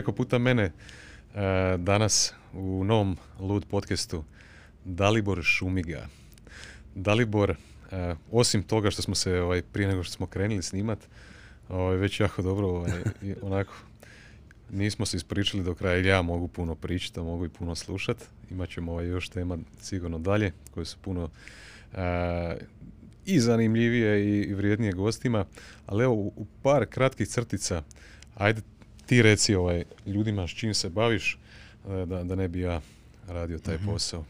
preko 0.00 0.12
puta 0.12 0.38
mene 0.38 0.62
e, 0.62 0.72
danas 1.78 2.32
u 2.52 2.84
novom 2.84 3.16
Lud 3.40 3.66
podcastu 3.70 4.24
Dalibor 4.84 5.42
Šumiga. 5.42 6.06
Dalibor, 6.94 7.50
e, 7.50 7.56
osim 8.32 8.62
toga 8.62 8.90
što 8.90 9.02
smo 9.02 9.14
se 9.14 9.40
ovaj, 9.40 9.62
prije 9.62 9.88
nego 9.88 10.02
što 10.02 10.12
smo 10.12 10.26
krenuli 10.26 10.62
snimat, 10.62 10.98
ovaj, 11.68 11.96
već 11.96 12.20
jako 12.20 12.42
dobro 12.42 12.66
ovaj, 12.68 13.02
onako 13.42 13.72
nismo 14.70 15.06
se 15.06 15.16
ispričali 15.16 15.64
do 15.64 15.74
kraja, 15.74 16.14
ja 16.14 16.22
mogu 16.22 16.48
puno 16.48 16.74
pričati, 16.74 17.20
a 17.20 17.22
mogu 17.22 17.44
i 17.44 17.48
puno 17.48 17.74
slušati. 17.74 18.24
Imaćemo 18.50 18.92
ovaj, 18.92 19.06
još 19.06 19.28
tema 19.28 19.58
sigurno 19.80 20.18
dalje, 20.18 20.52
koje 20.70 20.86
su 20.86 20.96
puno 21.02 21.30
e, 21.94 22.56
i 23.26 23.40
zanimljivije 23.40 24.24
i, 24.24 24.42
i 24.42 24.54
vrijednije 24.54 24.92
gostima, 24.92 25.44
ali 25.86 26.04
evo 26.04 26.14
u, 26.14 26.46
par 26.62 26.86
kratkih 26.86 27.28
crtica, 27.28 27.82
ajde 28.34 28.62
ti 29.10 29.22
reci 29.22 29.54
ovaj, 29.54 29.84
ljudima 30.06 30.48
s 30.48 30.50
čim 30.50 30.74
se 30.74 30.88
baviš, 30.88 31.38
e, 31.88 32.06
da, 32.06 32.24
da 32.24 32.34
ne 32.34 32.48
bi 32.48 32.60
ja 32.60 32.80
radio 33.28 33.58
taj 33.58 33.74
mhm. 33.74 33.86
posao. 33.86 34.24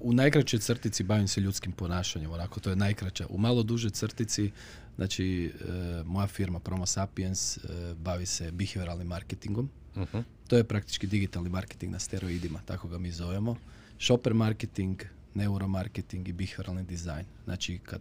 U 0.00 0.12
najkraćoj 0.12 0.60
crtici 0.60 1.02
bavim 1.02 1.28
se 1.28 1.40
ljudskim 1.40 1.72
ponašanjem, 1.72 2.32
onako 2.32 2.60
to 2.60 2.70
je 2.70 2.76
najkraća. 2.76 3.26
U 3.30 3.38
malo 3.38 3.62
duže 3.62 3.90
crtici, 3.90 4.50
znači 4.96 5.46
e, 5.46 6.02
moja 6.04 6.26
firma 6.26 6.60
Promo 6.60 6.86
Sapiens 6.86 7.56
e, 7.56 7.60
bavi 7.94 8.26
se 8.26 8.50
behavioralnim 8.50 9.06
marketingom. 9.06 9.70
uh 9.96 10.22
To 10.48 10.56
je 10.56 10.64
praktički 10.64 11.06
digitalni 11.06 11.48
marketing 11.48 11.92
na 11.92 11.98
steroidima, 11.98 12.60
tako 12.66 12.88
ga 12.88 12.98
mi 12.98 13.10
zovemo. 13.10 13.56
Shopper 13.98 14.34
marketing, 14.34 15.02
neuromarketing 15.34 16.28
i 16.28 16.32
behavioralni 16.32 16.84
dizajn. 16.84 17.24
Znači, 17.44 17.78
kad, 17.78 18.00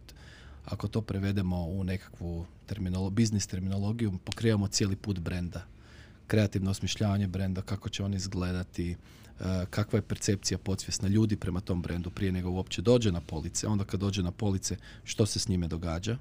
ako 0.66 0.88
to 0.88 1.02
prevedemo 1.02 1.66
u 1.66 1.84
nekakvu 1.84 2.46
terminolo, 2.66 3.10
biznis 3.10 3.48
terminologiju, 3.48 4.18
pokrivamo 4.24 4.68
cijeli 4.68 4.96
put 4.96 5.20
brenda. 5.20 5.66
Kreativno 6.28 6.72
osmišljavanje 6.72 7.28
brenda, 7.28 7.62
kako 7.62 7.90
će 7.90 8.04
on 8.04 8.14
izgledati, 8.14 8.92
e, 8.92 8.96
kakva 9.70 9.98
je 9.98 10.02
percepcija 10.02 10.58
podsvjesna 10.58 11.08
ljudi 11.08 11.36
prema 11.36 11.60
tom 11.60 11.82
brendu 11.82 12.10
prije 12.10 12.32
nego 12.32 12.50
uopće 12.50 12.82
dođe 12.82 13.12
na 13.12 13.22
police. 13.22 13.68
Onda 13.68 13.84
kad 13.84 14.00
dođe 14.00 14.24
na 14.24 14.32
police, 14.32 14.78
što 15.04 15.26
se 15.26 15.40
s 15.40 15.48
njime 15.48 15.68
događa, 15.68 16.18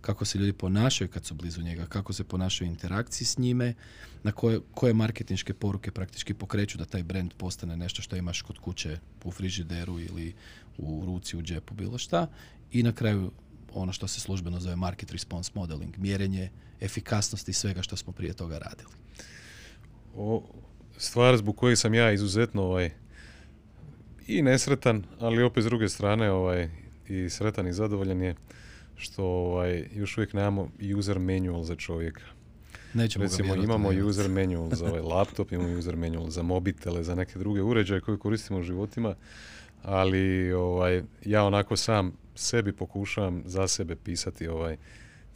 kako 0.00 0.24
se 0.24 0.38
ljudi 0.38 0.52
ponašaju 0.52 1.08
kad 1.08 1.24
su 1.24 1.34
blizu 1.34 1.62
njega, 1.62 1.86
kako 1.86 2.12
se 2.12 2.24
ponašaju 2.24 2.70
interakciji 2.70 3.26
s 3.26 3.38
njime, 3.38 3.74
na 4.22 4.32
koje, 4.32 4.60
koje 4.74 4.94
marketinške 4.94 5.54
poruke 5.54 5.90
praktički 5.90 6.34
pokreću 6.34 6.78
da 6.78 6.84
taj 6.84 7.02
brand 7.02 7.34
postane 7.36 7.76
nešto 7.76 8.02
što 8.02 8.16
imaš 8.16 8.42
kod 8.42 8.58
kuće 8.58 8.98
u 9.24 9.30
frižideru 9.30 10.00
ili 10.00 10.34
u 10.78 11.02
ruci, 11.06 11.36
u 11.36 11.42
džepu, 11.42 11.74
bilo 11.74 11.98
šta. 11.98 12.26
I 12.72 12.82
na 12.82 12.92
kraju 12.92 13.32
ono 13.80 13.92
što 13.92 14.08
se 14.08 14.20
službeno 14.20 14.60
zove 14.60 14.76
market 14.76 15.10
response 15.10 15.50
modeling, 15.54 15.98
mjerenje 15.98 16.50
efikasnosti 16.80 17.52
svega 17.52 17.82
što 17.82 17.96
smo 17.96 18.12
prije 18.12 18.32
toga 18.32 18.58
radili. 18.58 18.90
O, 20.16 20.42
stvar 20.96 21.36
zbog 21.36 21.56
koje 21.56 21.76
sam 21.76 21.94
ja 21.94 22.12
izuzetno 22.12 22.62
ovaj, 22.62 22.90
i 24.26 24.42
nesretan, 24.42 25.04
ali 25.20 25.42
opet 25.42 25.62
s 25.62 25.66
druge 25.66 25.88
strane 25.88 26.30
ovaj, 26.30 26.70
i 27.08 27.30
sretan 27.30 27.66
i 27.66 27.72
zadovoljan 27.72 28.22
je 28.22 28.34
što 28.96 29.24
ovaj, 29.24 29.88
još 29.94 30.18
uvijek 30.18 30.32
nemamo 30.32 30.68
user 30.98 31.18
manual 31.18 31.62
za 31.62 31.76
čovjeka. 31.76 32.22
Nećemo 32.94 33.22
Recimo, 33.24 33.54
imamo 33.54 33.88
user 33.88 34.28
manual 34.28 34.70
za 34.70 34.86
ovaj 34.90 35.00
laptop, 35.00 35.52
imamo 35.52 35.78
user 35.78 35.96
manual 35.96 36.30
za 36.30 36.42
mobitele, 36.42 37.02
za 37.02 37.14
neke 37.14 37.38
druge 37.38 37.62
uređaje 37.62 38.00
koje 38.00 38.18
koristimo 38.18 38.58
u 38.58 38.62
životima, 38.62 39.14
ali 39.86 40.52
ovaj, 40.52 41.02
ja 41.24 41.44
onako 41.44 41.76
sam 41.76 42.12
sebi 42.34 42.72
pokušavam 42.72 43.42
za 43.44 43.68
sebe 43.68 43.96
pisati 43.96 44.48
ovaj 44.48 44.76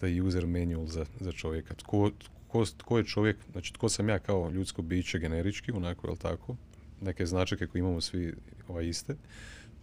taj 0.00 0.20
user 0.20 0.46
manual 0.46 0.86
za, 0.86 1.04
za 1.20 1.32
čovjeka. 1.32 1.74
Tko, 1.74 2.10
tko, 2.48 2.64
tko, 2.76 2.98
je 2.98 3.04
čovjek, 3.04 3.36
znači 3.52 3.72
tko 3.74 3.88
sam 3.88 4.08
ja 4.08 4.18
kao 4.18 4.50
ljudsko 4.50 4.82
biće 4.82 5.18
generički, 5.18 5.72
onako, 5.72 6.06
jel 6.06 6.16
tako? 6.16 6.56
Neke 7.00 7.26
značake 7.26 7.66
koje 7.66 7.80
imamo 7.80 8.00
svi 8.00 8.34
ovaj, 8.68 8.88
iste, 8.88 9.14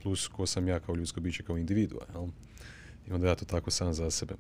plus 0.04 0.28
ko 0.28 0.46
sam 0.46 0.68
ja 0.68 0.80
kao 0.80 0.96
ljudsko 0.96 1.20
biće 1.20 1.44
kao 1.44 1.58
individua, 1.58 2.06
jel? 2.14 2.28
I 3.08 3.12
onda 3.12 3.28
ja 3.28 3.36
to 3.36 3.46
tako 3.46 3.72
sam 3.72 3.94
za 3.94 4.12
sebe. 4.12 4.34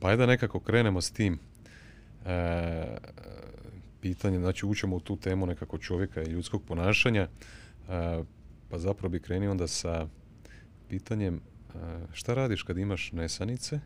Pa 0.00 0.08
ajde 0.08 0.26
nekako 0.26 0.60
krenemo 0.60 1.00
s 1.00 1.10
tim 1.10 1.38
e, 2.26 2.84
pitanjem, 4.00 4.40
znači 4.40 4.66
učemo 4.66 4.96
u 4.96 5.00
tu 5.00 5.16
temu 5.16 5.46
nekako 5.46 5.78
čovjeka 5.78 6.22
i 6.22 6.30
ljudskog 6.30 6.62
ponašanja, 6.62 7.28
e, 7.88 8.22
pa 8.68 8.78
zapravo 8.78 9.08
bi 9.08 9.20
krenio 9.20 9.50
onda 9.50 9.66
sa 9.66 10.08
pitanjem 10.88 11.34
e, 11.34 11.40
šta 12.12 12.34
radiš 12.34 12.62
kad 12.62 12.78
imaš 12.78 13.12
nesanice, 13.12 13.80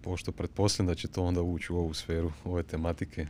pošto 0.00 0.32
pretpostavljam 0.32 0.86
da 0.86 0.94
će 0.94 1.08
to 1.08 1.22
onda 1.22 1.42
ući 1.42 1.72
u 1.72 1.76
ovu 1.76 1.94
sferu, 1.94 2.32
ove 2.44 2.62
tematike 2.62 3.26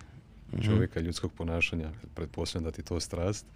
mhm. 0.52 0.62
čovjeka 0.62 1.00
i 1.00 1.02
ljudskog 1.02 1.32
ponašanja, 1.32 1.90
pretpostavljam 2.14 2.64
da 2.64 2.70
ti 2.70 2.82
to 2.82 3.00
strast 3.00 3.46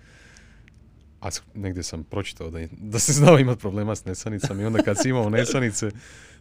a 1.22 1.28
negdje 1.54 1.82
sam 1.82 2.04
pročitao 2.04 2.50
da, 2.50 2.66
da 2.72 2.98
se 2.98 3.12
znao 3.12 3.38
imati 3.38 3.60
problema 3.60 3.96
s 3.96 4.04
nesanicama 4.04 4.62
i 4.62 4.64
onda 4.64 4.82
kad 4.82 4.96
si 5.02 5.08
imao 5.08 5.30
nesanice 5.38 5.90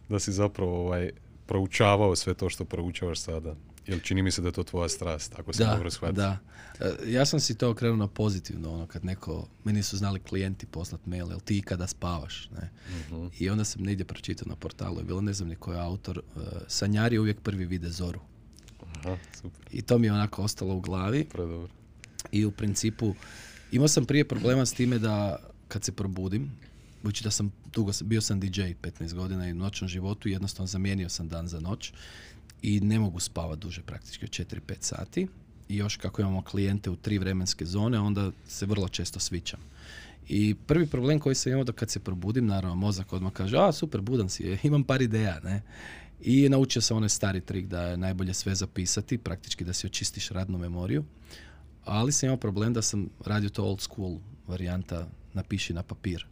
da 0.08 0.18
si 0.18 0.32
zapravo 0.32 0.80
ovaj, 0.80 1.10
proučavao 1.46 2.16
sve 2.16 2.34
to 2.34 2.48
što 2.48 2.64
proučavaš 2.64 3.20
sada. 3.20 3.54
Jel 3.86 4.00
čini 4.00 4.22
mi 4.22 4.30
se 4.30 4.42
da 4.42 4.48
je 4.48 4.52
to 4.52 4.62
tvoja 4.62 4.88
strast, 4.88 5.38
ako 5.38 5.52
sam 5.52 5.66
dobro 5.66 5.90
shvatio. 5.90 6.12
Da, 6.12 6.38
e, 6.80 7.10
ja 7.12 7.26
sam 7.26 7.40
si 7.40 7.58
to 7.58 7.70
okrenuo 7.70 8.08
pozitivno, 8.08 8.74
ono, 8.74 8.86
kad 8.86 9.04
neko, 9.04 9.48
meni 9.64 9.82
su 9.82 9.96
znali 9.96 10.20
klijenti 10.20 10.66
poslati 10.66 11.08
mail, 11.10 11.28
jel 11.30 11.40
ti 11.40 11.62
kada 11.62 11.86
spavaš, 11.86 12.50
ne? 12.50 12.70
Mhm. 12.98 13.26
I 13.38 13.50
onda 13.50 13.64
sam 13.64 13.82
negdje 13.82 14.04
pročitao 14.04 14.48
na 14.48 14.56
portalu, 14.56 14.98
je 14.98 15.04
bilo 15.04 15.20
ne 15.20 15.32
znam 15.32 15.48
ni 15.48 15.56
koji 15.56 15.78
autor, 15.78 16.18
uh, 16.18 16.42
sanjari 16.68 17.18
uvijek 17.18 17.40
prvi 17.40 17.64
vide 17.64 17.90
zoru. 17.90 18.20
Aha, 18.96 19.16
super. 19.42 19.66
I 19.70 19.82
to 19.82 19.98
mi 19.98 20.06
je 20.06 20.12
onako 20.12 20.42
ostalo 20.42 20.74
u 20.74 20.80
glavi. 20.80 21.24
Predobro. 21.24 21.68
I 22.32 22.44
u 22.44 22.50
principu, 22.50 23.14
Imao 23.72 23.88
sam 23.88 24.04
prije 24.04 24.28
problema 24.28 24.66
s 24.66 24.72
time 24.72 24.98
da 24.98 25.38
kad 25.68 25.84
se 25.84 25.92
probudim, 25.92 26.50
budući 27.02 27.24
da 27.24 27.30
sam 27.30 27.52
dugo, 27.72 27.92
bio 28.04 28.20
sam 28.20 28.40
DJ 28.40 28.60
15 28.60 29.14
godina 29.14 29.48
i 29.48 29.52
u 29.52 29.54
noćnom 29.54 29.88
životu, 29.88 30.28
jednostavno 30.28 30.66
zamijenio 30.66 31.08
sam 31.08 31.28
dan 31.28 31.48
za 31.48 31.60
noć 31.60 31.92
i 32.62 32.80
ne 32.80 32.98
mogu 32.98 33.20
spavati 33.20 33.60
duže, 33.60 33.82
praktički 33.82 34.26
4-5 34.26 34.74
sati. 34.80 35.28
I 35.68 35.76
još 35.76 35.96
kako 35.96 36.22
imamo 36.22 36.42
klijente 36.42 36.90
u 36.90 36.96
tri 36.96 37.18
vremenske 37.18 37.66
zone, 37.66 37.98
onda 37.98 38.30
se 38.48 38.66
vrlo 38.66 38.88
često 38.88 39.20
svićam. 39.20 39.60
I 40.28 40.54
prvi 40.54 40.86
problem 40.86 41.18
koji 41.18 41.34
sam 41.34 41.52
imao 41.52 41.64
da 41.64 41.72
kad 41.72 41.90
se 41.90 42.00
probudim, 42.00 42.46
naravno 42.46 42.74
mozak 42.74 43.12
odmah 43.12 43.32
kaže, 43.32 43.56
a 43.58 43.72
super, 43.72 44.00
budan 44.00 44.28
si, 44.28 44.58
imam 44.62 44.84
par 44.84 45.02
ideja, 45.02 45.40
ne. 45.44 45.62
I 46.20 46.48
naučio 46.48 46.82
sam 46.82 46.96
onaj 46.96 47.08
stari 47.08 47.40
trik 47.40 47.66
da 47.66 47.82
je 47.82 47.96
najbolje 47.96 48.34
sve 48.34 48.54
zapisati, 48.54 49.18
praktički 49.18 49.64
da 49.64 49.72
si 49.72 49.86
očistiš 49.86 50.28
radnu 50.28 50.58
memoriju 50.58 51.04
ali 51.84 52.12
sam 52.12 52.26
imao 52.26 52.36
problem 52.36 52.72
da 52.72 52.82
sam 52.82 53.08
radio 53.24 53.48
to 53.48 53.64
old 53.64 53.80
school 53.80 54.18
varijanta 54.46 55.08
napiši 55.34 55.72
na 55.72 55.82
papir. 55.82 56.26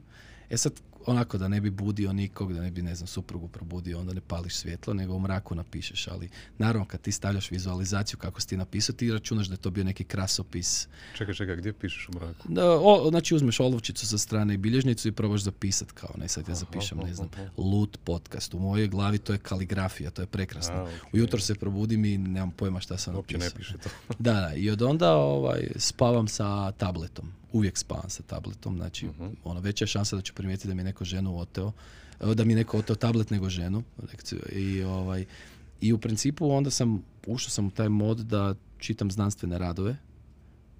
E 0.51 0.57
sad, 0.57 0.73
onako 1.07 1.39
da 1.39 1.49
ne 1.49 1.61
bi 1.61 1.71
budio 1.71 2.13
nikog, 2.13 2.53
da 2.53 2.61
ne 2.61 2.71
bi, 2.71 2.83
ne 2.83 2.95
znam, 2.95 3.07
suprugu 3.07 3.49
probudio, 3.49 4.01
onda 4.01 4.13
ne 4.13 4.21
pališ 4.21 4.55
svjetlo, 4.55 4.95
nego 4.95 5.15
u 5.15 5.21
mraku 5.21 5.55
napišeš, 5.55 6.09
ali 6.09 6.29
naravno 6.59 6.87
kad 6.87 7.01
ti 7.01 7.13
stavljaš 7.13 7.51
vizualizaciju 7.51 8.19
kako 8.19 8.41
si 8.41 8.49
ti 8.49 8.57
napisao, 8.57 8.95
ti 8.95 9.13
računaš 9.13 9.47
da 9.47 9.55
je 9.55 9.59
to 9.59 9.71
bio 9.71 9.85
neki 9.85 10.05
krasopis. 10.05 10.89
Čekaj, 11.17 11.35
čekaj, 11.35 11.57
gdje 11.57 11.73
pišeš 11.73 12.09
u 12.09 12.13
mraku? 12.13 12.49
Da, 12.49 12.71
o, 12.71 13.11
znači 13.11 13.35
uzmeš 13.35 13.61
olovčicu 13.61 14.07
sa 14.07 14.19
strane 14.19 14.55
i 14.55 14.57
bilježnicu 14.57 15.09
i 15.09 15.13
probaš 15.13 15.41
zapisat 15.41 15.93
kao, 15.93 16.11
ne 16.19 16.29
sad 16.29 16.49
ja 16.49 16.55
zapišem, 16.55 16.99
ne 16.99 17.15
znam, 17.15 17.29
lut 17.57 17.99
podcast. 18.05 18.55
U 18.55 18.59
mojoj 18.59 18.89
glavi 18.89 19.19
to 19.19 19.33
je 19.33 19.39
kaligrafija, 19.39 20.11
to 20.11 20.23
je 20.23 20.27
prekrasno. 20.27 20.75
A, 20.75 20.89
Ujutro 21.13 21.41
se 21.41 21.55
probudim 21.55 22.05
i 22.05 22.19
nemam 22.19 22.51
pojma 22.51 22.81
šta 22.81 22.99
sam 22.99 23.15
napisao. 23.15 23.41
ne 23.41 23.51
piše 23.57 23.79
to. 23.79 23.91
da, 24.19 24.33
da, 24.33 24.55
i 24.55 24.71
od 24.71 24.83
onda 24.83 25.13
ovaj, 25.13 25.69
spavam 25.77 26.29
sa 26.29 26.73
tabletom 26.73 27.40
uvijek 27.53 27.79
spavam 27.79 28.11
sa 28.11 28.23
tabletom, 28.23 28.77
znači 28.77 29.07
uh 29.07 29.15
ono, 29.45 29.61
veća 29.61 29.83
je 29.83 29.89
šansa 29.89 30.17
da 30.17 30.23
ću 30.23 30.35
primijetiti 30.35 30.69
da 30.69 30.75
mi 30.75 30.81
je 30.81 30.85
neko 30.85 31.05
ženu 31.05 31.39
oteo, 31.39 31.73
e, 32.21 32.35
da 32.35 32.45
mi 32.45 32.53
je 32.53 32.57
neko 32.57 32.79
oteo 32.79 32.97
tablet 32.97 33.31
nego 33.31 33.49
ženu. 33.49 33.83
I, 34.53 34.83
ovaj, 34.83 35.25
I 35.81 35.93
u 35.93 35.99
principu 35.99 36.51
onda 36.51 36.71
sam, 36.71 37.03
ušao 37.27 37.51
sam 37.51 37.67
u 37.67 37.71
taj 37.71 37.89
mod 37.89 38.19
da 38.19 38.55
čitam 38.79 39.11
znanstvene 39.11 39.59
radove 39.59 39.97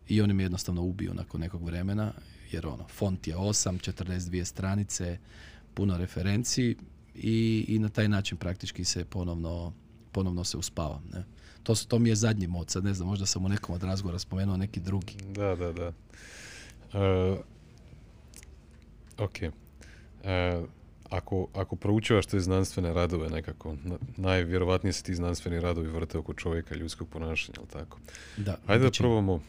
i 0.09 0.21
oni 0.21 0.35
mi 0.35 0.43
jednostavno 0.43 0.83
ubiju 0.83 1.15
nakon 1.15 1.41
nekog 1.41 1.65
vremena, 1.65 2.13
jer 2.53 2.67
ono, 2.67 2.89
font 2.89 3.27
je 3.27 3.37
8, 3.37 3.93
42 3.93 4.45
stranice, 4.45 5.19
puno 5.75 5.99
referenciji 5.99 6.77
i, 7.15 7.65
i 7.69 7.79
na 7.79 7.89
taj 7.89 8.09
način 8.09 8.39
praktički 8.39 8.85
se 8.85 9.05
ponovno, 9.05 9.73
ponovno 10.13 10.45
se 10.45 10.57
uspavam. 10.57 11.03
Ne? 11.13 11.25
To, 11.63 11.75
to 11.75 11.99
mi 11.99 12.09
je 12.09 12.17
zadnji 12.17 12.47
mod, 12.47 12.71
sad 12.71 12.85
ne 12.85 12.95
znam, 12.95 13.09
možda 13.09 13.27
sam 13.27 13.45
u 13.45 13.49
nekom 13.49 13.75
od 13.75 13.83
razgovora 13.83 14.19
spomenuo 14.19 14.57
neki 14.57 14.81
drugi. 14.81 15.17
Da, 15.35 15.57
da, 15.57 15.73
da. 15.73 15.93
Uh, 16.93 17.39
ok. 19.19 19.37
Uh, 19.43 20.69
ako, 21.11 21.49
ako 21.55 21.77
proučavaš 21.77 22.27
te 22.27 22.41
znanstvene 22.41 22.93
radove 22.93 23.29
nekako, 23.29 23.77
najvjerovatnije 24.17 24.93
se 24.93 25.03
ti 25.03 25.15
znanstveni 25.15 25.61
radovi 25.61 25.89
vrte 25.89 26.19
oko 26.19 26.35
čovjeka 26.35 26.75
ljudskog 26.75 27.09
ponašanja, 27.09 27.59
ali 27.59 27.69
tako? 27.69 27.99
Da. 28.37 28.57
Ajde 28.67 28.85
da 28.85 28.91
probamo, 28.99 29.43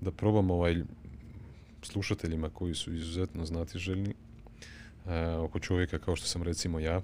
da 0.00 0.10
probamo 0.10 0.54
ovaj, 0.54 0.82
slušateljima 1.82 2.50
koji 2.50 2.74
su 2.74 2.94
izuzetno 2.94 3.46
znatiželjni 3.46 4.14
uh, 5.04 5.10
oko 5.38 5.58
čovjeka 5.58 5.98
kao 5.98 6.16
što 6.16 6.26
sam 6.26 6.42
recimo 6.42 6.78
ja. 6.78 7.00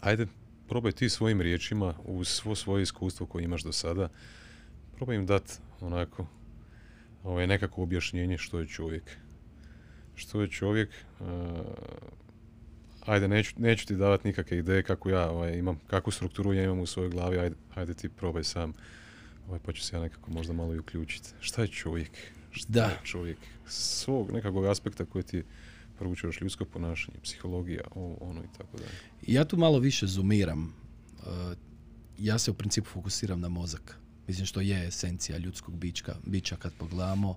Ajde 0.00 0.26
probaj 0.68 0.92
ti 0.92 1.08
svojim 1.08 1.40
riječima, 1.40 1.94
uz 2.04 2.28
svo 2.28 2.54
svoje 2.54 2.82
iskustvo 2.82 3.26
koje 3.26 3.44
imaš 3.44 3.62
do 3.62 3.72
sada, 3.72 4.08
probaj 4.96 5.16
im 5.16 5.26
dati 5.26 5.52
onako 5.80 6.26
ovaj, 7.24 7.46
nekako 7.46 7.82
objašnjenje 7.82 8.38
što 8.38 8.58
je 8.60 8.66
čovjek. 8.66 9.16
Što 10.14 10.40
je 10.40 10.48
čovjek, 10.48 10.90
uh, 11.20 11.26
ajde, 13.06 13.28
neću, 13.28 13.54
neću 13.58 13.86
ti 13.86 13.96
davati 13.96 14.28
nikakve 14.28 14.58
ideje 14.58 14.82
kako 14.82 15.10
ja 15.10 15.30
ovaj, 15.30 15.58
imam, 15.58 15.80
kakvu 15.86 16.10
strukturu 16.10 16.52
ja 16.52 16.64
imam 16.64 16.80
u 16.80 16.86
svojoj 16.86 17.10
glavi, 17.10 17.38
ajde, 17.38 17.56
ajde 17.74 17.94
ti 17.94 18.08
probaj 18.08 18.44
sam, 18.44 18.72
ovaj, 19.48 19.60
pa 19.66 19.72
ću 19.72 19.82
se 19.82 19.96
ja 19.96 20.00
nekako 20.00 20.30
možda 20.30 20.52
malo 20.52 20.74
i 20.74 20.78
uključiti. 20.78 21.28
Šta 21.40 21.62
je 21.62 21.68
čovjek? 21.68 22.10
Šta 22.50 22.72
Da. 22.72 22.84
je 22.84 22.98
čovjek? 23.04 23.38
Svog 23.66 24.32
nekakvog 24.32 24.66
aspekta 24.66 25.04
koji 25.04 25.24
ti 25.24 25.42
proučavaš 25.98 26.40
ljudsko 26.40 26.64
ponašanje, 26.64 27.18
psihologija, 27.22 27.82
ovo, 27.94 28.16
ono 28.20 28.40
i 28.40 28.48
tako 28.58 28.76
dalje. 28.76 28.90
Ja 29.26 29.44
tu 29.44 29.56
malo 29.56 29.78
više 29.78 30.06
zoomiram. 30.06 30.74
Uh, 31.18 31.26
ja 32.18 32.38
se 32.38 32.50
u 32.50 32.54
principu 32.54 32.88
fokusiram 32.88 33.40
na 33.40 33.48
mozak. 33.48 33.98
Mislim 34.30 34.46
što 34.46 34.60
je 34.60 34.86
esencija 34.86 35.38
ljudskog 35.38 35.76
bička, 35.76 36.14
bića 36.26 36.56
kad 36.56 36.72
pogledamo. 36.78 37.30
Uh, 37.30 37.36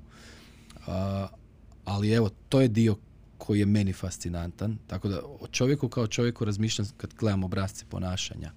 ali 1.85 2.11
evo, 2.11 2.29
to 2.49 2.61
je 2.61 2.67
dio 2.67 2.95
koji 3.37 3.59
je 3.59 3.65
meni 3.65 3.93
fascinantan. 3.93 4.77
Tako 4.87 5.07
da 5.07 5.21
o 5.39 5.47
čovjeku 5.47 5.89
kao 5.89 6.07
čovjeku 6.07 6.45
razmišljam 6.45 6.87
kad 6.97 7.13
gledam 7.13 7.43
obrazce 7.43 7.85
ponašanja. 7.89 8.51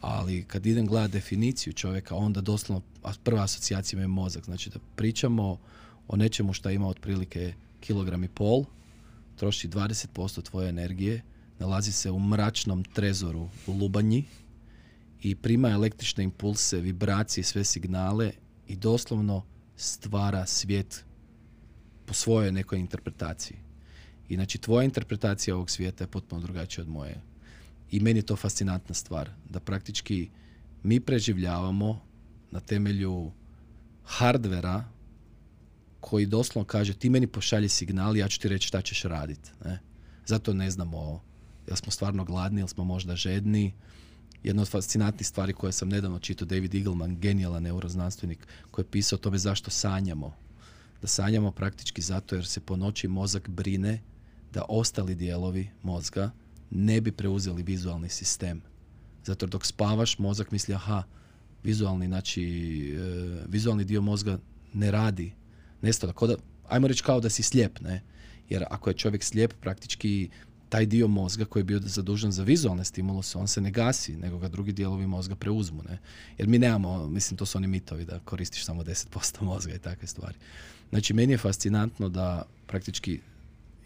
Ali 0.00 0.44
kad 0.44 0.66
idem 0.66 0.86
gledati 0.86 1.12
definiciju 1.12 1.72
čovjeka, 1.72 2.14
onda 2.14 2.40
doslovno 2.40 2.82
a 3.02 3.12
prva 3.24 3.44
asocijacija 3.44 3.96
mi 3.96 4.02
je 4.02 4.08
mozak. 4.08 4.44
Znači 4.44 4.70
da 4.70 4.78
pričamo 4.96 5.58
o 6.08 6.16
nečemu 6.16 6.52
što 6.52 6.70
ima 6.70 6.88
otprilike 6.88 7.54
kilogram 7.80 8.24
i 8.24 8.28
pol, 8.28 8.64
troši 9.36 9.68
20% 9.68 10.42
tvoje 10.42 10.68
energije, 10.68 11.22
nalazi 11.58 11.92
se 11.92 12.10
u 12.10 12.18
mračnom 12.18 12.84
trezoru 12.84 13.48
u 13.66 13.72
Lubanji 13.72 14.24
i 15.22 15.34
prima 15.34 15.68
električne 15.68 16.24
impulse, 16.24 16.80
vibracije, 16.80 17.44
sve 17.44 17.64
signale 17.64 18.32
i 18.66 18.76
doslovno 18.76 19.44
stvara 19.76 20.46
svijet 20.46 21.04
po 22.06 22.14
svojoj 22.14 22.52
nekoj 22.52 22.78
interpretaciji. 22.78 23.56
I 24.28 24.34
znači 24.34 24.58
tvoja 24.58 24.84
interpretacija 24.84 25.54
ovog 25.54 25.70
svijeta 25.70 26.04
je 26.04 26.08
potpuno 26.08 26.42
drugačija 26.42 26.82
od 26.82 26.88
moje. 26.88 27.20
I 27.90 28.00
meni 28.00 28.18
je 28.18 28.26
to 28.26 28.36
fascinantna 28.36 28.94
stvar, 28.94 29.30
da 29.48 29.60
praktički 29.60 30.30
mi 30.82 31.00
preživljavamo 31.00 32.00
na 32.50 32.60
temelju 32.60 33.32
hardvera 34.04 34.84
koji 36.00 36.26
doslovno 36.26 36.66
kaže 36.66 36.94
ti 36.94 37.10
meni 37.10 37.26
pošalji 37.26 37.68
signal, 37.68 38.16
ja 38.16 38.28
ću 38.28 38.40
ti 38.40 38.48
reći 38.48 38.68
šta 38.68 38.82
ćeš 38.82 39.02
raditi. 39.02 39.50
Zato 40.26 40.54
ne 40.54 40.70
znamo 40.70 41.22
jel 41.66 41.76
smo 41.76 41.92
stvarno 41.92 42.24
gladni, 42.24 42.60
jel 42.60 42.68
smo 42.68 42.84
možda 42.84 43.16
žedni. 43.16 43.74
Jedna 44.42 44.62
od 44.62 44.68
fascinantnih 44.68 45.26
stvari 45.26 45.52
koje 45.52 45.72
sam 45.72 45.88
nedavno 45.88 46.18
čitao, 46.18 46.46
David 46.46 46.74
Eagleman, 46.74 47.20
genijalan 47.20 47.62
neuroznanstvenik, 47.62 48.46
koji 48.70 48.84
je 48.84 48.90
pisao 48.90 49.16
o 49.16 49.20
tome 49.20 49.38
zašto 49.38 49.70
sanjamo. 49.70 50.34
Da 51.02 51.06
sanjamo 51.06 51.50
praktički 51.50 52.02
zato 52.02 52.34
jer 52.34 52.46
se 52.46 52.60
po 52.60 52.76
noći 52.76 53.08
mozak 53.08 53.48
brine 53.48 54.00
da 54.52 54.64
ostali 54.68 55.14
dijelovi 55.14 55.68
mozga 55.82 56.30
ne 56.70 57.00
bi 57.00 57.12
preuzeli 57.12 57.62
vizualni 57.62 58.08
sistem. 58.08 58.62
Zato 59.24 59.46
dok 59.46 59.66
spavaš, 59.66 60.18
mozak 60.18 60.50
misli, 60.50 60.74
aha, 60.74 61.02
vizualni, 61.62 62.06
znači, 62.06 62.44
e, 62.98 63.44
vizualni 63.48 63.84
dio 63.84 64.00
mozga 64.00 64.38
ne 64.72 64.90
radi. 64.90 65.32
Nestalo. 65.82 66.12
Ko 66.12 66.26
da, 66.26 66.34
ajmo 66.68 66.88
reći 66.88 67.02
kao 67.02 67.20
da 67.20 67.30
si 67.30 67.42
slijep, 67.42 67.80
ne? 67.80 68.02
Jer 68.48 68.64
ako 68.70 68.90
je 68.90 68.96
čovjek 68.96 69.24
slijep, 69.24 69.52
praktički 69.60 70.30
taj 70.70 70.86
dio 70.86 71.08
mozga 71.08 71.44
koji 71.44 71.60
je 71.60 71.64
bio 71.64 71.80
zadužen 71.82 72.32
za 72.32 72.42
vizualne 72.42 72.84
stimuluse, 72.84 73.38
on 73.38 73.48
se 73.48 73.60
ne 73.60 73.70
gasi, 73.70 74.16
nego 74.16 74.38
ga 74.38 74.48
drugi 74.48 74.72
dijelovi 74.72 75.06
mozga 75.06 75.34
preuzmu. 75.34 75.82
Ne? 75.82 75.98
Jer 76.38 76.48
mi 76.48 76.58
nemamo, 76.58 77.08
mislim, 77.08 77.38
to 77.38 77.46
su 77.46 77.58
oni 77.58 77.66
mitovi 77.66 78.04
da 78.04 78.18
koristiš 78.18 78.64
samo 78.64 78.82
10% 78.82 79.42
mozga 79.42 79.74
i 79.74 79.78
takve 79.78 80.06
stvari. 80.06 80.34
Znači, 80.90 81.14
meni 81.14 81.32
je 81.32 81.38
fascinantno 81.38 82.08
da 82.08 82.42
praktički 82.66 83.20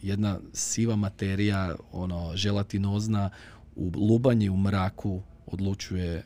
jedna 0.02 0.38
siva 0.52 0.96
materija, 0.96 1.74
ono, 1.92 2.32
želatinozna, 2.36 3.30
u 3.76 3.92
lubanji, 3.94 4.48
u 4.48 4.56
mraku 4.56 5.22
odlučuje 5.46 6.24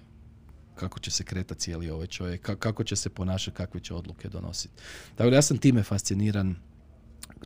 kako 0.75 1.00
će 1.00 1.11
se 1.11 1.25
kretati 1.25 1.61
cijeli 1.61 1.90
ovaj 1.90 2.06
čovjek, 2.06 2.49
ka- 2.49 2.56
kako 2.56 2.84
će 2.84 2.96
se 2.96 3.11
ponašati, 3.11 3.56
kakve 3.56 3.81
će 3.81 3.94
odluke 3.94 4.28
donositi. 4.28 4.75
Tako 5.14 5.31
da 5.31 5.37
ja 5.37 5.43
sam 5.43 5.58
time 5.58 5.82
fasciniran. 5.82 6.56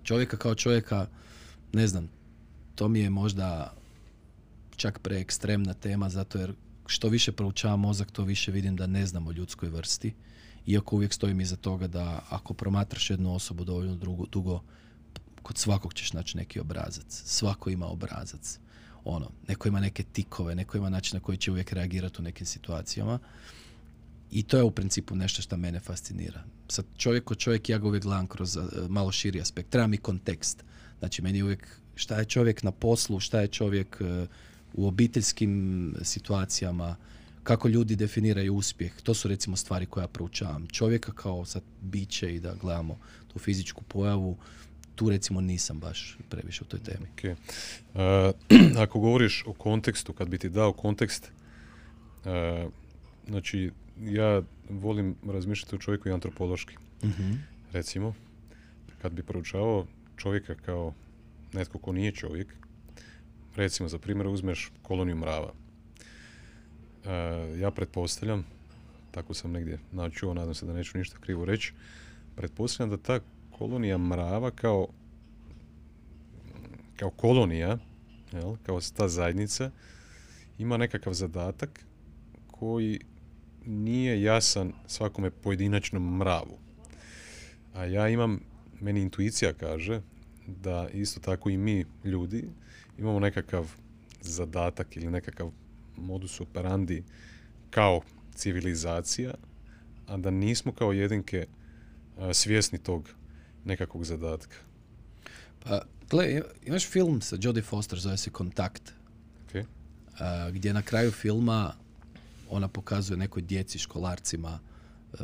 Čovjeka 0.02 0.36
kao 0.36 0.54
čovjeka, 0.54 1.06
ne 1.72 1.86
znam, 1.86 2.08
to 2.74 2.88
mi 2.88 3.00
je 3.00 3.10
možda 3.10 3.74
čak 4.76 4.98
preekstremna 4.98 5.74
tema, 5.74 6.08
zato 6.08 6.38
jer 6.38 6.54
što 6.86 7.08
više 7.08 7.32
proučavam 7.32 7.80
mozak, 7.80 8.10
to 8.10 8.24
više 8.24 8.52
vidim 8.52 8.76
da 8.76 8.86
ne 8.86 9.06
znam 9.06 9.26
o 9.26 9.32
ljudskoj 9.32 9.68
vrsti. 9.68 10.14
Iako 10.66 10.96
uvijek 10.96 11.12
stojim 11.12 11.40
iza 11.40 11.56
toga 11.56 11.86
da 11.86 12.24
ako 12.28 12.54
promatraš 12.54 13.10
jednu 13.10 13.34
osobu 13.34 13.64
dovoljno 13.64 13.96
dugo, 13.96 14.26
dugo 14.26 14.62
kod 15.42 15.58
svakog 15.58 15.94
ćeš 15.94 16.12
naći 16.12 16.36
neki 16.36 16.60
obrazac. 16.60 17.22
Svako 17.24 17.70
ima 17.70 17.86
obrazac. 17.86 18.58
Ono, 19.04 19.30
neko 19.48 19.68
ima 19.68 19.80
neke 19.80 20.02
tikove, 20.02 20.54
neko 20.54 20.76
ima 20.76 20.88
način 20.88 21.16
na 21.16 21.20
koji 21.20 21.38
će 21.38 21.50
uvijek 21.50 21.72
reagirati 21.72 22.20
u 22.20 22.22
nekim 22.22 22.46
situacijama. 22.46 23.18
I 24.30 24.42
to 24.42 24.56
je 24.56 24.62
u 24.62 24.70
principu 24.70 25.16
nešto 25.16 25.42
što 25.42 25.56
mene 25.56 25.80
fascinira. 25.80 26.44
Sad 26.68 26.84
čovjek 26.96 27.24
ko 27.24 27.34
čovjek, 27.34 27.68
ja 27.68 27.78
ga 27.78 27.86
uvijek 27.86 28.02
gledam 28.02 28.26
kroz 28.26 28.56
uh, 28.56 28.64
malo 28.88 29.12
širi 29.12 29.40
aspekt. 29.40 29.70
Treba 29.70 29.86
mi 29.86 29.96
kontekst. 29.96 30.64
Znači, 30.98 31.22
meni 31.22 31.38
je 31.38 31.44
uvijek 31.44 31.81
šta 31.94 32.18
je 32.18 32.24
čovjek 32.24 32.62
na 32.62 32.70
poslu, 32.70 33.20
šta 33.20 33.40
je 33.40 33.48
čovjek 33.48 34.00
uh, 34.00 34.28
u 34.74 34.86
obiteljskim 34.86 35.94
situacijama, 36.02 36.96
kako 37.42 37.68
ljudi 37.68 37.96
definiraju 37.96 38.54
uspjeh. 38.54 38.92
To 39.02 39.14
su 39.14 39.28
recimo 39.28 39.56
stvari 39.56 39.86
koje 39.86 40.02
ja 40.02 40.08
proučavam. 40.08 40.66
Čovjeka 40.66 41.12
kao 41.12 41.44
sad 41.44 41.62
biće 41.80 42.34
i 42.34 42.40
da 42.40 42.54
gledamo 42.54 42.98
tu 43.32 43.38
fizičku 43.38 43.82
pojavu, 43.82 44.36
tu 44.94 45.10
recimo 45.10 45.40
nisam 45.40 45.80
baš 45.80 46.18
previše 46.28 46.64
u 46.64 46.66
toj 46.66 46.80
temi. 46.80 47.06
Ok. 47.12 47.24
Uh, 47.24 48.78
ako 48.84 49.00
govoriš 49.00 49.44
o 49.46 49.52
kontekstu, 49.52 50.12
kad 50.12 50.28
bi 50.28 50.38
ti 50.38 50.48
dao 50.48 50.72
kontekst, 50.72 51.32
uh, 52.24 52.72
znači 53.28 53.70
ja 54.00 54.42
volim 54.68 55.16
razmišljati 55.26 55.76
o 55.76 55.78
čovjeku 55.78 56.08
i 56.08 56.12
antropološki. 56.12 56.76
Recimo, 57.72 58.14
kad 59.02 59.12
bi 59.12 59.22
proučavao 59.22 59.86
čovjeka 60.16 60.54
kao 60.54 60.94
netko 61.52 61.78
ko 61.78 61.92
nije 61.92 62.12
čovjek, 62.12 62.54
recimo 63.56 63.88
za 63.88 63.98
primjer 63.98 64.26
uzmeš 64.26 64.72
koloniju 64.82 65.16
mrava. 65.16 65.52
Uh, 67.04 67.58
ja 67.60 67.70
pretpostavljam, 67.70 68.46
tako 69.10 69.34
sam 69.34 69.52
negdje 69.52 69.78
načuo, 69.92 70.34
nadam 70.34 70.54
se 70.54 70.66
da 70.66 70.72
neću 70.72 70.98
ništa 70.98 71.18
krivo 71.20 71.44
reći, 71.44 71.72
pretpostavljam 72.36 72.90
da 72.96 73.02
ta 73.02 73.20
kolonija 73.58 73.98
mrava 73.98 74.50
kao 74.50 74.88
kao 76.96 77.10
kolonija, 77.10 77.78
jel, 78.32 78.56
kao 78.62 78.80
ta 78.96 79.08
zajednica, 79.08 79.70
ima 80.58 80.76
nekakav 80.76 81.12
zadatak 81.12 81.80
koji 82.46 83.00
nije 83.66 84.22
jasan 84.22 84.72
svakome 84.86 85.30
pojedinačnom 85.30 86.16
mravu. 86.16 86.58
A 87.74 87.84
ja 87.84 88.08
imam, 88.08 88.40
meni 88.80 89.00
intuicija 89.00 89.52
kaže 89.52 90.00
da 90.46 90.88
isto 90.92 91.20
tako 91.20 91.50
i 91.50 91.56
mi 91.56 91.84
ljudi 92.04 92.44
imamo 92.98 93.20
nekakav 93.20 93.72
zadatak 94.20 94.96
ili 94.96 95.10
nekakav 95.10 95.50
modus 95.96 96.40
operandi 96.40 97.04
kao 97.70 98.00
civilizacija, 98.34 99.34
a 100.06 100.16
da 100.16 100.30
nismo 100.30 100.72
kao 100.72 100.92
jedinke 100.92 101.46
a, 102.18 102.34
svjesni 102.34 102.78
tog 102.78 103.08
nekakvog 103.64 104.04
zadatka. 104.04 104.56
Pa, 105.64 105.82
gle, 106.10 106.42
imaš 106.64 106.88
film 106.88 107.20
sa 107.20 107.36
Jodie 107.40 107.62
Foster, 107.62 107.98
zove 107.98 108.16
se 108.16 108.30
Kontakt, 108.30 108.92
Okay? 109.48 109.64
a, 110.18 110.50
gdje 110.50 110.72
na 110.72 110.82
kraju 110.82 111.10
filma 111.10 111.74
ona 112.50 112.68
pokazuje 112.68 113.16
nekoj 113.16 113.42
djeci, 113.42 113.78
školarcima, 113.78 114.58
e, 115.12 115.16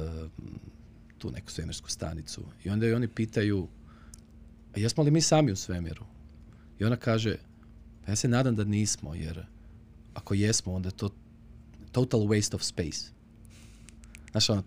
tu 1.19 1.31
neku 1.31 1.51
svemirsku 1.51 1.91
stanicu. 1.91 2.45
I 2.65 2.71
onda 2.71 2.87
je 2.87 2.97
oni 2.97 3.09
pitaju, 3.09 3.69
jesmo 4.77 5.03
li 5.03 5.11
mi 5.11 5.21
sami 5.21 5.53
u 5.53 5.57
svemiru? 5.57 6.05
I 6.79 6.85
ona 6.85 6.97
kaže, 6.97 7.37
pa 8.05 8.13
ja 8.13 8.17
se 8.17 8.29
nadam 8.29 8.57
da 8.57 8.65
nismo, 8.65 9.15
jer 9.15 9.47
ako 10.15 10.35
jesmo, 10.35 10.75
onda 10.75 10.89
je 10.89 10.97
to 10.97 11.11
total 11.93 12.21
waste 12.21 12.55
of 12.55 12.63
space. 12.63 13.11
Znaš, 14.31 14.51
ono, 14.51 14.63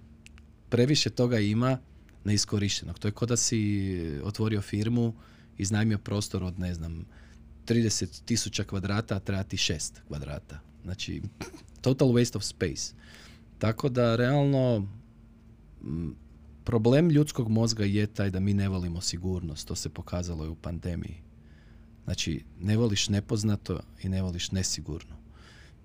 previše 0.69 1.09
toga 1.09 1.39
ima 1.39 1.77
neiskorištenog. 2.23 2.99
To 2.99 3.07
je 3.07 3.11
kao 3.11 3.25
da 3.25 3.37
si 3.37 4.21
otvorio 4.23 4.61
firmu, 4.61 5.13
iznajmio 5.57 5.97
prostor 5.97 6.43
od, 6.43 6.59
ne 6.59 6.73
znam, 6.73 7.05
30 7.67 8.21
tisuća 8.25 8.63
kvadrata, 8.63 9.15
a 9.15 9.19
treba 9.19 9.43
ti 9.43 9.57
6 9.57 9.91
kvadrata. 10.07 10.59
Znači, 10.83 11.21
total 11.81 12.07
waste 12.07 12.37
of 12.37 12.43
space. 12.43 12.93
Tako 13.59 13.89
da, 13.89 14.15
realno, 14.15 14.87
problem 16.63 17.09
ljudskog 17.09 17.49
mozga 17.49 17.85
je 17.85 18.07
taj 18.07 18.29
da 18.29 18.39
mi 18.39 18.53
ne 18.53 18.69
volimo 18.69 19.01
sigurnost. 19.01 19.67
To 19.67 19.75
se 19.75 19.89
pokazalo 19.89 20.45
i 20.45 20.49
u 20.49 20.55
pandemiji. 20.55 21.17
Znači, 22.03 22.43
ne 22.59 22.77
voliš 22.77 23.09
nepoznato 23.09 23.79
i 24.03 24.09
ne 24.09 24.21
voliš 24.21 24.51
nesigurno. 24.51 25.15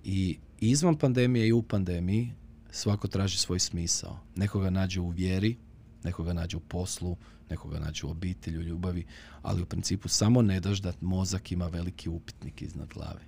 I 0.04 0.38
izvan 0.60 0.96
pandemije 0.96 1.48
i 1.48 1.52
u 1.52 1.62
pandemiji 1.62 2.32
svako 2.70 3.08
traži 3.08 3.38
svoj 3.38 3.58
smisao. 3.58 4.18
Nekoga 4.36 4.70
nađe 4.70 5.00
u 5.00 5.08
vjeri, 5.08 5.56
nekoga 6.04 6.32
nađe 6.32 6.56
u 6.56 6.60
poslu, 6.60 7.16
nekoga 7.50 7.78
nađe 7.78 8.06
u 8.06 8.10
obitelji, 8.10 8.58
u 8.58 8.62
ljubavi, 8.62 9.06
ali 9.42 9.62
u 9.62 9.66
principu 9.66 10.08
samo 10.08 10.42
ne 10.42 10.60
daš 10.60 10.78
da 10.78 10.92
mozak 11.00 11.52
ima 11.52 11.66
veliki 11.66 12.08
upitnik 12.08 12.62
iznad 12.62 12.88
glave. 12.88 13.22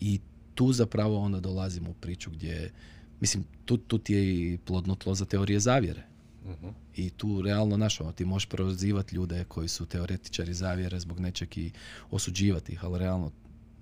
I 0.00 0.20
tu 0.54 0.72
zapravo 0.72 1.18
onda 1.18 1.40
dolazimo 1.40 1.90
u 1.90 1.94
priču 1.94 2.30
gdje, 2.30 2.72
mislim, 3.20 3.44
tu, 3.64 3.76
tu 3.76 3.98
ti 3.98 4.14
je 4.14 4.52
i 4.52 4.58
plodno 4.58 4.94
tlo 4.94 5.14
za 5.14 5.24
teorije 5.24 5.60
zavjere. 5.60 6.11
Mhm. 6.46 6.68
I 6.96 7.10
tu 7.10 7.42
realno 7.42 7.76
naš, 7.76 8.00
ono, 8.00 8.12
ti 8.12 8.24
možeš 8.24 8.48
prozivati 8.48 9.16
ljude 9.16 9.44
koji 9.44 9.68
su 9.68 9.86
teoretičari 9.86 10.54
zavjere 10.54 11.00
zbog 11.00 11.20
nečeg 11.20 11.58
i 11.58 11.70
osuđivati 12.10 12.72
ih, 12.72 12.84
ali 12.84 12.98
realno 12.98 13.30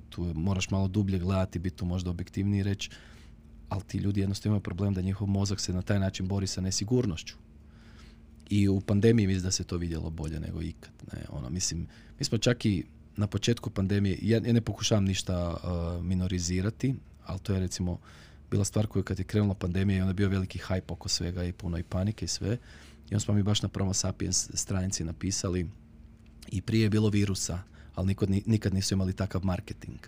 tu 0.09 0.33
moraš 0.35 0.71
malo 0.71 0.89
dublje 0.89 1.19
gledati, 1.19 1.59
biti 1.59 1.77
tu 1.77 1.85
možda 1.85 2.11
objektivniji 2.11 2.63
reći, 2.63 2.91
ali 3.69 3.83
ti 3.83 3.99
ljudi 3.99 4.21
jednostavno 4.21 4.53
imaju 4.53 4.63
problem 4.63 4.95
da 4.95 5.01
njihov 5.01 5.29
mozak 5.29 5.61
se 5.61 5.73
na 5.73 5.83
taj 5.83 5.99
način 5.99 6.29
bori 6.29 6.47
sa 6.47 6.61
nesigurnošću. 6.61 7.35
I 8.51 8.69
u 8.69 8.81
pandemiji 8.81 9.27
mislim 9.27 9.45
da 9.45 9.51
se 9.51 9.65
to 9.65 9.77
vidjelo 9.77 10.11
bolje 10.11 10.41
nego 10.41 10.63
ikad. 10.63 10.93
Ne? 11.13 11.25
Ono, 11.29 11.51
mislim, 11.51 11.87
mi 12.19 12.25
smo 12.25 12.39
čak 12.39 12.67
i 12.67 12.85
na 13.17 13.27
početku 13.27 13.71
pandemije, 13.71 14.19
ja, 14.23 14.41
ja 14.45 14.53
ne 14.53 14.61
pokušavam 14.61 15.05
ništa 15.05 15.51
uh, 15.51 16.05
minorizirati, 16.05 16.95
ali 17.27 17.41
to 17.41 17.53
je 17.55 17.61
recimo 17.61 17.99
bila 18.51 18.65
stvar 18.65 18.87
koju 18.87 19.03
kad 19.03 19.19
je 19.19 19.25
krenula 19.25 19.55
pandemija 19.55 19.99
i 19.99 20.01
onda 20.01 20.11
je 20.11 20.15
bio 20.15 20.29
veliki 20.29 20.59
hype 20.59 20.93
oko 20.93 21.09
svega 21.09 21.45
i 21.45 21.53
puno 21.53 21.79
i 21.79 21.83
panike 21.83 22.25
i 22.25 22.29
sve. 22.29 22.59
I 23.11 23.15
onda 23.15 23.21
smo 23.21 23.35
mi 23.35 23.43
baš 23.43 23.63
na 23.63 23.69
Promo 23.69 23.95
Sapiens 23.95 24.51
stranici 24.55 25.05
napisali 25.05 25.71
i 26.49 26.63
prije 26.63 26.83
je 26.83 26.91
bilo 26.91 27.09
virusa, 27.09 27.63
ali 27.95 28.07
nikad, 28.07 28.31
ni- 28.31 28.43
nikad 28.47 28.75
nisu 28.75 28.95
imali 28.95 29.13
takav 29.13 29.45
marketing. 29.45 29.99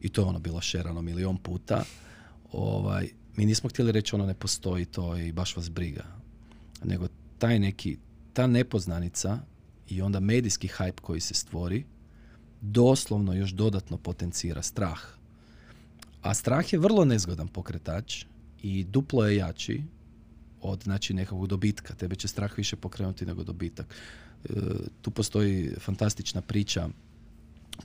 I 0.00 0.08
to 0.08 0.20
je 0.22 0.26
ono 0.26 0.38
bilo 0.38 0.60
šerano 0.60 1.02
milion 1.02 1.38
puta. 1.38 1.84
Ovaj, 2.52 3.08
mi 3.36 3.46
nismo 3.46 3.70
htjeli 3.70 3.92
reći 3.92 4.14
ono 4.14 4.26
ne 4.26 4.34
postoji 4.34 4.84
to 4.84 5.16
i 5.16 5.32
baš 5.32 5.56
vas 5.56 5.70
briga. 5.70 6.04
Nego 6.84 7.08
taj 7.38 7.58
neki, 7.58 7.98
ta 8.32 8.46
nepoznanica 8.46 9.38
i 9.88 10.02
onda 10.02 10.20
medijski 10.20 10.68
hype 10.68 11.00
koji 11.00 11.20
se 11.20 11.34
stvori 11.34 11.84
doslovno 12.60 13.34
još 13.34 13.50
dodatno 13.50 13.96
potencira 13.96 14.62
strah. 14.62 15.00
A 16.22 16.34
strah 16.34 16.72
je 16.72 16.78
vrlo 16.78 17.04
nezgodan 17.04 17.48
pokretač 17.48 18.24
i 18.62 18.84
duplo 18.84 19.26
je 19.26 19.36
jači 19.36 19.82
od 20.60 20.82
znači 20.82 21.14
nekakvog 21.14 21.46
dobitka. 21.46 21.94
Tebe 21.94 22.16
će 22.16 22.28
strah 22.28 22.56
više 22.56 22.76
pokrenuti 22.76 23.26
nego 23.26 23.44
dobitak. 23.44 23.86
E, 24.44 24.48
tu 25.02 25.10
postoji 25.10 25.74
fantastična 25.80 26.40
priča 26.40 26.88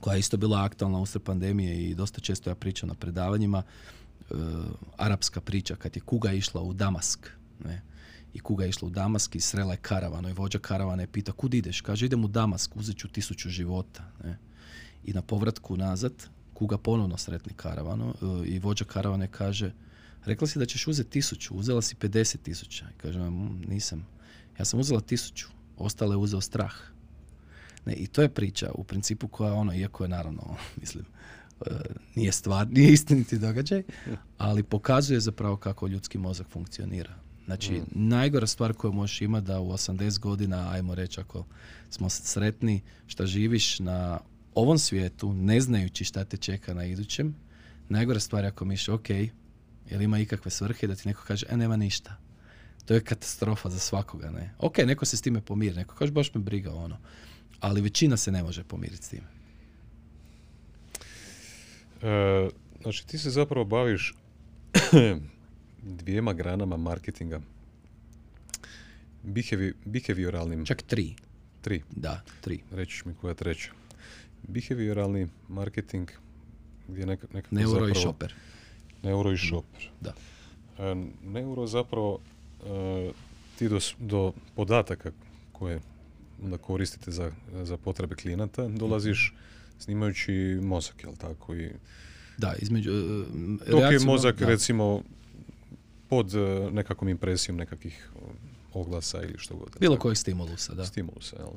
koja 0.00 0.14
je 0.14 0.20
isto 0.20 0.36
bila 0.36 0.64
aktualna 0.64 0.98
usred 0.98 1.22
pandemije 1.22 1.90
i 1.90 1.94
dosta 1.94 2.20
često 2.20 2.50
ja 2.50 2.54
pričam 2.54 2.88
na 2.88 2.94
predavanjima. 2.94 3.62
E, 3.62 4.34
arapska 4.96 5.40
priča 5.40 5.76
kad 5.76 5.96
je 5.96 6.02
kuga 6.02 6.32
išla 6.32 6.62
u 6.62 6.72
Damask. 6.72 7.28
Ne? 7.64 7.82
I 8.34 8.40
kuga 8.40 8.64
je 8.64 8.70
išla 8.70 8.86
u 8.86 8.90
Damask 8.90 9.34
i 9.34 9.40
srela 9.40 9.72
je 9.72 9.82
karavanu 9.82 10.28
i 10.28 10.32
vođa 10.32 10.58
karavana 10.58 11.02
je 11.02 11.12
pita 11.12 11.32
kud 11.32 11.54
ideš? 11.54 11.80
Kaže 11.80 12.06
idem 12.06 12.24
u 12.24 12.28
Damask, 12.28 12.76
uzet 12.76 12.96
ću 12.96 13.08
tisuću 13.08 13.48
života. 13.48 14.12
Ne? 14.24 14.38
I 15.04 15.12
na 15.12 15.22
povratku 15.22 15.76
nazad 15.76 16.28
kuga 16.58 16.78
ponovno 16.78 17.16
sretni 17.16 17.52
karavanu 17.56 18.14
e, 18.22 18.48
i 18.48 18.58
vođa 18.58 18.84
karavane 18.84 19.28
kaže 19.30 19.72
rekla 20.24 20.46
si 20.46 20.58
da 20.58 20.66
ćeš 20.66 20.86
uzeti 20.86 21.10
tisuću, 21.10 21.54
uzela 21.54 21.82
si 21.82 21.94
50 21.94 22.36
tisuća. 22.42 22.86
I 22.94 22.98
kaže, 22.98 23.20
"Mm, 23.20 23.62
nisam. 23.68 24.06
Ja 24.58 24.64
sam 24.64 24.80
uzela 24.80 25.00
tisuću, 25.00 25.48
ostale 25.76 26.12
je 26.12 26.16
uzeo 26.16 26.40
strah. 26.40 26.72
Ne, 27.86 27.94
I 27.94 28.06
to 28.06 28.22
je 28.22 28.28
priča 28.28 28.70
u 28.74 28.84
principu 28.84 29.28
koja 29.28 29.54
ono, 29.54 29.74
iako 29.74 30.04
je 30.04 30.08
naravno, 30.08 30.56
mislim, 30.80 31.04
e, 31.66 31.70
nije 32.14 32.32
stvar, 32.32 32.68
nije 32.76 32.92
istiniti 32.92 33.38
događaj, 33.38 33.82
ali 34.38 34.62
pokazuje 34.62 35.20
zapravo 35.20 35.56
kako 35.56 35.86
ljudski 35.86 36.18
mozak 36.18 36.46
funkcionira. 36.50 37.14
Znači, 37.44 37.82
najgora 37.90 38.46
stvar 38.46 38.72
koju 38.72 38.92
možeš 38.92 39.20
imati 39.20 39.46
da 39.46 39.60
u 39.60 39.72
80 39.72 40.18
godina, 40.18 40.70
ajmo 40.70 40.94
reći 40.94 41.20
ako 41.20 41.44
smo 41.90 42.08
sretni, 42.08 42.80
šta 43.06 43.26
živiš 43.26 43.78
na 43.78 44.20
ovom 44.62 44.78
svijetu, 44.78 45.32
ne 45.32 45.60
znajući 45.60 46.04
šta 46.04 46.24
te 46.24 46.36
čeka 46.36 46.74
na 46.74 46.84
idućem, 46.84 47.34
najgora 47.88 48.20
stvar 48.20 48.44
je 48.44 48.48
ako 48.48 48.64
misliš, 48.64 48.88
ok, 48.88 49.10
jel 49.90 50.02
ima 50.02 50.18
ikakve 50.18 50.50
svrhe 50.50 50.86
da 50.86 50.94
ti 50.94 51.08
neko 51.08 51.22
kaže, 51.26 51.46
e, 51.48 51.56
nema 51.56 51.76
ništa. 51.76 52.16
To 52.84 52.94
je 52.94 53.00
katastrofa 53.00 53.70
za 53.70 53.78
svakoga, 53.78 54.30
ne. 54.30 54.54
Ok, 54.58 54.78
neko 54.78 55.04
se 55.04 55.16
s 55.16 55.22
time 55.22 55.40
pomiri, 55.40 55.76
neko 55.76 55.94
kaže, 55.94 56.12
baš 56.12 56.34
me 56.34 56.40
briga 56.40 56.74
ono. 56.74 56.96
Ali 57.60 57.80
većina 57.80 58.16
se 58.16 58.32
ne 58.32 58.42
može 58.42 58.64
pomiriti 58.64 59.02
s 59.04 59.08
time. 59.08 59.26
E, 62.02 62.48
znači 62.82 63.06
ti 63.06 63.18
se 63.18 63.30
zapravo 63.30 63.64
baviš 63.64 64.14
dvijema 66.02 66.32
granama 66.32 66.76
marketinga. 66.76 67.40
Behavioralnim, 69.84 70.64
Čak 70.64 70.82
tri. 70.82 71.14
tri, 71.60 71.82
Da, 71.90 72.22
tri. 72.40 72.60
reći 72.70 72.92
ćeš 72.92 73.04
mi 73.04 73.14
koja 73.14 73.34
treća. 73.34 73.70
Behavioralni 74.42 75.28
marketing 75.48 76.08
gdje 76.88 77.06
neka, 77.06 77.26
nekako 77.32 77.54
Neuro 77.54 77.70
i 77.70 77.88
zapravo- 77.88 78.00
shopper. 78.02 78.34
Neuro 79.02 79.32
i 79.32 79.38
shopper. 79.38 79.90
Da. 80.00 80.14
E, 80.78 80.94
Neuro 81.24 81.66
zapravo 81.66 82.18
e, 82.60 83.10
ti 83.58 83.68
do, 83.68 83.78
do 83.98 84.32
podataka 84.54 85.10
koje 85.52 85.80
onda 86.42 86.58
koristite 86.58 87.10
za, 87.10 87.32
za 87.62 87.76
potrebe 87.76 88.14
klijenata 88.14 88.68
dolaziš 88.68 89.34
snimajući 89.78 90.32
mozak, 90.62 91.02
jel 91.02 91.16
tako? 91.16 91.54
I 91.56 91.70
Da, 92.38 92.54
između... 92.58 92.90
e, 92.90 93.24
dok 93.70 93.92
je 93.92 93.98
mozak 94.00 94.38
da. 94.38 94.46
recimo 94.46 95.02
pod 96.08 96.34
e, 96.34 96.38
nekakvom 96.72 97.08
impresijom 97.08 97.56
nekakvih 97.56 98.10
oglasa 98.72 99.22
ili 99.22 99.34
što 99.38 99.56
god. 99.56 99.76
Bilo 99.80 99.96
kojeg 99.96 100.16
stimulusa, 100.16 100.74
da. 100.74 100.84
Stimulusa, 100.84 101.36
jel? 101.36 101.50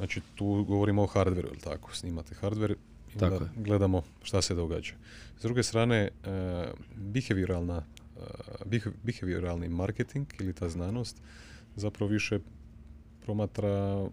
Znači 0.00 0.20
tu 0.34 0.64
govorimo 0.64 1.02
o 1.02 1.06
hardveru, 1.06 1.48
jel 1.48 1.56
tako? 1.56 1.94
Snimate 1.94 2.34
hardver 2.34 2.70
i 2.70 2.74
onda 3.14 3.30
Tako 3.30 3.44
je. 3.44 3.50
gledamo 3.56 4.02
šta 4.22 4.42
se 4.42 4.54
događa. 4.54 4.92
S 5.38 5.42
druge 5.42 5.62
strane, 5.62 5.96
e, 5.96 6.10
behavioralna, 6.96 7.82
e, 8.16 8.20
beha- 8.64 8.92
behavioralni 9.02 9.68
marketing 9.68 10.26
ili 10.40 10.52
ta 10.52 10.68
znanost 10.68 11.16
zapravo 11.76 12.10
više 12.12 12.38
promatra 13.22 14.08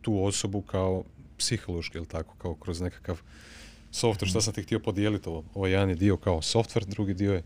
tu 0.00 0.24
osobu 0.24 0.62
kao 0.62 1.04
psihološki, 1.38 1.98
jel 1.98 2.04
tako? 2.04 2.34
Kao 2.36 2.54
kroz 2.54 2.80
nekakav 2.80 3.20
software, 3.92 4.28
šta 4.28 4.40
sam 4.40 4.54
ti 4.54 4.62
htio 4.62 4.78
podijeliti 4.78 5.28
ovo? 5.28 5.44
Ovo 5.54 5.66
jedan 5.66 5.88
je 5.88 5.94
dio 5.94 6.16
kao 6.16 6.38
software, 6.38 6.86
drugi 6.86 7.14
dio 7.14 7.32
je 7.32 7.42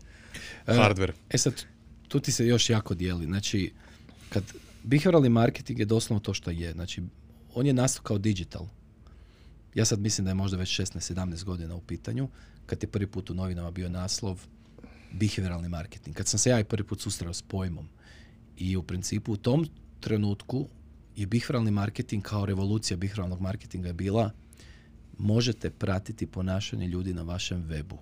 E, 0.67 0.73
hardware. 0.73 1.11
E 1.29 1.37
sad, 1.37 1.53
tu 2.07 2.19
ti 2.19 2.31
se 2.31 2.47
još 2.47 2.69
jako 2.69 2.95
dijeli. 2.95 3.25
Znači, 3.25 3.71
kad 4.29 4.43
behavioralni 4.83 5.29
marketing 5.29 5.79
je 5.79 5.85
doslovno 5.85 6.19
to 6.19 6.33
što 6.33 6.51
je. 6.51 6.71
Znači, 6.71 7.01
on 7.55 7.65
je 7.65 7.73
nastao 7.73 8.03
kao 8.03 8.17
digital. 8.17 8.67
Ja 9.75 9.85
sad 9.85 9.99
mislim 9.99 10.25
da 10.25 10.31
je 10.31 10.35
možda 10.35 10.57
već 10.57 10.79
16-17 10.79 11.43
godina 11.43 11.75
u 11.75 11.81
pitanju, 11.81 12.29
kad 12.65 12.83
je 12.83 12.91
prvi 12.91 13.07
put 13.07 13.29
u 13.29 13.33
novinama 13.33 13.71
bio 13.71 13.89
naslov 13.89 14.45
behavioralni 15.11 15.69
marketing. 15.69 16.15
Kad 16.15 16.27
sam 16.27 16.39
se 16.39 16.49
ja 16.49 16.59
i 16.59 16.63
prvi 16.63 16.83
put 16.83 17.01
susreo 17.01 17.33
s 17.33 17.41
pojmom. 17.41 17.89
I 18.57 18.77
u 18.77 18.83
principu 18.83 19.33
u 19.33 19.37
tom 19.37 19.67
trenutku 19.99 20.67
je 21.15 21.27
behavioralni 21.27 21.71
marketing 21.71 22.23
kao 22.23 22.45
revolucija 22.45 22.97
behavioralnog 22.97 23.41
marketinga 23.41 23.87
je 23.87 23.93
bila 23.93 24.31
možete 25.17 25.69
pratiti 25.69 26.27
ponašanje 26.27 26.87
ljudi 26.87 27.13
na 27.13 27.21
vašem 27.21 27.67
webu 27.67 27.97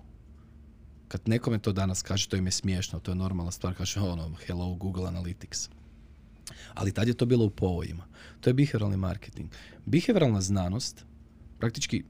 kad 1.08 1.20
nekome 1.28 1.58
to 1.58 1.72
danas 1.72 2.02
kaže, 2.02 2.28
to 2.28 2.36
im 2.36 2.46
je 2.46 2.52
smiješno, 2.52 3.00
to 3.00 3.10
je 3.10 3.14
normalna 3.14 3.50
stvar, 3.50 3.74
kaže 3.74 4.00
ono, 4.00 4.34
hello 4.46 4.74
Google 4.74 5.04
Analytics. 5.04 5.70
Ali 6.74 6.92
tad 6.92 7.08
je 7.08 7.14
to 7.14 7.26
bilo 7.26 7.44
u 7.44 7.50
povojima. 7.50 8.06
To 8.40 8.50
je 8.50 8.54
behavioralni 8.54 8.96
marketing. 8.96 9.50
Behavioralna 9.86 10.40
znanost, 10.40 11.04
praktički, 11.58 12.04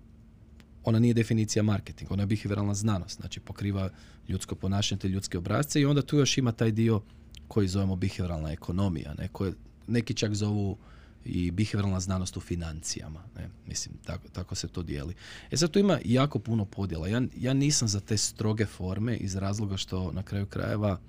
ona 0.84 0.98
nije 0.98 1.14
definicija 1.14 1.62
marketing, 1.62 2.12
ona 2.12 2.22
je 2.22 2.26
behavioralna 2.26 2.74
znanost, 2.74 3.16
znači 3.16 3.40
pokriva 3.40 3.90
ljudsko 4.28 4.54
ponašanje 4.54 4.98
te 4.98 5.08
ljudske 5.08 5.38
obrazce 5.38 5.80
i 5.80 5.86
onda 5.86 6.02
tu 6.02 6.16
još 6.16 6.38
ima 6.38 6.52
taj 6.52 6.70
dio 6.70 7.02
koji 7.48 7.68
zovemo 7.68 7.96
behavioralna 7.96 8.52
ekonomija, 8.52 9.14
ne, 9.14 9.28
koje 9.28 9.52
neki 9.86 10.14
čak 10.14 10.34
zovu 10.34 10.78
i 11.24 11.50
behavioralna 11.50 12.00
znanost 12.00 12.36
u 12.36 12.40
financijama. 12.40 13.24
Ne? 13.36 13.48
Mislim, 13.66 13.94
tako, 14.04 14.28
tako 14.28 14.54
se 14.54 14.68
to 14.68 14.82
dijeli. 14.82 15.14
E 15.50 15.56
sad 15.56 15.70
tu 15.70 15.78
ima 15.78 15.98
jako 16.04 16.38
puno 16.38 16.64
podjela. 16.64 17.08
Ja, 17.08 17.22
ja 17.36 17.54
nisam 17.54 17.88
za 17.88 18.00
te 18.00 18.16
stroge 18.16 18.66
forme 18.66 19.16
iz 19.16 19.36
razloga 19.36 19.76
što 19.76 20.12
na 20.12 20.22
kraju 20.22 20.46
krajeva 20.46 21.00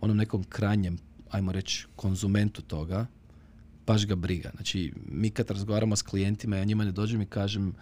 onom 0.00 0.16
nekom 0.16 0.44
krajnjem, 0.44 0.98
ajmo 1.34 1.52
reći, 1.52 1.86
konzumentu 1.96 2.62
toga, 2.62 3.06
baš 3.86 4.06
ga 4.06 4.14
briga. 4.14 4.50
Znači, 4.54 4.92
mi 5.06 5.30
kad 5.30 5.50
razgovaramo 5.50 5.96
s 5.96 6.02
klijentima, 6.02 6.56
ja 6.56 6.64
njima 6.64 6.84
ne 6.84 6.92
dođem 6.92 7.22
i 7.22 7.26
kažem, 7.26 7.74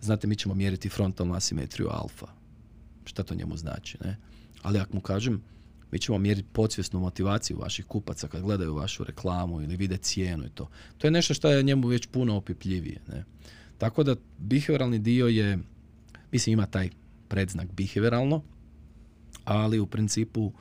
znate, 0.00 0.26
mi 0.26 0.36
ćemo 0.36 0.54
mjeriti 0.54 0.88
frontalnu 0.88 1.34
asimetriju 1.34 1.88
alfa. 1.90 2.26
Šta 3.04 3.22
to 3.22 3.34
njemu 3.34 3.56
znači, 3.56 3.98
ne? 4.04 4.16
Ali 4.62 4.78
ako 4.78 4.96
mu 4.96 5.00
kažem, 5.00 5.42
mi 5.90 5.98
ćemo 5.98 6.18
mjeriti 6.18 6.48
podsvjesnu 6.52 7.00
motivaciju 7.00 7.58
vaših 7.58 7.84
kupaca 7.84 8.28
kad 8.28 8.42
gledaju 8.42 8.74
vašu 8.74 9.04
reklamu 9.04 9.62
ili 9.62 9.76
vide 9.76 9.96
cijenu 9.96 10.44
i 10.46 10.50
to. 10.54 10.68
To 10.98 11.06
je 11.06 11.10
nešto 11.10 11.34
što 11.34 11.50
je 11.50 11.62
njemu 11.62 11.88
već 11.88 12.06
puno 12.06 12.36
opipljivije. 12.36 13.00
Ne? 13.08 13.24
Tako 13.78 14.02
da 14.02 14.16
behavioralni 14.38 14.98
dio 14.98 15.26
je, 15.26 15.58
mislim 16.32 16.52
ima 16.52 16.66
taj 16.66 16.90
predznak 17.28 17.72
behavioralno, 17.72 18.42
ali 19.44 19.78
u 19.78 19.86
principu 19.86 20.52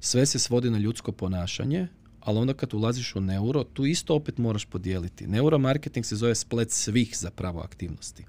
sve 0.00 0.26
se 0.26 0.38
svodi 0.38 0.70
na 0.70 0.78
ljudsko 0.78 1.12
ponašanje, 1.12 1.88
ali 2.20 2.38
onda 2.38 2.54
kad 2.54 2.74
ulaziš 2.74 3.16
u 3.16 3.20
neuro, 3.20 3.64
tu 3.64 3.86
isto 3.86 4.14
opet 4.14 4.38
moraš 4.38 4.64
podijeliti. 4.64 5.26
Neuromarketing 5.26 6.06
se 6.06 6.16
zove 6.16 6.34
splet 6.34 6.70
svih 6.70 7.16
zapravo 7.16 7.60
aktivnosti. 7.60 8.24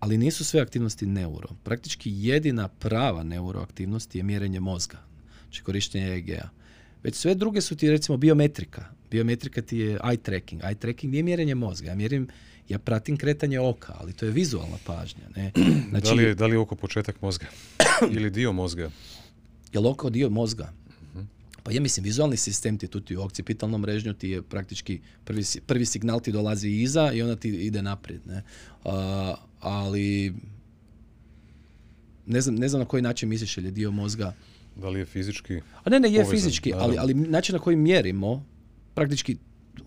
Ali 0.00 0.18
nisu 0.18 0.44
sve 0.44 0.60
aktivnosti 0.60 1.06
neuro. 1.06 1.48
Praktički 1.62 2.10
jedina 2.14 2.68
prava 2.68 3.22
neuroaktivnost 3.22 4.14
je 4.14 4.22
mjerenje 4.22 4.60
mozga, 4.60 4.98
znači 5.42 5.62
korištenje 5.62 6.06
EEG-a. 6.06 6.48
Već 7.02 7.14
sve 7.14 7.34
druge 7.34 7.60
su 7.60 7.76
ti 7.76 7.90
recimo 7.90 8.18
biometrika. 8.18 8.84
Biometrika 9.10 9.62
ti 9.62 9.78
je 9.78 9.98
eye 9.98 10.22
tracking. 10.22 10.62
Eye 10.62 10.78
tracking 10.78 11.12
nije 11.12 11.22
mjerenje 11.22 11.54
mozga. 11.54 11.88
Ja 11.88 11.94
mjerim, 11.94 12.28
ja 12.68 12.78
pratim 12.78 13.16
kretanje 13.16 13.60
oka, 13.60 13.94
ali 14.00 14.12
to 14.12 14.26
je 14.26 14.32
vizualna 14.32 14.76
pažnja. 14.86 15.28
Ne? 15.36 15.52
Znači, 15.90 16.06
da, 16.06 16.12
li 16.12 16.22
je, 16.22 16.34
da 16.34 16.46
li 16.46 16.54
je 16.54 16.58
oko 16.58 16.74
početak 16.74 17.22
mozga? 17.22 17.46
Ili 18.16 18.30
dio 18.30 18.52
mozga? 18.52 18.90
Je 19.72 19.80
li 19.80 19.88
oko 19.88 20.10
dio 20.10 20.30
mozga? 20.30 20.72
Pa 21.66 21.72
ja 21.72 21.80
mislim, 21.80 22.04
vizualni 22.04 22.36
sistem 22.36 22.78
ti 22.78 22.88
tu 22.88 23.00
ti 23.00 23.16
u 23.16 23.22
okcipitalnom 23.22 23.80
mrežnju 23.80 24.12
ti 24.14 24.28
je 24.28 24.42
praktički 24.42 25.00
prvi, 25.24 25.42
prvi 25.66 25.86
signal 25.86 26.20
ti 26.20 26.32
dolazi 26.32 26.68
iza 26.68 27.12
i 27.12 27.22
onda 27.22 27.36
ti 27.36 27.48
ide 27.48 27.82
naprijed. 27.82 28.26
Ne? 28.26 28.42
ali 29.60 30.34
ne 32.26 32.40
znam, 32.40 32.54
ne 32.54 32.68
znam 32.68 32.80
na 32.80 32.86
koji 32.86 33.02
način 33.02 33.28
misliš, 33.28 33.58
je 33.58 33.70
dio 33.70 33.90
mozga 33.90 34.34
da 34.76 34.88
li 34.88 34.98
je 34.98 35.04
fizički? 35.04 35.60
A 35.84 35.90
ne, 35.90 36.00
ne, 36.00 36.12
je 36.12 36.24
fizički, 36.30 36.72
ali, 36.74 36.98
ali 36.98 37.14
način 37.14 37.52
na 37.52 37.58
koji 37.58 37.76
mjerimo, 37.76 38.44
praktički 38.94 39.36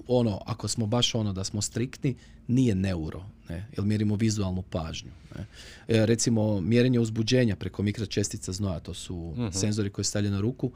ono, 0.07 0.41
ako 0.45 0.67
smo 0.67 0.85
baš 0.85 1.15
ono 1.15 1.33
da 1.33 1.43
smo 1.43 1.61
striktni, 1.61 2.15
nije 2.47 2.75
neuro, 2.75 3.25
ne, 3.49 3.65
jer 3.77 3.85
mjerimo 3.85 4.15
vizualnu 4.15 4.61
pažnju. 4.61 5.11
Ne. 5.35 5.45
E, 5.87 6.05
recimo, 6.05 6.61
mjerenje 6.61 6.99
uzbuđenja 6.99 7.55
preko 7.55 7.83
mikročestica 7.83 8.51
znoja, 8.51 8.79
to 8.79 8.93
su 8.93 9.15
uh 9.15 9.53
senzori 9.53 9.89
koji 9.89 10.05
stavljaju 10.05 10.33
na 10.33 10.41
ruku, 10.41 10.71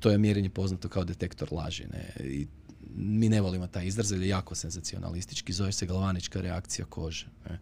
to 0.00 0.10
je 0.10 0.18
mjerenje 0.18 0.50
poznato 0.50 0.88
kao 0.88 1.04
detektor 1.04 1.52
laži. 1.52 1.84
Ne. 1.92 2.24
I 2.24 2.46
mi 2.94 3.28
ne 3.28 3.40
volimo 3.40 3.66
taj 3.66 3.86
izraz, 3.86 4.12
jer 4.12 4.22
je 4.22 4.28
jako 4.28 4.54
senzacionalistički, 4.54 5.52
zove 5.52 5.72
se 5.72 5.86
galvanička 5.86 6.40
reakcija 6.40 6.86
kože. 6.86 7.26
Ne. 7.50 7.60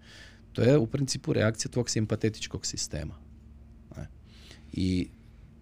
To 0.52 0.62
je 0.62 0.78
u 0.78 0.86
principu 0.86 1.32
reakcija 1.32 1.70
tvog 1.70 1.90
simpatetičkog 1.90 2.66
sistema. 2.66 3.14
Ne. 3.96 4.08
I 4.72 5.08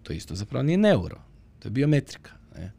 to 0.03 0.13
isto 0.13 0.35
zapravo 0.35 0.63
nije 0.63 0.77
neuro, 0.77 1.21
to 1.59 1.67
je 1.67 1.71
biometrika. 1.71 2.31
Ne. 2.55 2.71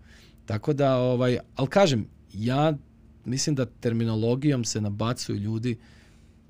Tako 0.47 0.73
da, 0.73 0.97
ovaj, 0.97 1.39
ali 1.57 1.69
kažem, 1.69 2.07
ja 2.33 2.77
mislim 3.25 3.57
da 3.57 3.67
terminologijom 3.67 4.65
se 4.65 4.81
nabacuju 4.81 5.37
ljudi 5.37 5.79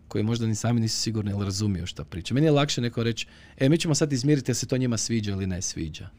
koji 0.08 0.24
možda 0.24 0.46
ni 0.46 0.54
sami 0.54 0.80
nisu 0.80 1.00
sigurni 1.00 1.30
ili 1.30 1.44
razumiju 1.44 1.86
šta 1.86 2.04
priča. 2.04 2.34
Meni 2.34 2.46
je 2.46 2.50
lakše 2.50 2.80
neko 2.80 3.02
reći, 3.02 3.26
e, 3.56 3.68
mi 3.68 3.78
ćemo 3.78 3.94
sad 3.94 4.12
izmiriti 4.12 4.54
se 4.54 4.66
to 4.66 4.76
njima 4.76 4.96
sviđa 4.96 5.32
ili 5.32 5.46
ne 5.46 5.62
sviđa. 5.62 6.10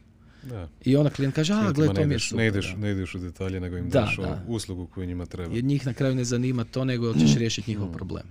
Da. 0.42 0.68
I 0.84 0.96
onda 0.96 1.10
klijent 1.10 1.34
kaže, 1.34 1.52
a, 1.52 1.72
gle, 1.72 1.94
to 1.94 2.06
mi 2.06 2.14
je 2.14 2.18
super. 2.18 2.38
Ne 2.38 2.46
ideš, 2.46 2.74
ne 2.78 2.90
ideš 2.90 3.14
u 3.14 3.18
detalje, 3.18 3.60
nego 3.60 3.76
im 3.76 3.90
da, 3.90 4.00
daš 4.00 4.16
da. 4.16 4.44
uslugu 4.48 4.86
koju 4.86 5.06
njima 5.06 5.26
treba. 5.26 5.54
Jer 5.54 5.64
njih 5.64 5.86
na 5.86 5.94
kraju 5.94 6.14
ne 6.14 6.24
zanima 6.24 6.64
to, 6.64 6.84
nego 6.84 7.14
ćeš 7.14 7.34
riješiti 7.36 7.70
njihov 7.70 7.88
mm. 7.88 7.92
problem. 7.92 8.22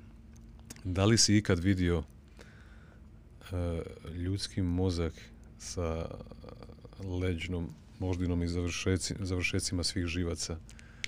Da 0.83 1.05
li 1.05 1.17
si 1.17 1.37
ikad 1.37 1.59
vidio 1.59 1.97
uh, 1.97 2.05
ljudski 4.15 4.61
mozak 4.61 5.13
sa 5.57 6.05
leđnom 7.21 7.69
moždinom 7.99 8.43
i 8.43 8.47
završeci, 8.47 9.15
završecima 9.19 9.83
svih 9.83 10.05
živaca? 10.05 10.57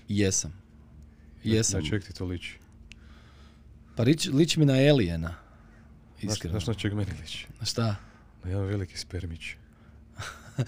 Jesam. 0.07 0.53
Jesam. 1.43 1.83
Na 1.83 1.89
čeg 1.89 2.03
ti 2.03 2.13
to 2.13 2.25
liči? 2.25 2.59
Pa 3.95 4.03
liči, 4.33 4.59
mi 4.59 4.65
na 4.65 4.81
Elijena. 4.81 5.35
Iskreno. 6.21 6.51
Znaš 6.51 6.67
na 6.67 6.73
čeg 6.73 6.93
meni 6.93 7.11
liči? 7.21 7.47
Na 7.59 7.65
šta? 7.65 7.95
Na 8.43 8.49
jedan 8.49 8.65
veliki 8.65 8.97
spermić. 8.97 9.55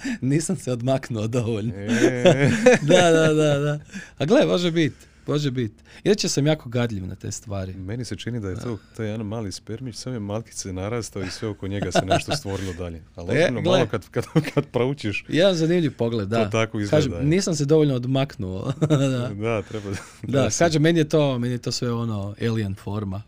Nisam 0.22 0.56
se 0.56 0.72
odmaknuo 0.72 1.28
dovoljno. 1.28 1.74
E. 1.76 2.50
da, 2.90 3.12
da, 3.12 3.34
da, 3.34 3.60
da. 3.60 3.80
A 4.18 4.26
gle, 4.26 4.46
može 4.46 4.72
biti. 4.72 5.06
Može 5.28 5.52
biti. 5.52 5.84
Inače 6.04 6.30
sam 6.30 6.48
jako 6.48 6.70
gadljiv 6.70 7.08
na 7.08 7.16
te 7.16 7.32
stvari. 7.32 7.74
Meni 7.74 8.06
se 8.06 8.16
čini 8.16 8.40
da 8.40 8.50
je 8.50 8.56
to 8.56 8.78
taj 8.98 9.08
jedan 9.08 9.26
mali 9.26 9.52
spermić, 9.52 9.96
sam 9.96 10.14
je 10.14 10.20
malkice 10.20 10.74
narastao 10.74 11.24
i 11.24 11.30
sve 11.30 11.48
oko 11.48 11.68
njega 11.68 11.92
se 11.92 12.06
nešto 12.16 12.36
stvorilo 12.36 12.74
dalje. 12.74 13.02
Ali 13.16 13.38
e, 13.38 13.52
malo 13.52 13.86
kad, 13.92 14.10
kad, 14.10 14.26
kad 14.54 14.66
proučiš... 14.66 15.26
Jedan 15.28 15.56
zanimljiv 15.56 15.98
pogled, 15.98 16.30
da. 16.30 16.44
To 16.44 16.50
tako 16.50 16.80
izgleda. 16.80 17.10
Kažem, 17.10 17.30
nisam 17.30 17.56
se 17.56 17.66
dovoljno 17.66 17.96
odmaknuo. 17.96 18.74
da. 18.90 19.30
da, 19.36 19.62
treba. 19.62 19.90
Da, 20.24 20.50
kažem, 20.60 20.82
meni 20.82 21.00
je 21.00 21.10
to, 21.10 21.40
meni 21.40 21.54
je 21.54 21.58
to 21.58 21.72
sve 21.72 21.92
ono 21.92 22.36
alien 22.42 22.76
forma. 22.76 23.22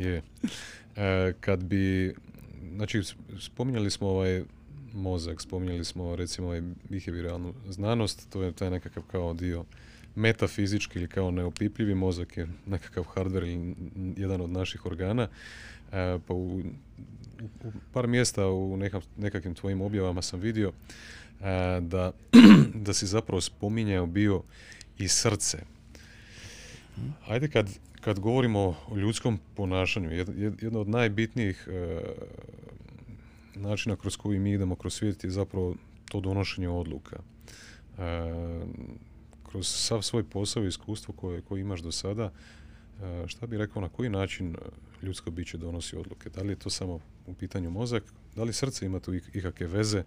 je. 0.00 0.22
E, 0.96 1.32
kad 1.40 1.64
bi, 1.64 2.14
znači, 2.76 3.02
spominjali 3.40 3.90
smo 3.90 4.08
ovaj 4.08 4.42
mozak, 4.94 5.40
spominjali 5.40 5.84
smo 5.84 6.16
recimo 6.16 6.46
ovaj 6.46 6.62
behavioralnu 6.88 7.54
znanost, 7.68 8.30
to 8.30 8.42
je 8.42 8.52
taj 8.52 8.70
nekakav 8.70 9.02
kao 9.10 9.34
dio 9.34 9.64
metafizički 10.14 10.98
ili 10.98 11.08
kao 11.08 11.30
neopipljivi 11.30 11.94
mozak 11.94 12.36
je 12.36 12.48
nekakav 12.66 13.04
hardware 13.14 13.52
ili 13.52 13.74
jedan 14.16 14.40
od 14.40 14.50
naših 14.50 14.86
organa. 14.86 15.28
E, 15.92 16.18
pa 16.26 16.34
u, 16.34 16.58
u, 17.64 17.72
par 17.92 18.06
mjesta 18.06 18.46
u 18.46 18.78
nekakvim 19.16 19.54
tvojim 19.54 19.80
objavama 19.80 20.22
sam 20.22 20.40
vidio 20.40 20.72
e, 21.40 21.80
da, 21.80 22.12
da 22.86 22.94
si 22.94 23.06
zapravo 23.06 23.40
spominjao 23.40 24.06
bio 24.06 24.42
i 24.98 25.08
srce. 25.08 25.58
Ajde 27.26 27.48
kad, 27.48 27.70
kad 28.00 28.20
govorimo 28.20 28.76
o 28.88 28.96
ljudskom 28.96 29.38
ponašanju, 29.56 30.10
jedno 30.60 30.80
od 30.80 30.88
najbitnijih 30.88 31.68
e, 31.70 32.02
načina 33.54 33.96
kroz 33.96 34.16
koji 34.16 34.38
mi 34.38 34.52
idemo 34.52 34.74
kroz 34.74 34.94
svijet 34.94 35.24
je 35.24 35.30
zapravo 35.30 35.74
to 36.08 36.20
donošenje 36.20 36.68
odluka. 36.68 37.16
E, 37.98 38.02
kroz 39.50 39.68
sav 39.68 40.02
svoj 40.02 40.24
posao 40.24 40.64
i 40.64 40.68
iskustvo 40.68 41.14
koje, 41.14 41.40
koje 41.40 41.60
imaš 41.60 41.80
do 41.80 41.92
sada, 41.92 42.32
e, 43.02 43.28
šta 43.28 43.46
bi 43.46 43.58
rekao, 43.58 43.82
na 43.82 43.88
koji 43.88 44.10
način 44.10 44.56
ljudsko 45.02 45.30
biće 45.30 45.58
donosi 45.58 45.96
odluke? 45.96 46.30
Da 46.30 46.42
li 46.42 46.52
je 46.52 46.56
to 46.56 46.70
samo 46.70 47.00
u 47.26 47.34
pitanju 47.34 47.70
mozak? 47.70 48.04
Da 48.36 48.44
li 48.44 48.52
srce 48.52 48.86
ima 48.86 49.00
tu 49.00 49.14
ikakve 49.14 49.66
veze? 49.66 50.02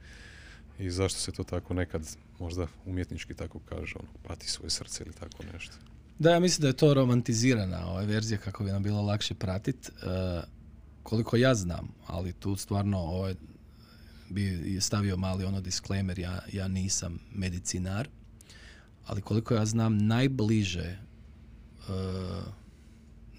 I 0.80 0.90
zašto 0.90 1.20
se 1.20 1.32
to 1.32 1.44
tako 1.44 1.74
nekad 1.74 2.18
možda 2.40 2.68
umjetnički 2.86 3.34
tako 3.34 3.60
kaže, 3.60 3.96
ono, 4.00 4.10
pati 4.28 4.50
svoje 4.50 4.70
srce 4.70 5.04
ili 5.04 5.14
tako 5.14 5.44
nešto? 5.54 5.76
Da, 6.20 6.32
ja 6.32 6.40
mislim 6.40 6.62
da 6.62 6.68
je 6.68 6.78
to 6.78 6.94
romantizirana 6.94 7.88
ova 7.88 8.02
verzija 8.02 8.38
kako 8.38 8.64
bi 8.64 8.72
nam 8.72 8.84
bilo 8.84 9.02
lakše 9.02 9.36
pratiti. 9.36 9.90
E, 9.90 10.42
koliko 11.06 11.38
ja 11.38 11.56
znam, 11.56 11.88
ali 12.08 12.34
tu 12.34 12.56
stvarno 12.56 12.98
ovaj, 12.98 13.36
bi 14.30 14.78
stavio 14.82 15.18
mali 15.18 15.46
ono 15.46 15.62
disclaimer, 15.62 16.20
ja, 16.20 16.40
ja 16.54 16.68
nisam 16.68 17.20
medicinar, 17.34 18.10
ali 19.06 19.22
koliko 19.22 19.54
ja 19.54 19.66
znam 19.66 19.98
najbliže 19.98 20.98
uh, 21.88 22.44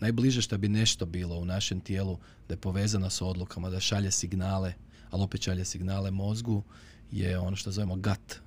najbliže 0.00 0.42
što 0.42 0.58
bi 0.58 0.68
nešto 0.68 1.06
bilo 1.06 1.36
u 1.36 1.44
našem 1.44 1.80
tijelu 1.80 2.18
da 2.48 2.54
je 2.54 2.60
povezano 2.60 3.10
s 3.10 3.22
odlukama, 3.22 3.70
da 3.70 3.80
šalje 3.80 4.10
signale, 4.10 4.74
ali 5.10 5.22
opet 5.22 5.42
šalje 5.42 5.64
signale 5.64 6.10
mozgu, 6.10 6.62
je 7.10 7.38
ono 7.38 7.56
što 7.56 7.70
zovemo 7.70 7.96
gut. 7.96 8.40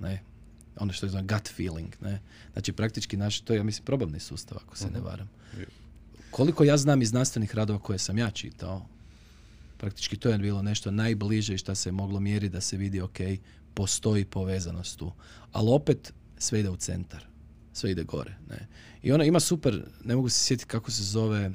Ne? 0.00 0.22
Ono 0.76 0.92
što 0.92 1.08
zovemo 1.08 1.28
gut 1.28 1.48
feeling. 1.56 1.94
Ne? 2.00 2.20
Znači 2.52 2.72
praktički 2.72 3.16
naš, 3.16 3.40
to 3.40 3.52
je, 3.52 3.56
ja 3.56 3.64
mislim, 3.64 3.84
probavni 3.84 4.20
sustav, 4.20 4.58
ako 4.66 4.76
se 4.76 4.90
ne 4.90 4.98
mhm. 4.98 5.06
varam. 5.06 5.30
Koliko 6.34 6.64
ja 6.64 6.76
znam 6.76 7.02
iz 7.02 7.08
znanstvenih 7.08 7.54
radova 7.54 7.78
koje 7.78 7.98
sam 7.98 8.18
ja 8.18 8.30
čitao, 8.30 8.86
praktički 9.78 10.16
to 10.16 10.28
je 10.28 10.38
bilo 10.38 10.62
nešto 10.62 10.90
najbliže 10.90 11.54
i 11.54 11.58
što 11.58 11.74
se 11.74 11.88
je 11.88 11.92
moglo 11.92 12.20
mjeriti 12.20 12.52
da 12.52 12.60
se 12.60 12.76
vidi, 12.76 13.00
ok, 13.00 13.18
postoji 13.74 14.24
povezanost 14.24 14.98
tu. 14.98 15.12
Ali 15.52 15.70
opet 15.70 16.12
sve 16.38 16.60
ide 16.60 16.70
u 16.70 16.76
centar, 16.76 17.26
sve 17.72 17.90
ide 17.90 18.04
gore. 18.04 18.36
Ne. 18.50 18.66
I 19.02 19.12
ona 19.12 19.24
ima 19.24 19.40
super, 19.40 19.84
ne 20.04 20.16
mogu 20.16 20.28
se 20.28 20.38
sjetiti 20.38 20.70
kako 20.70 20.90
se 20.90 21.02
zove 21.02 21.50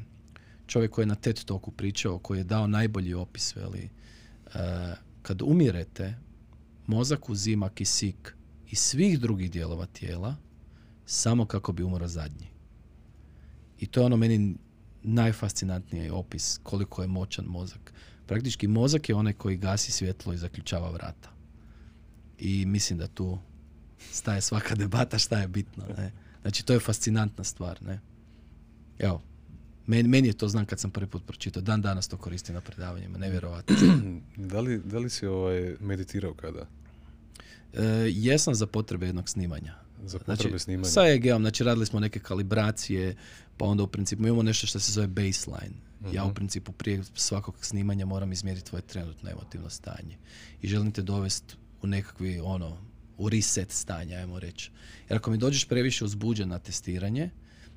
čovjek 0.68 0.92
koji 0.92 1.04
je 1.04 1.08
na 1.08 1.16
TED 1.16 1.44
Talku 1.44 1.72
pričao, 1.72 2.20
koji 2.20 2.38
je 2.38 2.44
dao 2.44 2.68
najbolji 2.68 3.14
opis, 3.14 3.56
veli, 3.56 3.84
e, 3.84 4.60
kad 5.22 5.42
umirete, 5.42 6.16
mozak 6.88 7.30
uzima 7.30 7.70
kisik 7.70 8.36
iz 8.70 8.80
svih 8.80 9.20
drugih 9.20 9.52
dijelova 9.52 9.86
tijela, 9.86 10.36
samo 11.06 11.46
kako 11.46 11.72
bi 11.72 11.84
umro 11.84 12.08
zadnji. 12.08 12.48
I 13.80 13.86
to 13.86 14.00
je 14.00 14.06
ono 14.06 14.18
meni 14.18 14.56
najfascinantniji 15.04 16.10
opis 16.10 16.60
koliko 16.64 17.02
je 17.02 17.08
moćan 17.08 17.46
mozak. 17.46 17.94
Praktički 18.26 18.68
mozak 18.68 19.10
je 19.10 19.16
onaj 19.16 19.34
koji 19.34 19.58
gasi 19.58 19.92
svjetlo 19.92 20.34
i 20.34 20.38
zaključava 20.38 20.92
vrata. 20.92 21.30
I 22.40 22.66
mislim 22.66 23.00
da 23.00 23.08
tu 23.08 23.38
staje 24.12 24.42
svaka 24.42 24.76
debata 24.76 25.18
šta 25.18 25.40
je 25.40 25.48
bitno. 25.48 25.84
Ne? 25.98 26.12
Znači, 26.42 26.66
to 26.66 26.74
je 26.74 26.80
fascinantna 26.80 27.44
stvar. 27.44 27.82
Ne? 27.84 28.00
Evo, 29.00 29.22
meni, 29.88 30.10
meni 30.10 30.28
je 30.28 30.38
to 30.38 30.48
znam 30.48 30.66
kad 30.66 30.80
sam 30.80 30.92
prvi 30.92 31.08
put 31.08 31.26
pročitao. 31.26 31.62
Dan 31.62 31.82
danas 31.82 32.08
to 32.08 32.18
koristim 32.18 32.56
na 32.56 32.62
predavanjima. 32.62 33.18
Nevjerovatno. 33.18 33.76
da, 34.52 34.60
li, 34.60 34.82
da 34.86 35.00
li 35.00 35.10
si 35.10 35.26
ovaj 35.26 35.76
meditirao 35.80 36.34
kada? 36.34 36.68
E, 37.74 37.84
jesam 38.10 38.56
za 38.56 38.68
potrebe 38.68 39.06
jednog 39.06 39.30
snimanja. 39.30 39.76
Za 40.06 40.20
potrebe 40.20 40.50
znači, 40.50 40.60
snimanja? 40.64 40.90
Sa 40.90 41.08
EG-om, 41.08 41.42
znači 41.44 41.64
radili 41.64 41.86
smo 41.86 42.00
neke 42.00 42.20
kalibracije, 42.20 43.16
pa 43.58 43.66
onda 43.66 43.84
u 43.84 43.88
principu 43.88 44.24
imamo 44.24 44.44
nešto 44.44 44.68
što 44.68 44.80
se 44.80 44.92
zove 44.92 45.08
baseline. 45.08 45.76
Ja 46.14 46.24
u 46.24 46.28
Mhm. 46.28 46.36
principu 46.36 46.72
prije 46.72 47.04
svakog 47.16 47.66
snimanja 47.66 48.06
moram 48.06 48.32
izmjeriti 48.32 48.66
tvoje 48.70 48.82
trenutno 48.82 49.30
emotivno 49.30 49.70
stanje. 49.70 50.18
I 50.62 50.68
želim 50.68 50.92
te 50.92 51.02
dovesti 51.02 51.56
u 51.82 51.88
nekakvi 51.88 52.40
ono, 52.40 52.78
u 53.18 53.30
reset 53.30 53.72
stanje, 53.72 54.16
ajmo 54.16 54.40
reći. 54.40 54.72
Jer 55.10 55.18
ako 55.18 55.32
mi 55.32 55.38
dođeš 55.38 55.68
previše 55.68 56.06
uzbuđen 56.06 56.50
na 56.50 56.60
testiranje, 56.60 57.30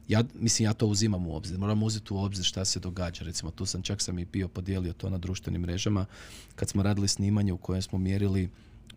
ja, 0.08 0.24
mislim, 0.34 0.64
ja 0.66 0.72
to 0.72 0.86
uzimam 0.86 1.26
u 1.26 1.34
obzir. 1.36 1.58
Moram 1.58 1.82
uzeti 1.82 2.14
u 2.14 2.18
obzir 2.18 2.44
šta 2.44 2.64
se 2.64 2.80
događa. 2.80 3.24
Recimo, 3.24 3.50
tu 3.50 3.66
sam 3.66 3.82
čak 3.82 4.02
sam 4.02 4.18
i 4.18 4.24
bio 4.24 4.48
podijelio 4.48 4.92
to 4.92 5.10
na 5.10 5.18
društvenim 5.18 5.60
mrežama 5.62 6.06
kad 6.54 6.68
smo 6.68 6.82
radili 6.82 7.08
snimanje 7.08 7.52
u 7.52 7.58
kojem 7.58 7.82
smo 7.82 7.98
mjerili 7.98 8.42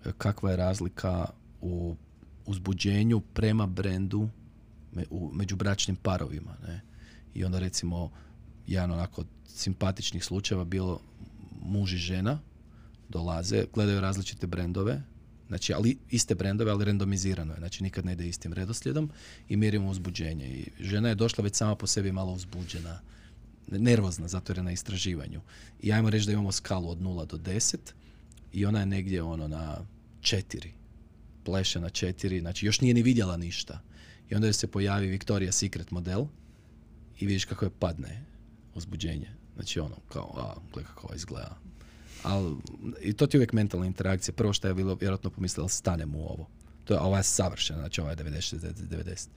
e, 0.06 0.12
kakva 0.18 0.52
je 0.52 0.58
razlika 0.58 1.26
u 1.62 1.96
uzbuđenju 2.46 3.20
prema 3.20 3.68
brendu 3.68 4.30
me- 4.94 5.06
u 5.10 5.32
međubračnim 5.34 5.96
parovima. 5.96 6.58
Ne? 6.68 6.82
I 7.34 7.46
onda 7.46 7.60
recimo 7.60 8.12
jedan 8.68 8.92
onako 8.92 9.22
od 9.22 9.28
simpatičnih 9.48 10.24
slučajeva 10.24 10.64
bilo 10.64 11.00
muž 11.62 11.94
i 11.94 11.98
žena 11.98 12.40
dolaze, 13.10 13.66
gledaju 13.74 14.02
različite 14.02 14.48
brendove, 14.48 15.02
znači 15.48 15.74
ali 15.74 15.98
iste 16.10 16.36
brendove, 16.36 16.72
ali 16.72 16.86
randomizirano 16.86 17.54
je, 17.54 17.60
znači 17.60 17.84
nikad 17.84 18.06
ne 18.06 18.14
ide 18.14 18.28
istim 18.28 18.54
redoslijedom 18.54 19.10
i 19.50 19.58
mjerimo 19.58 19.90
uzbuđenje. 19.90 20.48
I 20.48 20.72
žena 20.80 21.10
je 21.10 21.16
došla 21.16 21.44
već 21.44 21.56
sama 21.56 21.76
po 21.76 21.88
sebi 21.88 22.12
malo 22.12 22.34
uzbuđena, 22.34 23.00
nervozna 23.68 24.28
zato 24.28 24.52
jer 24.52 24.58
je 24.58 24.64
na 24.64 24.72
istraživanju. 24.72 25.42
I 25.82 25.94
ajmo 25.94 26.10
reći 26.10 26.26
da 26.26 26.32
imamo 26.32 26.52
skalu 26.52 26.90
od 26.90 27.02
0 27.02 27.26
do 27.26 27.38
10 27.38 27.78
i 28.54 28.66
ona 28.66 28.80
je 28.80 28.86
negdje 28.86 29.24
ono 29.24 29.48
na 29.48 29.78
4. 30.22 30.68
Pleše 31.46 31.80
na 31.80 31.90
4, 31.90 32.40
znači 32.40 32.66
još 32.66 32.82
nije 32.82 32.94
ni 32.94 33.02
vidjela 33.02 33.38
ništa. 33.38 33.82
I 34.30 34.36
onda 34.36 34.48
joj 34.48 34.54
se 34.54 34.68
pojavi 34.68 35.18
Victoria's 35.18 35.52
Secret 35.52 35.92
model 35.92 36.26
i 37.20 37.26
vidiš 37.26 37.46
kako 37.46 37.66
je 37.66 37.72
padne 37.80 38.24
uzbuđenje. 38.76 39.30
Znači 39.56 39.80
ono, 39.80 39.96
kao, 40.10 40.34
a, 40.38 40.56
gle 40.74 40.84
kako 40.84 41.08
ovo 41.08 41.16
izgleda. 41.16 41.58
Al, 42.24 42.56
I 43.02 43.14
to 43.14 43.28
ti 43.28 43.38
je 43.38 43.40
uvijek 43.40 43.54
mentalna 43.54 43.86
interakcija. 43.86 44.34
Prvo 44.34 44.54
što 44.54 44.68
je 44.68 44.74
bilo, 44.74 44.96
vjerojatno 44.96 45.30
pomislila, 45.30 45.70
stanem 45.70 46.16
u 46.16 46.24
ovo. 46.24 46.48
To 46.86 46.94
je, 46.94 47.00
ova 47.00 47.18
je 47.18 47.24
savršena, 47.24 47.80
znači 47.80 48.02
ova 48.02 48.10
je 48.10 48.18
90, 48.18 48.56
60, 48.56 48.74
90. 48.74 49.28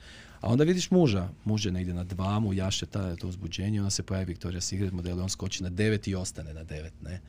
A 0.40 0.48
onda 0.48 0.64
vidiš 0.64 0.90
muža, 0.90 1.28
muž 1.44 1.66
je 1.66 1.72
negdje 1.72 1.94
na 1.94 2.04
dva, 2.04 2.40
mu 2.40 2.54
jaše 2.54 2.86
ta, 2.86 3.16
to 3.16 3.28
uzbuđenje, 3.28 3.80
onda 3.80 3.90
se 3.90 4.02
pojavi 4.02 4.34
Victoria's 4.34 4.60
Secret 4.60 4.92
model 4.92 5.18
i 5.18 5.20
on 5.20 5.28
skoči 5.28 5.62
na 5.62 5.70
9 5.70 6.10
i 6.10 6.14
ostane 6.14 6.54
na 6.54 6.64
9. 6.64 6.90
Ne? 7.02 7.20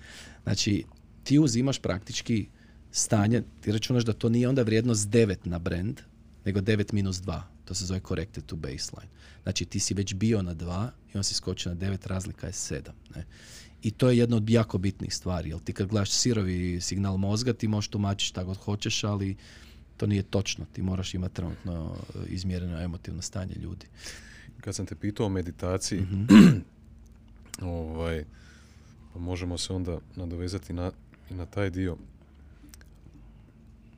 Znači, 0.43 0.83
ti 1.23 1.39
uzimaš 1.39 1.79
praktički 1.79 2.47
stanje, 2.91 3.43
ti 3.61 3.71
računaš 3.71 4.03
da 4.05 4.13
to 4.13 4.29
nije 4.29 4.49
onda 4.49 4.61
vrijednost 4.61 5.09
9 5.09 5.37
na 5.43 5.59
brand, 5.59 6.01
nego 6.45 6.59
9 6.59 6.93
minus 6.93 7.17
2. 7.17 7.41
To 7.65 7.73
se 7.73 7.85
zove 7.85 7.99
corrected 8.07 8.45
to 8.45 8.55
baseline. 8.55 9.09
Znači 9.43 9.65
ti 9.65 9.79
si 9.79 9.93
već 9.93 10.13
bio 10.13 10.41
na 10.41 10.55
2 10.55 10.89
i 11.13 11.17
on 11.17 11.23
si 11.23 11.33
skoči 11.33 11.69
na 11.69 11.75
9, 11.75 12.07
razlika 12.07 12.47
je 12.47 12.53
7. 12.53 12.81
Ne? 13.15 13.25
I 13.83 13.91
to 13.91 14.09
je 14.09 14.17
jedna 14.17 14.37
od 14.37 14.49
jako 14.49 14.77
bitnih 14.77 15.15
stvari. 15.15 15.49
Jer 15.49 15.59
ti 15.59 15.73
kad 15.73 15.87
gledaš 15.87 16.11
sirovi 16.11 16.81
signal 16.81 17.17
mozga, 17.17 17.53
ti 17.53 17.67
možeš 17.67 17.87
tumačiti 17.87 18.29
šta 18.29 18.43
god 18.43 18.57
hoćeš, 18.57 19.03
ali 19.03 19.35
to 19.97 20.07
nije 20.07 20.23
točno. 20.23 20.65
Ti 20.73 20.81
moraš 20.81 21.13
imati 21.13 21.35
trenutno 21.35 21.95
e, 21.95 22.17
izmjereno 22.27 22.81
emotivno 22.81 23.21
stanje 23.21 23.53
ljudi. 23.55 23.85
Kad 24.61 24.75
sam 24.75 24.85
te 24.85 24.95
pitao 24.95 25.25
o 25.25 25.29
meditaciji, 25.29 26.01
Mhm. 26.01 26.25
ovaj, 27.61 28.23
pa 29.13 29.19
možemo 29.19 29.57
se 29.57 29.73
onda 29.73 29.99
nadovezati 30.15 30.73
na, 30.73 30.91
i 31.29 31.33
na 31.33 31.45
taj 31.45 31.69
dio. 31.69 31.97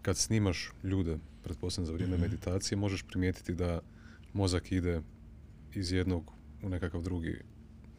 Kad 0.01 0.17
snimaš 0.17 0.71
ljude, 0.83 1.17
pretpostavljam 1.43 1.85
za 1.87 1.93
vrijeme 1.93 2.13
Mhm. 2.13 2.21
meditacije, 2.21 2.77
možeš 2.77 3.03
primijetiti 3.03 3.55
da 3.55 3.79
mozak 4.33 4.71
ide 4.71 5.01
iz 5.73 5.91
jednog 5.91 6.31
u 6.63 6.69
nekakav 6.69 7.01
drugi, 7.01 7.37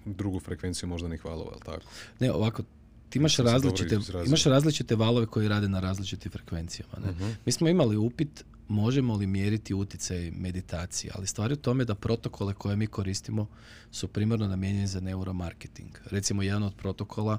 drugu 0.07 0.41
frekvenciju 0.41 0.89
moždanih 0.89 1.25
valova, 1.25 1.51
jel 1.51 1.61
tako? 1.61 1.87
Ne, 2.21 2.33
ovako, 2.33 2.63
ti 3.09 3.19
imaš 3.19 3.37
različite, 3.37 3.99
imaš 4.27 4.45
različite 4.45 4.97
valove 4.97 5.27
koji 5.27 5.49
rade 5.49 5.69
na 5.69 5.81
različitim 5.81 6.33
frekvencijama. 6.33 6.93
Ne? 7.05 7.11
Mhm. 7.11 7.31
Mi 7.47 7.53
smo 7.53 7.69
imali 7.69 7.97
upit 7.97 8.45
možemo 8.69 9.17
li 9.17 9.27
mjeriti 9.27 9.75
utjecaj 9.75 10.31
meditacije, 10.31 11.13
ali 11.15 11.27
stvar 11.27 11.51
je 11.51 11.55
u 11.55 11.57
tome 11.57 11.85
da 11.85 11.95
protokole 11.95 12.55
koje 12.55 12.77
mi 12.77 12.87
koristimo 12.87 13.47
su 13.91 14.09
primarno 14.09 14.49
namijenjeni 14.49 14.87
za 14.87 15.01
neuromarketing. 15.01 15.91
Recimo, 16.05 16.43
jedan 16.43 16.63
od 16.63 16.75
protokola 16.75 17.39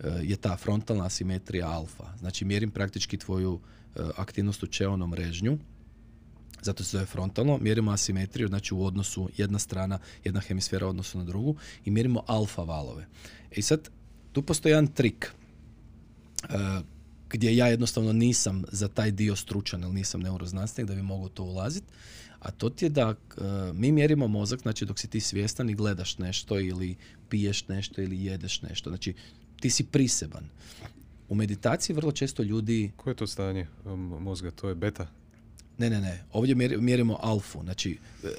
e, 0.00 0.08
je 0.22 0.36
ta 0.36 0.56
frontalna 0.56 1.04
asimetrija 1.06 1.68
alfa. 1.68 2.16
Znači, 2.18 2.44
mjerim 2.44 2.70
praktički 2.70 3.16
tvoju 3.16 3.60
aktivnost 4.16 4.62
u 4.62 4.66
čeonom 4.66 5.10
mrežnju, 5.10 5.58
zato 6.62 6.84
se 6.84 6.90
zove 6.90 7.06
frontalno, 7.06 7.58
mjerimo 7.58 7.90
asimetriju, 7.90 8.48
znači 8.48 8.74
u 8.74 8.84
odnosu 8.84 9.28
jedna 9.36 9.58
strana, 9.58 9.98
jedna 10.24 10.40
hemisfera 10.40 10.86
u 10.86 10.88
odnosu 10.88 11.18
na 11.18 11.24
drugu 11.24 11.56
i 11.84 11.90
mjerimo 11.90 12.22
alfa 12.26 12.62
valove. 12.62 13.06
I 13.50 13.62
sad, 13.62 13.88
tu 14.32 14.42
postoji 14.42 14.72
jedan 14.72 14.86
trik 14.86 15.32
e, 16.42 16.56
gdje 17.30 17.56
ja 17.56 17.66
jednostavno 17.66 18.12
nisam 18.12 18.64
za 18.72 18.88
taj 18.88 19.10
dio 19.10 19.36
stručan, 19.36 19.82
jer 19.82 19.90
nisam 19.90 20.20
neuroznanstvenik 20.20 20.88
da 20.88 20.94
bi 20.94 21.02
mogao 21.02 21.28
to 21.28 21.44
ulaziti, 21.44 21.86
a 22.38 22.50
to 22.50 22.70
ti 22.70 22.84
je 22.84 22.88
da 22.88 23.10
e, 23.10 23.42
mi 23.74 23.92
mjerimo 23.92 24.28
mozak, 24.28 24.60
znači 24.62 24.86
dok 24.86 24.98
si 24.98 25.08
ti 25.08 25.20
svjestan 25.20 25.70
i 25.70 25.74
gledaš 25.74 26.18
nešto 26.18 26.60
ili 26.60 26.96
piješ 27.28 27.68
nešto 27.68 28.02
ili 28.02 28.24
jedeš 28.24 28.62
nešto, 28.62 28.90
znači 28.90 29.14
ti 29.60 29.70
si 29.70 29.84
priseban. 29.84 30.44
U 31.32 31.34
meditaciji 31.34 31.96
vrlo 31.96 32.12
često 32.12 32.42
ljudi 32.42 32.90
Koje 32.96 33.12
je 33.12 33.16
to 33.16 33.26
stanje 33.26 33.66
um, 33.84 34.00
mozga? 34.00 34.50
To 34.50 34.68
je 34.68 34.74
beta? 34.74 35.06
ne, 35.78 35.90
ne, 35.90 36.00
ne. 36.00 36.24
Ovdje 36.32 36.54
mjeri- 36.54 36.80
mjerimo 36.80 37.18
alfu. 37.20 37.62
Znači, 37.62 37.98
e, 38.24 38.26
e, 38.26 38.32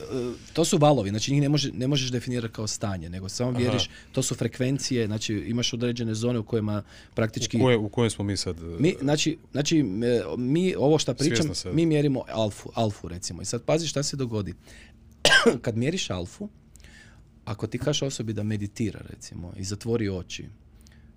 to 0.54 0.66
su 0.66 0.78
valovi. 0.78 1.10
Znači, 1.10 1.32
njih 1.32 1.42
ne, 1.42 1.50
može, 1.50 1.72
ne 1.72 1.88
možeš 1.88 2.12
definirati 2.12 2.54
kao 2.54 2.68
stanje, 2.68 3.10
nego 3.10 3.30
samo 3.30 3.50
Aha. 3.50 3.60
mjeriš, 3.60 3.90
to 4.12 4.24
su 4.24 4.36
frekvencije, 4.36 5.08
znači 5.08 5.34
imaš 5.34 5.74
određene 5.74 6.16
zone 6.16 6.40
u 6.40 6.44
kojima 6.44 6.84
praktički... 7.14 7.58
U, 7.58 7.62
koje, 7.62 7.78
u 7.78 7.90
kojem 7.90 8.10
smo 8.10 8.26
mi 8.26 8.38
sad? 8.38 8.64
uh, 8.64 8.80
Mi, 8.80 8.96
znači, 9.02 9.38
znači, 9.52 9.80
e, 9.80 9.84
mi 10.38 10.76
ovo 10.76 11.00
što 11.00 11.14
pričam, 11.14 11.50
mi 11.74 11.86
mjerimo 11.86 12.24
alfu, 12.30 12.70
alfu 12.74 13.08
recimo. 13.08 13.42
I 13.42 13.46
sad 13.46 13.64
pazi 13.64 13.88
šta 13.88 14.04
se 14.04 14.18
dogodi. 14.18 14.54
Kad 15.62 15.78
mjeriš 15.78 16.10
alfu, 16.10 16.50
ako 17.46 17.68
ti 17.68 17.78
kažeš 17.78 18.02
osobi 18.02 18.34
da 18.34 18.44
meditira 18.44 19.02
recimo 19.10 19.54
i 19.58 19.64
zatvori 19.64 20.10
oči, 20.10 20.46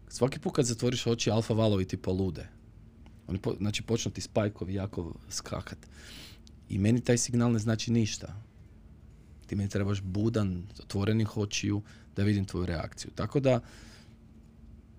svaki 0.08 0.38
put 0.38 0.54
kad 0.54 0.64
zatvoriš 0.64 1.06
oči, 1.06 1.30
alfa 1.30 1.54
valovi 1.54 1.84
ti 1.84 1.96
polude. 1.96 2.48
Oni 3.26 3.38
po, 3.38 3.54
znači 3.58 3.82
počnu 3.82 4.10
ti 4.12 4.20
spajkovi 4.20 4.74
jako 4.74 5.14
skakat. 5.30 5.78
I 6.68 6.78
meni 6.78 7.00
taj 7.00 7.18
signal 7.18 7.52
ne 7.52 7.58
znači 7.58 7.92
ništa. 7.92 8.36
Ti 9.46 9.56
meni 9.56 9.68
trebaš 9.68 10.00
budan, 10.02 10.62
otvorenih 10.80 11.36
očiju 11.36 11.82
da 12.16 12.22
vidim 12.22 12.44
tvoju 12.44 12.66
reakciju. 12.66 13.10
Tako 13.14 13.40
da, 13.40 13.60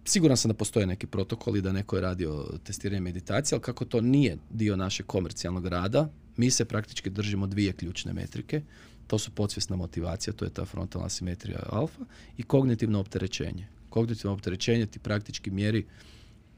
siguran 0.06 0.38
sam 0.38 0.50
da 0.50 0.58
postoje 0.58 0.88
neki 0.88 1.08
protokoli 1.08 1.62
da 1.62 1.72
neko 1.72 1.96
je 1.96 2.02
radio 2.02 2.46
testiranje 2.64 3.02
meditacije, 3.02 3.56
ali 3.56 3.64
kako 3.64 3.86
to 3.86 4.02
nije 4.02 4.38
dio 4.50 4.76
našeg 4.76 5.06
komercijalnog 5.06 5.68
rada, 5.68 6.10
mi 6.38 6.52
se 6.52 6.66
praktički 6.66 7.10
držimo 7.10 7.48
dvije 7.48 7.74
ključne 7.74 8.14
metrike. 8.14 8.62
To 9.08 9.20
su 9.20 9.32
podsvjesna 9.32 9.76
motivacija, 9.76 10.34
to 10.34 10.46
je 10.46 10.54
ta 10.54 10.66
frontalna 10.66 11.10
simetrija 11.10 11.60
alfa 11.70 12.06
i 12.38 12.44
kognitivno 12.44 13.00
opterećenje. 13.00 13.68
Kognitivno 13.90 14.34
opterećenje 14.34 14.86
ti 14.86 15.00
praktički 15.00 15.52
mjeri 15.52 15.86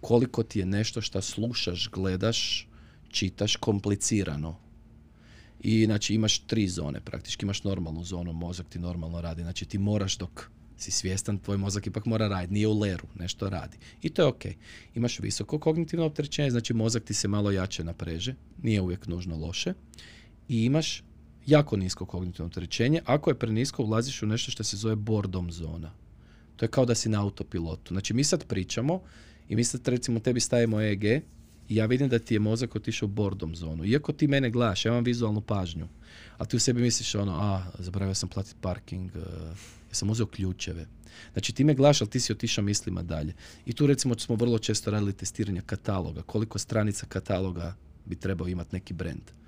koliko 0.01 0.43
ti 0.43 0.59
je 0.59 0.65
nešto 0.65 1.01
što 1.01 1.21
slušaš, 1.21 1.89
gledaš, 1.89 2.67
čitaš 3.09 3.55
komplicirano. 3.55 4.57
I 5.59 5.85
znači 5.85 6.13
imaš 6.13 6.39
tri 6.39 6.67
zone, 6.67 7.01
praktički 7.01 7.45
imaš 7.45 7.63
normalnu 7.63 8.03
zonu, 8.03 8.33
mozak 8.33 8.69
ti 8.69 8.79
normalno 8.79 9.21
radi, 9.21 9.41
znači 9.41 9.65
ti 9.65 9.77
moraš 9.77 10.17
dok 10.17 10.49
si 10.77 10.91
svjestan, 10.91 11.39
tvoj 11.39 11.57
mozak 11.57 11.87
ipak 11.87 12.05
mora 12.05 12.27
raditi, 12.27 12.53
nije 12.53 12.67
u 12.67 12.79
leru, 12.79 13.07
nešto 13.15 13.49
radi. 13.49 13.77
I 14.01 14.09
to 14.09 14.21
je 14.21 14.27
ok. 14.27 14.45
Imaš 14.95 15.19
visoko 15.19 15.59
kognitivno 15.59 16.05
opterećenje, 16.05 16.51
znači 16.51 16.73
mozak 16.73 17.03
ti 17.03 17.13
se 17.13 17.27
malo 17.27 17.51
jače 17.51 17.83
napreže, 17.83 18.35
nije 18.63 18.81
uvijek 18.81 19.07
nužno 19.07 19.37
loše. 19.37 19.73
I 20.49 20.63
imaš 20.65 21.03
jako 21.45 21.77
nisko 21.77 22.05
kognitivno 22.05 22.47
opterećenje, 22.47 23.01
ako 23.05 23.29
je 23.29 23.39
prenisko 23.39 23.83
ulaziš 23.83 24.23
u 24.23 24.25
nešto 24.25 24.51
što 24.51 24.63
se 24.63 24.77
zove 24.77 24.95
boredom 24.95 25.51
zona. 25.51 25.91
To 26.55 26.65
je 26.65 26.69
kao 26.69 26.85
da 26.85 26.95
si 26.95 27.09
na 27.09 27.21
autopilotu. 27.21 27.93
Znači 27.93 28.13
mi 28.13 28.23
sad 28.23 28.45
pričamo 28.45 29.01
i 29.49 29.55
mi 29.55 29.63
sad 29.63 29.87
recimo 29.87 30.19
tebi 30.19 30.39
stavimo 30.39 30.81
EEG 30.81 31.03
i 31.03 31.75
ja 31.75 31.85
vidim 31.85 32.09
da 32.09 32.19
ti 32.19 32.35
je 32.35 32.39
mozak 32.39 32.75
otišao 32.75 33.05
u 33.05 33.09
boredom 33.09 33.55
zonu. 33.55 33.85
Iako 33.85 34.13
ti 34.13 34.27
mene 34.27 34.49
gledaš, 34.49 34.85
ja 34.85 34.89
imam 34.91 35.03
vizualnu 35.03 35.41
pažnju, 35.41 35.87
a 36.37 36.45
ti 36.45 36.55
u 36.55 36.59
sebi 36.59 36.81
misliš 36.81 37.15
ono, 37.15 37.31
a, 37.31 37.63
zaboravio 37.79 38.15
sam 38.15 38.29
platiti 38.29 38.55
parking, 38.61 39.11
uh, 39.15 39.23
ja 39.89 39.93
sam 39.93 40.09
uzeo 40.09 40.25
ključeve. 40.25 40.85
Znači 41.33 41.53
ti 41.53 41.63
me 41.63 41.73
gledaš, 41.73 42.01
ali 42.01 42.09
ti 42.09 42.19
si 42.19 42.31
otišao 42.31 42.63
mislima 42.63 43.03
dalje. 43.03 43.33
I 43.65 43.73
tu 43.73 43.87
recimo 43.87 44.19
smo 44.19 44.35
vrlo 44.35 44.59
često 44.59 44.91
radili 44.91 45.13
testiranje 45.13 45.61
kataloga, 45.65 46.21
koliko 46.21 46.59
stranica 46.59 47.05
kataloga 47.05 47.75
bi 48.05 48.15
trebao 48.15 48.47
imati 48.47 48.75
neki 48.75 48.93
brand. 48.93 49.38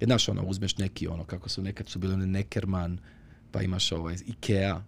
Jer 0.00 0.08
znaš, 0.08 0.28
ono, 0.28 0.42
uzmeš 0.42 0.78
neki, 0.78 1.08
ono, 1.08 1.24
kako 1.24 1.48
su 1.48 1.62
nekad 1.62 1.88
su 1.88 1.98
bili 1.98 2.14
oni 2.14 2.26
Neckerman, 2.26 2.98
pa 3.50 3.62
imaš 3.62 3.92
ovaj 3.92 4.16
Ikea, 4.26 4.82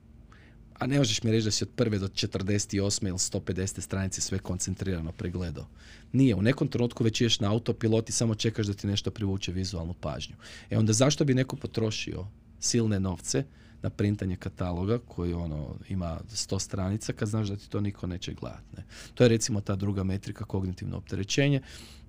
a 0.79 0.87
ne 0.87 0.99
možeš 0.99 1.23
mi 1.23 1.31
reći 1.31 1.45
da 1.45 1.51
si 1.51 1.64
od 1.64 1.71
prve 1.77 1.99
do 1.99 2.09
48. 2.09 3.09
ili 3.09 3.19
150. 3.19 3.81
stranice 3.81 4.21
sve 4.21 4.38
koncentrirano 4.38 5.12
pregledao. 5.12 5.66
Nije, 6.12 6.35
u 6.35 6.42
nekom 6.42 6.69
trenutku 6.69 7.05
već 7.05 7.21
ješ 7.21 7.40
na 7.40 7.51
autopilot 7.51 8.09
i 8.09 8.12
samo 8.12 8.35
čekaš 8.35 8.66
da 8.66 8.75
ti 8.75 8.87
nešto 8.87 9.11
privuče 9.11 9.53
vizualnu 9.53 9.95
pažnju. 9.95 10.37
E 10.71 10.79
onda 10.79 10.92
zašto 10.92 11.25
bi 11.25 11.35
neko 11.35 11.57
potrošio 11.57 12.27
silne 12.61 13.01
novce 13.01 13.45
na 13.83 13.90
printanje 13.90 14.37
kataloga 14.37 14.99
koji 14.99 15.33
ono 15.33 15.77
ima 15.88 16.21
100 16.31 16.59
stranica 16.59 17.12
kad 17.12 17.29
znaš 17.29 17.49
da 17.49 17.57
ti 17.57 17.71
to 17.71 17.81
niko 17.81 18.07
neće 18.07 18.35
gledati. 18.35 18.77
Ne. 18.77 18.85
To 19.14 19.25
je 19.25 19.29
recimo 19.29 19.61
ta 19.61 19.77
druga 19.77 20.05
metrika 20.05 20.45
kognitivno 20.45 20.97
opterećenje. 20.97 21.61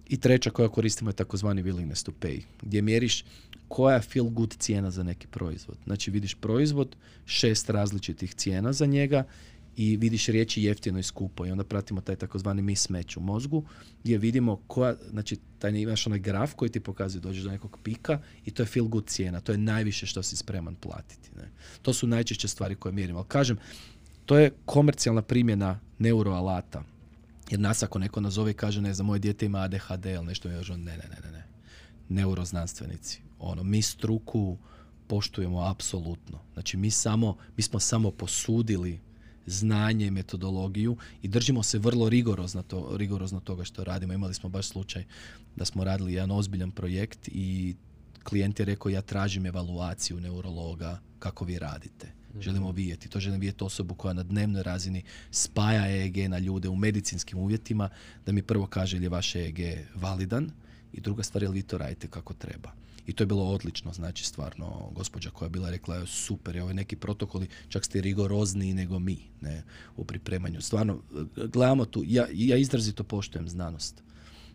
I 0.09 0.17
treća 0.17 0.49
koja 0.49 0.69
koristimo 0.69 1.09
je 1.09 1.15
takozvani 1.15 1.63
willingness 1.63 2.05
to 2.05 2.11
pay, 2.21 2.41
gdje 2.61 2.81
mjeriš 2.81 3.23
koja 3.67 3.95
je 3.95 4.01
feel 4.01 4.25
good 4.25 4.55
cijena 4.59 4.91
za 4.91 5.03
neki 5.03 5.27
proizvod. 5.27 5.77
Znači 5.85 6.11
vidiš 6.11 6.35
proizvod, 6.35 6.95
šest 7.25 7.69
različitih 7.69 8.33
cijena 8.33 8.73
za 8.73 8.85
njega 8.85 9.23
i 9.77 9.97
vidiš 9.97 10.25
riječi 10.25 10.63
jeftino 10.63 10.99
i 10.99 11.03
skupo 11.03 11.45
i 11.45 11.51
onda 11.51 11.63
pratimo 11.63 12.01
taj 12.01 12.15
takozvani 12.15 12.61
mismatch 12.61 13.17
u 13.17 13.21
mozgu 13.21 13.63
gdje 14.03 14.17
vidimo 14.17 14.61
koja, 14.67 14.95
znači 15.09 15.37
taj 15.59 15.71
imaš 15.71 16.07
onaj 16.07 16.19
graf 16.19 16.53
koji 16.53 16.71
ti 16.71 16.79
pokazuje 16.79 17.21
dođeš 17.21 17.43
do 17.43 17.51
nekog 17.51 17.77
pika 17.83 18.19
i 18.45 18.51
to 18.51 18.63
je 18.63 18.67
feel 18.67 18.87
good 18.87 19.05
cijena, 19.07 19.41
to 19.41 19.51
je 19.51 19.57
najviše 19.57 20.05
što 20.05 20.23
si 20.23 20.35
spreman 20.35 20.75
platiti. 20.75 21.29
Ne? 21.35 21.49
To 21.81 21.93
su 21.93 22.07
najčešće 22.07 22.47
stvari 22.47 22.75
koje 22.75 22.93
mjerimo. 22.93 23.19
Ali 23.19 23.27
kažem, 23.27 23.57
to 24.25 24.37
je 24.37 24.51
komercijalna 24.65 25.21
primjena 25.21 25.79
neuroalata. 25.99 26.83
Jer 27.49 27.60
nas 27.60 27.83
ako 27.83 27.99
neko 27.99 28.21
nazove 28.21 28.51
i 28.51 28.53
kaže, 28.53 28.81
ne 28.81 28.93
znam, 28.93 29.07
moje 29.07 29.19
dijete 29.19 29.45
ima 29.45 29.60
ADHD 29.60 30.05
ili 30.05 30.25
nešto, 30.25 30.49
je 30.49 30.57
ne, 30.57 30.77
ne, 30.77 30.97
ne, 30.97 31.19
ne, 31.25 31.31
ne. 31.31 31.47
Neuroznanstvenici. 32.10 33.21
Ono, 33.39 33.63
mi 33.63 33.81
struku 33.81 34.57
poštujemo 35.07 35.62
apsolutno. 35.62 36.39
Znači, 36.53 36.77
mi 36.77 36.91
samo, 36.91 37.38
mi 37.57 37.63
smo 37.63 37.79
samo 37.79 38.12
posudili 38.12 38.99
znanje 39.45 40.07
i 40.07 40.12
metodologiju 40.12 40.97
i 41.21 41.27
držimo 41.27 41.63
se 41.63 41.79
vrlo 41.79 42.10
rigorozno, 42.10 42.62
to, 42.62 42.97
rigorozno 42.97 43.39
toga 43.39 43.63
što 43.63 43.83
radimo. 43.83 44.13
Imali 44.13 44.33
smo 44.33 44.49
baš 44.49 44.67
slučaj 44.67 45.05
da 45.55 45.65
smo 45.65 45.83
radili 45.83 46.13
jedan 46.13 46.31
ozbiljan 46.31 46.71
projekt 46.71 47.27
i 47.27 47.75
klijent 48.23 48.60
je 48.60 48.65
rekao 48.65 48.89
ja 48.89 49.01
tražim 49.01 49.45
evaluaciju 49.45 50.19
neurologa 50.19 50.99
kako 51.19 51.45
vi 51.45 51.60
radite. 51.60 52.13
Mhm. 52.38 52.43
Želimo 52.43 52.71
vidjeti. 52.71 53.10
To 53.10 53.19
želim 53.19 53.39
vidjeti 53.39 53.63
osobu 53.63 53.95
koja 53.95 54.13
na 54.13 54.23
dnevnoj 54.23 54.63
razini 54.63 55.04
spaja 55.32 55.91
EEG 55.91 56.17
na 56.30 56.39
ljude 56.39 56.69
u 56.69 56.76
medicinskim 56.76 57.39
uvjetima, 57.39 57.89
da 58.26 58.32
mi 58.32 58.41
prvo 58.41 58.67
kaže 58.67 58.97
je 58.97 59.02
li 59.02 59.08
vaš 59.08 59.36
EEG 59.36 59.60
validan 59.95 60.52
i 60.93 61.02
druga 61.02 61.23
stvar 61.23 61.43
je 61.43 61.50
li 61.50 61.56
vi 61.56 61.62
to 61.62 61.78
radite 61.78 62.08
kako 62.08 62.34
treba. 62.34 62.71
I 63.08 63.13
to 63.13 63.23
je 63.23 63.28
bilo 63.28 63.43
odlično, 63.43 63.93
znači 63.93 64.26
stvarno 64.26 64.91
gospođa 64.95 65.30
koja 65.30 65.45
je 65.45 65.50
bila 65.50 65.69
rekla 65.69 65.95
je 65.95 66.08
super, 66.08 66.56
je 66.56 66.73
neki 66.73 66.95
protokoli, 66.95 67.47
čak 67.69 67.86
ste 67.86 68.02
rigorozniji 68.02 68.73
nego 68.73 69.00
mi 69.00 69.17
ne, 69.41 69.63
u 69.97 70.04
pripremanju. 70.04 70.62
Stvarno, 70.62 71.02
gledamo 71.54 71.86
tu, 71.86 72.04
ja, 72.08 72.28
ja 72.34 72.58
izrazito 72.58 73.04
poštujem 73.04 73.50
znanost. 73.50 74.04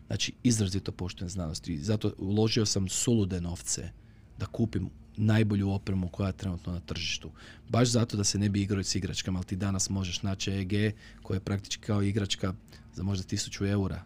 Znači, 0.07 0.33
izrazito 0.43 0.91
poštujem 0.91 1.29
znanost 1.29 1.67
i 1.67 1.77
zato 1.77 2.13
uložio 2.17 2.65
sam 2.65 2.89
sulude 2.89 3.41
novce 3.41 3.89
da 4.39 4.45
kupim 4.45 4.89
najbolju 5.17 5.69
opremu 5.69 6.07
koja 6.07 6.27
je 6.27 6.37
trenutno 6.37 6.73
na 6.73 6.79
tržištu. 6.79 7.31
Baš 7.69 7.87
zato 7.87 8.17
da 8.17 8.23
se 8.23 8.39
ne 8.39 8.49
bi 8.49 8.61
igrao 8.61 8.83
s 8.83 8.95
igračkama, 8.95 9.39
ali 9.39 9.45
ti 9.45 9.55
danas 9.55 9.89
možeš 9.89 10.21
naći 10.21 10.51
EG 10.51 10.93
koja 11.21 11.35
je 11.35 11.41
praktički 11.41 11.83
kao 11.83 12.01
igračka 12.01 12.53
za 12.93 13.03
možda 13.03 13.23
tisuću 13.23 13.65
eura 13.65 14.03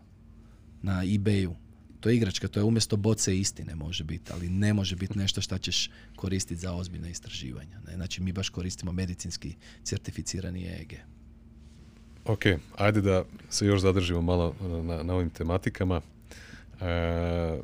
na 0.81 1.03
ebayu 1.03 1.53
to 1.99 2.09
je 2.09 2.15
igračka, 2.15 2.47
to 2.47 2.59
je 2.59 2.63
umjesto 2.63 2.97
boce 2.97 3.39
istine 3.39 3.75
može 3.75 4.03
biti, 4.03 4.31
ali 4.33 4.49
ne 4.49 4.73
može 4.73 4.95
biti 4.95 5.17
nešto 5.17 5.41
što 5.41 5.57
ćeš 5.57 5.89
koristiti 6.15 6.61
za 6.61 6.73
ozbiljna 6.73 7.09
istraživanja. 7.09 7.79
Ne? 7.87 7.95
Znači 7.95 8.21
mi 8.21 8.31
baš 8.31 8.49
koristimo 8.49 8.91
medicinski 8.91 9.55
certificirani 9.83 10.65
EEG. 10.65 10.93
Ok, 12.25 12.45
ajde 12.77 13.01
da 13.01 13.23
se 13.49 13.65
još 13.65 13.81
zadržimo 13.81 14.21
malo 14.21 14.55
na, 14.83 15.03
na 15.03 15.13
ovim 15.13 15.29
tematikama. 15.29 16.01
E, 16.81 17.59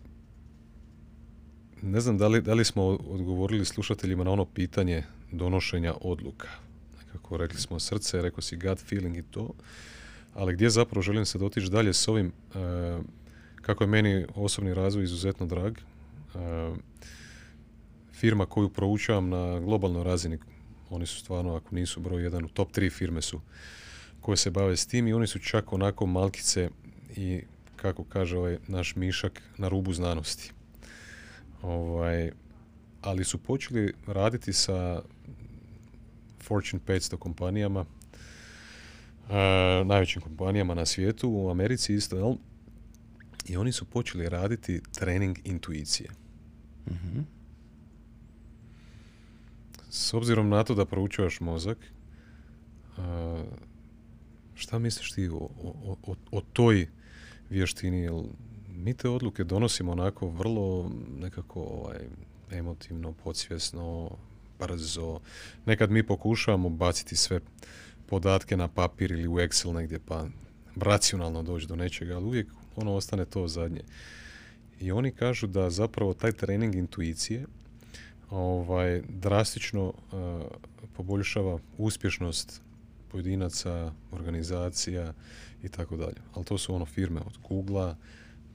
ne 1.84 2.02
znam 2.02 2.18
da 2.18 2.28
li, 2.28 2.42
da 2.42 2.54
li 2.54 2.66
smo 2.66 2.84
odgovorili 2.86 3.66
slušateljima 3.66 4.24
na 4.24 4.32
ono 4.32 4.46
pitanje 4.46 5.04
donošenja 5.32 5.94
odluka. 6.02 6.48
Nekako 6.98 7.38
rekli 7.38 7.60
smo 7.60 7.80
srce, 7.80 8.22
rekao 8.22 8.42
si 8.42 8.58
gut 8.58 8.80
feeling 8.80 9.18
i 9.18 9.24
to, 9.24 9.50
ali 10.34 10.54
gdje 10.54 10.70
zapravo 10.70 11.02
želim 11.02 11.26
se 11.26 11.38
dotići 11.38 11.70
dalje 11.70 11.94
s 11.94 12.08
ovim 12.08 12.28
e, 12.28 12.60
kako 13.62 13.84
je 13.84 13.88
meni 13.88 14.26
osobni 14.36 14.74
razvoj 14.74 15.04
izuzetno 15.04 15.46
drag, 15.46 15.78
e, 15.78 15.80
firma 18.12 18.46
koju 18.46 18.70
proučavam 18.70 19.30
na 19.30 19.60
globalnoj 19.60 20.04
razini, 20.04 20.38
oni 20.90 21.06
su 21.06 21.20
stvarno, 21.20 21.56
ako 21.56 21.76
nisu 21.76 22.00
broj 22.00 22.24
jedan, 22.24 22.46
u 22.46 22.50
top 22.50 22.72
tri 22.72 22.90
firme 22.90 23.22
su 23.22 23.42
koje 24.22 24.38
se 24.38 24.52
bave 24.52 24.78
s 24.78 24.86
tim 24.86 25.08
i 25.08 25.14
oni 25.14 25.28
su 25.28 25.40
čak 25.40 25.74
onako 25.74 26.06
malkice 26.06 26.70
i 27.16 27.42
kako 27.76 28.04
kaže 28.04 28.38
ovaj 28.38 28.58
naš 28.68 28.96
mišak 28.96 29.42
na 29.58 29.68
rubu 29.68 29.94
znanosti. 29.94 30.52
Ovaj, 31.64 32.32
ali 33.02 33.24
su 33.24 33.38
počeli 33.38 33.94
raditi 34.08 34.54
sa 34.54 35.02
Fortune 36.44 36.84
500 36.88 37.18
kompanijama, 37.18 37.80
uh, 37.80 37.88
najvećim 39.86 40.22
kompanijama 40.22 40.74
na 40.74 40.86
svijetu, 40.86 41.30
u 41.30 41.50
Americi 41.50 41.94
isto, 41.94 42.18
jel? 42.18 42.34
I 43.46 43.58
oni 43.58 43.72
su 43.72 43.86
počeli 43.86 44.30
raditi 44.30 44.82
trening 44.92 45.38
intuicije. 45.44 46.10
mm 46.88 47.20
S 49.90 50.14
obzirom 50.14 50.50
na 50.50 50.64
to 50.64 50.76
da 50.76 50.86
proučavaš 50.86 51.40
mozak, 51.40 51.78
šta 54.56 54.80
misliš 54.80 55.12
ti 55.12 55.30
o, 55.30 55.50
o, 56.06 56.16
o, 56.32 56.42
toj 56.42 56.88
vještini? 57.50 58.00
Jel 58.00 58.24
mi 58.76 58.94
te 58.94 59.10
odluke 59.10 59.44
donosimo 59.44 59.92
onako 59.92 60.28
vrlo 60.28 60.92
nekako 61.20 61.62
ovaj, 61.62 62.00
emotivno, 62.52 63.14
podsvjesno, 63.24 64.10
brzo. 64.60 65.20
Nekad 65.66 65.92
mi 65.92 66.08
pokušavamo 66.08 66.70
baciti 66.70 67.16
sve 67.16 67.40
podatke 68.06 68.58
na 68.58 68.68
papir 68.68 69.12
ili 69.12 69.28
u 69.28 69.34
Excel 69.34 69.74
negdje 69.74 70.00
pa 70.00 70.26
racionalno 70.76 71.44
doći 71.44 71.68
do 71.68 71.76
nečega, 71.76 72.16
ali 72.16 72.26
uvijek 72.26 72.48
ono 72.76 72.94
ostane 72.94 73.26
to 73.26 73.48
zadnje. 73.48 73.82
I 74.80 74.92
oni 74.92 75.12
kažu 75.12 75.48
da 75.48 75.70
zapravo 75.70 76.14
taj 76.14 76.32
trening 76.32 76.76
intuicije 76.76 77.46
ovaj, 78.30 79.02
drastično 79.10 79.86
uh, 79.88 79.94
poboljšava 80.94 81.60
uspješnost 81.78 82.62
pojedinaca, 83.12 83.92
organizacija 84.12 85.14
i 85.64 85.70
tako 85.70 85.98
dalje. 85.98 86.18
Ali 86.34 86.46
to 86.46 86.58
su 86.58 86.76
ono 86.76 86.86
firme 86.86 87.20
od 87.20 87.38
Google-a, 87.50 87.96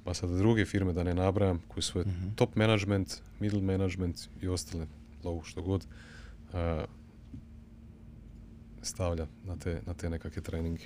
pa 0.09 0.14
sada 0.14 0.37
druge 0.37 0.64
firme 0.64 0.92
da 0.92 1.03
ne 1.03 1.14
nabrajam, 1.14 1.62
koji 1.68 1.83
su 1.83 1.99
mm 1.99 2.35
top 2.37 2.57
management, 2.57 3.14
middle 3.40 3.61
management 3.61 4.29
i 4.42 4.49
ostale 4.49 4.87
low 5.25 5.44
što 5.44 5.62
god 5.62 5.87
uh, 6.53 6.59
stavlja 8.83 9.27
na 9.44 9.57
te, 9.57 9.81
na 9.87 9.94
te 9.94 10.11
nekakve 10.11 10.42
treninge. 10.42 10.85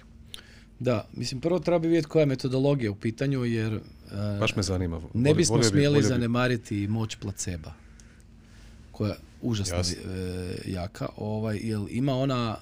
Da, 0.78 1.08
mislim 1.12 1.40
prvo 1.40 1.58
treba 1.58 1.78
bi 1.78 1.88
vidjeti 1.88 2.08
koja 2.08 2.20
je 2.20 2.26
metodologija 2.26 2.90
u 2.90 2.94
pitanju 2.94 3.44
jer 3.44 3.74
uh, 3.74 3.80
Baš 4.40 4.56
me 4.56 4.62
zanima. 4.62 5.00
ne 5.14 5.34
bismo 5.34 5.62
smjeli 5.62 6.02
zanemariti 6.02 6.88
moć 6.88 7.16
placeba 7.16 7.72
koja 8.92 9.10
je 9.10 9.18
užasno 9.42 9.78
e, 9.78 10.58
jaka. 10.66 11.08
Ovaj, 11.16 11.58
jel 11.62 11.86
ima 11.90 12.14
ona, 12.14 12.56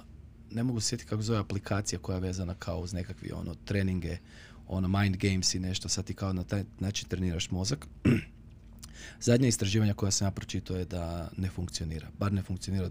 ne 0.50 0.62
mogu 0.62 0.80
sjetiti 0.80 1.08
kako 1.08 1.22
zove 1.22 1.38
aplikacija 1.38 1.98
koja 1.98 2.14
je 2.14 2.20
vezana 2.20 2.54
kao 2.54 2.78
uz 2.78 2.92
nekakvi 2.92 3.32
ono, 3.32 3.54
treninge, 3.64 4.18
ono 4.70 4.88
mind 4.88 5.16
games 5.16 5.54
i 5.54 5.58
nešto, 5.58 5.88
sad 5.88 6.04
ti 6.04 6.14
kao 6.14 6.32
na 6.32 6.44
taj 6.44 6.64
način 6.78 7.08
treniraš 7.08 7.50
mozak. 7.50 7.86
Zadnja 9.20 9.48
istraživanja 9.48 9.94
koja 9.94 10.10
sam 10.10 10.26
ja 10.26 10.30
pročitao 10.30 10.76
je 10.76 10.84
da 10.84 11.30
ne 11.36 11.50
funkcionira. 11.50 12.08
Bar 12.18 12.32
ne 12.32 12.42
funkcionira 12.42 12.90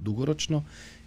dugoročno 0.00 0.64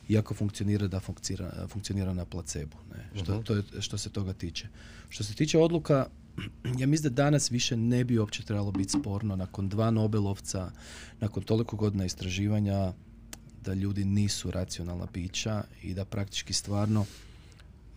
iako 0.10 0.34
funkcionira 0.34 0.88
da 0.88 1.00
funkcionira, 1.00 1.68
funkcionira 1.68 2.14
na 2.14 2.26
placebu. 2.26 2.78
Ne? 2.96 3.22
Što, 3.22 3.34
mhm. 3.34 3.44
to 3.44 3.56
je, 3.56 3.64
što 3.80 3.98
se 3.98 4.10
toga 4.10 4.34
tiče. 4.34 4.68
Što 5.10 5.24
se 5.24 5.34
tiče 5.34 5.58
odluka, 5.58 6.08
ja 6.80 6.88
mislim 6.88 7.14
da 7.14 7.24
danas 7.24 7.52
više 7.52 7.78
ne 7.78 8.04
bi 8.04 8.18
uopće 8.18 8.44
trebalo 8.44 8.72
biti 8.72 9.00
sporno 9.00 9.36
nakon 9.36 9.70
dva 9.70 9.92
Nobelovca, 9.92 10.72
nakon 11.20 11.44
toliko 11.44 11.76
godina 11.76 12.06
istraživanja 12.06 12.94
da 13.64 13.74
ljudi 13.74 14.06
nisu 14.06 14.52
racionalna 14.52 15.08
bića 15.14 15.64
i 15.84 15.94
da 15.94 16.06
praktički 16.06 16.54
stvarno 16.54 17.06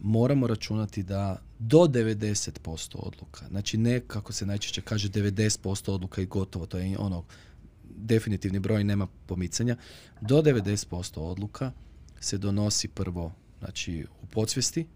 moramo 0.03 0.47
računati 0.47 1.03
da 1.03 1.43
do 1.59 1.79
90% 1.79 2.97
odluka, 2.97 3.49
znači 3.49 3.79
ne 3.79 4.01
kako 4.01 4.33
se 4.33 4.47
najčešće 4.47 4.81
kaže 4.81 5.09
90% 5.09 5.91
odluka 5.91 6.23
i 6.23 6.27
gotovo, 6.27 6.67
to 6.67 6.79
je 6.79 6.99
ono 6.99 7.25
definitivni 7.97 8.59
broj, 8.59 8.85
nema 8.85 9.07
pomicanja, 9.27 9.77
do 10.21 10.43
90% 10.43 11.19
odluka 11.19 11.73
se 12.21 12.39
donosi 12.39 12.89
prvo 12.89 13.33
znači, 13.59 14.07
u 14.23 14.27
podsvijesti 14.27 14.87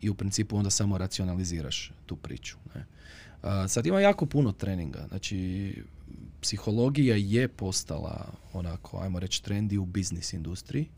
i 0.00 0.10
u 0.10 0.14
principu 0.14 0.56
onda 0.56 0.70
samo 0.70 0.98
racionaliziraš 0.98 1.92
tu 2.06 2.16
priču. 2.16 2.56
Ne. 2.74 2.86
sad 3.68 3.86
ima 3.86 4.00
jako 4.00 4.26
puno 4.26 4.52
treninga. 4.52 5.06
Znači, 5.08 5.82
psihologija 6.40 7.16
je 7.16 7.48
postala 7.48 8.32
onako, 8.52 8.98
ajmo 8.98 9.20
reći, 9.20 9.42
trendi 9.42 9.78
u 9.78 9.86
biznis 9.86 10.32
industriji, 10.32 10.88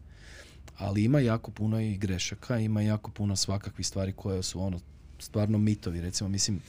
ali 0.77 1.05
ima 1.05 1.21
jako 1.21 1.51
puno 1.51 1.81
i 1.81 1.97
grešaka, 1.97 2.59
ima 2.59 2.83
jako 2.83 3.11
puno 3.11 3.37
svakakvih 3.37 3.87
stvari 3.87 4.13
koje 4.13 4.43
su 4.43 4.61
ono 4.61 4.81
stvarno 5.19 5.59
mitovi. 5.59 6.01
Recimo, 6.01 6.29
mislim, 6.29 6.61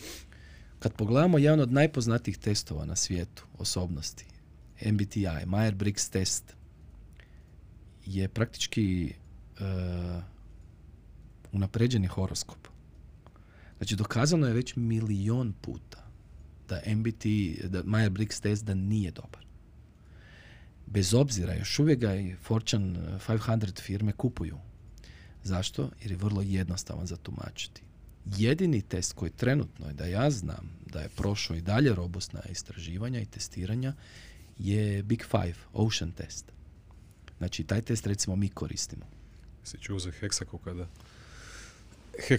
kad 0.79 0.93
pogledamo 0.93 1.37
jedan 1.37 1.59
od 1.59 1.71
najpoznatijih 1.71 2.37
testova 2.37 2.85
na 2.85 2.95
svijetu 2.95 3.45
osobnosti, 3.57 4.25
MBTI, 4.85 5.25
Myers-Briggs 5.45 6.11
test, 6.11 6.55
je 8.05 8.27
praktički 8.27 9.13
uh, 9.59 10.23
unapređeni 11.51 12.07
horoskop. 12.07 12.67
Znači, 13.77 13.95
dokazano 13.95 14.47
je 14.47 14.53
već 14.53 14.75
milion 14.75 15.53
puta 15.61 16.07
da 16.69 16.81
MBT, 16.95 17.25
da 17.63 17.83
Meyer-Briggs 17.83 18.41
test 18.41 18.65
da 18.65 18.73
nije 18.73 19.11
dobar. 19.11 19.46
Bez 20.87 21.13
obzira, 21.13 21.53
još 21.53 21.79
uvijek 21.79 21.99
ga 21.99 22.15
i 22.15 22.35
Fortune 22.35 22.99
500 23.27 23.81
firme 23.81 24.11
kupuju. 24.11 24.57
Zašto? 25.43 25.89
Jer 26.01 26.11
je 26.11 26.17
vrlo 26.17 26.41
jednostavan 26.41 27.07
za 27.07 27.17
tumačiti. 27.17 27.81
Jedini 28.25 28.81
test 28.81 29.13
koji 29.13 29.31
trenutno 29.31 29.87
je 29.87 29.93
da 29.93 30.05
ja 30.05 30.31
znam 30.31 30.69
da 30.85 30.99
je 30.99 31.09
prošao 31.09 31.55
i 31.55 31.61
dalje 31.61 31.95
robustna 31.95 32.41
istraživanja 32.49 33.19
i 33.19 33.25
testiranja 33.25 33.93
je 34.57 35.03
Big 35.03 35.23
Five, 35.31 35.55
Ocean 35.73 36.11
test. 36.11 36.45
Znači, 37.37 37.63
taj 37.63 37.81
test 37.81 38.07
recimo 38.07 38.35
mi 38.35 38.49
koristimo. 38.49 39.05
Si 39.63 39.77
čuo 39.77 39.99
za 39.99 40.11
heksako 40.11 40.57
kada? 40.57 40.87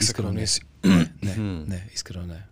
Iskreno 0.00 0.32
ne. 0.32 0.44
ne, 1.22 1.34
hmm. 1.34 1.64
ne, 1.66 1.88
iskreno 1.94 2.26
ne. 2.26 2.46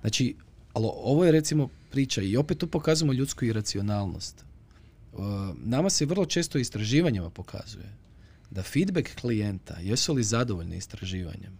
Znači, 0.00 0.36
ali 0.72 0.86
ovo 0.92 1.24
je 1.24 1.32
recimo 1.32 1.68
priča 1.90 2.22
i 2.22 2.36
opet 2.36 2.58
tu 2.58 2.66
pokazujemo 2.66 3.12
ljudsku 3.12 3.44
iracionalnost. 3.44 4.44
Uh, 5.14 5.24
nama 5.64 5.90
se 5.90 6.06
vrlo 6.06 6.26
često 6.26 6.58
istraživanjima 6.58 7.30
pokazuje 7.30 7.96
da 8.50 8.62
feedback 8.62 9.20
klijenta, 9.20 9.76
jesu 9.80 10.14
li 10.14 10.24
zadovoljni 10.24 10.76
istraživanjem, 10.76 11.58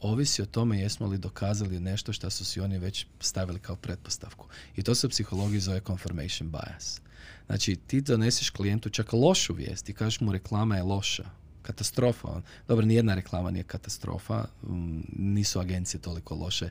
ovisi 0.00 0.42
o 0.42 0.46
tome 0.46 0.80
jesmo 0.80 1.06
li 1.06 1.18
dokazali 1.18 1.80
nešto 1.80 2.12
što 2.12 2.30
su 2.30 2.44
si 2.44 2.60
oni 2.60 2.78
već 2.78 3.06
stavili 3.20 3.58
kao 3.58 3.76
pretpostavku. 3.76 4.48
I 4.76 4.82
to 4.82 4.94
se 4.94 5.06
u 5.06 5.10
psihologiji 5.10 5.60
zove 5.60 5.80
confirmation 5.86 6.50
bias. 6.50 7.00
Znači, 7.46 7.76
ti 7.76 8.00
doneseš 8.00 8.50
klijentu 8.50 8.90
čak 8.90 9.12
lošu 9.12 9.54
vijest 9.54 9.88
i 9.88 9.92
kažeš 9.92 10.20
mu 10.20 10.32
reklama 10.32 10.76
je 10.76 10.82
loša, 10.82 11.24
katastrofa. 11.62 12.42
Dobro, 12.68 12.86
nijedna 12.86 13.14
reklama 13.14 13.50
nije 13.50 13.64
katastrofa, 13.64 14.44
mm, 14.62 15.00
nisu 15.16 15.60
agencije 15.60 16.00
toliko 16.00 16.34
loše 16.34 16.70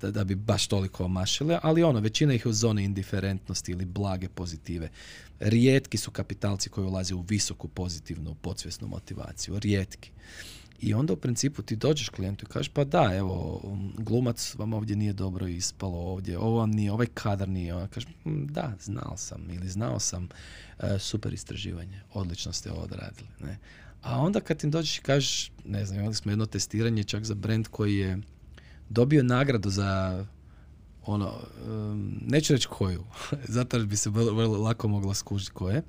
da, 0.00 0.10
da 0.10 0.24
bi 0.24 0.34
baš 0.34 0.66
toliko 0.66 1.04
omašile, 1.04 1.58
ali 1.62 1.82
ono, 1.82 2.00
većina 2.00 2.34
ih 2.34 2.44
je 2.44 2.48
u 2.48 2.52
zoni 2.52 2.84
indiferentnosti 2.84 3.72
ili 3.72 3.84
blage 3.84 4.28
pozitive. 4.28 4.88
Rijetki 5.40 5.96
su 5.96 6.10
kapitalci 6.10 6.70
koji 6.70 6.86
ulaze 6.86 7.14
u 7.14 7.24
visoku 7.28 7.68
pozitivnu 7.68 8.34
podsvjesnu 8.34 8.88
motivaciju, 8.88 9.58
rijetki. 9.58 10.10
I 10.80 10.94
onda 10.94 11.12
u 11.12 11.16
principu 11.16 11.62
ti 11.62 11.76
dođeš 11.76 12.08
klijentu 12.08 12.44
i 12.44 12.52
kažeš 12.52 12.68
pa 12.68 12.84
da, 12.84 13.10
evo, 13.14 13.60
glumac 13.98 14.54
vam 14.58 14.72
ovdje 14.72 14.96
nije 14.96 15.12
dobro 15.12 15.46
ispalo 15.46 15.98
ovdje, 15.98 16.38
ovo 16.38 16.58
vam 16.58 16.70
nije, 16.70 16.92
ovaj 16.92 17.06
kadar 17.14 17.48
nije. 17.48 17.74
Ona 17.74 17.88
kaže, 17.88 18.06
hm, 18.22 18.46
da, 18.46 18.72
znao 18.80 19.16
sam 19.16 19.50
ili 19.50 19.68
znao 19.68 20.00
sam, 20.00 20.28
e, 20.78 20.98
super 20.98 21.34
istraživanje, 21.34 22.00
odlično 22.12 22.52
ste 22.52 22.72
ovo 22.72 22.82
odradili. 22.82 23.28
Ne? 23.40 23.58
A 24.04 24.18
onda 24.18 24.40
kad 24.40 24.64
im 24.64 24.70
dođeš 24.70 24.98
i 24.98 25.02
kažeš, 25.02 25.52
ne 25.64 25.86
znam, 25.86 25.98
imali 26.00 26.14
smo 26.14 26.32
jedno 26.32 26.46
testiranje 26.46 27.04
čak 27.04 27.24
za 27.24 27.34
brand 27.34 27.68
koji 27.68 27.96
je 27.96 28.18
dobio 28.88 29.22
nagradu 29.22 29.70
za 29.70 30.24
ono, 31.06 31.32
neću 32.20 32.52
reći 32.52 32.68
koju, 32.68 33.04
zato 33.56 33.78
bi 33.78 33.96
se 33.96 34.10
vrlo, 34.10 34.62
lako 34.62 34.88
mogla 34.88 35.14
skužiti 35.14 35.52
koje, 35.52 35.82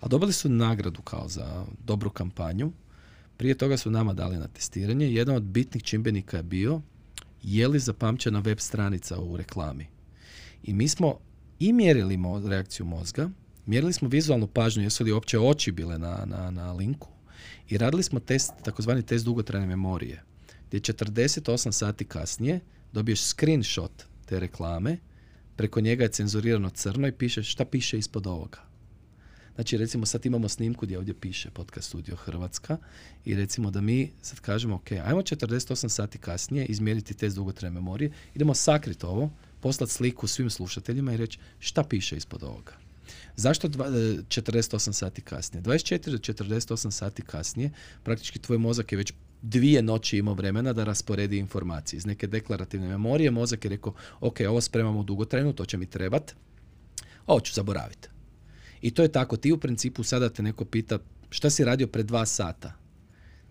a 0.00 0.08
dobili 0.08 0.32
su 0.32 0.48
nagradu 0.48 1.02
kao 1.02 1.28
za 1.28 1.64
dobru 1.84 2.10
kampanju. 2.10 2.72
Prije 3.36 3.58
toga 3.58 3.76
su 3.76 3.90
nama 3.90 4.12
dali 4.12 4.36
na 4.36 4.48
testiranje. 4.48 5.12
Jedan 5.12 5.36
od 5.36 5.42
bitnih 5.42 5.82
čimbenika 5.82 6.36
je 6.36 6.42
bio 6.42 6.80
je 7.42 7.68
li 7.68 7.78
zapamćena 7.78 8.38
web 8.38 8.58
stranica 8.58 9.20
u 9.20 9.36
reklami. 9.36 9.86
I 10.62 10.72
mi 10.72 10.88
smo 10.88 11.18
i 11.58 11.72
mjerili 11.72 12.18
reakciju 12.48 12.86
mozga, 12.86 13.30
mjerili 13.66 13.92
smo 13.92 14.08
vizualnu 14.08 14.46
pažnju, 14.46 14.82
jesu 14.82 15.04
li 15.04 15.12
uopće 15.12 15.38
oči 15.38 15.72
bile 15.72 15.98
na, 15.98 16.24
na, 16.26 16.50
na 16.50 16.72
linku 16.72 17.13
i 17.68 17.78
radili 17.78 18.02
smo 18.02 18.20
test, 18.20 18.52
takozvani 18.64 19.02
test 19.02 19.24
dugotrajne 19.24 19.66
memorije 19.66 20.22
gdje 20.68 20.80
48 20.80 21.72
sati 21.72 22.04
kasnije 22.04 22.60
dobiješ 22.92 23.22
screenshot 23.22 24.04
te 24.26 24.40
reklame, 24.40 24.98
preko 25.56 25.80
njega 25.80 26.04
je 26.04 26.08
cenzurirano 26.08 26.70
crno 26.70 27.08
i 27.08 27.12
piše 27.12 27.42
šta 27.42 27.64
piše 27.64 27.98
ispod 27.98 28.26
ovoga. 28.26 28.58
Znači 29.54 29.76
recimo 29.76 30.06
sad 30.06 30.26
imamo 30.26 30.48
snimku 30.48 30.86
gdje 30.86 30.98
ovdje 30.98 31.14
piše 31.14 31.50
Podcast 31.50 31.88
Studio 31.88 32.16
Hrvatska 32.16 32.78
i 33.24 33.34
recimo 33.34 33.70
da 33.70 33.80
mi 33.80 34.12
sad 34.22 34.40
kažemo 34.40 34.74
ok, 34.74 34.92
ajmo 34.92 35.22
48 35.22 35.88
sati 35.88 36.18
kasnije 36.18 36.66
izmjeriti 36.66 37.14
test 37.14 37.36
dugotrajne 37.36 37.74
memorije, 37.74 38.12
idemo 38.34 38.54
sakriti 38.54 39.06
ovo, 39.06 39.30
poslati 39.60 39.92
sliku 39.92 40.26
svim 40.26 40.50
slušateljima 40.50 41.12
i 41.12 41.16
reći 41.16 41.38
šta 41.58 41.84
piše 41.84 42.16
ispod 42.16 42.42
ovoga. 42.42 42.83
Zašto 43.36 43.68
48 43.68 44.92
sati 44.92 45.22
kasnije? 45.22 45.62
24 45.62 46.10
do 46.10 46.18
48 46.18 46.90
sati 46.90 47.22
kasnije 47.22 47.70
praktički 48.02 48.38
tvoj 48.38 48.58
mozak 48.58 48.92
je 48.92 48.98
već 48.98 49.12
dvije 49.42 49.82
noći 49.82 50.18
imao 50.18 50.34
vremena 50.34 50.72
da 50.72 50.84
rasporedi 50.84 51.38
informacije. 51.38 51.98
Iz 51.98 52.06
neke 52.06 52.26
deklarativne 52.26 52.88
memorije 52.88 53.30
mozak 53.30 53.64
je 53.64 53.68
rekao, 53.68 53.94
ok, 54.20 54.36
ovo 54.48 54.60
spremamo 54.60 55.02
dugotrajno, 55.02 55.52
to 55.52 55.64
će 55.64 55.76
mi 55.76 55.86
trebat, 55.86 56.34
ovo 57.26 57.40
ću 57.40 57.54
zaboraviti. 57.54 58.08
I 58.82 58.90
to 58.90 59.02
je 59.02 59.12
tako, 59.12 59.36
ti 59.36 59.52
u 59.52 59.60
principu 59.60 60.02
sada 60.02 60.28
te 60.28 60.42
neko 60.42 60.64
pita 60.64 60.98
šta 61.30 61.50
si 61.50 61.64
radio 61.64 61.86
pred 61.86 62.06
dva 62.06 62.26
sata. 62.26 62.72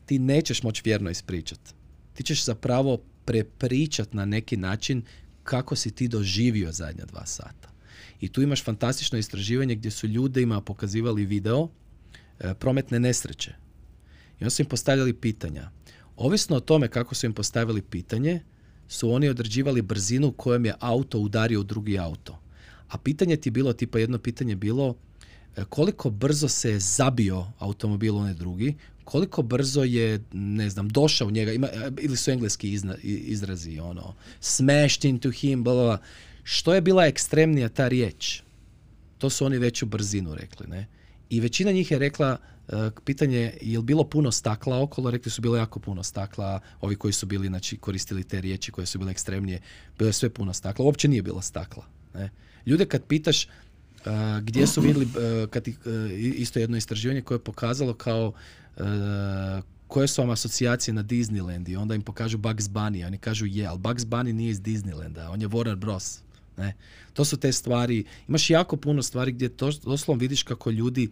Ti 0.06 0.20
nećeš 0.20 0.64
moći 0.64 0.82
vjerno 0.86 1.10
ispričat. 1.10 1.60
Ti 2.14 2.24
ćeš 2.24 2.46
zapravo 2.46 2.98
prepričat 3.26 4.14
na 4.14 4.26
neki 4.26 4.58
način 4.58 5.04
kako 5.44 5.76
si 5.76 5.92
ti 5.92 6.08
doživio 6.08 6.72
zadnja 6.72 7.06
dva 7.06 7.26
sata. 7.26 7.73
I 8.24 8.28
tu 8.30 8.42
imaš 8.42 8.64
fantastično 8.64 9.20
istraživanje 9.20 9.76
gdje 9.76 9.92
su 9.92 10.08
ljudima 10.08 10.62
pokazivali 10.62 11.26
video 11.26 11.68
e, 12.40 12.54
prometne 12.54 13.00
nesreće. 13.00 13.52
I 14.40 14.44
onda 14.44 14.50
su 14.50 14.62
im 14.62 14.68
postavljali 14.68 15.14
pitanja. 15.14 15.70
Ovisno 16.16 16.56
o 16.56 16.60
tome 16.60 16.88
kako 16.88 17.16
su 17.16 17.26
im 17.26 17.34
postavili 17.34 17.82
pitanje, 17.82 18.42
su 18.88 19.12
oni 19.12 19.30
određivali 19.30 19.82
brzinu 19.82 20.32
kojom 20.32 20.66
je 20.66 20.74
auto 20.80 21.20
udario 21.20 21.60
u 21.60 21.64
drugi 21.64 22.00
auto. 22.00 22.40
A 22.90 22.98
pitanje 22.98 23.36
ti 23.36 23.50
je 23.50 23.52
bilo, 23.52 23.74
tipa 23.74 24.00
jedno 24.00 24.18
pitanje 24.18 24.56
bilo 24.56 24.96
e, 25.56 25.64
koliko 25.70 26.10
brzo 26.10 26.48
se 26.48 26.70
je 26.70 26.80
zabio 26.80 27.46
automobil 27.60 28.18
onaj 28.18 28.34
drugi, 28.34 28.76
koliko 29.04 29.42
brzo 29.42 29.84
je, 29.84 30.24
ne 30.34 30.70
znam, 30.70 30.90
došao 30.90 31.32
njega, 31.32 31.52
ima, 31.52 31.68
e, 31.68 31.92
ili 32.02 32.18
su 32.18 32.32
engleski 32.32 32.80
izrazi, 33.04 33.80
ono, 33.80 34.16
smashed 34.40 35.06
into 35.06 35.32
him, 35.32 35.64
bla, 35.64 35.74
bla, 35.74 35.98
Što 36.44 36.74
je 36.74 36.82
bila 36.82 37.06
ekstremnija 37.06 37.70
ta 37.70 37.88
riječ? 37.88 38.42
To 39.18 39.30
su 39.30 39.46
oni 39.46 39.58
veću 39.58 39.86
brzinu 39.86 40.36
rekli, 40.36 40.68
ne? 40.68 40.88
I 41.30 41.40
većina 41.40 41.72
njih 41.72 41.92
je 41.92 42.00
rekla, 42.00 42.38
E, 42.68 42.90
pitanje 43.06 43.54
je 43.62 43.80
li 43.80 43.84
bilo 43.84 44.04
puno 44.04 44.32
stakla 44.32 44.82
okolo, 44.82 45.12
rekli 45.12 45.32
su 45.32 45.42
bilo 45.42 45.58
jako 45.58 45.80
puno 45.80 46.04
stakla, 46.04 46.60
ovi 46.82 46.96
koji 46.96 47.14
su 47.14 47.26
bili, 47.26 47.48
znači 47.48 47.78
koristili 47.78 48.24
te 48.24 48.42
riječi 48.42 48.72
koje 48.72 48.86
su 48.86 49.00
bile 49.00 49.12
ekstremnije, 49.12 49.62
bilo 49.98 50.10
je 50.10 50.14
sve 50.14 50.30
puno 50.30 50.54
stakla, 50.54 50.86
uopće 50.86 51.08
nije 51.08 51.22
bilo 51.22 51.42
stakla. 51.42 51.86
Ne. 52.14 52.30
Ljude 52.66 52.86
kad 52.86 53.04
pitaš 53.04 53.46
uh, 53.46 54.12
gdje 54.42 54.68
su 54.68 54.82
vidjeli, 54.82 55.06
uh, 55.06 55.50
kad, 55.50 55.68
uh, 55.68 55.74
isto 56.18 56.60
jedno 56.60 56.78
istraživanje 56.78 57.22
koje 57.22 57.36
je 57.36 57.44
pokazalo 57.44 57.94
kao 57.94 58.34
koje 59.88 60.08
su 60.08 60.22
vam 60.22 60.30
asocijacije 60.30 60.94
na 60.94 61.04
Disneyland 61.04 61.70
i 61.70 61.76
onda 61.76 61.96
im 61.96 62.02
pokažu 62.02 62.38
Bugs 62.38 62.66
Bunny, 62.66 63.08
oni 63.08 63.18
kažu 63.18 63.46
je, 63.46 63.68
ali 63.68 63.80
Bugs 63.80 64.04
Bunny 64.04 64.32
nije 64.32 64.52
iz 64.52 64.62
Disneylanda, 64.62 65.30
on 65.30 65.42
je 65.42 65.48
Warner 65.48 65.76
Bros. 65.76 66.23
Ne? 66.58 66.74
To 67.14 67.26
su 67.26 67.38
te 67.38 67.52
stvari, 67.52 68.04
imaš 68.28 68.50
jako 68.50 68.78
puno 68.78 69.04
stvari 69.04 69.32
gdje 69.32 69.50
to, 69.50 69.72
doslovno 69.84 70.20
vidiš 70.20 70.44
kako 70.44 70.70
ljudi 70.70 71.10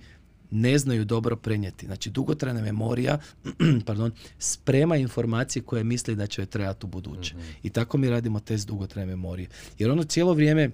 ne 0.52 0.77
znaju 0.77 1.06
dobro 1.06 1.35
prenijeti. 1.35 1.85
Znači, 1.85 2.10
dugotrajna 2.10 2.62
memorija 2.62 3.19
pardon, 3.85 4.12
sprema 4.39 4.98
informacije 4.98 5.63
koje 5.63 5.83
misli 5.83 6.15
da 6.15 6.27
će 6.27 6.42
joj 6.42 6.46
trebati 6.46 6.85
u 6.85 6.89
buduće. 6.89 7.35
Mhm. 7.35 7.46
I 7.63 7.69
tako 7.69 7.98
mi 7.98 8.10
radimo 8.10 8.39
test 8.39 8.67
dugotrajne 8.67 9.12
memorije. 9.12 9.50
Jer 9.79 9.92
ono 9.92 10.04
cijelo 10.04 10.33
vrijeme 10.33 10.69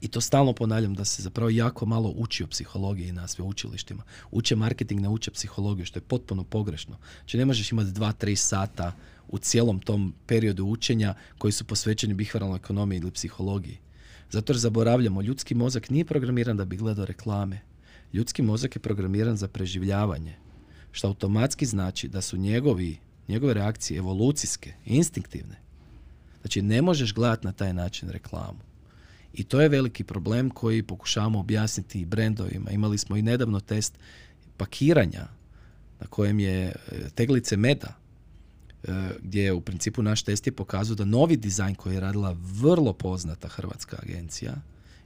i 0.00 0.08
to 0.08 0.20
stalno 0.20 0.52
ponavljam 0.52 0.94
da 0.94 1.04
se 1.04 1.22
zapravo 1.22 1.50
jako 1.50 1.86
malo 1.86 2.14
uči 2.16 2.44
o 2.44 2.46
psihologiji 2.46 3.12
na 3.12 3.28
sveučilištima. 3.28 4.02
Uče 4.30 4.56
marketing, 4.56 5.00
ne 5.00 5.08
uče 5.08 5.30
psihologiju, 5.30 5.86
što 5.86 5.98
je 5.98 6.02
potpuno 6.02 6.44
pogrešno. 6.44 6.96
Znači 7.18 7.38
ne 7.38 7.44
možeš 7.44 7.72
imati 7.72 7.90
dva, 7.90 8.12
tri 8.12 8.36
sata 8.36 8.92
u 9.28 9.38
cijelom 9.38 9.80
tom 9.80 10.14
periodu 10.26 10.64
učenja 10.64 11.14
koji 11.38 11.52
su 11.52 11.64
posvećeni 11.64 12.14
bihvaralnoj 12.14 12.56
ekonomiji 12.56 12.98
ili 12.98 13.10
psihologiji. 13.10 13.78
Zato 14.30 14.52
jer 14.52 14.58
zaboravljamo, 14.58 15.22
ljudski 15.22 15.54
mozak 15.54 15.90
nije 15.90 16.04
programiran 16.04 16.56
da 16.56 16.64
bi 16.64 16.76
gledao 16.76 17.04
reklame. 17.04 17.60
Ljudski 18.12 18.42
mozak 18.42 18.76
je 18.76 18.80
programiran 18.80 19.36
za 19.36 19.48
preživljavanje, 19.48 20.34
što 20.92 21.08
automatski 21.08 21.66
znači 21.66 22.08
da 22.08 22.20
su 22.20 22.36
njegovi, 22.36 22.98
njegove 23.28 23.54
reakcije 23.54 23.98
evolucijske, 23.98 24.72
instinktivne. 24.84 25.56
Znači, 26.40 26.62
ne 26.62 26.82
možeš 26.82 27.14
gledati 27.14 27.46
na 27.46 27.52
taj 27.52 27.74
način 27.74 28.08
reklamu. 28.08 28.58
I 29.34 29.44
to 29.44 29.60
je 29.60 29.68
veliki 29.68 30.04
problem 30.04 30.50
koji 30.50 30.82
pokušavamo 30.82 31.40
objasniti 31.40 32.00
i 32.00 32.04
brendovima. 32.04 32.70
Imali 32.70 32.98
smo 32.98 33.16
i 33.16 33.22
nedavno 33.22 33.60
test 33.60 33.98
pakiranja 34.56 35.26
na 36.00 36.06
kojem 36.06 36.40
je 36.40 36.64
e, 36.66 36.72
teglice 37.14 37.56
meda, 37.56 37.97
gdje 39.22 39.42
je 39.42 39.52
u 39.52 39.60
principu 39.60 40.02
naš 40.02 40.22
test 40.22 40.46
je 40.46 40.52
pokazao 40.52 40.96
da 40.96 41.04
novi 41.04 41.36
dizajn 41.36 41.74
koji 41.74 41.94
je 41.94 42.00
radila 42.00 42.36
vrlo 42.40 42.92
poznata 42.92 43.48
hrvatska 43.48 43.98
agencija, 44.02 44.54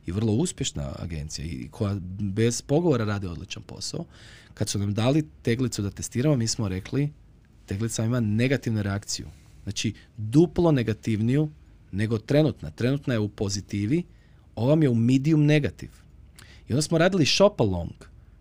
i 0.06 0.12
vrlo 0.12 0.32
uspješna 0.32 0.92
agencija 0.98 1.46
i 1.46 1.68
koja 1.70 1.96
bez 2.18 2.62
pogovora 2.62 3.04
radi 3.04 3.26
odličan 3.26 3.62
posao. 3.62 4.04
Kad 4.54 4.68
su 4.68 4.78
nam 4.78 4.94
dali 4.94 5.28
teglicu 5.42 5.82
da 5.82 5.90
testiramo, 5.90 6.36
mi 6.36 6.46
smo 6.46 6.68
rekli 6.68 7.12
teglica 7.66 8.04
ima 8.04 8.20
negativnu 8.20 8.82
reakciju. 8.82 9.26
Znači, 9.62 9.94
duplo 10.16 10.72
negativniju 10.72 11.50
nego 11.92 12.18
trenutna. 12.18 12.70
Trenutna 12.70 13.14
je 13.14 13.20
u 13.20 13.28
pozitivi, 13.28 14.02
ova 14.54 14.82
je 14.82 14.88
u 14.88 14.94
medium 14.94 15.44
negativ. 15.44 15.90
I 16.68 16.72
onda 16.72 16.82
smo 16.82 16.98
radili 16.98 17.26
shop 17.26 17.60
along, 17.60 17.92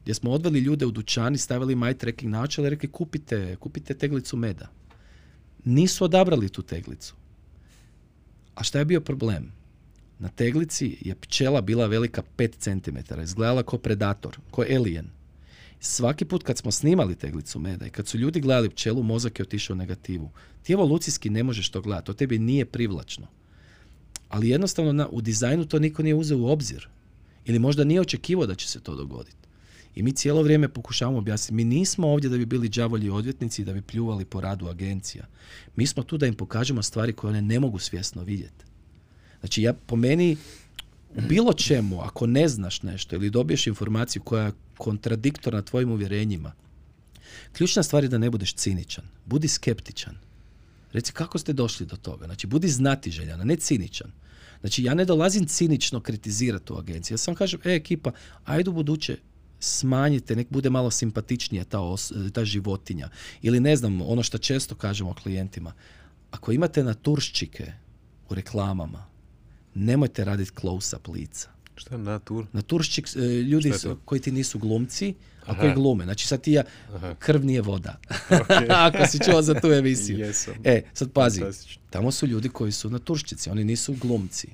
gdje 0.02 0.14
smo 0.14 0.32
odveli 0.32 0.60
ljude 0.60 0.86
u 0.86 0.92
dućani, 0.92 1.38
stavili 1.38 1.76
my 1.76 1.98
tracking 1.98 2.32
načel 2.32 2.66
i 2.66 2.70
rekli 2.70 2.90
kupite, 2.92 3.56
kupite 3.60 3.94
teglicu 3.94 4.38
meda. 4.38 4.68
Nisu 5.66 6.04
odabrali 6.04 6.50
tu 6.50 6.62
teglicu. 6.62 7.16
A 8.56 8.64
šta 8.64 8.80
je 8.80 8.86
bio 8.86 9.02
problem? 9.02 9.52
Na 10.20 10.30
teglici 10.30 10.98
je 11.02 11.16
pčela 11.16 11.62
bila 11.62 11.88
velika 11.88 12.24
5 12.38 12.52
cm, 12.58 13.22
izgledala 13.22 13.64
kao 13.64 13.80
predator, 13.80 14.38
kao 14.56 14.66
alien. 14.70 15.10
Svaki 15.80 16.26
put 16.26 16.44
kad 16.44 16.58
smo 16.58 16.72
snimali 16.72 17.16
teglicu 17.16 17.60
meda 17.60 17.86
i 17.86 17.90
kad 17.90 18.08
su 18.08 18.18
ljudi 18.18 18.40
gledali 18.40 18.70
pčelu, 18.70 19.04
mozak 19.04 19.40
je 19.40 19.44
otišao 19.44 19.74
u 19.74 19.78
negativu. 19.78 20.32
Ti 20.64 20.74
evolucijski 20.74 21.30
ne 21.30 21.44
možeš 21.44 21.70
to 21.70 21.82
gledati, 21.82 22.06
to 22.06 22.14
tebi 22.14 22.40
nije 22.40 22.66
privlačno. 22.66 23.28
Ali 24.30 24.50
jednostavno 24.50 24.94
na, 24.94 25.08
u 25.08 25.22
dizajnu 25.22 25.66
to 25.66 25.80
niko 25.80 26.04
nije 26.04 26.16
uzeo 26.16 26.38
u 26.38 26.48
obzir. 26.48 26.88
Ili 27.46 27.60
možda 27.60 27.84
nije 27.84 28.02
očekivao 28.02 28.46
da 28.46 28.56
će 28.56 28.68
se 28.68 28.80
to 28.80 28.96
dogoditi. 28.96 29.41
I 29.96 30.04
mi 30.04 30.14
cijelo 30.14 30.42
vrijeme 30.42 30.70
pokušavamo 30.70 31.18
objasniti, 31.18 31.54
mi 31.54 31.64
nismo 31.64 32.08
ovdje 32.08 32.30
da 32.30 32.38
bi 32.38 32.46
bili 32.46 32.70
đavolji 32.70 33.10
odvjetnici 33.10 33.62
i 33.62 33.66
da 33.66 33.74
bi 33.74 33.82
pljuvali 33.82 34.26
po 34.26 34.42
radu 34.42 34.68
agencija. 34.68 35.26
Mi 35.76 35.88
smo 35.88 36.04
tu 36.04 36.18
da 36.18 36.28
im 36.28 36.34
pokažemo 36.34 36.84
stvari 36.84 37.14
koje 37.14 37.30
one 37.30 37.42
ne 37.42 37.60
mogu 37.60 37.80
svjesno 37.80 38.24
vidjeti. 38.24 38.66
Znači 39.40 39.62
ja 39.62 39.74
po 39.74 39.96
meni 39.96 40.38
u 41.16 41.22
bilo 41.22 41.54
čemu, 41.54 42.02
ako 42.02 42.28
ne 42.28 42.48
znaš 42.48 42.82
nešto 42.84 43.16
ili 43.16 43.30
dobiješ 43.30 43.68
informaciju 43.68 44.22
koja 44.22 44.46
je 44.46 44.52
kontradiktorna 44.78 45.62
tvojim 45.62 45.92
uvjerenjima, 45.92 46.54
ključna 47.54 47.84
stvar 47.84 48.04
je 48.04 48.10
da 48.10 48.18
ne 48.18 48.30
budeš 48.30 48.54
ciničan. 48.54 49.04
Budi 49.26 49.48
skeptičan. 49.48 50.16
Reci 50.94 51.14
kako 51.14 51.38
ste 51.38 51.54
došli 51.54 51.86
do 51.86 51.96
toga. 51.96 52.26
Znači 52.26 52.48
budi 52.48 52.68
znatiželjan, 52.68 53.42
a 53.42 53.44
ne 53.44 53.56
ciničan. 53.56 54.12
Znači 54.62 54.84
ja 54.84 54.94
ne 54.94 55.06
dolazim 55.06 55.48
cinično 55.48 56.00
kritizirati 56.00 56.66
tu 56.66 56.78
agenciju. 56.78 57.14
Ja 57.14 57.18
sam 57.18 57.36
kažem, 57.36 57.60
e 57.66 57.74
ekipa, 57.76 58.12
ajde 58.46 58.72
buduće 58.72 59.18
smanjite, 59.64 60.36
nek 60.36 60.48
bude 60.50 60.70
malo 60.70 60.92
simpatičnija 60.92 61.64
ta, 61.64 61.80
ta 62.34 62.46
životinja. 62.46 63.10
Ili 63.42 63.60
ne 63.60 63.76
znam, 63.76 64.02
ono 64.02 64.24
što 64.24 64.38
često 64.38 64.76
kažemo 64.76 65.14
klijentima, 65.14 65.74
ako 66.32 66.52
imate 66.52 66.84
naturščike 66.84 67.74
u 68.30 68.36
reklamama, 68.36 69.06
nemojte 69.74 70.26
raditi 70.26 70.52
close-up 70.62 71.14
lica. 71.14 71.50
Šta 71.76 71.96
je 71.96 72.02
natur? 72.02 72.46
Naturščik, 72.54 73.08
e, 73.16 73.20
ljudi 73.20 73.74
su, 73.74 73.98
koji 74.06 74.22
ti 74.22 74.32
nisu 74.32 74.60
glumci, 74.60 75.14
a 75.46 75.60
koji 75.60 75.74
glume. 75.74 76.04
Znači 76.04 76.28
sad 76.28 76.42
ti 76.42 76.52
ja, 76.52 76.64
krv 77.20 77.46
nije 77.46 77.62
voda. 77.62 78.00
Ako 78.88 79.06
si 79.08 79.20
čuo 79.26 79.42
za 79.42 79.54
tu 79.54 79.68
emisiju. 79.68 80.18
E, 80.64 80.82
sad 80.94 81.12
pazi, 81.12 81.42
tamo 81.90 82.12
su 82.12 82.28
ljudi 82.28 82.50
koji 82.50 82.72
su 82.72 82.90
naturščici, 82.90 83.50
oni 83.50 83.64
nisu 83.64 83.94
glumci. 83.94 84.48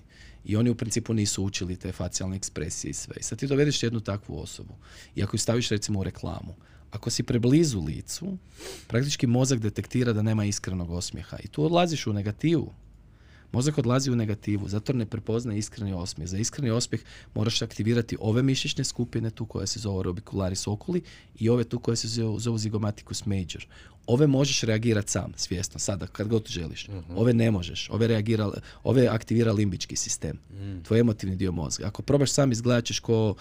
I 0.47 0.55
oni 0.55 0.69
u 0.69 0.75
principu 0.75 1.13
nisu 1.13 1.43
učili 1.43 1.75
te 1.75 1.91
facijalne 1.91 2.35
ekspresije 2.35 2.89
i 2.89 2.93
sve. 2.93 3.15
I 3.19 3.23
sad 3.23 3.39
ti 3.39 3.47
dovedeš 3.47 3.83
jednu 3.83 3.99
takvu 3.99 4.39
osobu. 4.39 4.73
I 5.15 5.23
ako 5.23 5.35
ju 5.35 5.39
staviš 5.39 5.69
recimo 5.69 5.99
u 5.99 6.03
reklamu, 6.03 6.55
ako 6.91 7.09
si 7.09 7.23
preblizu 7.23 7.81
licu, 7.81 8.37
praktički 8.87 9.27
mozak 9.27 9.59
detektira 9.59 10.13
da 10.13 10.21
nema 10.21 10.45
iskrenog 10.45 10.91
osmijeha. 10.91 11.37
I 11.43 11.47
tu 11.47 11.63
odlaziš 11.63 12.07
u 12.07 12.13
negativu. 12.13 12.73
Mozak 13.51 13.77
odlazi 13.77 14.11
u 14.11 14.15
negativu, 14.15 14.67
zato 14.67 14.93
ne 14.93 15.05
prepozna 15.05 15.55
iskreni 15.55 15.93
osmijeh. 15.93 16.29
Za 16.29 16.37
iskreni 16.37 16.71
osmijeh 16.71 17.03
moraš 17.35 17.61
aktivirati 17.61 18.17
ove 18.19 18.43
mišićne 18.43 18.83
skupine, 18.83 19.29
tu 19.29 19.45
koje 19.45 19.67
se 19.67 19.79
zove 19.79 19.97
orbicularis 19.97 20.67
oculi 20.67 21.01
i 21.39 21.49
ove 21.49 21.63
tu 21.63 21.79
koje 21.79 21.95
se 21.95 22.07
zove 22.37 22.59
zigomaticus 22.59 23.25
major. 23.25 23.67
Ove 24.07 24.27
možeš 24.27 24.61
reagirati 24.61 25.11
sam, 25.11 25.33
svjesno, 25.35 25.79
sada, 25.79 26.07
kad 26.07 26.27
god 26.27 26.47
želiš. 26.47 26.87
Mhm. 26.87 27.17
Ove 27.17 27.33
ne 27.33 27.51
možeš. 27.51 27.89
Ove, 27.89 28.07
reagira, 28.07 28.51
ove 28.83 29.07
aktivira 29.07 29.51
limbički 29.51 29.95
sistem. 29.95 30.39
Mm. 30.51 30.83
Tvoj 30.83 30.99
emotivni 30.99 31.35
dio 31.35 31.51
mozga. 31.51 31.87
Ako 31.87 32.01
probaš 32.01 32.31
sam, 32.31 32.51
izgledat 32.51 32.85
ćeš 32.85 32.99
ko 32.99 33.35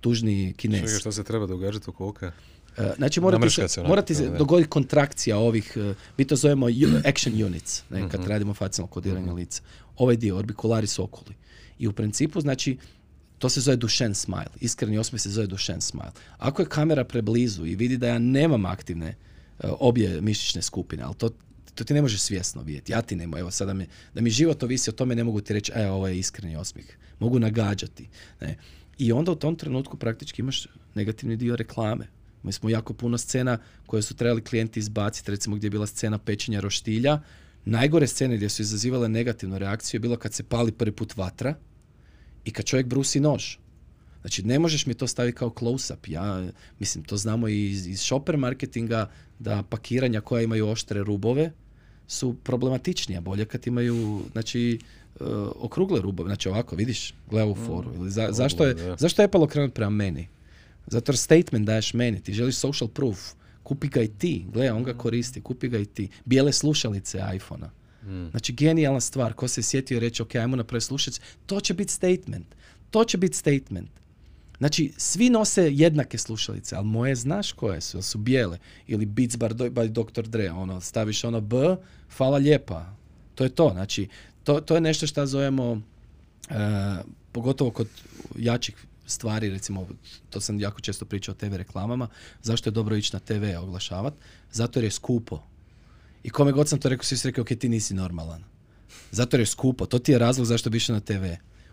tužni 0.00 0.54
kinez. 0.56 0.80
Čekaj, 0.80 0.98
što 0.98 1.12
se 1.12 1.24
treba 1.24 1.46
događati 1.46 1.90
oko 1.90 2.08
oka? 2.08 2.32
E, 2.78 2.92
znači 2.96 3.20
morati 3.20 3.50
se, 3.50 3.82
morati 3.82 4.14
se 4.14 4.28
dogoditi 4.28 4.70
kontrakcija 4.70 5.38
ovih, 5.38 5.76
e, 5.76 5.94
mi 6.18 6.24
to 6.24 6.36
zovemo 6.36 6.66
action 7.10 7.42
units, 7.42 7.82
ne, 7.90 8.08
kad 8.08 8.20
mhm. 8.20 8.30
radimo 8.30 8.54
facijalno 8.54 8.90
kodiranje 8.90 9.26
mhm. 9.26 9.36
lica. 9.36 9.62
Ovaj 9.96 10.16
dio, 10.16 10.36
orbicularis 10.36 10.98
oculi. 10.98 11.34
I 11.78 11.88
u 11.88 11.92
principu, 11.92 12.40
znači, 12.40 12.76
to 13.38 13.48
se 13.48 13.60
zove 13.60 13.76
Duchenne 13.76 14.14
smile. 14.14 14.52
Iskreni 14.60 14.98
osmijeh 14.98 15.22
se 15.22 15.30
zove 15.30 15.46
Duchenne 15.46 15.80
smile. 15.80 16.10
Ako 16.38 16.62
je 16.62 16.68
kamera 16.68 17.04
preblizu 17.04 17.66
i 17.66 17.76
vidi 17.76 17.96
da 17.96 18.08
ja 18.08 18.18
nemam 18.18 18.66
aktivne 18.66 19.08
e, 19.08 19.14
obje 19.80 20.20
mišićne 20.20 20.62
skupine, 20.62 21.02
ali 21.02 21.14
to, 21.14 21.30
to 21.74 21.84
ti 21.84 21.94
ne 21.94 22.02
možeš 22.02 22.20
svjesno 22.20 22.62
vidjeti. 22.62 22.92
Ja 22.92 23.02
ti 23.02 23.16
ne 23.16 23.26
mogu. 23.26 23.38
Evo 23.38 23.50
sada 23.50 23.74
mi, 23.74 23.86
da 24.14 24.20
mi 24.20 24.30
život 24.30 24.62
ovisi 24.62 24.90
o 24.90 24.92
tome 24.92 25.14
ne 25.14 25.24
mogu 25.24 25.40
ti 25.40 25.52
reći, 25.52 25.72
e, 25.74 25.90
ovo 25.90 26.08
je 26.08 26.18
iskreni 26.18 26.56
osmijeh. 26.56 26.88
Mogu 27.18 27.38
nagađati. 27.38 28.08
Ne. 28.40 28.56
I 28.98 29.12
onda 29.12 29.32
u 29.32 29.36
tom 29.36 29.56
trenutku 29.56 29.96
praktički 29.96 30.42
imaš 30.42 30.66
negativni 30.94 31.36
dio 31.36 31.56
reklame. 31.56 32.06
Mi 32.42 32.52
smo 32.52 32.70
jako 32.70 32.92
puno 32.92 33.18
scena 33.18 33.58
koje 33.86 34.02
su 34.02 34.14
trebali 34.14 34.44
klijenti 34.44 34.80
izbaciti, 34.80 35.30
recimo 35.30 35.56
gdje 35.56 35.66
je 35.66 35.70
bila 35.70 35.86
scena 35.86 36.18
pečenja 36.18 36.60
roštilja. 36.60 37.20
Najgore 37.64 38.06
scene 38.06 38.36
gdje 38.36 38.48
su 38.48 38.62
izazivale 38.62 39.08
negativnu 39.08 39.58
reakciju 39.58 39.98
je 39.98 40.00
bilo 40.00 40.16
kad 40.16 40.34
se 40.34 40.42
pali 40.42 40.72
prvi 40.72 40.92
put 40.92 41.16
vatra 41.16 41.54
i 42.44 42.50
kad 42.50 42.64
čovjek 42.64 42.86
brusi 42.86 43.20
nož. 43.20 43.56
Znači, 44.20 44.42
ne 44.42 44.58
možeš 44.58 44.86
mi 44.86 44.94
to 44.94 45.06
staviti 45.06 45.38
kao 45.38 45.50
close-up. 45.50 46.08
Ja, 46.08 46.50
mislim, 46.78 47.04
to 47.04 47.16
znamo 47.16 47.48
i 47.48 47.70
iz, 47.70 47.86
iz 47.86 48.00
shopper 48.00 48.36
marketinga, 48.36 49.10
da 49.38 49.62
pakiranja 49.62 50.20
koja 50.20 50.42
imaju 50.42 50.68
oštre 50.68 51.02
rubove 51.02 51.52
su 52.06 52.36
problematičnija. 52.44 53.20
Bolje 53.20 53.44
kad 53.44 53.66
imaju, 53.66 54.22
znači, 54.32 54.78
uh, 55.20 55.26
okrugle 55.54 56.00
rubove. 56.00 56.28
Znači, 56.28 56.48
ovako, 56.48 56.76
vidiš, 56.76 57.14
gle 57.30 57.44
u 57.44 57.54
foru. 57.54 57.94
Ili 57.94 58.10
zašto, 58.10 58.64
je, 58.64 58.96
zašto 58.98 59.22
je 59.22 59.24
Apple 59.24 59.40
okrenut 59.40 59.74
prema 59.74 59.90
meni? 59.90 60.28
Zato 60.90 61.12
jer 61.12 61.18
statement 61.18 61.66
daješ 61.66 61.94
meni, 61.94 62.22
ti 62.22 62.32
želiš 62.32 62.56
social 62.56 62.88
proof, 62.88 63.18
kupi 63.62 63.88
ga 63.88 64.02
i 64.02 64.08
ti, 64.08 64.46
gle, 64.52 64.72
on 64.72 64.84
ga 64.84 64.94
koristi, 64.94 65.40
kupi 65.40 65.68
ga 65.68 65.78
i 65.78 65.84
ti. 65.84 66.08
Bijele 66.24 66.52
slušalice 66.52 67.22
iPhone-a. 67.34 67.70
Mm. 68.06 68.30
Znači, 68.30 68.52
genijalna 68.52 69.00
stvar, 69.00 69.32
ko 69.32 69.48
se 69.48 69.62
sjetio 69.62 69.96
i 69.96 70.00
reći, 70.00 70.22
ok, 70.22 70.34
ajmo 70.34 70.56
napraviti 70.56 70.86
slušalice, 70.86 71.20
to 71.46 71.60
će 71.60 71.74
biti 71.74 71.92
statement. 71.92 72.46
To 72.90 73.04
će 73.04 73.18
biti 73.18 73.36
statement. 73.36 73.90
Znači, 74.58 74.92
svi 74.96 75.30
nose 75.30 75.70
jednake 75.72 76.18
slušalice, 76.18 76.76
ali 76.76 76.86
moje 76.86 77.14
znaš 77.14 77.52
koje 77.52 77.80
su, 77.80 78.02
su 78.02 78.18
bijele. 78.18 78.58
Ili 78.86 79.06
Beats 79.06 79.36
by 79.36 79.88
Dr. 79.88 80.22
Dre, 80.22 80.50
ono, 80.50 80.80
staviš 80.80 81.24
ono 81.24 81.40
B, 81.40 81.56
hvala 82.16 82.38
lijepa. 82.38 82.96
To 83.34 83.44
je 83.44 83.50
to, 83.50 83.70
znači, 83.72 84.08
to, 84.44 84.60
to 84.60 84.74
je 84.74 84.80
nešto 84.80 85.06
što 85.06 85.26
zovemo, 85.26 85.72
uh, 85.72 86.56
pogotovo 87.32 87.70
kod 87.70 87.88
jačih 88.36 88.86
stvari, 89.10 89.50
recimo, 89.50 89.88
to 90.30 90.40
sam 90.40 90.60
jako 90.60 90.80
često 90.80 91.04
pričao 91.04 91.32
o 91.32 91.36
TV 91.36 91.54
reklamama, 91.56 92.08
zašto 92.42 92.68
je 92.68 92.72
dobro 92.72 92.96
ići 92.96 93.10
na 93.12 93.20
TV 93.20 93.44
oglašavati? 93.62 94.16
Zato 94.52 94.78
jer 94.78 94.84
je 94.84 94.90
skupo. 94.90 95.42
I 96.22 96.30
kome 96.30 96.52
god 96.52 96.68
sam 96.68 96.80
to 96.80 96.88
rekao, 96.88 97.04
svi 97.04 97.16
su 97.16 97.28
rekli, 97.28 97.40
ok, 97.40 97.48
ti 97.48 97.68
nisi 97.68 97.94
normalan. 97.94 98.44
Zato 99.10 99.36
jer 99.36 99.40
je 99.40 99.46
skupo. 99.46 99.86
To 99.86 99.98
ti 99.98 100.12
je 100.12 100.18
razlog 100.18 100.46
zašto 100.46 100.70
bi 100.70 100.76
išao 100.76 100.94
na 100.94 101.00
TV. 101.00 101.24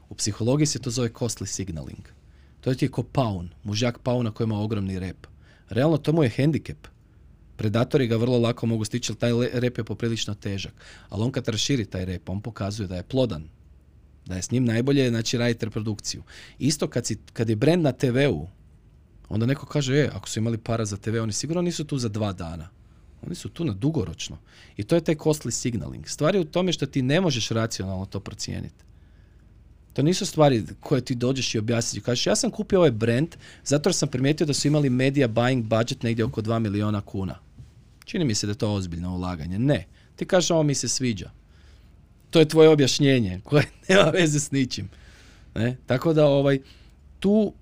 U 0.10 0.16
psihologiji 0.16 0.68
se 0.68 0.80
to 0.80 0.90
zove 0.90 1.10
costly 1.10 1.46
signaling. 1.46 2.08
To 2.62 2.74
ti 2.74 2.86
je 2.86 2.92
ko 2.92 3.04
paun, 3.04 3.50
mužjak 3.64 4.00
pauna 4.00 4.32
koji 4.32 4.46
ima 4.46 4.60
ogromni 4.60 5.00
rep. 5.00 5.28
Realno 5.70 5.98
to 5.98 6.14
mu 6.14 6.24
je 6.24 6.30
hendikep. 6.30 6.88
Predatori 7.56 8.08
ga 8.08 8.18
vrlo 8.18 8.40
lako 8.40 8.66
mogu 8.66 8.86
stići, 8.86 9.12
ali 9.12 9.20
taj 9.20 9.60
rep 9.60 9.78
je 9.78 9.84
poprilično 9.84 10.36
težak. 10.36 10.74
Ali 11.10 11.24
on 11.24 11.32
kad 11.32 11.48
raširi 11.48 11.86
taj 11.86 12.06
rep, 12.06 12.30
on 12.30 12.42
pokazuje 12.42 12.88
da 12.88 12.96
je 12.96 13.04
plodan, 13.04 13.50
da 14.28 14.36
je 14.36 14.42
s 14.42 14.52
njim 14.52 14.66
najbolje 14.66 15.10
znači 15.10 15.38
raditi 15.38 15.66
reprodukciju. 15.66 16.24
Isto 16.60 16.88
kad, 16.88 17.06
si, 17.06 17.18
kad 17.34 17.50
je 17.50 17.56
brand 17.56 17.84
na 17.84 17.92
TV-u, 17.92 18.48
onda 19.30 19.46
neko 19.46 19.66
kaže, 19.66 19.96
e, 19.96 20.10
ako 20.14 20.30
su 20.30 20.40
imali 20.40 20.58
para 20.58 20.86
za 20.86 20.98
TV, 20.98 21.22
oni 21.22 21.34
sigurno 21.34 21.62
nisu 21.62 21.84
tu 21.84 21.98
za 21.98 22.10
dva 22.10 22.34
dana. 22.34 22.70
Oni 23.26 23.36
su 23.36 23.50
tu 23.50 23.66
na 23.66 23.74
dugoročno. 23.74 24.38
I 24.78 24.84
to 24.84 24.96
je 24.96 25.02
taj 25.02 25.16
costly 25.16 25.52
signaling. 25.52 26.08
Stvar 26.08 26.36
je 26.36 26.42
u 26.42 26.46
tome 26.46 26.74
što 26.74 26.86
ti 26.86 27.02
ne 27.02 27.22
možeš 27.22 27.50
racionalno 27.50 28.06
to 28.06 28.20
procijeniti. 28.20 28.88
To 29.94 30.02
nisu 30.02 30.26
stvari 30.26 30.64
koje 30.80 31.02
ti 31.02 31.16
dođeš 31.16 31.56
i 31.56 31.60
objasniš. 31.60 32.04
Kažeš, 32.04 32.28
ja 32.28 32.36
sam 32.36 32.52
kupio 32.52 32.80
ovaj 32.80 32.92
brand 32.92 33.36
zato 33.64 33.90
jer 33.90 33.96
sam 33.96 34.10
primijetio 34.10 34.48
da 34.48 34.54
su 34.54 34.68
imali 34.68 34.90
media 34.90 35.28
buying 35.28 35.64
budget 35.64 36.04
negdje 36.04 36.26
oko 36.26 36.42
2 36.42 36.60
miliona 36.60 37.02
kuna. 37.02 37.40
Čini 38.06 38.26
mi 38.26 38.36
se 38.36 38.48
da 38.48 38.52
je 38.52 38.58
to 38.58 38.74
ozbiljno 38.74 39.16
ulaganje. 39.16 39.60
Ne. 39.60 39.86
Ti 40.16 40.26
kažeš, 40.26 40.52
ovo 40.52 40.64
mi 40.64 40.76
se 40.76 40.88
sviđa. 40.88 41.32
To 42.30 42.40
je 42.40 42.48
tvoje 42.48 42.70
objašnjenje 42.70 43.42
koje 43.44 43.66
nema 43.90 44.10
veze 44.10 44.40
s 44.40 44.52
ničim. 44.52 44.90
Ne? 45.56 45.78
Tako 45.86 46.14
da 46.14 46.26
ovaj, 46.26 46.60
tu 47.20 47.54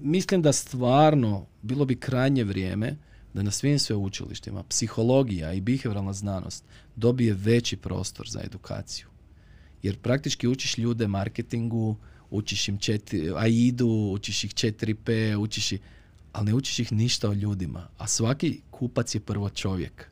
mislim 0.00 0.42
da 0.42 0.52
stvarno 0.52 1.46
bilo 1.62 1.84
bi 1.84 1.96
krajnje 1.96 2.44
vrijeme 2.44 2.96
da 3.34 3.42
na 3.42 3.50
svim 3.50 3.78
sveučilištima 3.78 4.62
psihologija 4.62 5.52
i 5.52 5.60
behavioralna 5.60 6.12
znanost 6.12 6.64
dobije 6.96 7.34
veći 7.34 7.76
prostor 7.76 8.28
za 8.28 8.40
edukaciju. 8.44 9.06
Jer 9.82 9.98
praktički 9.98 10.48
učiš 10.48 10.78
ljude 10.78 11.08
marketingu, 11.08 11.96
učiš 12.30 12.68
im 12.68 12.78
četiri, 12.78 13.32
AIDU, 13.36 14.10
učiš 14.12 14.44
ih 14.44 14.50
4P, 14.50 15.36
učiš 15.36 15.72
ih, 15.72 15.80
ali 16.32 16.46
ne 16.46 16.54
učiš 16.54 16.78
ih 16.78 16.92
ništa 16.92 17.30
o 17.30 17.32
ljudima. 17.32 17.88
A 17.98 18.06
svaki 18.06 18.60
kupac 18.70 19.14
je 19.14 19.20
prvo 19.20 19.50
čovjek. 19.50 20.10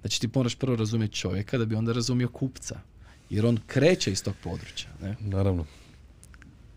Znači 0.00 0.20
ti 0.20 0.28
moraš 0.34 0.54
prvo 0.54 0.76
razumjeti 0.76 1.14
čovjeka 1.14 1.58
da 1.58 1.64
bi 1.64 1.74
onda 1.74 1.92
razumio 1.92 2.28
kupca. 2.28 2.80
Jer 3.30 3.46
on 3.46 3.58
kreće 3.66 4.12
iz 4.12 4.22
tog 4.22 4.34
područja. 4.42 4.88
Ne? 5.02 5.16
Naravno. 5.20 5.66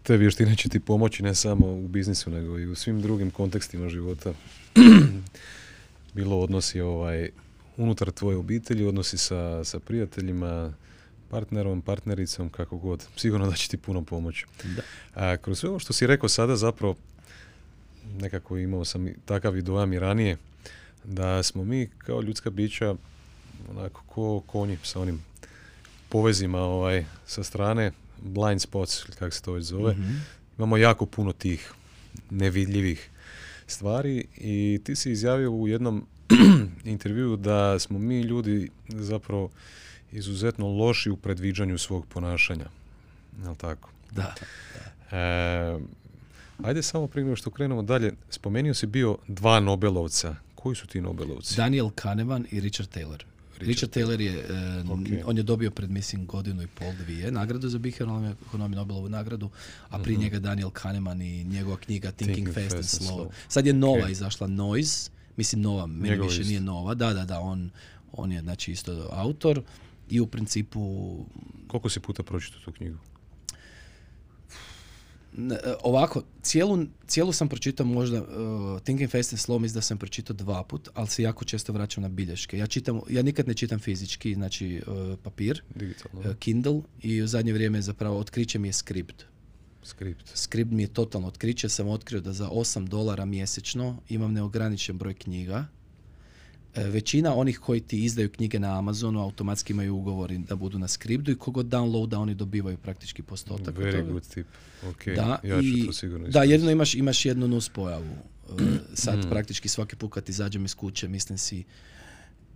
Te 0.04 0.18
vještine 0.18 0.56
će 0.56 0.70
ti 0.70 0.80
pomoći 0.80 1.24
ne 1.24 1.36
samo 1.36 1.68
u 1.68 1.88
biznisu, 1.88 2.30
nego 2.30 2.60
i 2.60 2.68
u 2.68 2.76
svim 2.76 3.02
drugim 3.02 3.32
kontekstima 3.32 3.90
života. 3.90 4.34
Bilo 6.16 6.40
odnosi 6.40 6.82
ovaj, 6.82 7.30
unutar 7.78 8.12
tvoje 8.12 8.38
obitelji, 8.38 8.86
odnosi 8.86 9.18
sa, 9.18 9.64
sa 9.64 9.80
prijateljima, 9.80 10.74
partnerom, 11.30 11.82
partnericom, 11.82 12.50
kako 12.50 12.78
god. 12.78 13.08
Sigurno 13.18 13.50
da 13.50 13.56
će 13.56 13.70
ti 13.70 13.78
puno 13.78 14.04
pomoći. 14.04 14.46
Da. 14.64 14.82
A, 15.16 15.38
kroz 15.38 15.60
sve 15.60 15.70
ovo 15.70 15.80
što 15.80 15.94
si 15.94 16.08
rekao 16.08 16.30
sada 16.30 16.56
zapravo 16.56 16.96
nekako 18.20 18.58
imao 18.58 18.86
sam 18.86 19.08
i 19.08 19.16
takav 19.26 19.58
i 19.58 19.62
dojam 19.62 19.94
i 19.94 20.00
ranije 20.00 20.38
da 21.04 21.44
smo 21.44 21.64
mi 21.64 21.90
kao 21.98 22.22
ljudska 22.22 22.50
bića 22.50 22.96
onako 23.70 24.04
ko 24.08 24.40
konji 24.40 24.78
sa 24.84 25.00
onim 25.00 25.22
povezima 26.10 26.60
ovaj, 26.60 27.06
sa 27.26 27.44
strane 27.44 27.92
blind 28.22 28.62
spots, 28.62 29.04
kako 29.20 29.32
se 29.32 29.42
to 29.42 29.52
već 29.52 29.66
zove. 29.66 29.94
Mhm. 29.94 30.16
Imamo 30.58 30.78
jako 30.78 31.06
puno 31.06 31.32
tih 31.32 31.74
nevidljivih 32.30 33.10
stvari 33.68 34.26
i 34.38 34.80
ti 34.84 34.96
si 34.96 35.12
izjavio 35.12 35.52
u 35.52 35.68
jednom 35.68 36.06
intervjuu 36.86 37.36
da 37.36 37.80
smo 37.80 38.00
mi 38.00 38.22
ljudi 38.22 38.70
zapravo 38.88 39.50
izuzetno 40.12 40.68
loši 40.68 41.10
u 41.10 41.18
predviđanju 41.18 41.78
svog 41.78 42.06
ponašanja. 42.06 42.66
Jel 43.44 43.56
tako? 43.56 43.90
Da. 44.12 44.36
E, 45.12 45.80
ajde 46.64 46.84
samo 46.84 47.08
prije 47.08 47.36
što 47.36 47.52
krenemo 47.52 47.82
dalje. 47.82 48.14
Spomenuo 48.30 48.74
si 48.74 48.88
bio 48.88 49.18
dva 49.28 49.60
Nobelovca. 49.60 50.36
Koji 50.56 50.76
su 50.76 50.88
ti 50.88 51.02
Nobelovci? 51.02 51.56
Daniel 51.56 51.90
Kahneman 51.90 52.46
i 52.52 52.60
Richard 52.60 52.90
Taylor. 52.96 53.24
Richard, 53.60 53.92
Taylor 53.94 54.22
je, 54.22 54.32
e, 54.32 54.84
Ok. 54.90 55.26
on 55.26 55.38
je 55.38 55.44
dobio 55.44 55.72
pred 55.72 55.90
mislim 55.90 56.26
godinu 56.26 56.62
i 56.62 56.68
pol 56.68 56.94
dvije 56.94 57.32
nagradu 57.32 57.70
za 57.70 57.78
behavioralnu 57.78 58.36
ekonomiju 58.48 58.78
Nobelovu 58.78 59.10
nagradu, 59.10 59.50
a 59.90 60.00
prije 60.00 60.18
njega 60.18 60.40
Daniel 60.40 60.70
Kahneman 60.70 61.22
i 61.22 61.44
njegova 61.44 61.78
knjiga 61.78 62.12
Thinking. 62.12 62.36
Thinking 62.36 62.72
Fast, 62.72 62.76
and 62.76 63.10
Slow. 63.10 63.18
Slow. 63.18 63.30
Sad 63.48 63.66
je 63.66 63.74
nova 63.74 64.10
izašla 64.10 64.48
Noise, 64.48 65.12
mislim 65.38 65.62
nova, 65.62 65.86
meni 65.86 66.10
Njegova 66.10 66.30
više 66.30 66.44
nije 66.44 66.62
nova. 66.62 66.94
Da, 66.94 67.14
da, 67.14 67.26
da, 67.26 67.40
on, 67.40 67.70
on 68.12 68.32
je 68.32 68.42
znači 68.42 68.72
isto 68.72 69.10
autor 69.12 69.62
i 70.10 70.20
u 70.20 70.28
principu 70.28 71.16
Koliko 71.68 71.90
si 71.90 72.00
puta 72.00 72.24
pročitao 72.24 72.60
tu 72.66 72.72
knjigu? 72.72 72.98
E, 75.38 75.74
ovako, 75.84 76.24
cijelu, 76.42 76.86
cijelu 77.08 77.32
sam 77.34 77.50
pročitao 77.50 77.86
možda, 77.86 78.22
uh, 78.22 78.82
Thinking 78.82 79.12
Fast 79.12 79.34
and 79.34 79.40
Slow 79.40 79.60
mislim 79.60 79.76
da 79.76 79.82
sam 79.82 79.98
pročitao 79.98 80.36
dva 80.36 80.64
put, 80.64 80.90
ali 80.94 81.08
se 81.08 81.24
jako 81.24 81.46
često 81.46 81.74
vraćam 81.74 82.04
na 82.04 82.10
bilješke. 82.10 82.58
Ja, 82.58 82.68
čitam, 82.68 83.00
ja 83.10 83.22
nikad 83.22 83.48
ne 83.48 83.54
čitam 83.54 83.80
fizički, 83.80 84.34
znači 84.34 84.82
uh, 84.88 85.20
papir, 85.24 85.62
Digitalno. 85.76 86.20
uh, 86.20 86.36
Kindle 86.36 86.82
i 87.02 87.22
u 87.22 87.28
zadnje 87.28 87.54
vrijeme 87.54 87.82
zapravo 87.82 88.18
otkriće 88.20 88.60
mi 88.60 88.68
je 88.68 88.74
skript. 88.74 89.24
Skript. 89.84 90.32
Skript 90.34 90.72
mi 90.72 90.84
je 90.84 90.94
totalno 90.94 91.28
otkriće, 91.28 91.70
sam 91.70 91.88
otkrio 91.88 92.22
da 92.22 92.34
za 92.34 92.50
8 92.50 92.88
dolara 92.88 93.26
mjesečno 93.26 94.02
imam 94.10 94.34
neograničen 94.34 94.98
broj 94.98 95.14
knjiga. 95.14 95.66
E, 96.76 96.84
većina 96.84 97.36
onih 97.36 97.60
koji 97.60 97.80
ti 97.82 98.04
izdaju 98.04 98.30
knjige 98.30 98.60
na 98.60 98.78
Amazonu 98.78 99.22
automatski 99.22 99.74
imaju 99.74 99.96
ugovori 99.96 100.38
da 100.38 100.56
budu 100.56 100.80
na 100.80 100.88
skriptu 100.88 101.32
i 101.32 101.36
kogod 101.36 101.66
downloada 101.66 102.18
oni 102.18 102.36
dobivaju 102.36 102.78
praktički 102.78 103.22
postotak. 103.24 103.76
Very 103.76 103.92
toga. 104.00 104.12
good 104.12 104.28
tip. 104.28 104.48
Ok, 104.90 105.06
Da, 105.06 105.40
ja 105.44 105.62
ću 105.62 105.68
i, 105.68 105.86
to 105.86 105.94
sigurno 105.94 106.28
da, 106.28 106.44
jedino 106.44 106.72
imaš, 106.72 106.96
imaš 106.96 107.26
jednu 107.26 107.48
nus 107.48 107.70
pojavu. 107.70 108.16
E, 108.50 108.54
Sad 108.94 109.20
Mm. 109.26 109.30
praktički 109.30 109.68
svaki 109.70 109.96
put 109.96 110.14
kad 110.14 110.30
izađem 110.30 110.66
iz 110.66 110.76
kuće 110.76 111.08
mislim 111.08 111.38
si 111.38 111.64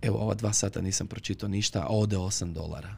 evo 0.02 0.18
ova 0.18 0.34
dva 0.34 0.52
sata 0.52 0.80
nisam 0.80 1.06
pročitao 1.06 1.48
ništa, 1.48 1.80
a 1.82 1.86
ode 1.88 2.16
8 2.16 2.52
dolara. 2.52 2.96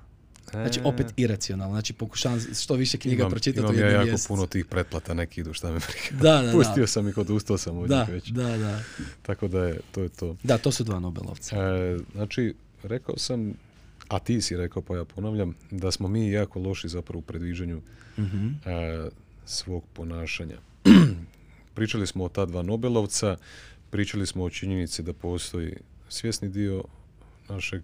Znači 0.50 0.80
E, 0.80 0.82
opet 0.84 1.06
iracionalno, 1.16 1.74
znači 1.74 1.92
pokušavam 1.92 2.40
što 2.54 2.74
više 2.74 2.98
knjiga 2.98 3.20
imam, 3.20 3.30
pročitati 3.30 3.60
imam 3.60 3.70
u 3.70 3.78
ja 3.78 3.80
jednom 3.80 3.94
jako 3.96 4.10
mjesecu. 4.10 4.28
puno 4.28 4.46
tih 4.46 4.64
pretplata, 4.66 5.14
neki 5.14 5.40
idu 5.40 5.52
šta 5.52 5.70
me 5.70 5.78
briga. 5.78 6.22
Da, 6.22 6.42
da, 6.42 6.52
Pustio 6.52 6.80
da. 6.80 6.86
sam 6.86 7.08
ih, 7.08 7.18
odustao 7.18 7.58
sam 7.58 7.78
od 7.78 7.90
njih 7.90 8.08
već. 8.08 8.28
da, 8.28 8.56
da. 8.56 8.80
Tako 9.22 9.48
da 9.48 9.58
je, 9.60 9.80
to 9.92 10.02
je 10.02 10.08
to. 10.08 10.36
Da, 10.42 10.58
to 10.58 10.72
su 10.72 10.84
dva 10.84 11.00
Nobelovca. 11.00 11.56
E, 11.58 11.98
znači, 12.12 12.54
rekao 12.82 13.18
sam, 13.18 13.52
a 14.08 14.18
ti 14.18 14.40
si 14.40 14.56
rekao, 14.56 14.82
pa 14.82 14.96
ja 14.96 15.04
ponavljam, 15.04 15.54
da 15.70 15.90
smo 15.90 16.08
mi 16.08 16.30
jako 16.30 16.60
loši 16.60 16.88
zapravo 16.88 17.18
u 17.18 17.22
predviđanju 17.22 17.80
Mhm. 18.18 18.46
e, 18.64 19.08
svog 19.46 19.84
ponašanja. 19.92 20.56
Pričali 21.74 22.06
smo 22.06 22.24
o 22.24 22.28
ta 22.28 22.46
dva 22.46 22.62
Nobelovca, 22.62 23.36
pričali 23.90 24.26
smo 24.26 24.44
o 24.44 24.50
činjenici 24.50 25.02
da 25.02 25.12
postoji 25.12 25.76
svjesni 26.08 26.48
dio 26.48 26.84
našeg, 27.48 27.82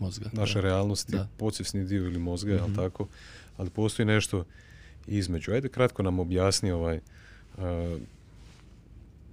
Mozga. 0.00 0.30
naše 0.32 0.54
da. 0.54 0.60
realnosti, 0.60 1.12
Da. 1.12 1.28
podsvjesni 1.36 1.84
dio 1.84 2.02
ili 2.02 2.18
mozga, 2.18 2.52
jel 2.52 2.64
Mhm. 2.64 2.74
tako? 2.74 3.08
Ali 3.56 3.70
postoji 3.70 4.06
nešto 4.06 4.44
između. 5.06 5.52
Ajde 5.52 5.68
kratko 5.68 6.02
nam 6.02 6.18
objasni 6.18 6.70
ovaj, 6.72 7.00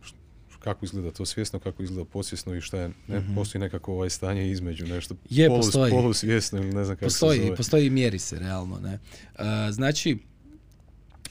š- 0.04 0.14
kako 0.60 0.86
izgleda 0.86 1.12
to 1.12 1.26
svjesno, 1.26 1.60
kako 1.60 1.84
izgleda 1.84 2.06
podsvjesno 2.06 2.56
i 2.56 2.62
šta 2.62 2.78
je, 2.80 2.92
ne, 3.08 3.20
Mhm. 3.20 3.36
postoji 3.36 3.60
nekako 3.60 3.94
ovaj 3.94 4.10
stanje 4.10 4.52
između, 4.52 4.86
nešto 4.86 5.16
Je, 5.30 5.48
polu, 5.48 5.60
postoji. 5.60 5.92
polusvjesno 5.92 6.60
ili 6.60 6.68
ne 6.68 6.84
znam 6.84 6.96
kako 6.98 7.06
Postoji, 7.06 7.38
se 7.38 7.46
zove. 7.46 7.56
postoji 7.58 7.88
i 7.88 7.92
mjeri 7.92 8.20
se 8.20 8.40
realno. 8.40 8.80
Ne? 8.80 8.94
E, 8.94 9.00
znači, 9.72 10.18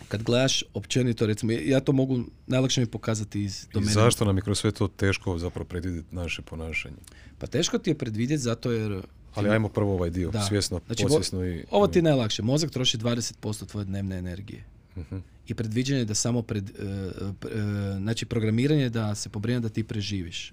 kad 0.08 0.22
gledaš 0.22 0.64
općenito, 0.74 1.26
recimo, 1.26 1.52
ja 1.54 1.80
to 1.80 1.92
mogu 1.92 2.18
najlakše 2.46 2.80
mi 2.80 2.86
pokazati 2.86 3.42
iz 3.42 3.62
I 3.62 3.66
domene. 3.72 3.92
zašto 3.92 4.24
nam 4.24 4.36
je 4.36 4.42
kroz 4.42 4.58
sve 4.58 4.72
to 4.72 4.88
teško 4.88 5.38
zapravo 5.38 5.64
predvidjeti 5.64 6.08
naše 6.12 6.42
ponašanje? 6.42 6.96
Pa 7.38 7.46
teško 7.46 7.78
ti 7.78 7.90
je 7.90 7.98
predvidjeti 7.98 8.38
zato 8.40 8.72
jer... 8.72 9.02
Ali 9.36 9.50
ajmo 9.50 9.68
prvo 9.68 9.92
ovaj 9.92 10.10
dio, 10.10 10.30
Da. 10.30 10.42
svjesno, 10.42 10.80
Znači, 10.86 11.02
podsvjesno 11.02 11.46
i... 11.46 11.64
Ovo 11.70 11.86
ti 11.86 11.98
je 11.98 12.02
najlakše. 12.02 12.42
Mozak 12.42 12.70
troši 12.70 12.98
20% 12.98 13.66
tvoje 13.66 13.84
dnevne 13.84 14.18
energije. 14.18 14.64
Mhm. 14.96 15.16
I 15.48 15.54
predviđanje 15.54 16.04
da 16.04 16.14
samo 16.14 16.42
pred, 16.42 16.70
p- 17.40 17.48
e, 17.48 17.60
znači 17.96 18.26
programiranje 18.26 18.82
je 18.82 18.90
da 18.90 19.14
se 19.14 19.28
pobrine 19.28 19.60
da 19.60 19.68
ti 19.68 19.84
preživiš. 19.84 20.52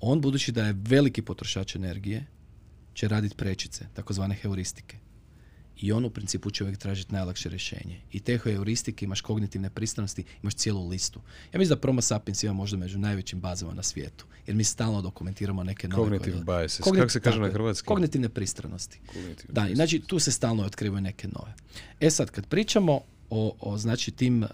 On, 0.00 0.20
budući 0.20 0.52
da 0.52 0.66
je 0.66 0.74
veliki 0.78 1.22
potrošač 1.22 1.74
energije, 1.76 2.26
će 2.94 3.08
raditi 3.08 3.36
prečice, 3.36 3.86
takozvane 3.94 4.34
heuristike. 4.34 4.96
I 5.80 5.92
on 5.92 6.04
u 6.04 6.10
principu 6.10 6.50
će 6.50 6.64
uvijek 6.64 6.78
tražiti 6.78 7.12
najlakše 7.12 7.48
rješenje. 7.48 8.00
I 8.12 8.20
te 8.20 8.38
heuristike 8.38 9.04
imaš 9.04 9.20
kognitivne 9.20 9.70
pristranosti, 9.70 10.24
imaš 10.42 10.54
cijelu 10.54 10.88
listu. 10.88 11.20
Ja 11.52 11.58
mislim 11.58 11.76
da 11.76 11.80
Promo 11.80 12.00
Sapiens 12.00 12.42
ima 12.42 12.52
možda 12.52 12.76
među 12.76 12.98
najvećim 12.98 13.40
bazama 13.40 13.74
na 13.74 13.82
svijetu. 13.82 14.26
Jer 14.46 14.56
mi 14.56 14.64
stalno 14.64 15.02
dokumentiramo 15.02 15.64
neke 15.64 15.88
nove... 15.88 16.02
Cognitive 16.02 16.32
koje- 16.36 16.44
biases. 16.60 16.80
Kogni- 16.80 16.98
Kako 16.98 17.10
se 17.10 17.20
kaže 17.20 17.40
na 17.40 17.50
hrvatski? 17.50 17.86
Kognitivne 17.86 18.28
pristranosti. 18.28 19.00
Da, 19.14 19.20
i 19.60 19.64
biases. 19.64 19.74
znači 19.76 20.00
tu 20.00 20.18
se 20.18 20.32
stalno 20.32 20.62
otkrivaju 20.64 21.00
neke 21.00 21.28
nove. 21.28 21.54
E 22.00 22.10
sad, 22.10 22.30
kad 22.30 22.46
pričamo 22.46 23.00
o, 23.30 23.56
o 23.60 23.78
znači 23.78 24.10
tim, 24.10 24.42
uh, 24.42 24.48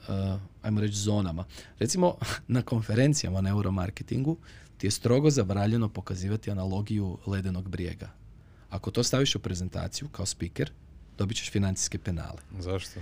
ajmo 0.62 0.80
reći, 0.80 0.96
zonama. 0.96 1.44
Recimo, 1.78 2.14
na 2.48 2.62
konferencijama 2.62 3.40
na 3.40 3.50
neuromarketingu 3.50 4.36
ti 4.78 4.86
je 4.86 4.90
strogo 4.90 5.30
zabranjeno 5.30 5.88
pokazivati 5.88 6.50
analogiju 6.50 7.18
ledenog 7.26 7.68
brijega. 7.68 8.10
Ako 8.70 8.90
to 8.90 9.02
staviš 9.02 9.34
u 9.34 9.38
prezentaciju 9.38 10.08
kao 10.08 10.26
speaker, 10.26 10.70
dobit 11.18 11.36
ćeš 11.36 11.50
financijske 11.50 11.98
penale. 11.98 12.38
Zašto? 12.58 13.00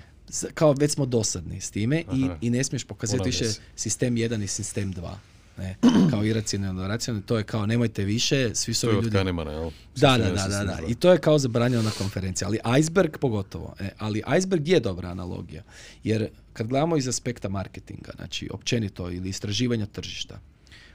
Kao 0.54 0.72
već 0.72 0.92
smo 0.92 1.06
dosadni 1.06 1.60
s 1.60 1.70
time 1.70 2.04
i, 2.12 2.28
i 2.40 2.50
ne 2.50 2.64
smiješ 2.64 2.84
pokazati 2.84 3.22
više 3.24 3.44
sistem 3.76 4.14
1 4.14 4.44
i 4.44 4.46
sistem 4.46 4.94
2. 4.94 5.14
Ne, 5.58 5.76
kao 6.10 6.24
iracionalno, 6.24 6.88
racionalno, 6.88 7.26
to 7.26 7.38
je 7.38 7.44
kao 7.44 7.66
nemojte 7.66 8.04
više, 8.04 8.54
svi 8.54 8.74
su 8.74 8.86
To 8.86 8.90
je 8.90 8.90
ovi 8.90 8.98
od 8.98 9.04
ljudi 9.04 9.16
jel? 9.52 9.70
da, 9.96 10.18
da, 10.18 10.30
da, 10.30 10.48
da, 10.48 10.64
da. 10.64 10.78
I 10.88 10.94
to 10.94 11.12
je 11.12 11.18
kao 11.18 11.38
zabranjeno 11.38 11.82
na 11.82 11.90
konferenciji. 11.90 12.46
Ali 12.46 12.78
iceberg 12.78 13.16
pogotovo. 13.20 13.74
E, 13.80 13.90
ali 13.98 14.22
iceberg 14.38 14.68
je 14.68 14.80
dobra 14.80 15.08
analogija. 15.08 15.62
Jer 16.04 16.28
kad 16.52 16.66
gledamo 16.66 16.96
iz 16.96 17.08
aspekta 17.08 17.48
marketinga, 17.48 18.12
znači 18.16 18.48
općenito 18.52 19.10
ili 19.10 19.28
istraživanja 19.28 19.86
tržišta, 19.86 20.40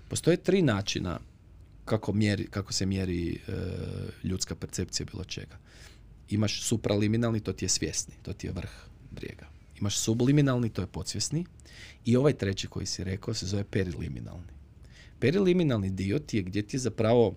postoje 0.10 0.38
tri 0.38 0.62
načina 0.62 1.20
kako, 1.86 2.14
mjeri, 2.14 2.48
kako 2.48 2.74
se 2.74 2.86
mjeri 2.86 3.40
e, 3.48 3.52
ljudska 4.24 4.56
percepcija 4.56 5.06
bilo 5.12 5.24
čega. 5.24 5.58
Imaš 6.30 6.64
supraliminalni, 6.64 7.40
to 7.40 7.54
ti 7.54 7.66
je 7.66 7.70
svjesni, 7.70 8.14
to 8.22 8.34
ti 8.34 8.48
je 8.48 8.52
vrh 8.52 8.72
brijega. 9.12 9.48
Imaš 9.80 9.98
subliminalni, 9.98 10.70
to 10.70 10.82
je 10.82 10.88
podsvjesni. 10.88 11.46
I 12.06 12.18
ovaj 12.18 12.34
treći 12.34 12.68
koji 12.68 12.86
si 12.86 13.04
rekao 13.04 13.34
se 13.34 13.46
zove 13.46 13.64
periliminalni. 13.64 14.54
Periliminalni 15.20 15.90
dio 15.90 16.20
ti 16.20 16.38
je 16.38 16.44
gdje 16.44 16.62
ti 16.62 16.76
je 16.76 16.80
zapravo 16.80 17.36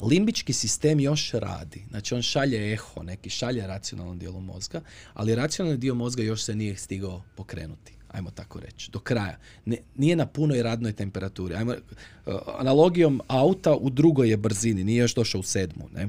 limbički 0.00 0.52
sistem 0.52 1.00
još 1.00 1.30
radi. 1.32 1.84
Znači 1.88 2.14
on 2.14 2.22
šalje 2.22 2.72
eho, 2.72 3.02
neki 3.02 3.30
šalje 3.30 3.66
racionalnom 3.66 4.18
dijelu 4.18 4.40
mozga, 4.40 4.80
ali 5.14 5.34
racionalni 5.34 5.78
dio 5.78 5.94
mozga 5.94 6.22
još 6.22 6.42
se 6.42 6.54
nije 6.54 6.76
stigao 6.76 7.22
pokrenuti. 7.36 7.92
Ajmo 8.08 8.30
tako 8.30 8.60
reći, 8.60 8.90
do 8.90 8.98
kraja. 8.98 9.38
Ne, 9.64 9.76
nije 9.96 10.16
na 10.16 10.26
punoj 10.26 10.62
radnoj 10.62 10.92
temperaturi. 10.92 11.54
Ajmo, 11.54 11.72
uh, 11.72 12.34
analogijom 12.58 13.20
auta 13.28 13.74
u 13.74 13.90
drugoj 13.90 14.30
je 14.30 14.36
brzini, 14.36 14.84
nije 14.84 15.00
još 15.00 15.14
došao 15.14 15.40
u 15.40 15.42
sedmu. 15.42 15.88
Ne? 15.94 16.08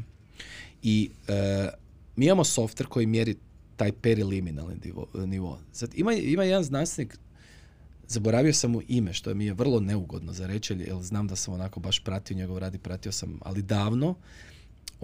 I 0.83 1.09
uh, 1.27 1.69
mi 2.15 2.25
imamo 2.25 2.43
softver 2.43 2.87
koji 2.87 3.05
mjeri 3.05 3.35
taj 3.75 3.91
periliminalni 3.91 4.75
nivo. 5.13 5.59
Sad, 5.71 5.91
ima, 5.95 6.13
ima 6.13 6.43
jedan 6.43 6.63
znanstvenik, 6.63 7.17
zaboravio 8.07 8.53
sam 8.53 8.71
mu 8.71 8.81
ime, 8.87 9.13
što 9.13 9.33
mi 9.33 9.45
je 9.45 9.53
vrlo 9.53 9.79
neugodno 9.79 10.33
za 10.33 10.47
reći, 10.47 10.73
jer 10.73 11.01
znam 11.01 11.27
da 11.27 11.35
sam 11.35 11.53
onako 11.53 11.79
baš 11.79 12.03
pratio 12.03 12.37
njegov 12.37 12.57
rad 12.57 12.77
pratio 12.81 13.11
sam, 13.11 13.39
ali 13.41 13.61
davno, 13.61 14.15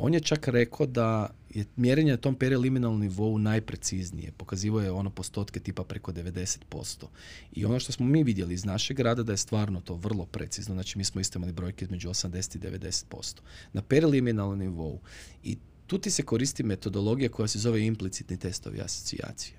on 0.01 0.13
je 0.13 0.19
čak 0.19 0.47
rekao 0.47 0.85
da 0.85 1.29
je 1.49 1.65
mjerenje 1.75 2.11
na 2.11 2.17
tom 2.17 2.35
periliminalnom 2.35 3.01
nivou 3.01 3.37
najpreciznije. 3.37 4.31
Pokazivo 4.31 4.81
je 4.81 4.91
ono 4.91 5.09
postotke 5.09 5.59
tipa 5.59 5.83
preko 5.83 6.11
90%. 6.11 7.05
I 7.51 7.65
ono 7.65 7.79
što 7.79 7.91
smo 7.91 8.05
mi 8.05 8.23
vidjeli 8.23 8.53
iz 8.53 8.65
našeg 8.65 8.99
rada 8.99 9.23
da 9.23 9.33
je 9.33 9.37
stvarno 9.37 9.81
to 9.81 9.95
vrlo 9.95 10.25
precizno. 10.25 10.75
Znači 10.75 10.97
mi 10.97 11.03
smo 11.03 11.21
isto 11.21 11.39
imali 11.39 11.53
brojke 11.53 11.85
između 11.85 12.09
80 12.09 12.55
i 12.55 12.59
90%. 12.59 13.39
Na 13.73 13.81
periliminalnom 13.81 14.59
nivou. 14.59 14.99
I 15.43 15.57
tu 15.87 15.97
ti 15.97 16.11
se 16.11 16.23
koristi 16.23 16.63
metodologija 16.63 17.29
koja 17.29 17.47
se 17.47 17.59
zove 17.59 17.85
implicitni 17.85 18.37
testovi 18.37 18.81
asocijacije. 18.81 19.57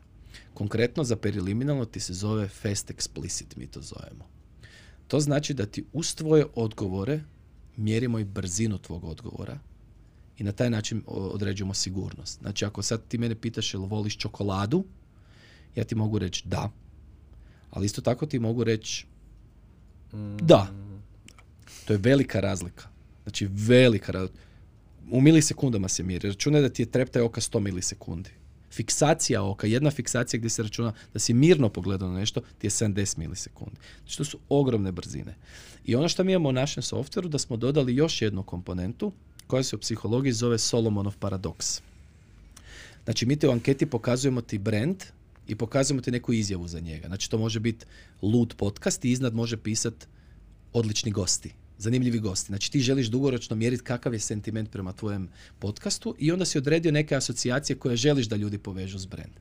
Konkretno 0.55 1.05
za 1.05 1.16
periliminalno 1.16 1.84
ti 1.84 2.01
se 2.01 2.14
zove 2.14 2.49
fast 2.49 2.91
explicit, 2.91 3.57
mi 3.57 3.66
to 3.66 3.80
zovemo. 3.80 4.28
To 5.09 5.20
znači 5.20 5.55
da 5.55 5.66
ti 5.66 5.84
uz 5.93 6.14
tvoje 6.14 6.47
odgovore 6.55 7.20
mjerimo 7.76 8.18
i 8.18 8.24
brzinu 8.24 8.78
tvog 8.78 9.05
odgovora 9.05 9.59
i 10.41 10.45
na 10.45 10.53
taj 10.53 10.70
način 10.70 11.03
određujemo 11.07 11.74
sigurnost. 11.74 12.41
Znači 12.41 12.64
ako 12.64 12.82
sad 12.82 13.07
ti 13.09 13.18
mene 13.18 13.34
pitaš 13.34 13.74
jel 13.74 13.82
voliš 13.82 14.16
čokoladu, 14.16 14.84
ja 15.76 15.84
ti 15.84 15.95
mogu 15.95 16.18
reći 16.18 16.49
da, 16.49 16.70
ali 17.70 17.86
isto 17.86 18.01
tako 18.01 18.26
ti 18.26 18.38
mogu 18.38 18.64
reći 18.64 19.07
da. 20.43 20.66
To 21.84 21.93
je 21.93 21.99
velika 21.99 22.41
razlika. 22.41 22.88
Znači 23.22 23.49
velika 23.53 24.12
razlika. 24.12 24.43
U 25.11 25.20
milisekundama 25.20 25.88
se 25.88 26.03
mjeri. 26.03 26.28
Računaj 26.28 26.62
da 26.62 26.68
ti 26.68 26.82
je 26.82 26.91
treptaj 26.91 27.22
oka 27.22 27.41
100 27.41 27.61
milisekundi. 27.61 28.30
Fiksacija 28.72 29.43
oka, 29.43 29.66
jedna 29.66 29.91
fiksacija 29.91 30.38
gdje 30.38 30.51
se 30.51 30.62
računa 30.62 30.93
da 31.12 31.18
si 31.18 31.34
mirno 31.34 31.68
pogledao 31.68 32.09
na 32.09 32.18
nešto, 32.18 32.41
ti 32.59 32.66
je 32.66 32.70
70 32.70 33.18
milisekundi. 33.18 33.76
Znači 33.99 34.16
to 34.16 34.24
su 34.24 34.38
ogromne 34.49 34.93
brzine. 34.93 35.34
I 35.84 35.97
ono 35.97 36.09
što 36.09 36.24
mi 36.24 36.32
imamo 36.32 36.49
u 36.49 36.53
našem 36.53 36.82
softveru, 36.82 37.28
da 37.28 37.38
smo 37.38 37.57
dodali 37.57 37.97
još 37.97 38.22
jednu 38.22 38.43
komponentu, 38.43 39.12
koja 39.51 39.62
se 39.62 39.76
u 39.76 39.78
psihologiji 39.78 40.32
zove 40.32 40.59
Solomonov 40.59 41.16
paradoks. 41.18 41.80
Znači, 43.05 43.26
mi 43.26 43.36
te 43.36 43.48
u 43.48 43.53
anketi 43.53 43.86
pokazujemo 43.86 44.40
ti 44.40 44.59
brand 44.59 45.05
i 45.48 45.55
pokazujemo 45.55 46.03
ti 46.03 46.11
neku 46.11 46.32
izjavu 46.32 46.68
za 46.68 46.80
njega. 46.80 47.07
Znači, 47.07 47.30
to 47.30 47.38
može 47.38 47.61
biti 47.61 47.86
lud 48.22 48.55
podcast 48.57 49.05
i 49.05 49.11
iznad 49.11 49.34
može 49.34 49.57
pisati 49.57 50.07
odlični 50.72 51.11
gosti 51.11 51.60
zanimljivi 51.81 52.18
gosti. 52.18 52.47
Znači 52.47 52.72
ti 52.72 52.81
želiš 52.81 53.07
dugoročno 53.07 53.57
mjeriti 53.57 53.85
kakav 53.85 54.12
je 54.12 54.20
sentiment 54.20 54.70
prema 54.70 54.93
tvojem 54.93 55.28
podcastu 55.59 56.14
i 56.18 56.33
onda 56.33 56.45
si 56.45 56.59
odredio 56.59 56.93
neke 56.93 57.14
asocijacije 57.14 57.76
koje 57.76 57.97
želiš 57.97 58.26
da 58.26 58.37
ljudi 58.37 58.59
povežu 58.59 58.99
s 58.99 59.07
brand. 59.07 59.33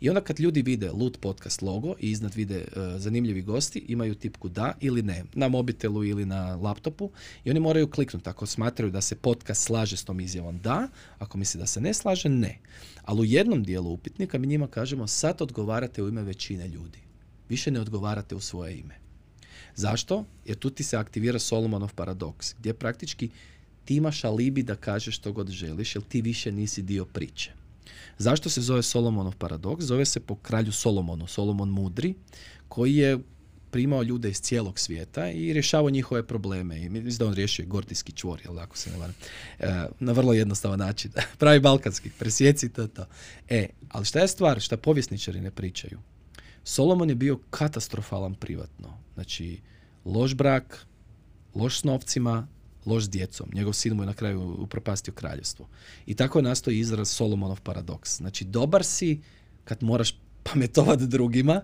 I 0.00 0.08
onda 0.08 0.20
kad 0.20 0.40
ljudi 0.40 0.62
vide 0.62 0.90
Lut 0.90 1.20
podcast 1.20 1.62
logo 1.62 1.94
i 2.00 2.10
iznad 2.10 2.34
vide 2.34 2.56
e, 2.56 2.98
zanimljivi 2.98 3.42
gosti, 3.42 3.78
imaju 3.78 4.14
tipku 4.14 4.48
da 4.48 4.72
ili 4.80 5.02
ne, 5.02 5.24
na 5.32 5.48
mobitelu 5.48 6.04
ili 6.04 6.26
na 6.26 6.56
laptopu 6.56 7.10
i 7.44 7.50
oni 7.50 7.60
moraju 7.60 7.90
kliknuti. 7.90 8.28
Ako 8.28 8.46
smatraju 8.46 8.92
da 8.92 9.00
se 9.00 9.16
podcast 9.16 9.62
slaže 9.62 9.96
s 9.96 10.04
tom 10.04 10.20
izjavom 10.20 10.58
da, 10.58 10.88
ako 11.18 11.38
misli 11.38 11.58
da 11.58 11.66
se 11.66 11.80
ne 11.80 11.94
slaže, 11.94 12.28
ne. 12.28 12.58
Ali 13.02 13.20
u 13.20 13.24
jednom 13.24 13.62
dijelu 13.62 13.92
upitnika 13.92 14.38
mi 14.38 14.46
njima 14.46 14.66
kažemo 14.66 15.06
sad 15.06 15.42
odgovarate 15.42 16.02
u 16.02 16.08
ime 16.08 16.22
većine 16.22 16.68
ljudi. 16.68 16.98
Više 17.48 17.70
ne 17.70 17.80
odgovarate 17.80 18.34
u 18.34 18.40
svoje 18.40 18.78
ime. 18.78 19.07
Zašto? 19.78 20.24
Jer 20.44 20.56
tu 20.56 20.70
ti 20.70 20.82
se 20.82 20.96
aktivira 20.96 21.38
Solomonov 21.38 21.94
paradoks, 21.94 22.54
gdje 22.58 22.74
praktički 22.74 23.30
ti 23.84 23.96
imaš 23.96 24.24
alibi 24.24 24.62
da 24.62 24.74
kažeš 24.74 25.16
što 25.16 25.32
god 25.32 25.50
želiš, 25.50 25.94
jer 25.94 26.04
ti 26.04 26.22
više 26.22 26.52
nisi 26.52 26.82
dio 26.82 27.04
priče. 27.04 27.52
Zašto 28.18 28.50
se 28.50 28.60
zove 28.60 28.82
Solomonov 28.82 29.36
paradoks? 29.36 29.84
Zove 29.84 30.04
se 30.04 30.20
po 30.20 30.34
kralju 30.34 30.72
Solomonu, 30.72 31.26
Solomon 31.26 31.68
mudri, 31.68 32.14
koji 32.68 32.96
je 32.96 33.18
primao 33.70 34.02
ljude 34.02 34.30
iz 34.30 34.40
cijelog 34.40 34.78
svijeta 34.78 35.30
i 35.30 35.52
rješavao 35.52 35.90
njihove 35.90 36.26
probleme. 36.26 36.82
I 36.82 36.88
mislim 36.88 37.18
da 37.18 37.26
on 37.26 37.34
riješio 37.34 37.66
gordijski 37.66 38.12
čvor, 38.12 38.40
jel 38.44 38.58
ako 38.58 38.78
se 38.78 38.90
ne 38.90 38.96
varam. 38.98 39.14
E, 39.58 39.86
na 40.00 40.12
vrlo 40.12 40.32
jednostavan 40.32 40.78
način. 40.78 41.10
Pravi 41.38 41.60
balkanski, 41.60 42.10
presjeci 42.18 42.68
to, 42.68 42.86
to. 42.86 43.06
E, 43.48 43.68
ali 43.88 44.04
šta 44.04 44.20
je 44.20 44.28
stvar, 44.28 44.60
šta 44.60 44.76
povjesničari 44.76 45.40
ne 45.40 45.50
pričaju? 45.50 45.98
Solomon 46.68 47.08
je 47.08 47.14
bio 47.14 47.38
katastrofalan 47.50 48.34
privatno. 48.34 48.88
Znači, 49.14 49.60
loš 50.04 50.34
brak, 50.34 50.86
loš 51.54 51.80
s 51.80 51.84
novcima, 51.84 52.46
loš 52.86 53.04
s 53.04 53.10
djecom. 53.10 53.48
Njegov 53.54 53.72
sin 53.72 53.94
mu 53.94 54.02
je 54.02 54.06
na 54.06 54.14
kraju 54.14 54.56
upropastio 54.58 55.14
kraljevstvo. 55.14 55.68
I 56.06 56.14
tako 56.14 56.42
nastoji 56.42 56.78
izraz 56.78 57.08
Solomonov 57.08 57.60
paradoks. 57.60 58.16
Znači, 58.16 58.44
dobar 58.44 58.84
si 58.84 59.20
kad 59.64 59.82
moraš 59.82 60.14
pametovati 60.42 61.06
drugima, 61.06 61.62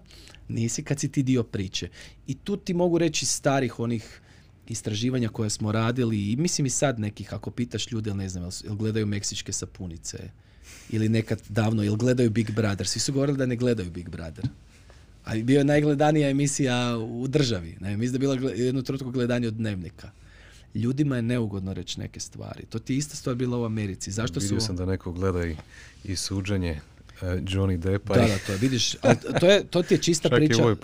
nisi 0.48 0.84
kad 0.84 1.00
si 1.00 1.12
ti 1.12 1.22
dio 1.22 1.42
priče. 1.42 1.88
I 2.26 2.34
tu 2.34 2.56
ti 2.56 2.74
mogu 2.74 2.98
reći 2.98 3.26
starih 3.26 3.80
onih 3.80 4.20
istraživanja 4.68 5.28
koje 5.28 5.50
smo 5.50 5.72
radili 5.72 6.32
i 6.32 6.36
mislim 6.36 6.66
i 6.66 6.70
sad 6.70 6.98
nekih, 6.98 7.34
ako 7.34 7.50
pitaš 7.50 7.92
ljude, 7.92 8.14
ne 8.14 8.28
znam, 8.28 8.50
jel 8.64 8.74
gledaju 8.74 9.06
meksičke 9.06 9.52
sapunice 9.52 10.30
ili 10.90 11.08
nekad 11.08 11.42
davno, 11.48 11.82
jel 11.82 11.96
gledaju 11.96 12.30
Big 12.30 12.50
Brother. 12.50 12.86
Svi 12.86 13.00
su 13.00 13.12
govorili 13.12 13.38
da 13.38 13.46
ne 13.46 13.56
gledaju 13.56 13.90
Big 13.90 14.08
Brother. 14.08 14.48
A 15.24 15.34
bio 15.42 15.58
je 15.58 15.64
najgledanija 15.64 16.28
emisija 16.28 16.98
u 16.98 17.28
državi. 17.28 17.76
Ne? 17.80 17.96
Mislim 17.96 18.20
da 18.20 18.32
je 18.32 18.38
bila 18.38 18.52
jednu 18.52 18.82
trenutku 18.82 19.10
gledanje 19.10 19.48
od 19.48 19.54
dnevnika. 19.54 20.10
Ljudima 20.74 21.16
je 21.16 21.22
neugodno 21.22 21.74
reći 21.74 22.00
neke 22.00 22.20
stvari. 22.20 22.66
To 22.66 22.78
ti 22.78 22.94
je 22.94 22.98
ista 22.98 23.16
stvar 23.16 23.36
bila 23.36 23.58
u 23.58 23.64
Americi. 23.64 24.10
Zašto 24.10 24.40
Vidio 24.40 24.60
su... 24.60 24.66
sam 24.66 24.76
da 24.76 24.86
neko 24.86 25.12
gleda 25.12 25.46
i, 25.46 25.56
i 26.04 26.16
suđenje 26.16 26.80
Johnny 27.22 27.76
Deppa. 27.78 28.14
Da, 28.14 28.20
da, 28.20 28.38
to 28.46 28.52
je, 28.52 28.58
vidiš, 28.58 28.96
to, 29.40 29.46
je, 29.46 29.64
to 29.64 29.82
ti 29.82 29.94
je 29.94 29.98
čista 29.98 30.28
priča. 30.36 30.74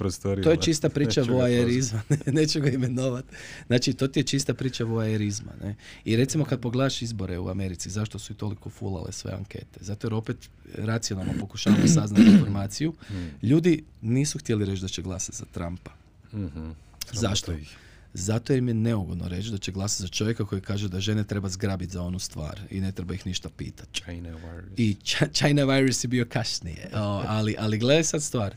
to 0.43 0.51
je 0.51 0.57
čista 0.57 0.89
priča 0.97 1.23
voajerizma, 1.23 2.03
ne, 2.09 2.19
neću 2.41 2.61
ga 2.61 2.71
imenovat. 2.71 3.25
Znači, 3.67 3.93
to 3.93 4.09
ti 4.09 4.21
je 4.21 4.25
čista 4.25 4.55
priča 4.55 4.85
voajerizma. 4.85 5.53
Ne? 5.63 5.75
I 6.05 6.17
recimo 6.17 6.45
kad 6.45 6.61
pogledaš 6.61 7.03
izbore 7.03 7.39
u 7.39 7.49
Americi, 7.49 7.91
zašto 7.91 8.19
su 8.19 8.33
i 8.33 8.37
toliko 8.37 8.71
fulale 8.71 9.13
sve 9.13 9.33
ankete? 9.33 9.81
Zato 9.81 10.07
jer 10.07 10.15
opet 10.15 10.37
racionalno 10.75 11.33
pokušavamo 11.41 11.87
saznati 12.01 12.31
informaciju. 12.31 12.95
Hmm. 13.09 13.31
Ljudi 13.43 13.85
nisu 14.03 14.39
htjeli 14.39 14.65
reći 14.65 14.83
da 14.83 14.89
će 14.89 15.03
glasati 15.03 15.39
za 15.39 15.45
Trumpa. 15.45 15.91
mm 16.33 16.71
Zašto? 17.13 17.53
Ih. 17.53 17.77
Zato 18.15 18.53
jer 18.53 18.63
mi 18.63 18.71
je 18.71 18.75
neugodno 18.75 19.29
reći 19.29 19.51
da 19.51 19.59
će 19.59 19.73
glasati 19.73 20.03
za 20.03 20.09
čovjeka 20.09 20.47
koji 20.47 20.61
kaže 20.61 20.89
da 20.89 21.01
žene 21.01 21.25
treba 21.25 21.49
zgrabiti 21.49 21.93
za 21.93 22.03
onu 22.03 22.19
stvar 22.19 22.61
i 22.71 22.81
ne 22.81 22.93
treba 22.93 23.15
ih 23.15 23.27
ništa 23.27 23.49
pitati. 23.57 24.03
China 24.03 24.29
virus. 24.29 24.73
I 24.77 24.97
China 25.39 25.65
virus 25.65 26.05
je 26.05 26.09
bio 26.09 26.27
kasnije. 26.29 26.91
ali, 27.27 27.57
ali 27.59 27.79
gledaj 27.79 28.05
sad 28.05 28.23
stvar. 28.23 28.55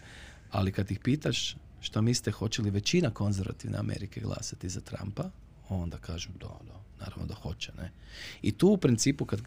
Ali 0.52 0.72
kad 0.72 0.92
ih 0.92 1.00
pitaš 1.00 1.56
što 1.82 2.02
mislite, 2.02 2.32
hoće 2.32 2.62
li 2.62 2.70
većina 2.70 3.12
konzervativne 3.12 3.78
Amerike 3.78 4.22
glasati 4.22 4.70
za 4.70 4.82
Trumpa, 4.82 5.30
onda 5.70 5.98
kažu 5.98 6.30
da, 6.40 6.48
da, 6.48 6.84
naravno 7.00 7.26
da 7.26 7.34
hoće. 7.34 7.72
Ne? 7.78 7.92
I 8.42 8.52
tu 8.52 8.68
u 8.68 8.78
principu, 8.78 9.26
kad 9.26 9.42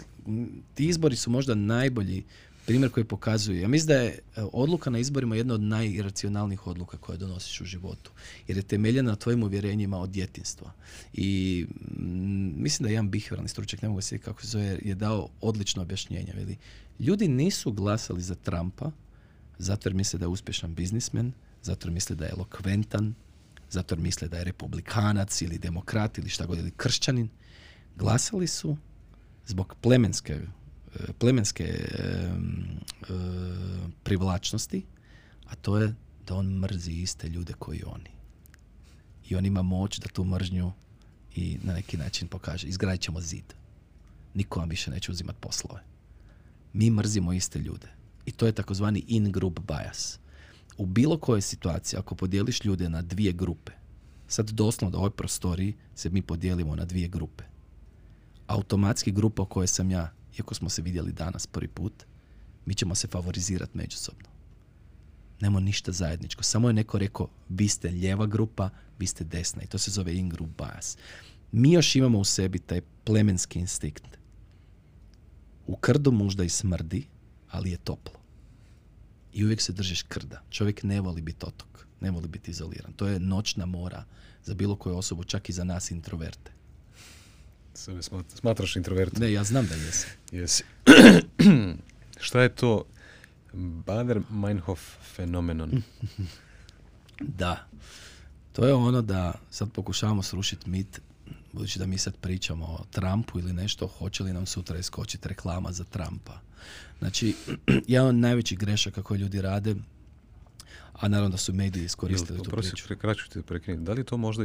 ti 0.75 0.87
izbori 0.87 1.17
su 1.17 1.31
možda 1.31 1.55
najbolji 1.55 2.25
primjer 2.67 2.91
koji 2.91 3.05
pokazuje. 3.05 3.61
Ja 3.61 3.69
mislim 3.69 3.87
da 3.87 3.95
je 3.95 4.09
e, 4.09 4.43
odluka 4.53 4.91
na 4.91 4.99
izborima 4.99 5.37
jedna 5.37 5.55
od 5.55 5.61
najiracionalnijih 5.61 6.67
odluka 6.67 6.97
koje 6.97 7.19
donosiš 7.19 7.61
u 7.61 7.65
životu. 7.65 8.11
Jer 8.49 8.57
je 8.57 8.63
temeljena 8.63 9.11
na 9.11 9.17
tvojim 9.17 9.43
uvjerenjima 9.43 9.99
od 9.99 10.11
djetinstva. 10.11 10.73
I 11.13 11.67
mm, 11.99 12.63
mislim 12.63 12.87
da 12.87 12.91
jedan 12.91 13.11
bihevralni 13.11 13.49
stručnjak, 13.49 13.83
ne 13.83 13.89
mogu 13.89 14.01
se 14.01 14.19
kako 14.19 14.43
se 14.43 14.49
zove, 14.49 14.79
je 14.85 14.95
dao 14.95 15.29
odlično 15.41 15.83
objašnjenje. 15.83 16.33
Veli. 16.37 16.57
Ljudi 16.99 17.29
nisu 17.29 17.73
glasali 17.73 18.23
za 18.23 18.35
Trumpa 18.35 18.91
zato 19.59 19.89
jer 19.89 19.95
misle 19.95 20.19
da 20.19 20.25
je 20.25 20.29
uspješan 20.29 20.75
biznismen, 20.75 21.33
zato 21.63 21.89
jer 21.89 21.93
misle 21.93 22.17
da 22.17 22.25
je 22.25 22.31
elokventan, 22.31 23.15
zato 23.71 23.95
jer 23.95 24.03
misle 24.03 24.29
da 24.29 24.39
je 24.39 24.45
republikanac 24.45 25.43
ili 25.43 25.59
demokrat 25.59 26.19
ili 26.19 26.29
šta 26.29 26.47
god, 26.47 26.59
ili 26.59 26.71
kršćanin. 26.71 27.29
Glasali 27.97 28.47
su 28.47 28.77
zbog 29.47 29.75
plemenske 29.81 30.41
plemenske 31.19 31.89
privlačnosti, 34.03 34.87
a 35.47 35.55
to 35.55 35.79
je 35.79 35.95
da 36.27 36.35
on 36.35 36.47
mrzi 36.47 36.93
iste 36.93 37.29
ljude 37.29 37.53
koji 37.53 37.83
oni. 37.87 38.11
I 39.29 39.37
on 39.37 39.47
ima 39.47 39.63
moć 39.63 39.99
da 39.99 40.09
tu 40.09 40.25
mržnju 40.25 40.73
i 41.35 41.59
na 41.63 41.75
neki 41.75 41.97
način 41.97 42.29
pokaže. 42.29 42.69
Izgradit 42.69 43.01
ćemo 43.01 43.21
zid. 43.21 43.55
Niko 44.35 44.61
vam 44.61 44.69
više 44.69 44.91
neće 44.91 45.11
uzimati 45.13 45.39
poslove. 45.41 45.83
Mi 46.73 46.91
mrzimo 46.91 47.33
iste 47.33 47.59
ljude. 47.59 47.89
I 48.27 48.33
to 48.33 48.47
je 48.47 48.53
takozvani 48.53 49.05
in-group 49.09 49.61
bias. 49.61 50.19
U 50.79 50.87
bilo 50.87 51.19
kojoj 51.19 51.41
situaciji, 51.41 51.99
ako 51.99 52.15
podijeliš 52.15 52.65
ljude 52.65 52.89
na 52.89 53.03
dvije 53.03 53.33
grupe, 53.33 53.73
sad 54.29 54.51
doslovno 54.51 54.99
u 54.99 55.01
ovoj 55.01 55.11
prostoriji 55.11 55.75
se 55.95 56.11
mi 56.11 56.23
podijelimo 56.23 56.77
na 56.77 56.85
dvije 56.85 57.09
grupe. 57.09 57.45
Automatski 58.47 59.13
grupa 59.13 59.43
o 59.43 59.47
kojoj 59.47 59.67
sam 59.67 59.91
ja 59.91 60.13
iako 60.39 60.55
smo 60.55 60.69
se 60.69 60.83
vidjeli 60.83 61.13
danas 61.13 61.47
prvi 61.47 61.69
put, 61.69 62.05
mi 62.67 62.75
ćemo 62.75 62.95
se 62.95 63.09
favorizirati 63.09 63.79
međusobno. 63.79 64.29
Nemo 65.41 65.61
ništa 65.61 65.93
zajedničko. 65.93 66.43
Samo 66.43 66.69
je 66.69 66.73
neko 66.73 66.99
rekao, 66.99 67.29
vi 67.49 67.69
ste 67.69 67.91
lijeva 67.91 68.27
grupa, 68.27 68.71
vi 68.99 69.07
ste 69.07 69.25
desna. 69.25 69.63
I 69.63 69.67
to 69.67 69.79
se 69.79 69.91
zove 69.91 70.15
in-group 70.15 70.51
bias. 70.59 70.97
Mi 71.53 71.73
još 71.73 71.97
imamo 71.97 72.19
u 72.19 72.25
sebi 72.25 72.59
taj 72.59 72.81
plemenski 73.05 73.59
instinkt. 73.59 74.19
U 75.67 75.77
krdu 75.77 76.13
možda 76.13 76.45
i 76.45 76.49
smrdi, 76.49 77.07
ali 77.51 77.71
je 77.71 77.77
toplo. 77.77 78.21
i 79.37 79.45
uvijek 79.45 79.61
se 79.61 79.73
držiš 79.73 80.03
krda. 80.03 80.43
Čovjek 80.51 80.83
ne 80.83 81.01
voli 81.01 81.23
biti 81.23 81.47
otok, 81.47 81.87
ne 82.01 82.11
voli 82.11 82.29
biti 82.29 82.51
izoliran. 82.51 82.93
To 82.93 83.07
je 83.07 83.21
noćna 83.21 83.67
mora 83.67 84.05
za 84.45 84.55
bilo 84.55 84.77
koju 84.77 84.97
osobu, 84.97 85.25
čak 85.25 85.49
i 85.49 85.53
za 85.53 85.65
nas 85.65 85.91
introverte. 85.91 86.53
Sebe 87.77 88.03
smatraš 88.29 88.77
introvertom? 88.77 89.23
Ne, 89.23 89.33
ja 89.33 89.45
znam 89.45 89.67
da 89.67 89.75
jesam. 89.75 90.11
Jesi. 90.33 90.65
Šta 92.27 92.43
je 92.43 92.55
to 92.55 92.85
Bader-Meinhof 93.55 94.79
fenomenon? 95.15 95.71
Da. 97.21 97.67
To 98.53 98.67
je 98.67 98.75
ono 98.75 99.03
da 99.03 99.33
sad 99.51 99.73
pokušavamo 99.73 100.23
srušiti 100.23 100.71
mit, 100.71 101.01
budući 101.53 101.79
da 101.79 101.87
mi 101.87 101.99
sad 101.99 102.17
pričamo 102.17 102.67
o 102.67 102.85
Trumpu 102.91 103.39
ili 103.39 103.53
nešto, 103.53 103.87
hoće 103.87 104.23
li 104.23 104.33
nam 104.33 104.47
sutra 104.47 104.79
iskočiti 104.79 105.29
reklama 105.29 105.73
za 105.73 105.85
Trumpa. 105.85 106.41
Znači, 106.99 107.35
jedan 107.89 108.09
od 108.09 108.15
najvećih 108.15 108.59
grešaka 108.59 109.03
koje 109.03 109.19
ljudi 109.19 109.41
rade, 109.41 109.75
a 111.01 111.09
naravno 111.09 111.31
da 111.31 111.37
su 111.37 111.53
mediji 111.53 111.85
iskoristili 111.85 112.43
tu 112.43 112.51
priču. 112.51 112.87
Prekraću 112.87 113.31
te 113.31 113.43
prekinuti. 113.43 113.85
Da 113.85 113.93
li 113.93 114.01
je 114.01 114.05
to 114.05 114.17
možda 114.17 114.43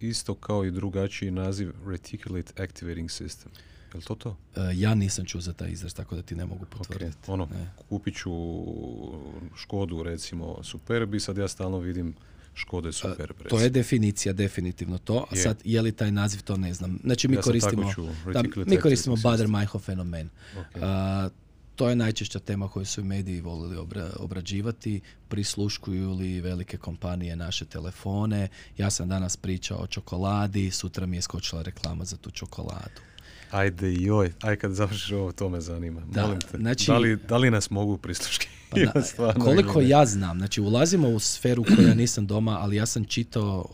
isto 0.00 0.34
kao 0.34 0.64
i 0.64 0.70
drugačiji 0.70 1.30
naziv 1.30 1.72
Reticulate 1.86 2.62
Activating 2.62 3.08
System? 3.08 3.48
Je 3.94 3.98
li 3.98 4.02
to 4.02 4.14
to? 4.14 4.36
E, 4.56 4.60
ja 4.74 4.94
nisam 4.94 5.24
čuo 5.24 5.40
za 5.40 5.52
taj 5.52 5.70
izraz, 5.70 5.94
tako 5.94 6.16
da 6.16 6.22
ti 6.22 6.34
ne 6.34 6.46
mogu 6.46 6.64
potvrditi. 6.64 7.16
Ono, 7.26 7.48
kupit 7.88 8.16
ću 8.16 8.30
Škodu, 9.56 10.02
recimo, 10.02 10.62
Superbi, 10.62 11.20
sad 11.20 11.36
ja 11.38 11.48
stalno 11.48 11.78
vidim 11.78 12.14
Škode 12.54 12.92
super. 12.92 13.32
To 13.48 13.60
je 13.60 13.70
definicija, 13.70 14.32
definitivno 14.32 14.98
to. 14.98 15.26
A 15.30 15.36
sad, 15.36 15.60
je 15.64 15.82
li 15.82 15.92
taj 15.92 16.12
naziv, 16.12 16.42
to 16.42 16.56
ne 16.56 16.74
znam. 16.74 16.98
Znači, 17.04 17.28
mi 17.28 17.36
koristimo, 17.36 17.92
da, 18.32 18.42
mi 18.66 18.76
koristimo 18.76 19.16
Bader-Meinhof 19.16 19.80
fenomen. 19.80 20.28
To 21.76 21.88
je 21.88 21.96
najčešća 21.96 22.38
tema 22.38 22.68
koju 22.68 22.86
su 22.86 23.04
mediji 23.04 23.40
volili 23.40 23.76
obrađivati. 24.16 25.00
Prisluškuju 25.28 26.12
li 26.12 26.40
velike 26.40 26.76
kompanije 26.76 27.36
naše 27.36 27.64
telefone. 27.64 28.48
Ja 28.78 28.90
sam 28.90 29.08
danas 29.08 29.36
pričao 29.36 29.78
o 29.78 29.86
čokoladi, 29.86 30.70
sutra 30.70 31.06
mi 31.06 31.16
je 31.16 31.22
skočila 31.22 31.62
reklama 31.62 32.04
za 32.04 32.16
tu 32.16 32.30
čokoladu. 32.30 33.00
Ajde 33.50 33.94
joj, 33.94 34.32
aj 34.40 34.56
kad 34.56 34.72
završiš 34.72 35.12
ovo, 35.12 35.32
to 35.32 35.48
me 35.48 35.60
zanima. 35.60 36.00
Da, 36.10 36.22
Molim 36.22 36.40
te, 36.40 36.58
znači, 36.58 36.86
da, 36.86 36.98
li, 36.98 37.16
da 37.16 37.36
li 37.36 37.50
nas 37.50 37.70
mogu 37.70 37.98
prisluški? 37.98 38.48
Pa 39.16 39.34
koliko 39.44 39.80
ja 39.80 40.06
znam, 40.06 40.38
znači 40.38 40.60
ulazimo 40.60 41.08
u 41.08 41.18
sferu 41.18 41.64
koja 41.76 41.94
nisam 41.94 42.26
doma, 42.26 42.58
ali 42.60 42.76
ja 42.76 42.86
sam 42.86 43.04
čitao 43.04 43.68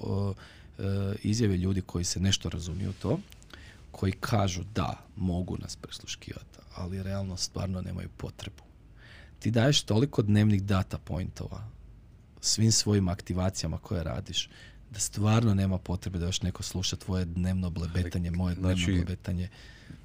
e, 0.78 0.82
izjave 1.22 1.56
ljudi 1.56 1.80
koji 1.80 2.04
se 2.04 2.20
nešto 2.20 2.48
razumiju 2.48 2.92
to, 3.02 3.18
koji 3.92 4.12
kažu 4.12 4.62
da, 4.74 5.06
mogu 5.16 5.56
nas 5.58 5.76
prisluškivati, 5.76 6.58
ali 6.74 7.02
realno 7.02 7.36
stvarno 7.36 7.80
nemaju 7.80 8.08
potrebu. 8.16 8.62
Ti 9.38 9.50
daješ 9.50 9.82
toliko 9.82 10.22
dnevnih 10.22 10.62
data 10.62 10.98
pointova 10.98 11.68
svim 12.40 12.72
svojim 12.72 13.08
aktivacijama 13.08 13.78
koje 13.78 14.04
radiš, 14.04 14.50
da 14.90 14.98
stvarno 14.98 15.54
nema 15.54 15.78
potrebe 15.78 16.18
da 16.18 16.26
još 16.26 16.42
neko 16.42 16.62
sluša 16.62 16.96
tvoje 16.96 17.24
dnevno 17.24 17.70
blebetanje, 17.70 18.30
moje 18.30 18.54
dnevno 18.54 18.76
znači, 18.76 18.92
blebetanje. 18.92 19.48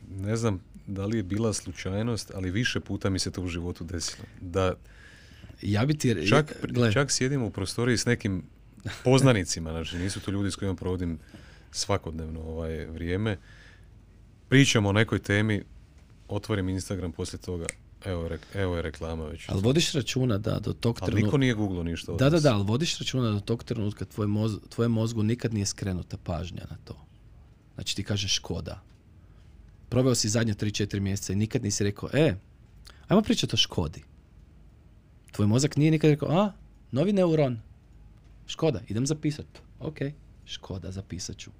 Ne 0.10 0.36
znam 0.36 0.60
da 0.88 1.06
li 1.06 1.18
je 1.18 1.24
bila 1.24 1.54
slučajnost, 1.54 2.32
ali 2.36 2.52
više 2.52 2.80
puta 2.80 3.10
mi 3.10 3.20
se 3.20 3.32
to 3.32 3.42
u 3.42 3.48
životu 3.48 3.84
desilo. 3.84 4.26
Da 4.42 4.74
ja 5.62 5.86
bi 5.86 5.98
ti... 5.98 6.28
Čak, 6.30 6.54
čak 6.94 7.12
sjedim 7.12 7.44
u 7.44 7.52
prostoriji 7.52 7.98
s 7.98 8.06
nekim 8.06 8.44
poznanicima, 9.04 9.72
znači 9.72 9.98
nisu 9.98 10.20
to 10.20 10.32
ljudi 10.32 10.52
s 10.52 10.56
kojima 10.56 10.76
provodim 10.76 11.20
svakodnevno 11.72 12.42
ovaj 12.42 12.86
vrijeme. 12.86 13.38
Pričamo 14.50 14.90
o 14.90 14.94
nekoj 14.94 15.20
temi, 15.20 15.64
otvorim 16.28 16.70
Instagram 16.70 17.12
poslije 17.12 17.42
toga, 17.42 17.66
Evo, 18.06 18.30
evo 18.54 18.76
je 18.76 18.82
reklama 18.82 19.26
već. 19.26 19.50
Ali 19.50 19.62
vodiš 19.62 19.92
računa 19.94 20.38
da 20.38 20.60
do 20.60 20.74
tog 20.74 20.96
trenutka... 20.96 21.16
Ali 21.16 21.24
niko 21.24 21.38
nije 21.38 21.54
googlao 21.54 21.84
ništa 21.84 22.12
Da, 22.12 22.30
da, 22.30 22.40
da, 22.40 22.54
ali 22.54 22.64
vodiš 22.64 23.00
računa 23.00 23.24
da 23.24 23.32
do 23.32 23.40
tog 23.40 23.64
trenutka 23.64 24.06
tvoj 24.06 24.28
moz, 24.28 24.58
tvoje 24.70 24.88
mozgu 24.88 25.24
nikad 25.24 25.54
nije 25.54 25.66
skrenuta 25.66 26.18
pažnja 26.18 26.64
na 26.70 26.78
to. 26.84 27.06
Znači 27.76 27.96
ti 27.96 28.04
kažeš 28.04 28.36
škoda. 28.36 28.82
Proveo 29.90 30.16
si 30.16 30.30
zadnje 30.30 30.54
3-4 30.54 31.00
mjeseca 31.00 31.34
i 31.34 31.36
nikad 31.36 31.64
nisi 31.64 31.84
rekao, 31.84 32.10
e, 32.14 32.36
ajmo 33.08 33.22
pričati 33.22 33.56
o 33.56 33.58
škodi. 33.58 34.04
Tvoj 35.32 35.48
mozak 35.48 35.78
nije 35.78 35.92
nikad 35.92 36.10
rekao, 36.10 36.30
a, 36.30 36.54
novi 36.92 37.14
neuron. 37.14 37.60
Škoda, 38.48 38.82
idem 38.88 39.06
zapisat. 39.06 39.48
Ok, 39.80 39.98
škoda, 40.46 40.92
zapisat 40.92 41.38
ću. 41.38 41.52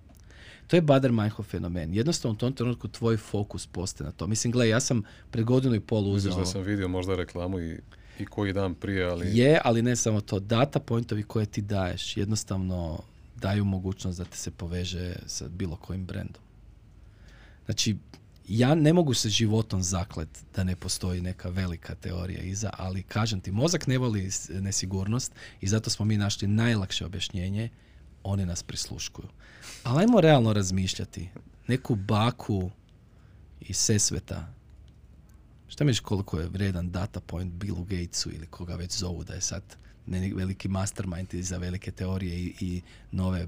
To 0.68 0.76
je 0.76 0.82
Bader-Meinhof 0.82 1.44
fenomen. 1.44 1.94
Jednostavno 1.94 2.34
u 2.34 2.38
tom 2.38 2.54
trenutku 2.54 2.88
tvoj 2.88 3.18
fokus 3.18 3.68
postaje 3.68 4.06
na 4.06 4.12
to. 4.12 4.28
Mislim, 4.28 4.52
gle, 4.52 4.70
ja 4.70 4.80
sam 4.80 5.04
pred 5.32 5.46
godinu 5.46 5.76
i 5.76 5.80
pol 5.80 6.08
uzeo... 6.08 6.30
Mislim 6.30 6.44
da 6.44 6.52
sam 6.52 6.62
vidio 6.62 6.88
možda 6.88 7.16
reklamu 7.16 7.60
i, 7.60 7.80
i 8.20 8.26
koji 8.26 8.54
dan 8.54 8.76
prije, 8.76 9.06
ali... 9.06 9.38
Je, 9.38 9.62
ali 9.64 9.82
ne 9.82 9.96
samo 9.96 10.22
to. 10.22 10.40
Data 10.40 10.80
pointovi 10.80 11.24
koje 11.24 11.46
ti 11.46 11.62
daješ 11.62 12.18
jednostavno 12.18 13.00
daju 13.36 13.66
mogućnost 13.66 14.18
da 14.18 14.26
te 14.26 14.38
se 14.38 14.52
poveže 14.52 15.16
sa 15.26 15.48
bilo 15.48 15.76
kojim 15.76 16.06
brendom. 16.06 16.42
Znači, 17.66 17.96
ja 18.48 18.76
ne 18.76 18.94
mogu 18.94 19.14
se 19.14 19.30
životom 19.30 19.84
zaklet 19.84 20.30
da 20.56 20.64
ne 20.64 20.76
postoji 20.76 21.22
neka 21.22 21.50
velika 21.50 21.96
teorija 21.96 22.42
iza, 22.42 22.70
ali 22.78 23.04
kažem 23.04 23.40
ti, 23.40 23.52
mozak 23.52 23.88
ne 23.88 23.98
voli 23.98 24.30
nesigurnost 24.50 25.32
i 25.62 25.68
zato 25.68 25.90
smo 25.90 26.06
mi 26.06 26.18
našli 26.18 26.48
najlakše 26.48 27.06
objašnjenje, 27.06 27.70
oni 28.28 28.46
nas 28.46 28.64
prisluškuju. 28.64 29.28
Ali 29.84 30.02
ajmo 30.02 30.22
realno 30.22 30.54
razmišljati. 30.54 31.30
Neku 31.68 31.96
baku 31.96 32.72
iz 33.62 33.78
Sesveta, 33.78 34.54
šta 35.68 35.84
misliš 35.84 36.00
koliko 36.00 36.40
je 36.40 36.50
vredan 36.50 36.92
data 36.92 37.20
point 37.20 37.54
Billu 37.54 37.84
Gatesu 37.84 38.32
ili 38.32 38.48
koga 38.48 38.76
već 38.76 38.98
zovu 38.98 39.24
da 39.24 39.34
je 39.34 39.42
sad 39.42 39.64
veliki 40.36 40.68
mastermind 40.68 41.28
za 41.34 41.58
velike 41.58 41.92
teorije 41.92 42.40
i, 42.40 42.54
i 42.60 42.82
nove 43.12 43.48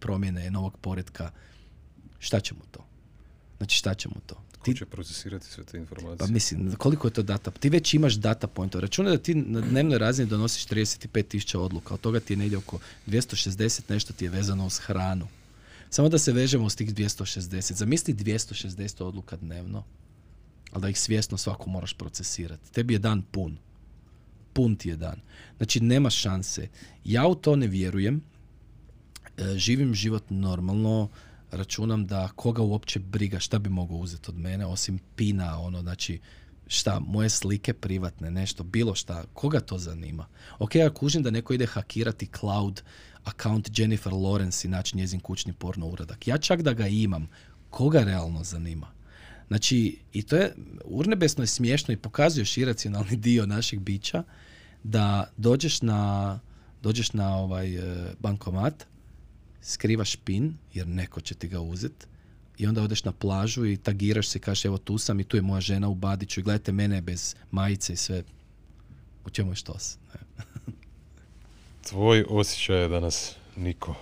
promjene, 0.00 0.50
novog 0.50 0.78
poredka. 0.80 1.30
Šta 2.18 2.40
će 2.40 2.54
mu 2.54 2.60
to? 2.70 2.84
Znači 3.58 3.76
šta 3.76 3.94
će 3.94 4.08
mu 4.08 4.20
to? 4.26 4.42
Ti 4.62 4.74
će 4.76 4.86
procesirati 4.86 5.46
sve 5.46 5.64
te 5.64 5.78
informacije? 5.78 6.18
Pa 6.18 6.26
mislim, 6.26 6.74
koliko 6.74 7.08
je 7.08 7.12
to 7.12 7.22
data? 7.22 7.50
Ti 7.50 7.68
već 7.68 7.94
imaš 7.94 8.14
data 8.14 8.46
point. 8.46 8.74
Računaj 8.74 9.16
da 9.16 9.22
ti 9.22 9.34
na 9.34 9.60
dnevnoj 9.60 9.98
razini 9.98 10.28
donosiš 10.28 10.66
35.000 10.66 11.56
odluka. 11.56 11.94
Od 11.94 12.00
toga 12.00 12.20
ti 12.20 12.32
je 12.32 12.36
negdje 12.36 12.58
oko 12.58 12.78
260 13.06 13.80
nešto 13.88 14.12
ti 14.12 14.24
je 14.24 14.30
vezano 14.30 14.66
uz 14.66 14.78
hranu. 14.78 15.28
Samo 15.90 16.08
da 16.08 16.18
se 16.18 16.32
vežemo 16.32 16.64
uz 16.64 16.76
tih 16.76 16.94
260. 16.94 17.72
Zamisli 17.72 18.14
260 18.14 19.02
odluka 19.02 19.36
dnevno, 19.36 19.84
ali 20.72 20.82
da 20.82 20.88
ih 20.88 21.00
svjesno 21.00 21.38
svako 21.38 21.70
moraš 21.70 21.94
procesirati. 21.94 22.72
Tebi 22.72 22.94
je 22.94 22.98
dan 22.98 23.22
pun. 23.22 23.56
Pun 24.52 24.76
ti 24.76 24.88
je 24.88 24.96
dan. 24.96 25.20
Znači, 25.56 25.80
nema 25.80 26.10
šanse. 26.10 26.68
Ja 27.04 27.26
u 27.26 27.34
to 27.34 27.56
ne 27.56 27.66
vjerujem. 27.66 28.22
E, 29.36 29.58
živim 29.58 29.94
život 29.94 30.24
normalno 30.30 31.08
računam 31.50 32.06
da 32.06 32.28
koga 32.28 32.62
uopće 32.62 32.98
briga 32.98 33.38
šta 33.38 33.58
bi 33.58 33.68
mogao 33.70 33.96
uzeti 33.96 34.30
od 34.30 34.38
mene 34.38 34.66
osim 34.66 34.98
pina, 35.16 35.60
ono, 35.60 35.80
znači 35.80 36.20
šta, 36.66 37.00
moje 37.00 37.28
slike 37.28 37.72
privatne, 37.72 38.30
nešto, 38.30 38.62
bilo 38.64 38.94
šta, 38.94 39.24
koga 39.32 39.60
to 39.60 39.78
zanima? 39.78 40.26
Ok, 40.58 40.74
ja 40.74 40.94
kužim 40.94 41.22
da 41.22 41.30
neko 41.30 41.52
ide 41.52 41.66
hakirati 41.66 42.28
cloud 42.40 42.82
account 43.24 43.78
Jennifer 43.78 44.12
Lawrence 44.12 44.64
i 44.64 44.68
naći 44.68 44.96
njezin 44.96 45.20
kućni 45.20 45.52
porno 45.52 45.86
uradak. 45.86 46.28
Ja 46.28 46.38
čak 46.38 46.62
da 46.62 46.72
ga 46.72 46.86
imam, 46.86 47.28
koga 47.70 48.04
realno 48.04 48.44
zanima? 48.44 48.86
Znači, 49.48 49.98
i 50.12 50.22
to 50.22 50.36
je 50.36 50.54
urnebesno 50.84 51.44
i 51.44 51.46
smiješno 51.46 51.94
i 51.94 51.96
pokazuješ 51.96 52.56
iracionalni 52.56 53.16
dio 53.26 53.46
naših 53.46 53.80
bića 53.80 54.22
da 54.82 55.30
dođeš 55.36 55.82
na, 55.82 56.38
dođeš 56.82 57.12
na 57.12 57.36
ovaj 57.36 57.76
e, 57.76 58.14
bankomat, 58.20 58.86
skrivaš 59.62 60.16
pin, 60.16 60.54
jer 60.74 60.86
neko 60.86 61.20
će 61.20 61.34
ti 61.34 61.48
ga 61.48 61.60
uzet, 61.60 62.06
i 62.58 62.66
onda 62.66 62.82
odeš 62.82 63.04
na 63.04 63.12
plažu 63.12 63.66
i 63.66 63.76
tagiraš 63.76 64.28
se 64.28 64.38
i 64.38 64.40
kažeš 64.40 64.64
evo 64.64 64.78
tu 64.78 64.98
sam 64.98 65.20
i 65.20 65.24
tu 65.24 65.36
je 65.36 65.42
moja 65.42 65.60
žena 65.60 65.88
u 65.88 65.94
Badiću 65.94 66.40
i 66.40 66.42
gledajte 66.42 66.72
mene 66.72 67.00
bez 67.00 67.34
majice 67.50 67.92
i 67.92 67.96
sve. 67.96 68.22
U 69.26 69.30
čemu 69.30 69.52
je 69.52 69.56
štos? 69.56 69.98
Tvoj 71.88 72.24
osjećaj 72.28 72.82
je 72.82 72.88
da 72.88 73.00
nas 73.00 73.36
niko 73.56 73.94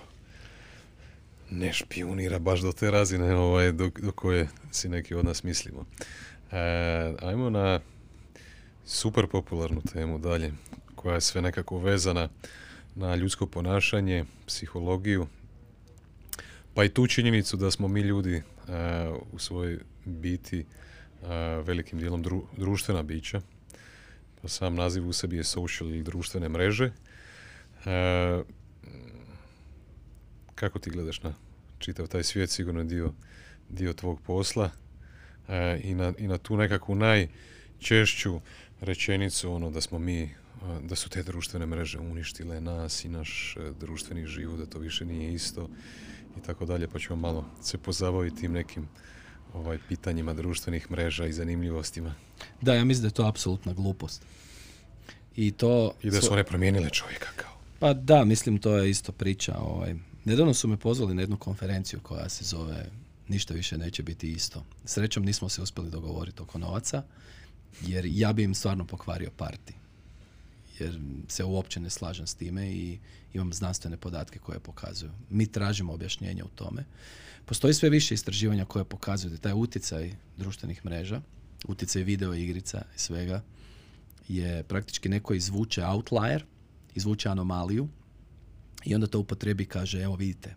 ne 1.49 1.73
špionira 1.73 2.39
baš 2.39 2.59
do 2.59 2.71
te 2.71 2.91
razine 2.91 3.35
ovaj, 3.35 3.71
do, 3.71 3.89
do 4.01 4.11
koje 4.11 4.47
si 4.71 4.89
neki 4.89 5.15
od 5.15 5.25
nas 5.25 5.43
mislimo. 5.43 5.85
E, 6.51 6.57
ajmo 7.21 7.49
na 7.49 7.79
super 8.85 9.27
popularnu 9.27 9.81
temu 9.93 10.19
dalje, 10.19 10.53
koja 10.95 11.15
je 11.15 11.21
sve 11.21 11.41
nekako 11.41 11.77
vezana 11.77 12.29
na 12.95 13.15
ljudsko 13.15 13.45
ponašanje, 13.45 14.25
psihologiju, 14.47 15.27
pa 16.79 16.83
i 16.85 16.89
tu 16.89 17.07
činjenicu 17.07 17.57
da 17.57 17.71
smo 17.71 17.87
mi 17.87 18.01
ljudi 18.01 18.35
uh, 18.35 18.73
u 19.31 19.39
svojoj 19.39 19.79
biti 20.05 20.65
uh, 21.21 21.27
velikim 21.67 21.99
dijelom 21.99 22.23
društvena 22.57 23.03
bića. 23.03 23.41
Pa 24.41 24.47
sam 24.47 24.75
naziv 24.75 25.07
u 25.07 25.13
sebi 25.13 25.37
je 25.37 25.43
social 25.43 25.89
ili 25.89 26.03
društvene 26.03 26.49
mreže. 26.49 26.85
Uh, 26.85 28.45
kako 30.55 30.79
ti 30.79 30.89
gledaš 30.89 31.23
na 31.23 31.33
čitav 31.79 32.07
taj 32.07 32.23
svijet, 32.23 32.49
sigurno 32.49 32.79
je 32.79 32.85
dio, 32.85 33.13
dio 33.69 33.93
tvog 33.93 34.21
posla 34.21 34.69
i 35.83 35.93
na, 35.93 36.13
i 36.17 36.27
na 36.27 36.37
tu 36.37 36.57
nekakvu 36.57 36.95
najčešću 36.95 38.39
rečenicu 38.81 39.51
ono 39.51 39.69
da 39.69 39.81
smo 39.81 39.99
mi 39.99 40.29
da 40.83 40.95
su 40.95 41.09
te 41.09 41.23
društvene 41.23 41.65
mreže 41.65 41.99
uništile 41.99 42.61
nas 42.61 43.05
i 43.05 43.09
naš 43.09 43.57
e, 43.57 43.71
društveni 43.79 44.27
život, 44.27 44.59
da 44.59 44.65
to 44.65 44.79
više 44.79 45.05
nije 45.05 45.33
isto 45.33 45.69
i 46.39 46.45
tako 46.45 46.65
dalje, 46.65 46.87
pa 46.87 46.99
ćemo 46.99 47.15
malo 47.15 47.45
se 47.61 47.77
pozabaviti 47.77 48.41
tim 48.41 48.51
nekim 48.51 48.87
ovaj, 49.53 49.77
pitanjima 49.87 50.33
društvenih 50.33 50.91
mreža 50.91 51.25
i 51.25 51.33
zanimljivostima. 51.33 52.13
Da, 52.61 52.73
ja 52.73 52.85
mislim 52.85 53.01
da 53.01 53.07
je 53.07 53.13
to 53.13 53.27
apsolutna 53.27 53.73
glupost. 53.73 54.21
I 55.35 55.51
to... 55.51 55.93
I 56.03 56.09
da 56.09 56.21
su 56.21 56.33
one 56.33 56.43
promijenile 56.43 56.89
čovjeka 56.89 57.29
kao. 57.35 57.51
Pa 57.79 57.93
da, 57.93 58.25
mislim 58.25 58.57
to 58.57 58.77
je 58.77 58.89
isto 58.89 59.11
priča. 59.11 59.57
Ovaj. 59.57 59.95
Nedavno 60.25 60.53
su 60.53 60.67
me 60.67 60.77
pozvali 60.77 61.15
na 61.15 61.21
jednu 61.21 61.37
konferenciju 61.37 61.99
koja 62.03 62.29
se 62.29 62.43
zove 62.43 62.85
Ništa 63.29 63.53
više 63.53 63.77
neće 63.77 64.03
biti 64.03 64.31
isto. 64.31 64.65
Srećom 64.85 65.25
nismo 65.25 65.49
se 65.49 65.61
uspjeli 65.61 65.89
dogovoriti 65.89 66.41
oko 66.41 66.57
novaca, 66.57 67.03
jer 67.81 68.05
ja 68.05 68.33
bi 68.33 68.43
im 68.43 68.55
stvarno 68.55 68.85
pokvario 68.85 69.29
parti. 69.37 69.73
Jer 70.79 70.99
se 71.27 71.43
uopće 71.43 71.79
ne 71.79 71.89
slažem 71.89 72.27
s 72.27 72.35
time 72.35 72.71
i 72.71 72.99
imam 73.33 73.53
znanstvene 73.53 73.97
podatke 73.97 74.39
koje 74.39 74.59
pokazuju. 74.59 75.11
Mi 75.29 75.51
tražimo 75.51 75.93
objašnjenje 75.93 76.43
u 76.43 76.47
tome. 76.47 76.85
Postoji 77.45 77.73
sve 77.73 77.89
više 77.89 78.13
istraživanja 78.13 78.65
koje 78.65 78.85
pokazuju 78.85 79.31
da 79.31 79.37
taj 79.37 79.53
utjecaj 79.53 80.11
društvenih 80.37 80.85
mreža, 80.85 81.21
utjecaj 81.67 82.03
video 82.03 82.33
igrica 82.33 82.81
i 82.95 82.99
svega, 82.99 83.41
je 84.27 84.63
praktički 84.63 85.09
neko 85.09 85.33
izvuče 85.33 85.85
outlier, 85.85 86.45
izvuče 86.95 87.29
anomaliju 87.29 87.87
i 88.85 88.95
onda 88.95 89.07
to 89.07 89.19
upotrebi 89.19 89.63
i 89.63 89.67
kaže, 89.67 90.01
evo 90.01 90.15
vidite, 90.15 90.55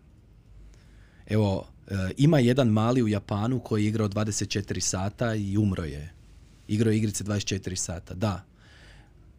evo, 1.27 1.67
e, 1.87 2.11
ima 2.17 2.39
jedan 2.39 2.67
mali 2.67 3.03
u 3.03 3.07
Japanu 3.07 3.59
koji 3.59 3.83
je 3.83 3.89
igrao 3.89 4.09
24 4.09 4.79
sata 4.79 5.35
i 5.35 5.57
umro 5.57 5.83
je. 5.83 6.13
Igrao 6.67 6.91
je 6.91 6.97
igrice 6.97 7.23
24 7.23 7.75
sata, 7.75 8.13
da. 8.13 8.43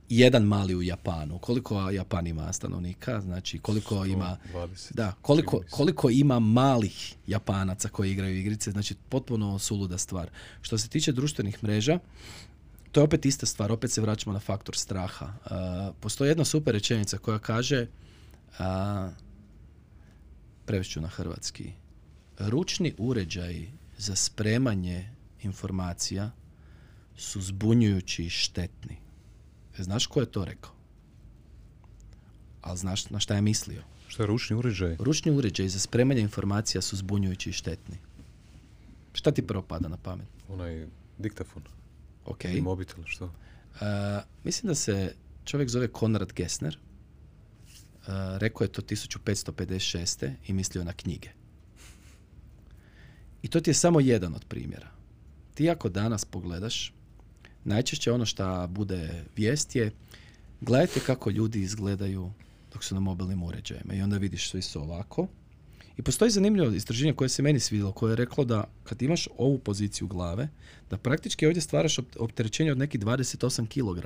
Jedan 0.09 0.43
mali 0.43 0.75
u 0.75 0.83
Japanu. 0.83 1.39
Koliko 1.39 1.91
Japan 1.91 2.27
ima 2.27 2.53
stanovnika? 2.53 3.21
Znači, 3.21 3.59
koliko 3.59 4.05
ima... 4.05 4.37
Da, 4.91 5.13
koliko, 5.23 5.63
koliko 5.71 6.11
ima 6.11 6.39
malih 6.39 7.15
Japanaca 7.27 7.89
koji 7.89 8.13
igraju 8.13 8.37
igrice? 8.37 8.71
Znači, 8.71 8.95
potpuno 9.09 9.59
suluda 9.59 9.99
stvar. 9.99 10.31
Što 10.61 10.79
se 10.79 10.89
tiče 10.89 11.13
društvenih 11.13 11.65
mreža, 11.65 11.99
to 12.93 13.01
je 13.01 13.05
opet 13.05 13.27
ista 13.27 13.47
stvar, 13.47 13.73
opet 13.73 13.91
se 13.91 14.01
vraćamo 14.01 14.33
na 14.33 14.41
faktor 14.41 14.77
straha. 14.77 15.27
Uh, 15.27 15.95
postoji 16.01 16.29
jedna 16.29 16.45
super 16.45 16.75
rečenica 16.75 17.19
koja 17.19 17.39
kaže, 17.39 17.87
uh, 18.59 19.13
prevešću 20.67 21.01
na 21.01 21.09
hrvatski, 21.09 21.73
ručni 22.39 22.95
uređaji 22.99 23.73
za 23.99 24.17
spremanje 24.17 25.11
informacija 25.43 26.31
su 27.17 27.41
zbunjujući 27.41 28.25
i 28.25 28.31
štetni. 28.31 29.04
Znaš 29.79 30.07
ko 30.07 30.20
je 30.20 30.27
to 30.27 30.45
rekao? 30.45 30.72
Ali 32.62 32.79
znaš 32.79 33.11
na 33.11 33.20
šta 33.20 33.35
je 33.35 33.43
mislio? 33.43 33.83
Šta 34.09 34.22
je 34.22 34.27
ručni 34.27 34.57
uređaj? 34.57 34.97
Ručni 34.99 35.33
uređaj 35.33 35.68
za 35.68 35.79
spremanje 35.79 36.20
informacija 36.20 36.83
su 36.83 36.97
zbunjujući 36.97 37.51
i 37.51 37.53
štetni. 37.53 37.97
Šta 39.12 39.33
ti 39.33 39.47
prvo 39.47 39.62
pada 39.62 39.89
na 39.89 39.97
pamet? 39.97 40.27
Onaj 40.49 40.87
diktafon. 41.18 41.62
Ok. 42.25 42.45
I 42.45 42.61
mobitel, 42.61 43.05
što? 43.07 43.25
Uh, 43.25 43.31
mislim 44.45 44.68
da 44.68 44.75
se 44.75 45.14
čovjek 45.45 45.68
zove 45.68 45.89
Konrad 45.89 46.33
Gessner. 46.33 46.79
Uh, 46.79 48.09
rekao 48.37 48.64
je 48.64 48.72
to 48.72 48.83
1556. 48.83 50.33
i 50.47 50.53
mislio 50.53 50.85
na 50.85 50.93
knjige. 50.93 51.29
I 53.43 53.49
to 53.49 53.61
ti 53.61 53.70
je 53.70 53.75
samo 53.75 54.01
jedan 54.01 54.35
od 54.35 54.45
primjera. 54.45 54.89
Ti 55.55 55.70
ako 55.70 55.89
danas 55.89 56.25
pogledaš, 56.25 56.93
najčešće 57.65 58.12
ono 58.12 58.27
što 58.27 58.67
bude 58.67 59.25
vijest 59.37 59.77
je 59.77 59.91
gledajte 60.61 61.01
kako 61.01 61.31
ljudi 61.31 61.61
izgledaju 61.61 62.31
dok 62.73 62.85
su 62.85 62.95
na 62.95 63.01
mobilnim 63.01 63.43
uređajima 63.43 63.95
i 63.95 64.03
onda 64.03 64.19
vidiš 64.19 64.51
svi 64.51 64.62
su 64.62 64.83
ovako. 64.83 65.27
I 65.97 66.03
postoji 66.03 66.31
zanimljivo 66.31 66.71
istraživanje 66.71 67.17
koje 67.17 67.29
se 67.29 67.43
meni 67.43 67.61
svidjelo, 67.61 67.93
koje 67.93 68.12
je 68.12 68.17
reklo 68.17 68.45
da 68.45 68.65
kad 68.85 69.03
imaš 69.03 69.29
ovu 69.39 69.59
poziciju 69.59 70.07
glave, 70.07 70.49
da 70.91 70.97
praktički 70.97 71.47
ovdje 71.47 71.62
stvaraš 71.62 71.99
opterećenje 72.19 72.73
od 72.73 72.79
nekih 72.79 73.01
28 73.01 73.67
kg. 73.67 74.03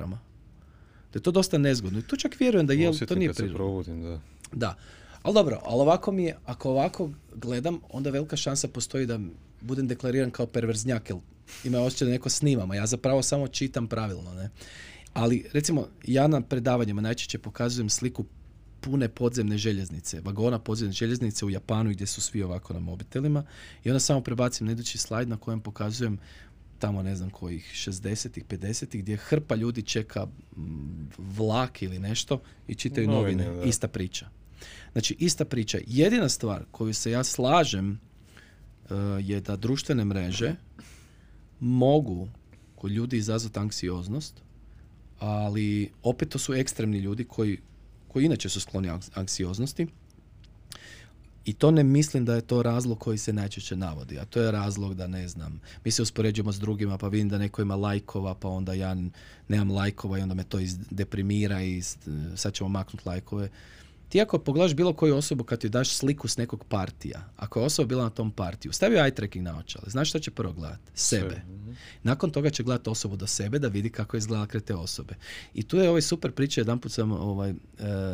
Da 1.13 1.17
je 1.17 1.21
to 1.21 1.31
dosta 1.31 1.57
nezgodno. 1.57 1.99
I 1.99 2.01
to 2.01 2.15
čak 2.15 2.39
vjerujem 2.39 2.67
da 2.67 2.73
je, 2.73 2.91
to 3.07 3.15
nije 3.15 3.33
prirodno. 3.33 3.83
da. 4.01 4.21
Da. 4.51 4.75
Ali 5.21 5.33
dobro, 5.33 5.59
ali 5.63 5.81
ovako 5.81 6.11
mi 6.11 6.23
je, 6.23 6.37
ako 6.45 6.69
ovako 6.69 7.09
gledam, 7.35 7.79
onda 7.89 8.09
velika 8.09 8.35
šansa 8.35 8.67
postoji 8.67 9.05
da 9.05 9.19
budem 9.61 9.87
deklariran 9.87 10.31
kao 10.31 10.45
perverznjak, 10.45 11.09
jer 11.09 11.17
ima 11.63 11.79
osjećaj 11.79 12.05
da 12.05 12.11
neko 12.11 12.29
snimam, 12.29 12.71
a 12.71 12.75
ja 12.75 12.85
zapravo 12.85 13.23
samo 13.23 13.47
čitam 13.47 13.87
pravilno. 13.87 14.33
Ne? 14.33 14.49
Ali, 15.13 15.45
recimo, 15.53 15.87
ja 16.05 16.27
na 16.27 16.41
predavanjima 16.41 17.01
najčešće 17.01 17.39
pokazujem 17.39 17.89
sliku 17.89 18.25
pune 18.81 19.09
podzemne 19.09 19.57
željeznice, 19.57 20.21
vagona 20.21 20.59
podzemne 20.59 20.93
željeznice 20.93 21.45
u 21.45 21.49
Japanu 21.49 21.89
gdje 21.89 22.07
su 22.07 22.21
svi 22.21 22.43
ovako 22.43 22.73
na 22.73 22.79
mobitelima 22.79 23.43
i 23.83 23.89
onda 23.89 23.99
samo 23.99 24.21
prebacim 24.21 24.67
na 24.67 24.71
idući 24.71 24.97
slajd 24.97 25.29
na 25.29 25.37
kojem 25.37 25.61
pokazujem 25.61 26.19
tamo 26.79 27.03
ne 27.03 27.15
znam 27.15 27.29
kojih 27.29 27.71
60-ih, 27.75 28.45
50-ih 28.45 29.01
gdje 29.01 29.17
hrpa 29.17 29.55
ljudi 29.55 29.81
čeka 29.81 30.27
vlak 31.17 31.81
ili 31.81 31.99
nešto 31.99 32.41
i 32.67 32.75
čitaju 32.75 33.07
novine. 33.07 33.61
Ista 33.65 33.87
priča. 33.87 34.29
Znači, 34.91 35.15
ista 35.19 35.45
priča. 35.45 35.79
Jedina 35.87 36.29
stvar 36.29 36.65
koju 36.71 36.93
se 36.93 37.11
ja 37.11 37.23
slažem 37.23 37.99
uh, 38.89 38.97
je 39.21 39.41
da 39.41 39.55
društvene 39.55 40.05
mreže 40.05 40.55
mogu 41.59 42.27
kod 42.75 42.91
ljudi 42.91 43.17
izazvati 43.17 43.59
anksioznost, 43.59 44.41
ali 45.19 45.91
opet 46.03 46.29
to 46.29 46.39
su 46.39 46.53
ekstremni 46.53 46.97
ljudi 46.97 47.23
koji, 47.23 47.57
koji 48.07 48.25
inače 48.25 48.49
su 48.49 48.59
skloni 48.59 48.89
anksioznosti. 49.13 49.87
I 51.45 51.53
to 51.53 51.71
ne 51.71 51.83
mislim 51.83 52.25
da 52.25 52.35
je 52.35 52.41
to 52.41 52.63
razlog 52.63 52.99
koji 52.99 53.17
se 53.17 53.33
najčešće 53.33 53.75
navodi, 53.75 54.19
a 54.19 54.25
to 54.25 54.41
je 54.41 54.51
razlog 54.51 54.93
da 54.93 55.07
ne 55.07 55.27
znam, 55.27 55.61
mi 55.85 55.91
se 55.91 56.01
uspoređujemo 56.01 56.51
s 56.51 56.59
drugima 56.59 56.97
pa 56.97 57.07
vidim 57.07 57.29
da 57.29 57.37
neko 57.37 57.61
ima 57.61 57.75
lajkova 57.75 58.35
pa 58.35 58.47
onda 58.47 58.73
ja 58.73 58.95
nemam 59.47 59.71
lajkova 59.71 60.19
i 60.19 60.21
onda 60.21 60.35
me 60.35 60.43
to 60.43 60.59
deprimira 60.89 61.61
i 61.61 61.81
sad 62.35 62.53
ćemo 62.53 62.69
maknuti 62.69 63.09
lajkove 63.09 63.49
ti 64.09 64.21
ako 64.21 64.39
pogledaš 64.39 64.73
bilo 64.73 64.93
koju 64.93 65.15
osobu 65.15 65.43
kad 65.43 65.59
ti 65.59 65.69
daš 65.69 65.89
sliku 65.89 66.27
s 66.27 66.37
nekog 66.37 66.63
partija, 66.63 67.29
ako 67.37 67.59
je 67.59 67.65
osoba 67.65 67.87
bila 67.87 68.03
na 68.03 68.09
tom 68.09 68.31
partiju, 68.31 68.73
stavi 68.73 68.95
eye 68.95 69.13
tracking 69.13 69.45
naočale, 69.45 69.85
znaš 69.87 70.09
što 70.09 70.19
će 70.19 70.31
prvo 70.31 70.53
gledati? 70.53 70.91
Sebe. 70.93 71.41
Mhm. 71.49 71.71
Nakon 72.03 72.31
toga 72.31 72.49
će 72.49 72.63
gledati 72.63 72.89
osobu 72.89 73.15
do 73.15 73.27
sebe 73.27 73.59
da 73.59 73.67
vidi 73.67 73.89
kako 73.89 74.17
izgleda 74.17 74.45
kraj 74.45 74.61
te 74.61 74.75
osobe. 74.75 75.15
I 75.53 75.63
tu 75.63 75.77
je 75.77 75.89
ovaj 75.89 76.01
super 76.01 76.31
priča, 76.31 76.61
jedan 76.61 76.79
put 76.79 76.91
sam, 76.91 77.11
ovaj, 77.11 77.49
e, 77.49 77.55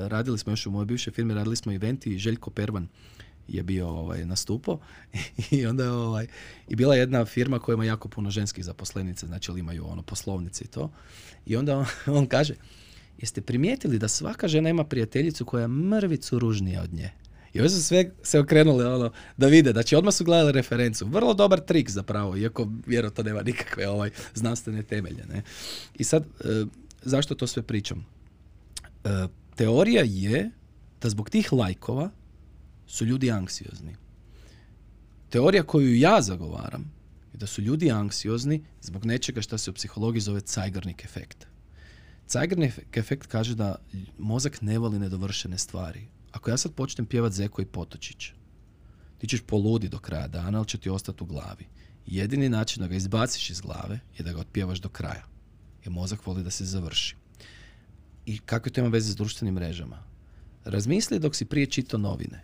radili 0.07 0.37
smo 0.37 0.51
još 0.51 0.65
u 0.65 0.71
mojoj 0.71 0.85
bivšoj 0.85 1.13
firmi, 1.13 1.33
radili 1.33 1.55
smo 1.55 1.73
eventi 1.73 2.15
i 2.15 2.17
Željko 2.17 2.49
Pervan 2.49 2.87
je 3.47 3.63
bio 3.63 3.87
ovaj, 3.87 4.25
nastupo 4.25 4.79
i 5.51 5.65
onda 5.65 5.93
ovaj, 5.93 6.27
i 6.67 6.75
bila 6.75 6.95
jedna 6.95 7.25
firma 7.25 7.59
koja 7.59 7.73
ima 7.73 7.85
jako 7.85 8.07
puno 8.07 8.29
ženskih 8.29 8.65
zaposlenica, 8.65 9.27
znači 9.27 9.51
imaju 9.51 9.87
ono 9.87 10.01
poslovnice 10.01 10.63
i 10.63 10.67
to. 10.67 10.91
I 11.45 11.55
onda 11.55 11.77
on, 11.77 11.85
on 12.17 12.27
kaže, 12.27 12.53
Jeste 13.17 13.41
primijetili 13.41 13.99
da 13.99 14.07
svaka 14.07 14.47
žena 14.47 14.69
ima 14.69 14.83
prijateljicu 14.83 15.45
koja 15.45 15.61
je 15.61 15.67
mrvicu 15.67 16.39
ružnija 16.39 16.81
od 16.81 16.93
nje? 16.93 17.11
I 17.53 17.59
ovdje 17.59 17.69
su 17.69 17.83
sve 17.83 18.11
se 18.23 18.39
okrenuli 18.39 18.85
ono, 18.85 19.11
da 19.37 19.47
vide, 19.47 19.71
znači 19.71 19.95
odmah 19.95 20.13
su 20.13 20.23
gledali 20.23 20.51
referencu. 20.51 21.05
Vrlo 21.05 21.33
dobar 21.33 21.59
trik 21.59 21.89
zapravo, 21.89 22.37
iako 22.37 22.67
vjerojatno 22.87 23.23
nema 23.23 23.41
nikakve 23.41 23.87
ovaj, 23.89 24.09
znanstvene 24.33 24.83
temelje. 24.83 25.25
Ne? 25.29 25.41
I 25.93 26.03
sad, 26.03 26.23
e, 26.23 26.65
zašto 27.01 27.35
to 27.35 27.47
sve 27.47 27.63
pričam? 27.63 28.05
E, 29.03 29.09
teorija 29.55 30.03
je 30.07 30.51
da 31.01 31.09
zbog 31.09 31.29
tih 31.29 31.53
lajkova 31.53 32.09
su 32.87 33.05
ljudi 33.05 33.31
anksijozni. 33.31 33.95
Teorija 35.29 35.63
koju 35.63 35.95
ja 35.95 36.21
zagovaram 36.21 36.91
je 37.33 37.37
da 37.37 37.47
su 37.47 37.61
ljudi 37.61 37.91
anksiozni 37.91 38.63
zbog 38.81 39.05
nečega 39.05 39.41
što 39.41 39.57
se 39.57 39.69
u 39.69 39.73
psihologiji 39.73 40.21
zove 40.21 40.41
Zeigarnik 40.45 41.05
efekt. 41.05 41.47
Zeigarnik 42.27 42.97
efekt 42.97 43.27
kaže 43.27 43.55
da 43.55 43.75
mozak 44.17 44.61
ne 44.61 44.79
voli 44.79 44.99
nedovršene 44.99 45.57
stvari. 45.57 46.07
Ako 46.31 46.49
ja 46.49 46.57
sad 46.57 46.73
počnem 46.73 47.05
pjevat 47.05 47.33
Zeko 47.33 47.61
i 47.61 47.65
Potočić, 47.65 48.31
ti 49.17 49.27
ćeš 49.27 49.41
poludi 49.47 49.89
do 49.89 49.99
kraja 49.99 50.27
dana, 50.27 50.57
ali 50.57 50.67
će 50.67 50.77
ti 50.77 50.89
ostati 50.89 51.23
u 51.23 51.25
glavi. 51.25 51.67
Jedini 52.05 52.49
način 52.49 52.81
da 52.81 52.87
ga 52.87 52.95
izbaciš 52.95 53.49
iz 53.49 53.61
glave 53.61 53.99
je 54.17 54.23
da 54.23 54.33
ga 54.33 54.39
otpjevaš 54.39 54.79
do 54.79 54.89
kraja. 54.89 55.25
Jer 55.83 55.91
mozak 55.91 56.25
voli 56.25 56.43
da 56.43 56.51
se 56.51 56.65
završi. 56.65 57.15
I 58.25 58.37
kako 58.37 58.69
to 58.69 58.81
ima 58.81 58.89
veze 58.89 59.11
s 59.11 59.15
društvenim 59.15 59.53
mrežama? 59.53 60.03
Razmisli 60.65 61.19
dok 61.19 61.35
si 61.35 61.45
prije 61.45 61.65
čitao 61.65 61.99
novine. 61.99 62.43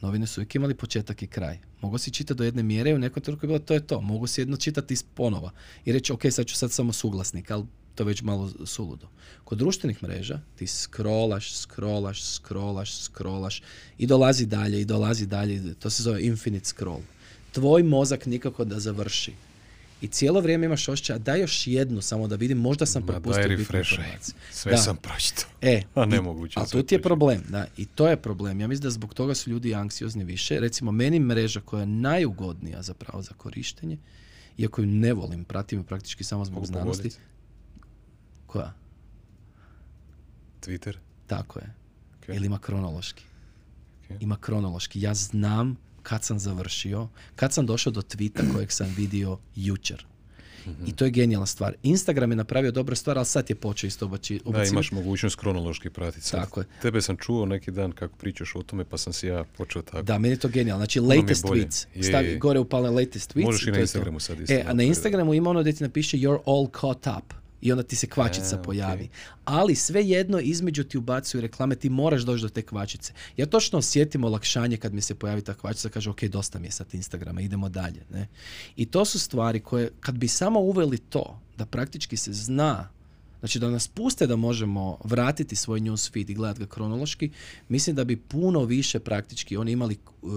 Novine 0.00 0.26
su 0.26 0.40
uvijek 0.40 0.54
imali 0.54 0.74
početak 0.74 1.22
i 1.22 1.26
kraj. 1.26 1.58
Mogu 1.80 1.98
si 1.98 2.10
čitati 2.10 2.38
do 2.38 2.44
jedne 2.44 2.62
mjere 2.62 2.90
i 2.90 2.94
u 2.94 2.98
nekoj 2.98 3.22
trenutku 3.22 3.46
je 3.46 3.48
bilo 3.48 3.58
to 3.58 3.74
je 3.74 3.86
to. 3.86 4.00
Mogu 4.00 4.26
si 4.26 4.40
jedno 4.40 4.56
čitati 4.56 4.94
iz 4.94 5.02
ponova 5.02 5.50
i 5.84 5.92
reći 5.92 6.12
ok, 6.12 6.22
sad 6.30 6.46
ću 6.46 6.56
sad 6.56 6.72
samo 6.72 6.92
suglasnik, 6.92 7.50
ali 7.50 7.66
to 7.94 8.04
već 8.04 8.22
malo 8.22 8.50
suludo. 8.64 9.06
Kod 9.44 9.58
društvenih 9.58 10.02
mreža 10.02 10.40
ti 10.56 10.66
scrollaš, 10.66 11.54
scrollaš, 11.54 12.24
scrollaš, 12.24 12.94
scrollaš 13.00 13.62
i 13.98 14.06
dolazi 14.06 14.46
dalje 14.46 14.80
i 14.80 14.84
dolazi 14.84 15.26
dalje. 15.26 15.74
To 15.74 15.90
se 15.90 16.02
zove 16.02 16.22
infinite 16.22 16.64
scroll. 16.64 17.00
Tvoj 17.52 17.82
mozak 17.82 18.26
nikako 18.26 18.64
da 18.64 18.80
završi. 18.80 19.32
I 20.00 20.08
cijelo 20.08 20.40
vrijeme 20.40 20.66
imaš 20.66 20.88
osjećaj, 20.88 21.16
a 21.16 21.18
daj 21.18 21.40
još 21.40 21.66
jednu 21.66 22.02
samo 22.02 22.28
da 22.28 22.36
vidim, 22.36 22.58
možda 22.58 22.86
sam 22.86 23.06
propustio 23.06 23.48
bitnu 23.48 23.78
informaciju. 23.78 24.34
Sve 24.50 24.72
Da. 24.72 24.78
sam 24.78 24.96
pročitao. 24.96 25.50
E, 25.60 25.82
A 25.94 26.06
nemoguće 26.06 26.60
A 26.60 26.66
tu 26.66 26.82
ti 26.82 26.94
je 26.94 27.02
problem, 27.02 27.42
da, 27.48 27.66
i 27.76 27.86
to 27.86 28.08
je 28.08 28.16
problem. 28.16 28.60
Ja 28.60 28.68
mislim 28.68 28.82
da 28.82 28.90
zbog 28.90 29.14
toga 29.14 29.34
su 29.34 29.50
ljudi 29.50 29.74
anksiozni 29.74 30.24
više. 30.24 30.60
Recimo, 30.60 30.92
meni 30.92 31.20
mreža 31.20 31.60
koja 31.60 31.80
je 31.80 31.86
najugodnija 31.86 32.82
zapravo 32.82 33.22
za 33.22 33.34
korištenje, 33.34 33.98
iako 34.58 34.80
ju 34.80 34.86
ne 34.86 35.12
volim, 35.12 35.44
pratim 35.44 35.78
ju 35.78 35.84
praktički 35.84 36.24
samo 36.24 36.44
zbog 36.44 36.54
Mogu 36.54 36.66
znanosti. 36.66 37.02
pogoditi? 37.02 37.31
Koja? 38.52 38.72
Twitter? 40.60 40.96
Tako 41.26 41.58
je. 41.58 41.74
Ok. 42.18 42.28
Ili 42.28 42.46
ima 42.46 42.58
kronološki. 42.58 43.24
Ok. 44.10 44.22
Ima 44.22 44.36
kronološki. 44.36 45.00
Ja 45.00 45.14
znam 45.14 45.76
kad 46.02 46.24
sam 46.24 46.38
završio, 46.38 47.08
kad 47.36 47.52
sam 47.52 47.66
došao 47.66 47.92
do 47.92 48.00
tweeta 48.02 48.54
kojeg 48.54 48.72
sam 48.72 48.94
vidio 48.96 49.38
jučer. 49.56 50.06
Mhm. 50.66 50.86
I 50.86 50.92
to 50.92 51.04
je 51.04 51.10
genijalna 51.10 51.46
stvar. 51.46 51.74
Instagram 51.82 52.30
je 52.30 52.36
napravio 52.36 52.70
dobru 52.70 52.96
stvar, 52.96 53.18
ali 53.18 53.26
sad 53.26 53.50
je 53.50 53.56
počeo 53.56 53.88
isto 53.88 54.06
ubaci, 54.06 54.40
Da, 54.44 54.64
imaš 54.64 54.92
mogućnost 54.92 55.36
kronološki 55.36 55.90
pratiti. 55.90 56.26
Sad, 56.26 56.40
Tako 56.40 56.60
je. 56.60 56.66
Tebe 56.82 57.00
sam 57.00 57.16
čuo 57.16 57.46
neki 57.46 57.70
dan 57.70 57.92
kako 57.92 58.16
pričaš 58.16 58.54
o 58.56 58.62
tome, 58.62 58.84
pa 58.84 58.98
sam 58.98 59.12
si 59.12 59.26
ja 59.26 59.44
počeo 59.56 59.82
tako. 59.82 60.02
Da, 60.02 60.18
meni 60.18 60.34
je 60.34 60.38
to 60.38 60.48
genijalno. 60.48 60.80
Znači, 60.80 60.98
je 60.98 61.02
latest 61.02 61.44
tweets. 61.44 61.86
Je, 61.94 62.02
Stavi 62.02 62.28
je. 62.28 62.38
gore 62.38 62.60
upale 62.60 62.90
latest 62.90 63.34
tweets. 63.34 63.44
Možeš 63.44 63.66
i 63.66 63.70
na 63.70 63.76
je 63.76 63.78
to. 63.78 63.82
Instagramu 63.82 64.20
sad 64.20 64.40
isto 64.40 64.54
E, 64.54 64.64
a 64.66 64.72
na. 64.72 64.82
Instagramu 64.82 65.34
ima 65.34 65.50
ono 65.50 65.60
gdje 65.60 65.72
ti 65.72 65.82
napiše 65.84 66.16
you're 66.16 66.40
all 66.46 66.68
caught 66.80 67.06
up. 67.18 67.41
I 67.62 67.72
onda 67.72 67.82
ti 67.82 67.96
se 67.96 68.06
kvačica 68.06 68.56
E, 68.56 68.62
pojavi. 68.62 69.08
Ali 69.44 69.74
sve 69.74 70.04
jedno 70.04 70.40
između 70.40 70.84
ti 70.84 70.98
ubacuju 70.98 71.40
reklame, 71.40 71.74
ti 71.74 71.88
moraš 71.88 72.22
doći 72.22 72.42
do 72.42 72.48
te 72.48 72.62
kvačice. 72.62 73.12
Ja 73.36 73.46
točno 73.46 73.78
osjetim 73.78 74.24
olakšanje 74.24 74.76
kad 74.76 74.94
mi 74.94 75.00
se 75.00 75.14
pojavi 75.14 75.42
ta 75.42 75.54
kvačica, 75.54 75.88
kaže 75.88 76.10
ok, 76.10 76.22
dosta 76.24 76.58
mi 76.58 76.66
je 76.66 76.70
sad 76.70 76.94
Instagrama, 76.94 77.40
idemo 77.40 77.68
dalje. 77.68 78.04
Ne? 78.10 78.28
I 78.76 78.86
to 78.86 79.04
su 79.04 79.18
stvari 79.18 79.60
koje, 79.60 79.90
kad 80.00 80.14
bi 80.14 80.28
samo 80.28 80.60
uveli 80.60 80.98
to, 80.98 81.40
da 81.56 81.66
praktički 81.66 82.16
se 82.16 82.32
zna 82.32 82.88
Znači 83.42 83.58
da 83.58 83.70
nas 83.70 83.88
puste 83.88 84.26
da 84.26 84.36
možemo 84.36 84.98
vratiti 85.04 85.56
svoj 85.56 85.80
newsfeed 85.80 86.30
i 86.30 86.34
gledati 86.34 86.60
ga 86.60 86.66
kronološki, 86.66 87.30
mislim 87.68 87.96
da 87.96 88.04
bi 88.04 88.16
puno 88.16 88.64
više 88.64 89.00
praktički 89.00 89.56
oni 89.56 89.72
imali 89.72 89.96
uh, 90.22 90.30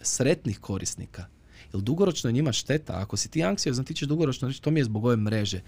sretnih 0.00 0.58
korisnika. 0.58 1.26
Jer 1.74 1.82
dugoročno 1.82 2.30
je 2.30 2.34
njima 2.34 2.52
šteta. 2.52 2.92
Ako 3.00 3.16
si 3.16 3.28
ti 3.28 3.44
anksiozan, 3.44 3.84
ti 3.84 3.94
ćeš 3.94 4.08
dugoročno 4.08 4.48
reći 4.48 4.62
to 4.62 4.70
mi 4.70 4.80
je 4.80 4.84
zbog 4.84 5.04
ove 5.04 5.16
mreže. 5.16 5.60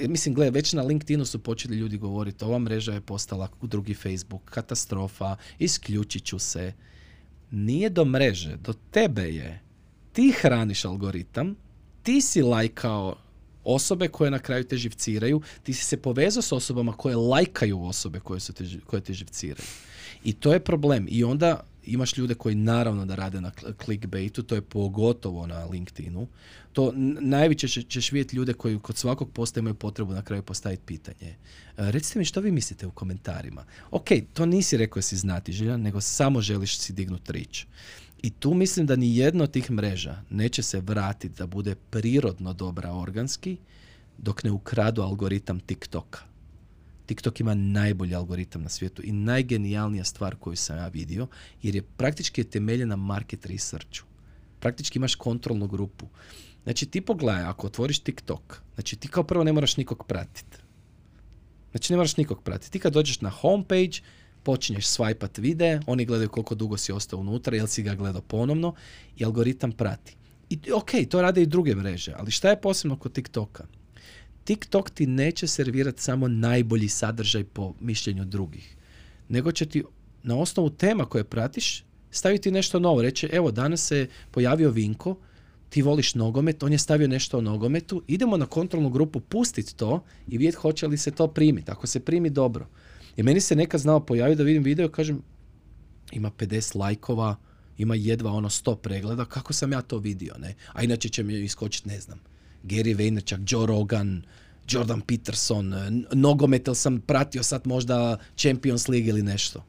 Jer 0.00 0.10
mislim, 0.10 0.34
gle, 0.34 0.50
već 0.50 0.72
na 0.72 0.82
LinkedInu 0.82 1.24
su 1.24 1.38
počeli 1.38 1.76
ljudi 1.76 1.98
govoriti 1.98 2.44
ova 2.44 2.58
mreža 2.58 2.92
je 2.92 3.00
postala 3.00 3.48
drugi 3.62 3.94
Facebook, 3.94 4.42
katastrofa, 4.44 5.36
isključit 5.58 6.24
ću 6.24 6.38
se. 6.38 6.72
Nije 7.50 7.90
do 7.90 8.04
mreže, 8.04 8.56
do 8.56 8.72
tebe 8.90 9.22
je. 9.22 9.60
Ti 10.12 10.32
hraniš 10.40 10.84
algoritam, 10.84 11.56
ti 12.02 12.20
si 12.20 12.42
lajkao 12.42 13.16
osobe 13.64 14.08
koje 14.08 14.30
na 14.30 14.38
kraju 14.38 14.64
te 14.64 14.76
živciraju, 14.76 15.42
ti 15.62 15.74
si 15.74 15.84
se 15.84 15.96
povezao 15.96 16.42
s 16.42 16.52
osobama 16.52 16.92
koje 16.92 17.16
lajkaju 17.16 17.84
osobe 17.84 18.20
koje, 18.20 18.40
su 18.40 18.52
koje 18.86 19.02
te 19.02 19.12
živciraju. 19.12 19.66
I 20.24 20.32
to 20.32 20.52
je 20.52 20.60
problem. 20.60 21.06
I 21.10 21.24
onda 21.24 21.64
imaš 21.84 22.16
ljude 22.16 22.34
koji 22.34 22.54
naravno 22.54 23.06
da 23.06 23.14
rade 23.14 23.40
na 23.40 23.50
clickbaitu, 23.84 24.42
to 24.42 24.54
je 24.54 24.60
pogotovo 24.60 25.46
na 25.46 25.64
LinkedInu. 25.64 26.26
To 26.72 26.92
najviše 27.20 27.68
će- 27.68 27.82
ćeš 27.82 28.12
vidjeti 28.12 28.36
ljude 28.36 28.52
koji 28.52 28.78
kod 28.78 28.96
svakog 28.96 29.30
posta 29.32 29.60
imaju 29.60 29.74
potrebu 29.74 30.12
na 30.12 30.22
kraju 30.22 30.42
postaviti 30.42 30.82
pitanje. 30.86 31.28
E, 31.30 31.36
recite 31.76 32.18
mi 32.18 32.24
što 32.24 32.40
vi 32.40 32.50
mislite 32.50 32.86
u 32.86 32.90
komentarima. 32.90 33.64
Ok, 33.90 34.08
to 34.32 34.46
nisi 34.46 34.76
rekao 34.76 35.02
si 35.02 35.16
znati 35.16 35.52
željan, 35.52 35.82
nego 35.82 36.00
samo 36.00 36.40
želiš 36.40 36.78
si 36.78 36.92
dignuti 36.92 37.32
rič. 37.32 37.66
I 38.22 38.30
tu 38.30 38.54
mislim 38.54 38.86
da 38.86 38.96
ni 38.96 39.16
jedna 39.16 39.44
od 39.44 39.50
tih 39.50 39.70
mreža 39.70 40.22
neće 40.30 40.62
se 40.62 40.80
vratiti 40.80 41.34
da 41.38 41.46
bude 41.46 41.74
prirodno 41.74 42.52
dobra 42.52 42.92
organski 42.92 43.56
dok 44.18 44.44
ne 44.44 44.50
ukradu 44.50 45.02
algoritam 45.02 45.60
TikToka. 45.60 46.31
TikTok 47.06 47.40
ima 47.40 47.54
najbolji 47.54 48.14
algoritam 48.14 48.62
na 48.62 48.68
svijetu 48.68 49.02
i 49.04 49.12
najgenijalnija 49.12 50.04
stvar 50.04 50.36
koju 50.36 50.56
sam 50.56 50.76
ja 50.76 50.88
vidio, 50.88 51.26
jer 51.62 51.74
je 51.74 51.82
praktički 51.82 52.40
je 52.40 52.50
temeljen 52.50 52.88
na 52.88 52.96
market 52.96 53.46
researchu. 53.46 54.06
Praktički 54.60 54.98
imaš 54.98 55.14
kontrolnu 55.14 55.66
grupu. 55.66 56.06
Znači 56.62 56.86
ti 56.86 57.00
pogledaj, 57.00 57.42
ako 57.42 57.66
otvoriš 57.66 57.98
TikTok, 57.98 58.62
znači 58.74 58.96
ti 58.96 59.08
kao 59.08 59.22
prvo 59.22 59.44
ne 59.44 59.52
moraš 59.52 59.76
nikog 59.76 60.04
pratiti. 60.06 60.56
Znači 61.70 61.92
ne 61.92 61.96
moraš 61.96 62.16
nikog 62.16 62.42
pratiti. 62.42 62.70
Ti 62.70 62.78
kad 62.78 62.92
dođeš 62.92 63.20
na 63.20 63.30
homepage, 63.30 63.98
počinješ 64.42 64.86
swajpat 64.86 65.40
vide, 65.40 65.80
oni 65.86 66.04
gledaju 66.04 66.28
koliko 66.28 66.54
dugo 66.54 66.76
si 66.76 66.92
ostao 66.92 67.20
unutra, 67.20 67.56
jel 67.56 67.66
si 67.66 67.82
ga 67.82 67.94
gledao 67.94 68.22
ponovno 68.22 68.74
i 69.16 69.24
algoritam 69.24 69.72
prati. 69.72 70.16
I 70.50 70.58
ok, 70.72 70.90
to 71.10 71.22
rade 71.22 71.42
i 71.42 71.46
druge 71.46 71.74
mreže, 71.74 72.12
ali 72.16 72.30
šta 72.30 72.50
je 72.50 72.60
posebno 72.60 72.96
kod 72.96 73.12
TikToka? 73.12 73.66
TikTok 74.44 74.90
ti 74.90 75.06
neće 75.06 75.46
servirati 75.46 76.02
samo 76.02 76.28
najbolji 76.28 76.88
sadržaj 76.88 77.44
po 77.44 77.74
mišljenju 77.80 78.24
drugih, 78.24 78.76
nego 79.28 79.52
će 79.52 79.66
ti 79.66 79.82
na 80.22 80.36
osnovu 80.36 80.70
tema 80.70 81.04
koje 81.04 81.24
pratiš 81.24 81.84
staviti 82.10 82.50
nešto 82.50 82.78
novo. 82.78 83.02
Reći, 83.02 83.28
evo 83.32 83.50
danas 83.50 83.86
se 83.86 84.08
pojavio 84.30 84.70
Vinko, 84.70 85.16
ti 85.68 85.82
voliš 85.82 86.14
nogomet, 86.14 86.62
on 86.62 86.72
je 86.72 86.78
stavio 86.78 87.08
nešto 87.08 87.38
o 87.38 87.40
nogometu, 87.40 88.02
idemo 88.08 88.36
na 88.36 88.46
kontrolnu 88.46 88.90
grupu 88.90 89.20
pustiti 89.20 89.76
to 89.76 90.04
i 90.28 90.38
vidjeti 90.38 90.56
hoće 90.56 90.86
li 90.86 90.98
se 90.98 91.10
to 91.10 91.28
primiti. 91.28 91.70
Ako 91.70 91.86
se 91.86 92.00
primi, 92.00 92.30
dobro. 92.30 92.66
I 93.16 93.22
meni 93.22 93.40
se 93.40 93.56
nekad 93.56 93.80
znao 93.80 94.06
pojaviti 94.06 94.38
da 94.38 94.44
vidim 94.44 94.62
video 94.62 94.88
kažem, 94.88 95.22
ima 96.12 96.30
50 96.30 96.78
lajkova, 96.78 97.36
ima 97.78 97.94
jedva 97.94 98.32
ono 98.32 98.48
100 98.48 98.76
pregleda, 98.76 99.24
kako 99.24 99.52
sam 99.52 99.72
ja 99.72 99.82
to 99.82 99.98
vidio, 99.98 100.34
ne? 100.38 100.54
A 100.72 100.82
inače 100.82 101.08
će 101.08 101.22
mi 101.22 101.40
iskočiti, 101.40 101.88
ne 101.88 102.00
znam, 102.00 102.20
Gary 102.64 102.94
Vaynerchuk, 102.96 103.40
Joe 103.46 103.66
Rogan, 103.66 104.22
Jordan 104.68 105.00
Peterson, 105.00 105.74
n- 105.74 106.06
nogomet, 106.12 106.66
jel 106.66 106.74
sam 106.74 107.00
pratio 107.00 107.42
sad 107.42 107.66
možda 107.66 108.18
Champions 108.36 108.88
League 108.88 109.08
ili 109.08 109.22
nešto. 109.22 109.64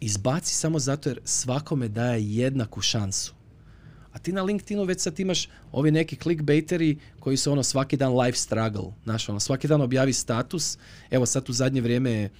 Izbaci 0.00 0.54
samo 0.54 0.78
zato 0.78 1.08
jer 1.08 1.20
svakome 1.24 1.88
daje 1.88 2.34
jednaku 2.34 2.80
šansu. 2.80 3.34
A 4.12 4.18
ti 4.18 4.32
na 4.32 4.42
LinkedInu 4.42 4.84
već 4.84 5.00
sad 5.00 5.20
imaš 5.20 5.48
ovi 5.72 5.90
neki 5.90 6.16
clickbaiteri 6.16 6.98
koji 7.20 7.36
su 7.36 7.52
ono 7.52 7.62
svaki 7.62 7.96
dan 7.96 8.20
life 8.20 8.38
struggle. 8.38 8.92
Znaš, 9.04 9.28
ono 9.28 9.40
svaki 9.40 9.68
dan 9.68 9.80
objavi 9.80 10.12
status. 10.12 10.78
Evo 11.10 11.26
sad 11.26 11.50
u 11.50 11.52
zadnje 11.52 11.80
vrijeme 11.80 12.10
je 12.10 12.30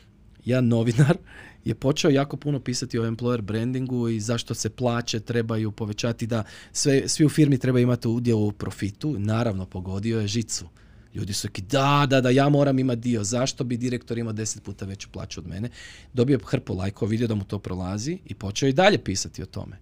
jedan 0.48 0.68
novinar 0.68 1.16
je 1.64 1.74
počeo 1.74 2.10
jako 2.10 2.36
puno 2.36 2.60
pisati 2.60 2.98
o 2.98 3.10
employer 3.10 3.40
brandingu 3.40 4.08
i 4.08 4.20
zašto 4.20 4.54
se 4.54 4.70
plaće 4.70 5.20
trebaju 5.20 5.70
povećati, 5.70 6.26
da 6.26 6.44
sve, 6.72 7.08
svi 7.08 7.24
u 7.24 7.28
firmi 7.28 7.58
trebaju 7.58 7.82
imati 7.82 8.08
udjel 8.08 8.38
u 8.38 8.52
profitu. 8.52 9.18
Naravno, 9.18 9.66
pogodio 9.66 10.20
je 10.20 10.26
žicu. 10.26 10.68
Ljudi 11.14 11.32
su 11.32 11.46
rekli, 11.46 11.64
da, 11.70 12.06
da, 12.10 12.20
da, 12.20 12.30
ja 12.30 12.48
moram 12.48 12.78
imati 12.78 13.00
dio. 13.00 13.24
Zašto 13.24 13.64
bi 13.64 13.76
direktor 13.76 14.18
imao 14.18 14.32
deset 14.32 14.62
puta 14.62 14.84
veću 14.84 15.08
plaću 15.12 15.40
od 15.40 15.46
mene? 15.46 15.70
Dobio 16.12 16.38
hrpu 16.44 16.74
lajkova, 16.74 17.10
vidio 17.10 17.26
da 17.26 17.34
mu 17.34 17.44
to 17.44 17.58
prolazi 17.58 18.18
i 18.24 18.34
počeo 18.34 18.68
i 18.68 18.72
dalje 18.72 18.98
pisati 18.98 19.42
o 19.42 19.46
tome. 19.46 19.76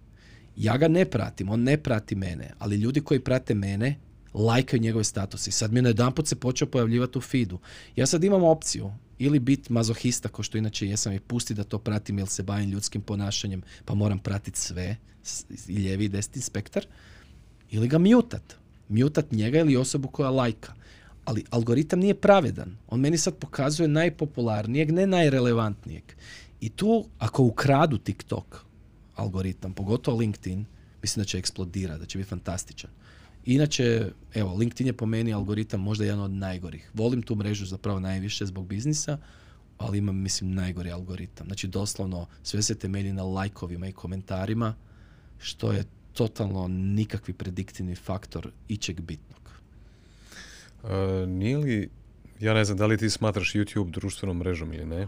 Ja 0.55 0.77
ga 0.77 0.87
ne 0.87 1.05
pratim, 1.05 1.49
on 1.49 1.63
ne 1.63 1.77
prati 1.77 2.15
mene, 2.15 2.51
ali 2.59 2.75
ljudi 2.75 3.01
koji 3.01 3.19
prate 3.19 3.53
mene 3.53 3.95
lajkaju 4.37 4.81
njegove 4.81 5.03
statuse. 5.03 5.49
I 5.49 5.53
sad 5.53 5.73
mi 5.73 5.81
na 5.81 6.11
se 6.25 6.35
počeo 6.35 6.67
pojavljivati 6.67 7.17
u 7.17 7.21
feedu. 7.21 7.59
Ja 7.95 8.05
sad 8.05 8.23
imam 8.23 8.43
opciju 8.43 8.91
ili 9.19 9.39
biti 9.39 9.73
mazohista, 9.73 10.29
ko 10.29 10.43
što 10.43 10.57
inače 10.57 10.87
jesam 10.87 11.13
i 11.13 11.19
pusti 11.19 11.53
da 11.53 11.63
to 11.63 11.79
pratim 11.79 12.19
jer 12.19 12.27
se 12.27 12.43
bavim 12.43 12.69
ljudskim 12.69 13.01
ponašanjem, 13.01 13.61
pa 13.85 13.93
moram 13.93 14.19
pratiti 14.19 14.59
sve, 14.59 14.95
i 15.67 15.77
lijevi 15.77 16.05
i 16.05 16.09
desni 16.09 16.41
spektar, 16.41 16.85
ili 17.71 17.87
ga 17.87 17.97
mutat. 17.97 18.55
Mutat 18.89 19.31
njega 19.31 19.59
ili 19.59 19.77
osobu 19.77 20.07
koja 20.07 20.29
lajka. 20.29 20.73
Ali 21.25 21.43
algoritam 21.49 21.99
nije 21.99 22.13
pravedan. 22.13 22.77
On 22.87 22.99
meni 22.99 23.17
sad 23.17 23.35
pokazuje 23.35 23.87
najpopularnijeg, 23.87 24.91
ne 24.91 25.07
najrelevantnijeg. 25.07 26.03
I 26.61 26.69
tu, 26.69 27.05
ako 27.19 27.43
ukradu 27.43 27.97
TikTok 27.97 28.65
algoritam, 29.15 29.73
pogotovo 29.73 30.17
LinkedIn, 30.17 30.65
mislim 31.01 31.21
da 31.21 31.27
će 31.27 31.37
eksplodirati, 31.37 31.99
da 31.99 32.05
će 32.05 32.17
biti 32.17 32.29
fantastičan. 32.29 32.89
Inače, 33.47 34.11
evo, 34.33 34.55
LinkedIn 34.55 34.87
je 34.87 34.93
po 34.93 35.05
meni 35.05 35.33
algoritam 35.33 35.81
možda 35.81 36.05
jedan 36.05 36.19
od 36.19 36.31
najgorih. 36.31 36.91
Volim 36.93 37.21
tu 37.21 37.35
mrežu 37.35 37.65
zapravo 37.65 37.99
najviše 37.99 38.45
zbog 38.45 38.67
biznisa, 38.67 39.17
ali 39.77 39.97
imam, 39.97 40.15
mislim, 40.15 40.51
najgori 40.51 40.91
algoritam. 40.91 41.47
Znači, 41.47 41.67
doslovno, 41.67 42.27
sve 42.43 42.61
se 42.61 42.75
temelji 42.75 43.13
na 43.13 43.23
lajkovima 43.23 43.87
i 43.87 43.91
komentarima, 43.91 44.75
što 45.39 45.71
je 45.71 45.85
totalno 46.13 46.67
nikakvi 46.67 47.33
prediktivni 47.33 47.95
faktor 47.95 48.51
ičeg 48.67 49.01
bitnog. 49.01 49.51
A, 50.83 51.25
nije 51.27 51.57
li, 51.57 51.89
ja 52.39 52.53
ne 52.53 52.65
znam 52.65 52.77
da 52.77 52.85
li 52.85 52.97
ti 52.97 53.09
smatraš 53.09 53.53
YouTube 53.53 53.91
društvenom 53.91 54.37
mrežom 54.37 54.73
ili 54.73 54.85
ne? 54.85 55.07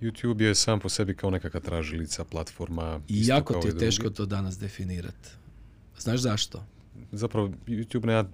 YouTube 0.00 0.40
je 0.42 0.54
sam 0.54 0.80
po 0.80 0.88
sebi 0.88 1.14
kao 1.14 1.30
nekakva 1.30 1.60
tražilica, 1.60 2.24
platforma. 2.24 3.00
I 3.08 3.26
jako 3.26 3.54
ti 3.54 3.68
je 3.68 3.78
teško 3.78 4.10
to 4.10 4.26
danas 4.26 4.58
definirati. 4.58 5.28
Znaš 5.98 6.20
zašto? 6.20 6.64
Zapravo, 7.12 7.50
YouTube 7.66 8.06
nema 8.06 8.24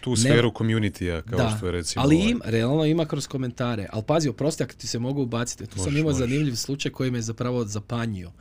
tu 0.00 0.16
sferu 0.16 0.50
community 0.50 1.22
kao 1.22 1.38
da, 1.38 1.54
što 1.56 1.66
je 1.66 1.72
recimo... 1.72 2.02
ali 2.04 2.16
ovaj- 2.16 2.30
im, 2.30 2.40
realno 2.44 2.84
ima 2.84 3.04
kroz 3.04 3.26
komentare. 3.26 3.86
Ali 3.92 4.02
pazi, 4.06 4.28
oprosti 4.28 4.62
ako 4.62 4.72
ti 4.72 4.86
se 4.86 4.98
mogu 4.98 5.22
ubaciti. 5.22 5.66
Tu 5.66 5.74
sam 5.74 5.84
Možeš, 5.84 5.98
imao 6.00 6.12
možeš. 6.12 6.28
zanimljiv 6.28 6.54
slučaj 6.54 6.92
koji 6.92 7.10
me 7.10 7.22
zapravo 7.22 7.64
zapanjio. 7.64 8.32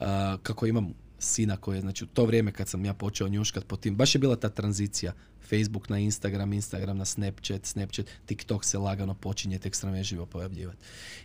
A, 0.00 0.36
kako 0.42 0.66
imam 0.66 0.94
sina 1.24 1.56
koji 1.56 1.76
je, 1.76 1.80
znači 1.80 2.04
u 2.04 2.06
to 2.06 2.24
vrijeme 2.24 2.52
kad 2.52 2.68
sam 2.68 2.84
ja 2.84 2.94
počeo 2.94 3.28
njuškat 3.28 3.64
po 3.66 3.76
tim, 3.76 3.96
baš 3.96 4.14
je 4.14 4.18
bila 4.18 4.36
ta 4.36 4.48
tranzicija. 4.48 5.12
Facebook 5.48 5.88
na 5.88 5.98
Instagram, 5.98 6.52
Instagram 6.52 6.98
na 6.98 7.04
Snapchat, 7.04 7.66
Snapchat, 7.66 8.06
TikTok 8.26 8.64
se 8.64 8.78
lagano 8.78 9.14
počinje 9.14 9.58
tek 9.58 9.74
srameživo 9.74 10.26
pojavljivati. 10.26 10.78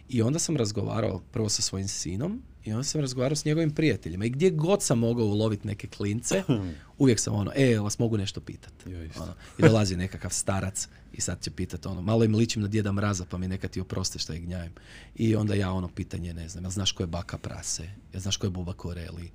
I 0.10 0.22
onda 0.22 0.40
sam 0.40 0.58
razgovarao 0.58 1.20
prvo 1.32 1.50
sa 1.50 1.62
svojim 1.62 1.88
sinom 1.88 2.42
i 2.66 2.72
onda 2.72 2.84
sam 2.84 3.02
razgovarao 3.02 3.36
s 3.36 3.46
njegovim 3.46 3.72
prijateljima. 3.72 4.26
I 4.26 4.30
gdje 4.30 4.50
god 4.50 4.84
sam 4.84 5.00
mogao 5.00 5.26
uloviti 5.26 5.68
neke 5.68 5.88
klince, 5.88 6.44
uvijek 6.98 7.20
sam 7.20 7.36
ono, 7.36 7.52
e, 7.56 7.80
vas 7.80 8.00
mogu 8.00 8.18
nešto 8.18 8.42
pitati. 8.42 8.96
Ono, 9.20 9.34
I 9.58 9.62
dolazi 9.62 9.98
nekakav 9.98 10.32
starac 10.32 10.88
i 11.14 11.22
sad 11.22 11.42
će 11.42 11.52
pitati 11.52 11.88
ono, 11.88 12.02
malo 12.02 12.24
im 12.24 12.36
ličim 12.36 12.62
na 12.62 12.68
djeda 12.68 12.92
mraza 12.92 13.26
pa 13.26 13.38
mi 13.38 13.48
neka 13.48 13.68
ti 13.68 13.80
oproste 13.80 14.20
što 14.20 14.34
ih 14.34 14.42
gnjavim. 14.42 14.72
I 15.16 15.36
onda 15.36 15.54
ja 15.54 15.72
ono 15.72 15.88
pitanje, 15.88 16.34
ne 16.34 16.50
znam, 16.50 16.64
jel 16.64 16.72
znaš 16.72 16.92
ko 16.92 17.04
je 17.04 17.08
baka 17.08 17.38
prase? 17.38 17.90
Jel 18.14 18.22
znaš 18.22 18.38
ko 18.38 18.48
je 18.48 18.52
buba 18.52 18.74
koreli? 18.74 19.32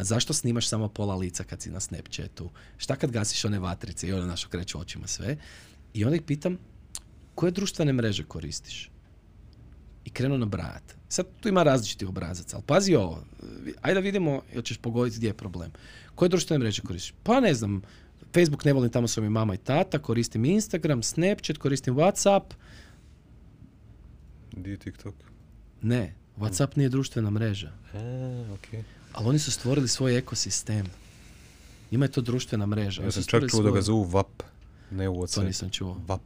Zašto 0.00 0.32
snimaš 0.32 0.68
samo 0.68 0.88
pola 0.88 1.14
lica 1.14 1.44
kad 1.44 1.62
si 1.62 1.70
na 1.70 1.80
Snapchatu? 1.80 2.50
Šta 2.76 2.96
kad 2.96 3.10
gasiš 3.10 3.44
one 3.44 3.58
vatrice? 3.58 4.08
I 4.08 4.12
ono 4.12 4.26
naš 4.26 4.46
okreću 4.46 4.80
očima 4.80 5.06
sve. 5.06 5.36
I 5.94 6.04
onda 6.04 6.16
ih 6.16 6.22
pitam, 6.22 6.58
koje 7.34 7.52
društvene 7.52 7.92
mreže 7.92 8.24
koristiš? 8.24 8.90
I 10.04 10.10
krenu 10.10 10.38
nabrajat. 10.38 10.96
Sad 11.08 11.26
tu 11.40 11.48
ima 11.48 11.62
različitih 11.62 12.08
obrazaca, 12.08 12.56
ali 12.56 12.64
pazi 12.66 12.94
ovo, 12.94 13.24
ajde 13.82 13.94
da 13.94 14.00
vidimo, 14.00 14.42
jel 14.52 14.62
ćeš 14.62 14.78
pogoditi 14.78 15.16
gdje 15.16 15.28
je 15.28 15.36
problem. 15.36 15.72
Koje 16.14 16.28
društvene 16.28 16.58
mreže 16.58 16.82
koristiš? 16.82 17.14
Pa 17.22 17.40
ne 17.40 17.54
znam, 17.54 17.82
Facebook 18.34 18.64
ne 18.64 18.72
volim, 18.72 18.90
tamo 18.90 19.08
su 19.08 19.22
mi 19.22 19.28
mama 19.28 19.54
i 19.54 19.58
tata, 19.58 19.98
koristim 19.98 20.44
Instagram, 20.44 21.02
Snapchat, 21.02 21.58
koristim 21.58 21.94
Whatsapp. 21.94 22.44
Di 24.52 24.70
je 24.70 24.76
TikTok? 24.76 25.14
Ne, 25.82 26.14
Whatsapp 26.36 26.76
nije 26.76 26.88
društvena 26.88 27.30
mreža. 27.30 27.72
A, 27.94 28.54
okej. 28.54 28.82
Ali 29.12 29.28
oni 29.28 29.38
su 29.38 29.50
stvorili 29.52 29.88
svoj 29.88 30.16
ekosistem. 30.16 30.86
Njima 31.90 32.04
je 32.04 32.10
to 32.10 32.20
društvena 32.20 32.66
mreža. 32.66 33.02
Ja 33.02 33.10
sam 33.10 33.22
čak 33.22 33.50
čuo 33.50 33.62
da 33.62 33.70
ga 33.70 33.72
svoj- 33.72 33.82
zovu 33.82 34.02
VAP, 34.04 34.42
ne 34.90 35.08
u 35.08 35.26
To 35.26 35.42
nisam 35.42 35.70
čuo. 35.70 35.96
VAP, 36.06 36.20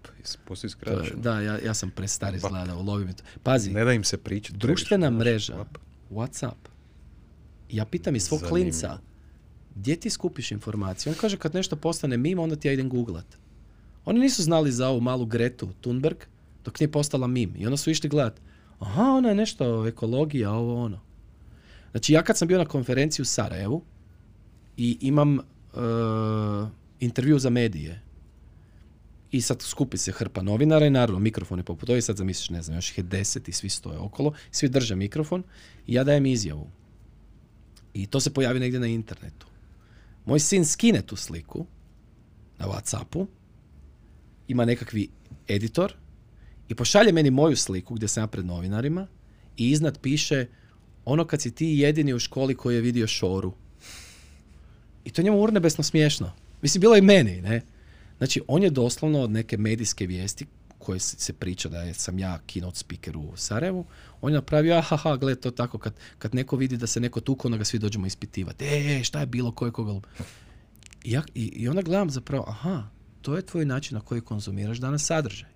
postoji 0.44 0.70
skraćeno. 0.70 1.16
da, 1.16 1.40
ja, 1.40 1.58
ja 1.58 1.74
sam 1.74 1.90
prestar 1.90 2.28
Vap. 2.28 2.36
izgleda, 2.36 2.76
ulovi 2.76 3.04
mi 3.04 3.12
to. 3.12 3.22
Pazi, 3.42 3.70
Ne 3.70 3.84
da 3.84 3.92
im 3.92 4.04
se 4.04 4.16
pričati. 4.16 4.58
društvena 4.58 5.10
mreža, 5.10 5.54
VAP. 5.54 5.78
Whatsapp. 6.10 6.54
Ja 7.70 7.84
pitam 7.84 8.16
i 8.16 8.20
svog 8.20 8.40
klinca, 8.42 8.98
gdje 9.74 9.96
ti 9.96 10.10
skupiš 10.10 10.50
informacije? 10.50 11.12
On 11.12 11.18
kaže 11.20 11.36
kad 11.36 11.54
nešto 11.54 11.76
postane 11.76 12.16
mimo, 12.16 12.42
onda 12.42 12.56
ti 12.56 12.68
ja 12.68 12.72
idem 12.72 12.88
googlat. 12.88 13.26
Oni 14.04 14.20
nisu 14.20 14.42
znali 14.42 14.72
za 14.72 14.88
ovu 14.88 15.00
malu 15.00 15.26
Gretu 15.26 15.68
Thunberg 15.74 16.16
dok 16.64 16.80
nije 16.80 16.92
postala 16.92 17.26
mim. 17.26 17.54
I 17.56 17.66
onda 17.66 17.76
su 17.76 17.90
išli 17.90 18.08
gledat, 18.08 18.40
aha, 18.78 19.02
ona 19.02 19.28
je 19.28 19.34
nešto 19.34 19.86
ekologija, 19.86 20.52
ovo 20.52 20.84
ono. 20.84 21.00
Znači 21.94 22.12
ja 22.12 22.22
kad 22.22 22.38
sam 22.38 22.48
bio 22.48 22.58
na 22.58 22.64
konferenciji 22.64 23.22
u 23.22 23.26
Sarajevu 23.26 23.82
i 24.76 24.98
imam 25.00 25.38
e, 25.38 25.40
intervju 27.00 27.38
za 27.38 27.50
medije 27.50 28.00
i 29.30 29.40
sad 29.40 29.62
skupi 29.62 29.96
se 29.96 30.12
hrpa 30.12 30.42
novinara 30.42 30.86
i 30.86 30.90
naravno 30.90 31.18
mikrofon 31.18 31.58
je 31.58 31.64
poput 31.64 31.88
ovih, 31.90 32.04
sad 32.04 32.16
zamisliš, 32.16 32.50
ne 32.50 32.62
znam, 32.62 32.76
još 32.76 32.90
ih 32.90 32.98
je 32.98 33.04
deset 33.04 33.48
i 33.48 33.52
svi 33.52 33.68
stoje 33.68 33.98
okolo, 33.98 34.32
svi 34.50 34.68
drže 34.68 34.96
mikrofon 34.96 35.42
i 35.86 35.94
ja 35.94 36.04
dajem 36.04 36.26
izjavu. 36.26 36.70
I 37.94 38.06
to 38.06 38.20
se 38.20 38.34
pojavi 38.34 38.60
negdje 38.60 38.80
na 38.80 38.86
internetu. 38.86 39.46
Moj 40.24 40.40
sin 40.40 40.64
skine 40.64 41.02
tu 41.02 41.16
sliku 41.16 41.66
na 42.58 42.66
Whatsappu, 42.66 43.26
ima 44.48 44.64
nekakvi 44.64 45.08
editor 45.48 45.94
i 46.68 46.74
pošalje 46.74 47.12
meni 47.12 47.30
moju 47.30 47.56
sliku 47.56 47.94
gdje 47.94 48.08
sam 48.08 48.22
ja 48.22 48.26
pred 48.26 48.46
novinarima 48.46 49.06
i 49.56 49.70
iznad 49.70 49.98
piše 50.00 50.46
ono 51.04 51.24
kad 51.24 51.42
si 51.42 51.50
ti 51.50 51.66
jedini 51.66 52.14
u 52.14 52.18
školi 52.18 52.54
koji 52.54 52.74
je 52.74 52.80
vidio 52.80 53.06
šoru. 53.06 53.52
I 55.04 55.10
to 55.10 55.20
je 55.20 55.24
njemu 55.24 55.40
urnebesno 55.40 55.84
smiješno. 55.84 56.32
Mislim, 56.62 56.80
bilo 56.80 56.96
i 56.96 57.02
meni, 57.02 57.42
ne? 57.42 57.62
Znači, 58.18 58.42
on 58.48 58.62
je 58.62 58.70
doslovno 58.70 59.20
od 59.20 59.30
neke 59.30 59.56
medijske 59.56 60.06
vijesti 60.06 60.46
koje 60.78 61.00
se 61.00 61.32
priča 61.32 61.68
da 61.68 61.94
sam 61.94 62.18
ja 62.18 62.38
keynote 62.46 62.76
speaker 62.76 63.16
u 63.16 63.32
Sarajevu, 63.36 63.86
on 64.20 64.32
je 64.32 64.34
napravio, 64.34 64.74
ahaha, 64.74 65.16
gled, 65.16 65.40
to 65.40 65.50
tako, 65.50 65.78
kad, 65.78 65.94
kad 66.18 66.34
neko 66.34 66.56
vidi 66.56 66.76
da 66.76 66.86
se 66.86 67.00
neko 67.00 67.20
tuko, 67.20 67.48
onda 67.48 67.58
ga 67.58 67.64
svi 67.64 67.78
dođemo 67.78 68.06
ispitivati. 68.06 68.64
E, 68.64 69.00
e, 69.00 69.04
šta 69.04 69.20
je 69.20 69.26
bilo, 69.26 69.52
ko 69.52 69.66
je 69.66 69.72
koga... 69.72 70.00
I, 71.04 71.12
ja, 71.12 71.22
i, 71.34 71.44
I 71.44 71.68
onda 71.68 71.82
gledam 71.82 72.10
zapravo, 72.10 72.44
aha, 72.48 72.88
to 73.22 73.36
je 73.36 73.46
tvoj 73.46 73.64
način 73.64 73.94
na 73.94 74.00
koji 74.00 74.20
konzumiraš 74.20 74.78
danas 74.78 75.04
sadržaj. 75.04 75.48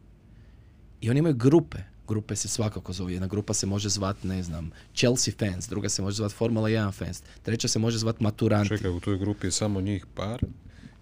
I 1.01 1.11
oni 1.11 1.19
imaju 1.19 1.35
grupe. 1.35 1.79
Grupe 2.09 2.37
se 2.37 2.49
svakako 2.49 2.93
zove. 2.93 3.13
Jedna 3.13 3.27
grupa 3.27 3.55
se 3.55 3.67
može 3.67 3.89
zvat, 3.89 4.25
ne 4.25 4.43
znam, 4.43 4.71
Chelsea 4.95 5.35
fans, 5.39 5.69
druga 5.69 5.89
se 5.89 6.03
može 6.03 6.17
zvat 6.17 6.33
Formula 6.33 6.69
1 6.69 6.93
fans, 6.93 7.23
treća 7.43 7.69
se 7.69 7.79
može 7.79 7.99
zvat 7.99 8.21
Maturanti. 8.21 8.69
Čekaj, 8.69 8.91
u 8.91 9.01
toj 9.01 9.19
grupi 9.19 9.47
je 9.47 9.51
samo 9.51 9.81
njih 9.81 10.07
par? 10.15 10.41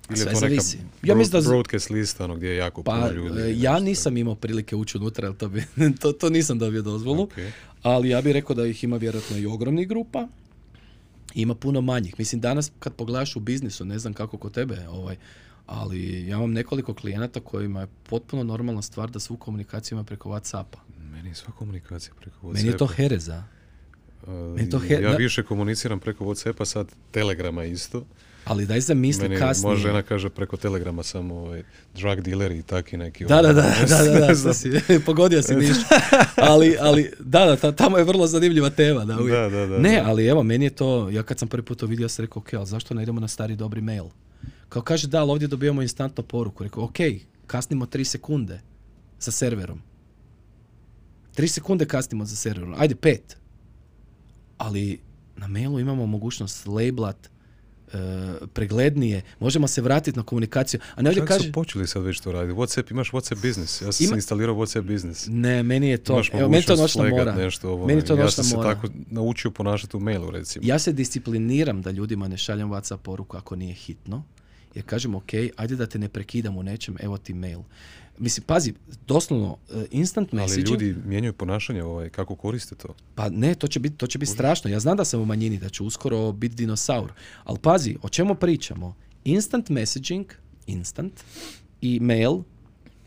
Ili 0.08 0.18
Sve 0.18 0.32
je 0.32 0.40
to 0.40 0.48
neka. 0.48 0.62
Ja 1.02 1.14
mislim 1.14 1.42
da 1.42 1.48
broadcast 1.48 1.90
lista, 1.90 2.24
ono 2.24 2.36
gdje 2.36 2.48
je 2.48 2.56
jako 2.56 2.82
Pa, 2.82 2.92
puno 2.92 3.10
ljudi? 3.10 3.40
e, 3.40 3.54
ja 3.60 3.78
nisam 3.78 4.16
imao 4.16 4.34
prilike 4.34 4.76
ući 4.76 4.98
unutra, 4.98 5.28
jer 5.28 5.36
to, 5.36 5.48
bi, 5.48 5.64
to, 6.00 6.12
to 6.12 6.30
nisam 6.30 6.58
dobio 6.58 6.82
dozvolu, 6.82 7.22
Okej. 7.22 7.52
ali 7.82 8.08
ja 8.08 8.22
bih 8.22 8.32
rekao 8.32 8.56
da 8.56 8.66
ih 8.66 8.84
ima 8.84 8.96
vjerojatno 8.96 9.36
i 9.36 9.46
ogromnih 9.46 9.88
grupa, 9.88 10.28
ima 11.34 11.54
puno 11.54 11.80
manjih. 11.80 12.14
Mislim, 12.18 12.40
danas 12.40 12.72
kad 12.78 12.94
pogledaš 12.94 13.36
u 13.36 13.40
biznisu, 13.40 13.84
ne 13.84 13.98
znam 13.98 14.12
kako 14.12 14.38
kod 14.38 14.52
tebe, 14.52 14.88
ovaj, 14.88 15.16
ali 15.66 16.26
ja 16.26 16.36
imam 16.36 16.52
nekoliko 16.52 16.94
klijenata 16.94 17.40
kojima 17.40 17.80
je 17.80 17.86
potpuno 18.08 18.44
normalna 18.44 18.82
stvar 18.82 19.10
da 19.10 19.20
svu 19.20 19.36
komunikaciju 19.36 19.96
ima 19.96 20.04
preko 20.04 20.28
Whatsappa. 20.28 20.78
Meni 21.16 21.28
je 21.28 21.34
sva 21.34 21.52
komunikacija 21.52 22.14
preko 22.14 22.36
Whatsappa. 22.38 22.54
Meni 22.54 22.68
je 22.68 22.76
to 22.76 22.86
hereza. 22.86 23.42
Uh, 24.22 24.32
meni 24.56 24.70
to 24.70 24.78
he- 24.78 24.94
ja 24.94 25.10
da- 25.10 25.16
više 25.16 25.42
komuniciram 25.42 26.00
preko 26.00 26.24
Whatsappa, 26.24 26.64
sad 26.64 26.86
Telegrama 27.10 27.64
isto. 27.64 28.04
Ali 28.44 28.66
daj 28.66 28.80
zamisli 28.80 29.22
Meni 29.22 29.36
kasnije. 29.38 29.66
moja 29.66 29.76
žena 29.78 30.02
kaže 30.02 30.28
preko 30.30 30.56
Telegrama 30.56 31.02
samo 31.02 31.34
ovaj, 31.36 31.62
drug 31.94 32.20
dealeri 32.20 32.58
i 32.58 32.62
taki 32.62 32.96
neki. 32.96 33.24
Da, 33.24 33.34
ono, 33.34 33.42
da, 33.44 33.52
da, 33.52 33.62
ne 33.62 33.86
da, 33.86 34.20
da, 34.20 34.26
da, 34.26 34.42
to 34.42 34.54
si, 34.54 34.70
pogodio 35.06 35.42
si 35.42 35.54
niš. 35.56 35.76
Ali, 36.36 36.76
ali, 36.80 37.12
da, 37.20 37.44
da, 37.44 37.56
ta- 37.56 37.72
tamo 37.72 37.98
je 37.98 38.04
vrlo 38.04 38.26
zanimljiva 38.26 38.70
tema. 38.70 39.04
Da, 39.04 39.16
uvijek. 39.16 39.32
Da, 39.32 39.48
da, 39.50 39.66
da, 39.66 39.78
ne, 39.78 39.94
da. 39.94 40.02
ali 40.06 40.26
evo, 40.26 40.42
meni 40.42 40.64
je 40.64 40.70
to, 40.70 41.10
ja 41.10 41.22
kad 41.22 41.38
sam 41.38 41.48
prvi 41.48 41.62
put 41.62 41.78
to 41.78 41.86
vidio, 41.86 42.04
ja 42.04 42.08
sam 42.08 42.24
rekao, 42.24 42.40
ok, 42.40 42.54
ali 42.54 42.66
zašto 42.66 42.94
ne 42.94 43.02
idemo 43.02 43.20
na 43.20 43.28
stari 43.28 43.56
dobri 43.56 43.80
mail? 43.80 44.04
Kao 44.68 44.82
kaže, 44.82 45.08
da, 45.08 45.20
ali 45.20 45.30
ovdje 45.30 45.48
dobijamo 45.48 45.82
instantno 45.82 46.22
poruku. 46.22 46.64
Rekao, 46.64 46.84
ok, 46.84 46.96
kasnimo 47.46 47.86
3 47.86 48.04
sekunde 48.04 48.60
sa 49.18 49.30
serverom. 49.30 49.82
3 51.36 51.46
sekunde 51.48 51.84
kasnimo 51.86 52.24
za 52.24 52.36
serverom, 52.36 52.74
ajde 52.78 52.94
5. 52.94 53.18
Ali 54.58 55.00
na 55.36 55.46
mailu 55.48 55.80
imamo 55.80 56.06
mogućnost 56.06 56.66
lablat, 56.66 57.28
e, 57.92 57.98
preglednije, 58.52 59.22
možemo 59.40 59.68
se 59.68 59.82
vratiti 59.82 60.16
na 60.16 60.22
komunikaciju. 60.22 60.80
A 60.94 61.02
ne 61.02 61.10
ovdje 61.10 61.20
Čak 61.20 61.28
kaže... 61.28 61.46
su 61.46 61.52
počeli 61.52 61.86
sad 61.86 62.02
već 62.02 62.20
to 62.20 62.32
raditi. 62.32 62.58
Whatsapp, 62.58 62.90
imaš 62.90 63.10
Whatsapp 63.10 63.42
business. 63.48 63.82
Ja 63.82 63.92
sam 63.92 64.06
Ima- 64.06 64.16
instalirao 64.16 64.54
Whatsapp 64.54 64.92
business. 64.92 65.26
Ne, 65.30 65.62
meni 65.62 65.88
je 65.88 65.96
to, 65.98 66.22
evo, 66.32 66.48
meni 66.48 66.62
to 66.64 66.76
noćna 66.76 67.08
mora. 67.08 67.34
nešto 67.34 67.70
ovo. 67.70 67.86
meni 67.86 68.04
to 68.04 68.16
ja 68.16 68.24
noćna 68.24 68.44
sam 68.44 68.44
se 68.44 68.68
tako 68.68 68.88
naučio 69.10 69.50
ponašati 69.50 69.96
u 69.96 70.00
mailu, 70.00 70.30
recimo. 70.30 70.66
Ja 70.66 70.78
se 70.78 70.92
discipliniram 70.92 71.82
da 71.82 71.90
ljudima 71.90 72.28
ne 72.28 72.36
šaljem 72.36 72.68
WhatsApp 72.68 72.96
poruku 72.96 73.36
ako 73.36 73.56
nije 73.56 73.74
hitno. 73.74 74.24
Jer 74.74 74.84
kažem, 74.84 75.14
ok, 75.14 75.30
ajde 75.56 75.76
da 75.76 75.86
te 75.86 75.98
ne 75.98 76.08
prekidam 76.08 76.56
u 76.56 76.62
nečem, 76.62 76.96
evo 77.00 77.18
ti 77.18 77.34
mail. 77.34 77.60
Mislim, 78.18 78.44
pazi, 78.46 78.74
doslovno, 79.06 79.56
e, 79.74 79.86
instant 79.90 80.28
Ali 80.32 80.42
messaging, 80.42 80.68
ljudi 80.68 80.96
mijenjaju 81.04 81.32
ponašanje, 81.32 81.82
ovaj, 81.82 82.08
kako 82.08 82.34
koriste 82.36 82.74
to. 82.74 82.94
pa 83.14 83.28
ne, 83.28 83.54
to 83.54 83.68
će 83.68 83.80
biti 83.80 83.96
to 83.96 84.06
će 84.06 84.18
biti 84.18 84.32
strašno. 84.32 84.70
Ja 84.70 84.80
znam 84.80 84.96
da 84.96 85.04
sam 85.04 85.20
u 85.20 85.24
manjini, 85.24 85.58
da 85.58 85.68
ću 85.68 85.86
uskoro 85.86 86.32
biti 86.32 86.54
dinosaur. 86.54 87.12
Ali 87.44 87.58
pazi, 87.58 87.96
o 88.02 88.08
čemu 88.08 88.34
pričamo? 88.34 88.94
Instant 89.24 89.68
messaging, 89.68 90.26
instant, 90.66 91.12
i 91.80 92.00
mail, 92.00 92.32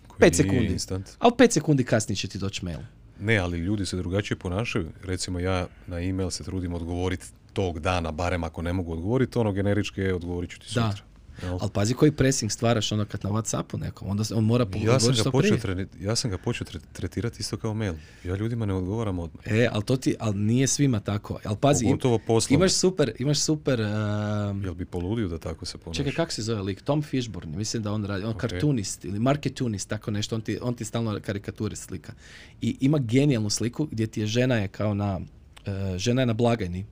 Koji 0.07 0.19
Pet 0.19 0.33
nije 0.33 0.43
sekundi. 0.43 0.73
Instant. 0.73 1.09
ali 1.19 1.33
pet 1.37 1.51
sekundi 1.53 1.83
kasnije 1.83 2.15
će 2.15 2.27
ti 2.27 2.37
doći 2.37 2.65
mail. 2.65 2.79
Ne, 3.19 3.37
ali 3.37 3.57
ljudi 3.57 3.85
se 3.85 3.97
drugačije 3.97 4.37
ponašaju. 4.37 4.89
Recimo 5.03 5.39
ja 5.39 5.67
na 5.87 5.99
e-mail 6.01 6.29
se 6.29 6.43
trudim 6.43 6.73
odgovoriti 6.73 7.25
tog 7.53 7.79
dana, 7.79 8.11
barem 8.11 8.43
ako 8.43 8.61
ne 8.61 8.73
mogu 8.73 8.93
odgovoriti, 8.93 9.37
ono 9.39 9.51
generički 9.51 10.01
je 10.01 10.15
odgovorit 10.15 10.49
ću 10.51 10.59
ti 10.59 10.65
Da. 10.75 10.91
sutra. 10.91 11.05
Jel? 11.41 11.57
Ali 11.61 11.69
pazi 11.71 11.93
koji 11.93 12.11
pressing 12.11 12.51
stvaraš 12.51 12.91
ono 12.91 13.05
kad 13.05 13.23
na 13.23 13.29
Whatsappu 13.29 13.79
nekom, 13.79 14.09
onda 14.09 14.23
on 14.33 14.43
mora 14.43 14.65
Ja 14.77 14.99
sam, 14.99 15.13
ga 15.15 15.31
počeo 15.31 15.57
treni- 15.57 15.87
ja 15.99 16.15
sam 16.15 16.31
ga 16.31 16.37
počeo 16.37 16.67
tre- 16.67 16.79
tretirati 16.93 17.37
isto 17.39 17.57
kao 17.57 17.73
mail. 17.73 17.93
Ja 18.23 18.35
ljudima 18.35 18.65
ne 18.65 18.73
odgovaram 18.73 19.19
odmah. 19.19 19.47
E, 19.47 19.69
ali 19.71 19.83
to 19.83 19.97
ti, 19.97 20.15
ali 20.19 20.37
nije 20.37 20.67
svima 20.67 20.99
tako. 20.99 21.39
Ali 21.43 21.57
pazi, 21.57 21.85
im- 21.85 21.91
Pogotovo 21.91 22.19
poslovno. 22.19 22.55
imaš 22.55 22.73
super, 22.73 23.11
imaš 23.19 23.39
super, 23.39 23.81
um, 23.81 24.63
Jel 24.63 24.73
bi 24.73 24.85
poludio 24.85 25.27
da 25.27 25.37
tako 25.39 25.65
se 25.65 25.77
ponaša? 25.77 25.97
čekaj, 25.97 26.13
kako 26.13 26.31
se 26.31 26.41
zove 26.41 26.61
lik? 26.61 26.81
Tom 26.81 27.01
Fishburne, 27.01 27.57
mislim 27.57 27.83
da 27.83 27.91
on 27.91 28.05
radi, 28.05 28.23
on 28.23 28.31
Ok. 28.31 28.37
kartunist 28.39 29.05
ili 29.05 29.19
marketunist, 29.19 29.89
tako 29.89 30.11
nešto, 30.11 30.35
on 30.35 30.41
ti, 30.41 30.59
on 30.61 30.73
ti 30.73 30.85
stalno 30.85 31.19
karikature 31.21 31.75
slika. 31.75 32.13
I 32.61 32.77
ima 32.79 32.97
genijalnu 32.99 33.49
sliku 33.49 33.85
gdje 33.85 34.07
ti 34.07 34.19
je 34.19 34.27
žena 34.27 34.55
je 34.55 34.67
kao 34.67 34.93
na, 34.93 35.19
e, 35.65 35.97
žena 35.97 36.21
je 36.21 36.25
na 36.25 36.33
blagajni 36.33 36.85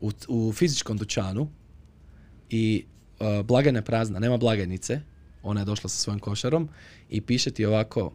u, 0.00 0.10
u 0.28 0.52
fizičkom 0.52 0.96
dućanu 0.96 1.48
i 2.50 2.84
blagajna 3.44 3.78
je 3.78 3.84
prazna, 3.84 4.18
nema 4.18 4.36
blagajnice, 4.36 5.00
ona 5.42 5.60
je 5.60 5.64
došla 5.64 5.90
sa 5.90 5.96
svojim 5.96 6.18
košarom 6.20 6.68
i 7.10 7.20
piše 7.20 7.50
ti 7.50 7.64
ovako, 7.64 8.12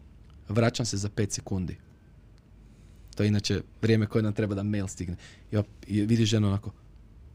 vraćam 0.50 0.86
se 0.86 0.98
za 0.98 1.10
5 1.10 1.32
sekundi. 1.32 1.78
To 3.16 3.24
je 3.24 3.28
inače 3.28 3.62
vrijeme 3.82 4.06
koje 4.06 4.24
nam 4.24 4.34
treba 4.34 4.56
da 4.56 4.64
mail 4.64 4.88
stigne. 4.88 5.16
I, 5.88 6.02
vidiš 6.02 6.30
ženu 6.30 6.48
onako, 6.48 6.72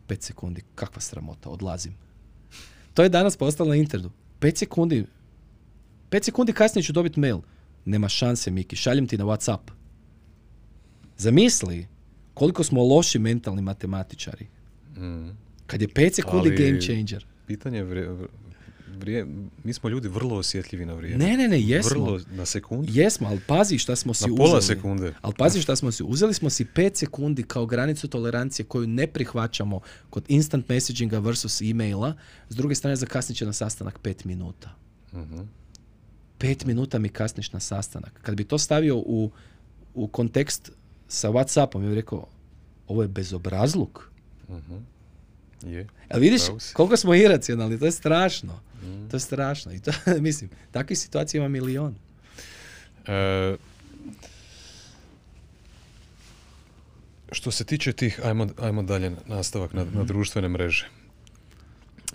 5 0.09 0.23
sekundi, 0.23 0.63
kakva 0.75 1.01
sramota, 1.01 1.51
odlazim. 1.51 1.95
To 2.95 3.03
je 3.03 3.09
danas 3.09 3.37
postalo 3.37 3.69
na 3.69 3.77
internetu. 3.77 4.11
5 4.41 4.57
sekundi, 4.57 5.07
5 6.11 6.25
sekundi 6.25 6.53
kasnije 6.53 6.83
ću 6.83 6.93
dobiti 6.93 7.21
mail. 7.21 7.39
Nema 7.85 8.09
šanse, 8.09 8.51
Miki, 8.51 8.77
šaljem 8.77 9.07
ti 9.07 9.19
na 9.19 9.25
Whatsapp. 9.25 9.71
Zamisli 11.19 11.87
koliko 12.35 12.65
smo 12.65 12.83
loši 12.85 13.19
mentalni 13.19 13.63
matematičari. 13.63 14.47
Mm. 14.97 15.29
Kad 15.67 15.83
je 15.83 15.89
5 15.89 16.15
sekundi 16.15 16.49
Ali- 16.49 16.57
game 16.57 16.81
changer. 16.81 17.27
Pitanje 17.47 17.79
je 17.79 17.85
vri- 17.85 18.27
vrije- 18.91 19.27
mi 19.65 19.73
smo 19.73 19.89
ljudi 19.89 20.09
vrlo 20.09 20.37
osjetljivi 20.37 20.87
na 20.87 20.95
vrijeme. 20.95 21.25
Ne, 21.27 21.37
ne, 21.37 21.49
ne, 21.49 21.61
jesmo. 21.61 21.91
Vrlo, 21.91 22.21
na 22.29 22.47
sekundu. 22.47 22.93
Jesmo, 22.93 23.29
ali 23.29 23.41
pazi 23.41 23.79
šta 23.79 23.97
smo 23.97 24.15
si 24.15 24.25
Na 24.25 24.37
pola 24.37 24.49
uzeli. 24.49 24.77
sekunde. 24.77 25.15
Ali 25.21 25.35
pazi 25.35 25.61
šta 25.61 25.77
smo 25.77 25.93
si, 25.93 26.03
uzeli 26.05 26.35
smo 26.35 26.51
si 26.51 26.65
5 26.67 26.97
sekundi 26.97 27.43
kao 27.43 27.67
granicu 27.67 28.09
tolerancije 28.09 28.67
koju 28.67 28.87
ne 28.87 29.07
prihvaćamo 29.07 29.81
kod 30.11 30.25
instant 30.29 30.69
messaginga 30.69 31.19
versus 31.19 31.61
e-maila, 31.63 32.15
s 32.49 32.57
druge 32.57 32.75
strane 32.75 32.97
zakasnit 32.97 33.39
će 33.39 33.47
na 33.47 33.53
sastanak 33.53 33.99
5 34.01 34.25
minuta. 34.25 34.75
Mhm. 35.13 35.41
5 36.39 36.67
minuta 36.67 36.99
mi 36.99 37.09
kasniš 37.09 37.53
na 37.53 37.61
sastanak. 37.61 38.21
Kad 38.23 38.35
bi 38.35 38.45
to 38.45 38.59
stavio 38.59 38.97
u, 38.97 39.31
u 39.95 40.07
kontekst 40.09 40.71
sa 41.09 41.29
Whatsappom, 41.29 41.83
ja 41.83 41.89
bih 41.89 41.95
rekao, 41.95 42.27
ovo 42.87 43.03
je 43.03 43.09
bezobrazluk. 43.09 44.11
Mhm. 44.49 44.75
Je. 45.65 45.87
Jel 46.11 46.21
vidiš 46.21 46.43
koliko 46.73 46.97
smo 46.97 47.15
iracionalni, 47.15 47.79
to 47.79 47.85
je 47.85 47.93
strašno. 47.93 48.61
Mm. 48.83 49.09
To 49.09 49.17
je 49.17 49.21
strašno. 49.21 49.73
I 49.73 49.81
to, 49.81 49.91
mislim, 50.21 50.51
takvih 50.71 50.99
situacija 50.99 51.39
ima 51.39 51.49
milion. 51.51 51.95
E, 53.07 53.57
što 57.33 57.51
se 57.51 57.65
tiče 57.65 57.93
tih, 57.93 58.21
ajmo, 58.25 58.49
ajmo 58.59 58.83
dalje 58.83 59.13
nastavak 59.27 59.73
na, 59.73 59.85
Mhm. 59.85 59.99
na 59.99 60.05
društvene 60.05 60.49
mreže. 60.49 60.89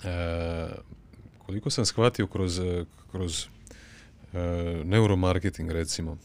E, 0.04 0.68
koliko 1.40 1.70
sam 1.70 1.86
shvatio 1.86 2.28
kroz, 2.28 2.62
kroz 3.12 3.46
e, 4.34 4.38
neuromarketing 4.86 5.72
recimo, 5.72 6.18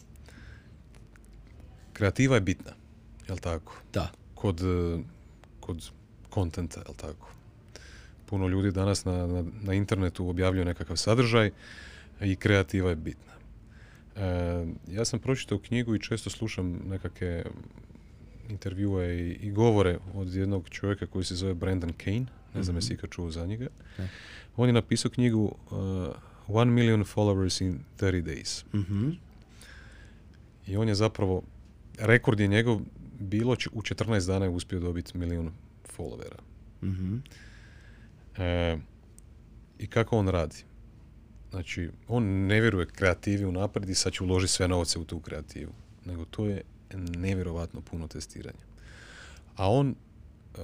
kreativa 1.93 2.35
je 2.35 2.41
bitna, 2.41 2.71
jel 3.27 3.37
tako? 3.37 3.75
Da. 3.93 4.11
Kod, 4.35 4.61
kod 5.59 5.89
kontenta, 6.35 6.81
jel 6.85 6.95
tako? 6.95 7.31
Puno 8.25 8.47
ljudi 8.47 8.71
danas 8.71 9.05
na, 9.05 9.27
na, 9.27 9.43
na 9.61 9.73
internetu 9.73 10.29
objavljuje 10.29 10.65
nekakav 10.65 10.97
sadržaj 10.97 11.51
i 12.21 12.35
kreativa 12.35 12.89
je 12.89 12.95
bitna. 12.95 13.33
E, 14.15 14.65
ja 14.87 15.05
sam 15.05 15.19
pročitao 15.19 15.59
knjigu 15.59 15.95
i 15.95 15.99
često 15.99 16.29
slušam 16.29 16.79
nekakve 16.89 17.43
intervjue 18.49 19.19
i, 19.19 19.31
i 19.31 19.51
govore 19.51 19.97
od 20.13 20.33
jednog 20.33 20.69
čovjeka 20.69 21.07
koji 21.07 21.25
se 21.25 21.35
zove 21.35 21.53
Brandon 21.53 21.93
Kane, 21.93 22.25
ne 22.55 22.63
znam 22.63 22.75
jesi 22.75 22.93
ikad 22.93 23.09
čuo 23.09 23.31
za 23.31 23.45
njega. 23.45 23.67
Ne. 23.97 24.09
On 24.57 24.69
je 24.69 24.73
napisao 24.73 25.11
knjigu 25.11 25.43
uh, 25.43 25.77
One 26.47 26.71
Million 26.71 27.03
Followers 27.03 27.61
in 27.61 27.79
30 27.99 28.23
Days. 28.23 28.63
Mhm. 28.73 29.11
I 30.67 30.77
on 30.77 30.87
je 30.87 30.95
zapravo, 30.95 31.43
rekord 31.99 32.39
je 32.39 32.47
njegov 32.47 32.81
bilo 33.19 33.55
u 33.71 33.81
14 33.81 34.27
dana 34.27 34.45
je 34.45 34.49
uspio 34.49 34.79
dobiti 34.79 35.17
milijun 35.17 35.51
followera. 35.97 36.39
Mhm. 36.83 37.17
E, 38.37 38.77
I 39.79 39.87
kako 39.87 40.17
on 40.17 40.27
radi? 40.27 40.55
Znači, 41.49 41.89
on 42.07 42.23
ne 42.23 42.61
vjeruje 42.61 42.85
kreativi 42.85 43.45
unaprijed 43.45 43.89
i 43.89 43.95
sad 43.95 44.13
će 44.13 44.23
uložiti 44.23 44.53
sve 44.53 44.67
novce 44.67 44.99
u 44.99 45.03
tu 45.03 45.19
kreativu. 45.19 45.71
Nego 46.05 46.25
to 46.25 46.45
je 46.45 46.61
nevjerovatno 47.17 47.81
puno 47.81 48.07
testiranja. 48.07 48.65
A 49.55 49.71
on 49.71 49.95
e, 50.55 50.59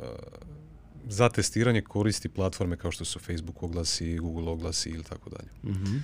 za 1.07 1.29
testiranje 1.29 1.81
koristi 1.81 2.29
platforme 2.29 2.77
kao 2.77 2.91
što 2.91 3.05
su 3.05 3.19
Facebook 3.19 3.63
oglasi, 3.63 4.17
Google 4.17 4.51
oglasi 4.51 4.89
ili 4.89 5.03
tako 5.03 5.29
dalje. 5.29 5.75
Mhm. 5.75 5.97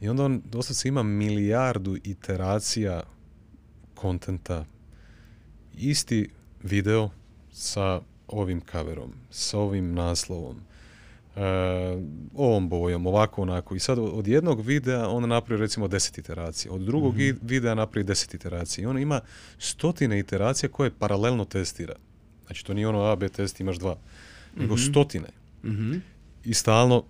I 0.00 0.08
onda 0.08 0.24
on 0.24 0.42
doslovce 0.44 0.88
ima 0.88 1.02
milijardu 1.02 1.96
iteracija 2.04 3.02
kontenta. 3.94 4.64
Isti 5.74 6.30
video 6.62 7.10
sa 7.52 8.00
ovim 8.32 8.60
coverom, 8.62 9.12
sa 9.30 9.58
ovim 9.58 9.94
naslovom, 9.94 10.56
e, 11.36 11.40
ovom 12.34 12.68
bojom, 12.68 13.06
ovako, 13.06 13.42
onako. 13.42 13.74
I 13.74 13.80
sad 13.80 13.98
od 13.98 14.26
jednog 14.26 14.60
videa 14.62 15.08
on 15.08 15.28
napravi 15.28 15.60
recimo 15.60 15.88
10 15.88 16.18
iteracija, 16.18 16.72
od 16.72 16.80
drugog 16.80 17.20
i- 17.20 17.34
videa 17.42 17.74
napravi 17.74 18.04
10 18.04 18.34
iteracija. 18.34 18.82
I 18.82 18.86
on 18.86 18.98
ima 18.98 19.20
stotine 19.58 20.18
iteracija 20.18 20.68
koje 20.68 20.90
paralelno 20.92 21.44
testira. 21.44 21.94
Znači 22.46 22.64
to 22.64 22.74
nije 22.74 22.88
ono 22.88 23.02
A, 23.02 23.16
B 23.16 23.28
test, 23.28 23.60
imaš 23.60 23.76
dva, 23.76 23.96
nego 24.56 24.76
stotine 24.78 25.28
Mhm. 25.64 25.94
i 26.44 26.54
stalno 26.54 27.04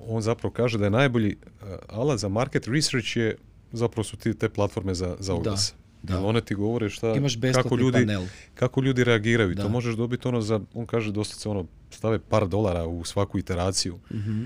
on 0.00 0.22
zapravo 0.22 0.52
kaže 0.52 0.78
da 0.78 0.84
je 0.84 0.90
najbolji 0.92 1.36
uh, 1.36 1.68
alat 1.88 2.18
za 2.18 2.28
market 2.30 2.66
research 2.66 3.16
je 3.16 3.36
zapravo 3.72 4.04
su 4.04 4.16
ti 4.16 4.34
te 4.34 4.48
platforme 4.48 4.94
za, 4.94 5.16
za 5.18 5.34
oglas. 5.34 5.74
Da. 6.04 6.26
One 6.26 6.40
ti 6.40 6.54
govore 6.54 6.90
šta, 6.90 7.14
Imaš 7.14 7.38
kako 7.54 7.76
ljudi, 7.76 7.98
panel. 7.98 8.26
kako 8.54 8.80
ljudi 8.80 9.04
reagiraju. 9.04 9.54
Da. 9.54 9.62
To 9.62 9.68
možeš 9.68 9.94
dobiti 9.94 10.28
ono 10.28 10.40
za, 10.40 10.60
on 10.74 10.86
kaže 10.86 11.12
doslovce 11.12 11.48
ono, 11.48 11.66
stave 11.90 12.18
par 12.18 12.48
dolara 12.48 12.86
u 12.86 13.04
svaku 13.04 13.38
iteraciju. 13.38 13.98
Mhm. 14.12 14.44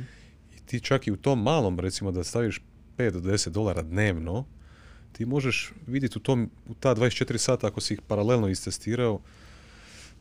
I 0.57 0.61
ti 0.67 0.81
čak 0.81 1.07
i 1.07 1.13
u 1.13 1.17
tom 1.17 1.43
malom, 1.43 1.81
recimo 1.81 2.13
da 2.13 2.25
staviš 2.25 2.61
5 2.97 3.11
do 3.11 3.21
10 3.21 3.49
dolara 3.49 3.83
dnevno, 3.83 4.45
ti 5.13 5.27
možeš 5.27 5.73
vidjeti 5.87 6.19
u, 6.19 6.21
tom, 6.21 6.51
u 6.67 6.75
ta 6.75 6.95
24 6.95 7.37
sata 7.37 7.67
ako 7.67 7.81
si 7.81 7.95
ih 7.95 8.01
paralelno 8.01 8.49
istestirao, 8.49 9.21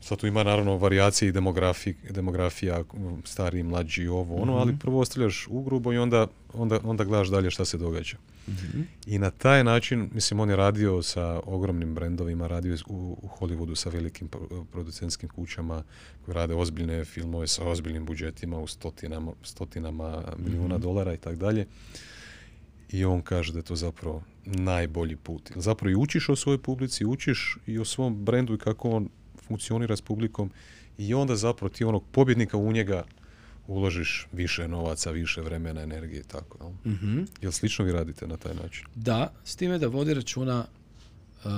sad 0.02 0.18
tu 0.18 0.28
ima 0.28 0.44
naravno 0.44 0.78
varijacije 0.78 1.30
i 1.30 1.32
demografi, 1.32 1.94
demografija, 2.10 2.84
stariji, 3.24 3.64
mlađi, 3.64 4.08
ovo, 4.08 4.36
ono, 4.36 4.54
ali 4.54 4.80
prvo 4.80 5.00
ostavljaš 5.00 5.48
ugrubo 5.50 5.94
i 5.94 5.98
onda, 5.98 6.28
onda, 6.54 6.80
onda 6.84 7.04
gledaš 7.04 7.28
dalje 7.28 7.52
šta 7.52 7.66
se 7.66 7.78
događa. 7.78 8.18
Mhm. 8.48 8.82
I 9.06 9.20
na 9.20 9.32
taj 9.32 9.64
način, 9.64 10.10
mislim, 10.14 10.40
on 10.40 10.50
je 10.50 10.56
radio 10.56 11.02
sa 11.02 11.42
ogromnim 11.46 11.96
brendovima, 11.96 12.48
radio 12.48 12.78
u, 12.88 13.18
u 13.22 13.28
Hollywoodu 13.28 13.76
sa 13.76 13.90
velikim 13.90 14.28
pro- 14.28 14.66
producentskim 14.72 15.30
kućama 15.30 15.84
koji 16.26 16.36
rade 16.36 16.56
ozbiljne 16.56 17.06
filmove 17.06 17.48
sa 17.48 17.66
ozbiljnim 17.66 18.06
budžetima 18.06 18.60
u 18.60 18.68
stotinama, 18.68 19.32
stotinama 19.44 20.24
milijuna 20.38 20.78
dolara 20.78 21.14
i 21.14 21.18
tako 21.18 21.36
dalje. 21.36 21.66
I 22.90 23.06
on 23.06 23.22
kaže 23.22 23.54
da 23.54 23.60
je 23.60 23.64
to 23.64 23.76
zapravo 23.76 24.24
najbolji 24.46 25.16
put. 25.16 25.52
Zapravo 25.56 25.92
i 25.92 25.96
učiš 25.96 26.30
o 26.30 26.36
svojoj 26.36 26.58
publici, 26.58 27.06
učiš 27.06 27.58
i 27.66 27.80
o 27.80 27.86
svom 27.86 28.26
brendu 28.26 28.54
i 28.54 28.58
kako 28.58 28.90
on 28.90 29.10
funkcionira 29.48 29.96
s 29.96 30.02
publikom 30.02 30.52
i 30.98 31.14
onda 31.14 31.36
zapravo 31.36 31.70
ti 31.70 31.84
onog 31.84 32.04
pobjednika 32.12 32.58
u 32.58 32.72
njega 32.72 33.04
uložiš 33.68 34.28
više 34.32 34.68
novaca, 34.68 35.12
više 35.12 35.42
vremena, 35.42 35.82
energije 35.82 36.20
i 36.20 36.24
tako. 36.24 36.58
Jel? 36.62 36.94
Mhm. 36.94 37.24
Jel 37.42 37.52
slično 37.52 37.86
vi 37.86 37.92
radite 37.92 38.28
na 38.28 38.38
taj 38.38 38.54
način? 38.56 38.86
Da, 38.96 39.34
s 39.44 39.56
time 39.56 39.78
da 39.78 39.88
vodi 39.88 40.14
računa 40.14 40.60
uh, 40.60 41.52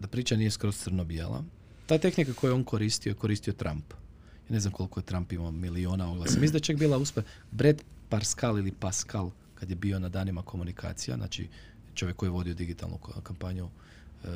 da 0.00 0.08
priča 0.10 0.36
nije 0.36 0.50
skroz 0.50 0.76
crno-bijela. 0.76 1.44
Ta 1.86 1.98
tehnika 1.98 2.32
koju 2.32 2.50
je 2.50 2.54
on 2.54 2.64
koristio 2.64 3.10
je 3.10 3.14
koristio 3.14 3.52
Trump. 3.52 3.92
Ja 4.48 4.54
ne 4.54 4.60
znam 4.60 4.72
koliko 4.72 5.00
je 5.00 5.04
Trump 5.04 5.32
imao 5.32 5.50
miliona 5.50 6.10
oglasa. 6.10 6.40
Mislim 6.40 6.52
da 6.52 6.56
je 6.56 6.60
čak 6.60 6.76
bila 6.76 6.98
uspeh 6.98 7.24
Brad 7.50 7.82
Pascal 8.08 8.58
ili 8.58 8.72
Pascal 8.72 9.30
kad 9.54 9.70
je 9.70 9.76
bio 9.76 9.98
na 9.98 10.08
danima 10.08 10.42
komunikacija, 10.42 11.16
znači 11.16 11.48
čovjek 11.94 12.16
koji 12.16 12.26
je 12.26 12.32
vodio 12.32 12.54
digitalnu 12.54 12.98
kampanju 13.22 13.64
uh, 13.64 14.30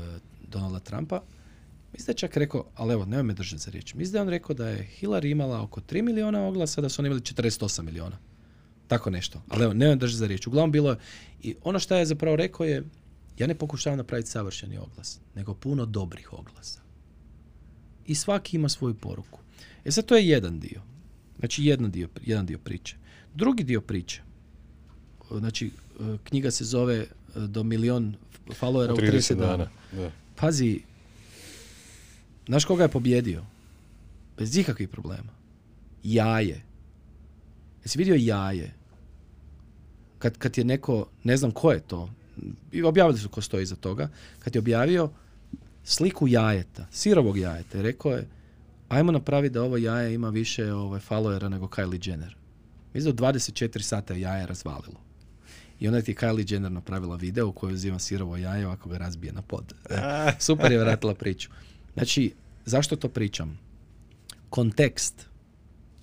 Donalda 0.49 0.81
Trumpa. 0.81 1.23
Mislim 1.93 2.07
da 2.07 2.11
je 2.11 2.17
čak 2.17 2.37
rekao, 2.37 2.65
ali 2.75 2.93
evo, 2.93 3.05
nemoj 3.05 3.23
me 3.23 3.35
držati 3.35 3.63
za 3.63 3.71
riječ. 3.71 3.95
Mislim 3.95 4.13
da 4.13 4.19
je 4.19 4.23
on 4.23 4.29
rekao 4.29 4.55
da 4.55 4.69
je 4.69 4.89
Hillary 5.01 5.31
imala 5.31 5.63
oko 5.63 5.81
3 5.81 6.03
miliona 6.03 6.47
oglasa, 6.47 6.81
da 6.81 6.89
su 6.89 7.03
oni 7.03 7.07
imali 7.07 7.21
48 7.21 7.83
miliona. 7.83 8.19
Tako 8.89 9.11
nešto. 9.11 9.43
Ali 9.49 9.65
evo, 9.65 9.73
nemoj 9.73 9.95
me 9.95 10.01
držati 10.01 10.19
za 10.19 10.27
riječ. 10.27 10.47
Uglavnom 10.47 10.73
bilo 10.73 10.91
je, 10.91 10.97
i 11.43 11.55
ono 11.63 11.79
što 11.79 11.97
je 11.97 12.07
zapravo 12.07 12.37
rekao 12.37 12.67
je, 12.67 12.85
ja 13.39 13.47
ne 13.47 13.55
pokušavam 13.55 13.97
napraviti 13.97 14.31
savršeni 14.31 14.79
oglas, 14.79 15.21
nego 15.35 15.55
puno 15.55 15.87
dobrih 15.87 16.33
oglasa. 16.33 16.81
I 18.07 18.15
svaki 18.15 18.57
ima 18.57 18.69
svoju 18.69 18.95
poruku. 18.95 19.41
E 19.85 19.91
sad 19.91 20.05
to 20.05 20.17
je 20.17 20.29
jedan 20.29 20.61
dio. 20.61 20.83
Znači 21.39 21.65
jedan 21.65 21.91
dio, 21.91 22.09
jedan 22.25 22.47
dio 22.47 22.59
priče. 22.59 22.97
Drugi 23.35 23.65
dio 23.65 23.81
priče. 23.81 24.23
Znači, 25.31 25.67
e, 25.67 26.17
knjiga 26.25 26.51
se 26.51 26.65
zove 26.65 26.97
e, 26.97 27.07
do 27.35 27.63
milion 27.63 28.15
followera 28.61 28.93
u 28.93 28.97
30 28.97 29.35
dana. 29.35 29.71
Da. 29.93 30.11
Pazi, 30.37 30.81
znaš 32.49 32.65
koga 32.65 32.83
je 32.83 32.89
pobjedio? 32.89 33.45
Bez 34.39 34.57
ikakvih 34.57 34.89
problema. 34.89 35.33
Jaje. 36.03 36.63
Jesi 37.85 37.99
vidio 37.99 38.15
jaje? 38.15 38.75
Kad, 40.19 40.39
kad 40.39 40.59
je 40.59 40.65
neko, 40.65 41.07
ne 41.25 41.37
znam 41.37 41.51
ko 41.51 41.73
je 41.73 41.81
to, 41.81 42.11
i 42.73 42.83
objavili 42.83 43.19
su 43.19 43.29
ko 43.29 43.41
stoji 43.41 43.63
iza 43.63 43.77
toga, 43.77 44.09
kad 44.39 44.55
je 44.55 44.59
objavio 44.59 45.11
sliku 45.85 46.29
jajeta, 46.29 46.87
sirovog 46.91 47.39
jajeta, 47.39 47.79
i 47.79 47.83
rekao 47.83 48.13
je, 48.13 48.27
ajmo 48.89 49.13
napraviti 49.13 49.53
da 49.53 49.63
ovo 49.63 49.77
jaje 49.77 50.15
ima 50.15 50.29
više 50.29 50.73
ovaj, 50.73 51.01
followera 51.01 51.49
nego 51.49 51.67
Kylie 51.67 52.09
Jenner. 52.09 52.37
Mislim 52.95 53.17
da 53.17 53.29
u 53.29 53.33
24 53.33 53.83
sata 53.83 54.15
je 54.15 54.21
jaje 54.21 54.47
razvalilo. 54.47 55.01
I 55.81 55.89
onda 55.89 56.03
ti 56.03 56.11
je 56.11 56.17
Kylie 56.17 56.53
Jenner 56.53 56.73
napravila 56.73 57.17
video 57.17 57.47
u 57.47 57.53
kojoj 57.53 57.75
uzima 57.75 57.99
sirovo 57.99 58.37
jaje 58.37 58.67
ovako 58.67 58.89
ga 58.89 58.99
razbije 58.99 59.33
na 59.33 59.43
pod. 59.43 59.75
Super 60.47 60.73
je 60.73 60.79
vratila 60.79 61.15
priču. 61.15 61.51
Znači, 61.99 62.33
zašto 62.65 62.97
to 62.97 63.09
pričam? 63.09 63.59
kontekst 64.51 65.27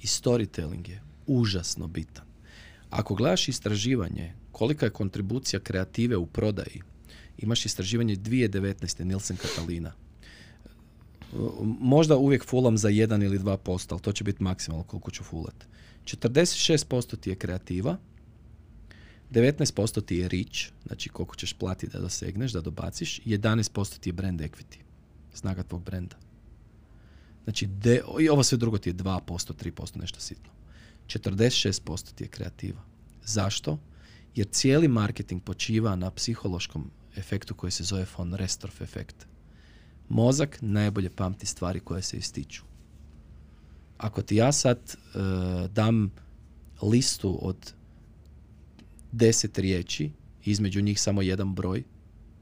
i 0.01 0.07
storytelling 0.07 0.89
je 0.89 1.01
užasno 1.27 1.87
bitan. 1.87 2.25
Ako 2.89 3.15
gledaš 3.15 3.47
istraživanje 3.47 4.33
kolika 4.51 4.85
je 4.85 4.89
kontribucija 4.89 5.59
kreative 5.59 6.17
u 6.17 6.25
prodaji, 6.25 6.81
imaš 7.37 7.65
istraživanje 7.65 8.15
2019. 8.15 9.03
Nilsen 9.03 9.37
Katalina. 9.37 9.93
Možda 11.79 12.17
uvijek 12.17 12.45
fulam 12.45 12.77
za 12.77 12.89
1 12.89 13.23
ili 13.23 13.39
2%, 13.39 13.85
ali 13.91 14.01
to 14.01 14.11
će 14.11 14.23
biti 14.23 14.43
maksimalno 14.43 14.83
koliko 14.83 15.11
ću 15.11 15.23
fulat. 15.23 15.65
46% 16.05 17.19
ti 17.19 17.29
je 17.29 17.35
kreativa, 17.35 17.97
19% 19.31 20.05
ti 20.05 20.15
je 20.15 20.27
reach, 20.27 20.59
znači 20.85 21.09
koliko 21.09 21.35
ćeš 21.35 21.53
platiti 21.53 21.93
da 21.93 21.99
dosegneš, 21.99 22.51
da 22.51 22.61
dobaciš, 22.61 23.21
11% 23.25 23.99
ti 23.99 24.09
je 24.09 24.13
brand 24.13 24.41
equity, 24.41 24.77
snaga 25.35 25.63
tvog 25.63 25.83
brenda. 25.83 26.15
Znači, 27.43 27.67
de, 27.67 28.01
i 28.19 28.29
ovo 28.29 28.43
sve 28.43 28.57
drugo 28.57 28.77
ti 28.77 28.89
je 28.89 28.93
2%, 28.93 29.53
3%, 29.53 29.97
nešto 29.99 30.19
sitno. 30.19 30.51
46% 31.07 32.13
ti 32.13 32.23
je 32.23 32.27
kreativa. 32.27 32.81
Zašto? 33.23 33.79
Jer 34.35 34.47
cijeli 34.51 34.87
marketing 34.87 35.43
počiva 35.43 35.95
na 35.95 36.11
psihološkom 36.11 36.91
efektu 37.15 37.55
koji 37.55 37.71
se 37.71 37.83
zove 37.83 38.05
von 38.17 38.33
Restorff 38.33 38.81
efekt. 38.81 39.27
Mozak 40.09 40.57
najbolje 40.61 41.09
pamti 41.09 41.45
stvari 41.45 41.79
koje 41.79 42.01
se 42.01 42.17
ističu. 42.17 42.63
Ako 43.97 44.21
ti 44.21 44.35
ja 44.35 44.51
sad 44.51 44.79
uh, 44.95 45.21
dam 45.71 46.11
listu 46.81 47.39
od 47.41 47.73
deset 49.11 49.57
riječi, 49.57 50.11
između 50.45 50.81
njih 50.81 51.01
samo 51.01 51.21
jedan 51.21 51.55
broj, 51.55 51.83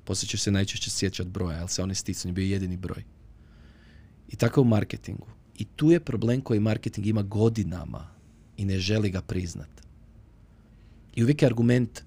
poslije 0.04 0.28
ćeš 0.28 0.42
se 0.42 0.52
najčešće 0.52 0.90
sjećati 0.90 1.30
broja, 1.30 1.58
jer 1.58 1.70
se 1.70 1.84
on 1.84 1.92
je 1.92 2.32
bio 2.32 2.46
jedini 2.46 2.78
broj. 2.78 3.04
I 4.30 4.36
tako 4.36 4.62
u 4.62 4.66
marketingu. 4.66 5.28
I 5.58 5.66
tu 5.66 5.92
je 5.92 6.00
problem 6.00 6.42
koji 6.42 6.60
marketing 6.60 7.08
ima 7.08 7.22
godinama 7.22 8.08
i 8.58 8.66
ne 8.66 8.80
želi 8.80 9.10
ga 9.10 9.22
priznat. 9.22 9.70
I 11.16 11.24
uvijek 11.24 11.42
je 11.42 11.46
argument, 11.46 12.02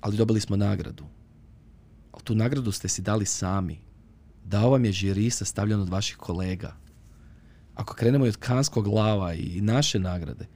ali 0.00 0.16
dobili 0.16 0.40
smo 0.40 0.56
nagradu. 0.56 1.04
Ali 2.12 2.22
tu 2.24 2.34
nagradu 2.34 2.72
ste 2.72 2.88
si 2.88 3.02
dali 3.02 3.26
sami. 3.26 3.78
Dao 4.44 4.70
vam 4.70 4.84
je 4.84 4.92
žiri 4.92 5.30
sastavljen 5.30 5.80
od 5.80 5.88
vaših 5.88 6.16
kolega. 6.16 6.76
Ako 7.74 7.94
krenemo 7.94 8.26
i 8.26 8.28
od 8.28 8.36
kanskog 8.36 8.84
glava 8.84 9.34
i 9.34 9.60
naše 9.60 9.98
nagrade, 9.98 10.46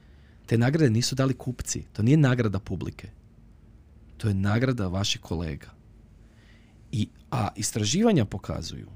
te 0.45 0.57
nagrade 0.57 0.89
nisu 0.89 1.15
dali 1.15 1.33
kupci. 1.33 1.83
To 1.93 2.03
nije 2.03 2.17
nagrada 2.17 2.59
publike. 2.59 3.09
To 4.17 4.27
je 4.27 4.33
nagrada 4.33 4.87
vaših 4.87 5.21
kolega. 5.21 5.80
I, 6.91 7.07
a 7.31 7.47
istraživanja 7.55 8.25
pokazuju 8.25 8.87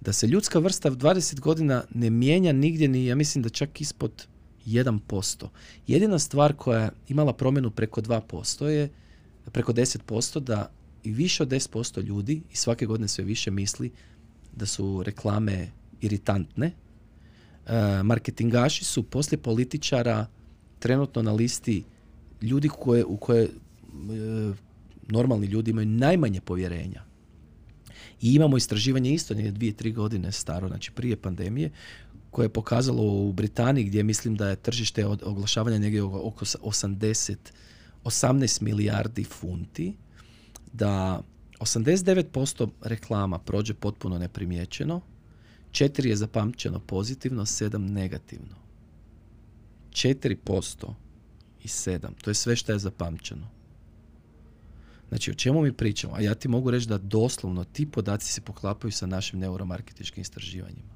da 0.00 0.12
se 0.12 0.26
ljudska 0.26 0.58
vrsta 0.58 0.88
v 0.88 0.96
20 0.96 1.40
godina 1.40 1.84
ne 1.94 2.10
mijenja 2.10 2.52
nigdje 2.52 2.88
ni, 2.88 3.06
ja 3.06 3.14
mislim 3.14 3.42
da 3.42 3.48
čak 3.48 3.80
ispod 3.80 4.26
1%. 4.66 5.46
Jedina 5.86 6.18
stvar 6.18 6.54
koja 6.56 6.80
je 6.80 6.90
imala 7.08 7.32
promjenu 7.32 7.70
preko 7.70 8.00
2% 8.00 8.64
je, 8.64 8.88
preko 9.52 9.72
10%, 9.72 10.40
da 10.40 10.70
i 11.04 11.12
više 11.12 11.42
od 11.42 11.48
10% 11.48 12.02
ljudi 12.02 12.42
i 12.52 12.56
svake 12.56 12.86
godine 12.86 13.08
sve 13.08 13.24
više 13.24 13.50
misli 13.50 13.90
da 14.56 14.66
su 14.66 15.02
reklame 15.02 15.68
iritantne. 16.00 16.72
E, 17.66 18.02
marketingaši 18.02 18.84
su 18.84 19.02
poslije 19.02 19.38
političara 19.42 20.26
trenutno 20.78 21.22
na 21.22 21.32
listi 21.32 21.84
ljudi 22.42 22.68
koje, 22.68 23.04
u 23.04 23.16
koje 23.16 23.44
e, 23.44 23.50
normalni 25.08 25.46
ljudi 25.46 25.70
imaju 25.70 25.86
najmanje 25.86 26.40
povjerenja. 26.40 27.04
I 28.20 28.34
imamo 28.34 28.56
istraživanje 28.56 29.14
isto, 29.14 29.34
nije 29.34 29.50
dvije, 29.50 29.72
tri 29.72 29.92
godine 29.92 30.32
staro, 30.32 30.68
znači 30.68 30.92
prije 30.92 31.16
pandemije, 31.16 31.70
koje 32.30 32.44
je 32.44 32.52
pokazalo 32.52 33.02
u 33.02 33.32
Britaniji 33.32 33.84
gdje 33.84 34.02
mislim 34.02 34.36
da 34.36 34.48
je 34.48 34.56
tržište 34.56 35.06
od 35.06 35.22
oglašavanja 35.22 35.78
negdje 35.78 36.02
oko 36.02 36.44
80 36.44 37.36
18 38.04 38.62
milijardi 38.62 39.24
funti 39.24 39.96
da 40.72 41.22
89% 41.60 42.68
reklama 42.82 43.38
prođe 43.38 43.74
potpuno 43.74 44.18
neprimjećeno, 44.18 45.00
4 45.70 46.06
je 46.06 46.16
zapamćeno 46.16 46.80
pozitivno, 46.80 47.44
7 47.44 47.78
negativno. 47.78 48.56
4% 49.90 50.94
i 51.64 51.68
7. 51.68 52.08
To 52.22 52.30
je 52.30 52.34
sve 52.34 52.56
što 52.56 52.72
je 52.72 52.78
zapamćeno. 52.78 53.50
Znači, 55.12 55.30
o 55.30 55.34
čemu 55.34 55.62
mi 55.62 55.72
pričamo? 55.72 56.14
A 56.14 56.20
ja 56.20 56.34
ti 56.34 56.48
mogu 56.48 56.70
reći 56.70 56.88
da 56.88 56.98
doslovno 56.98 57.64
ti 57.64 57.86
podaci 57.86 58.32
se 58.32 58.40
poklapaju 58.40 58.92
sa 58.92 59.06
našim 59.06 59.38
neuromarketičkim 59.38 60.20
istraživanjima. 60.20 60.94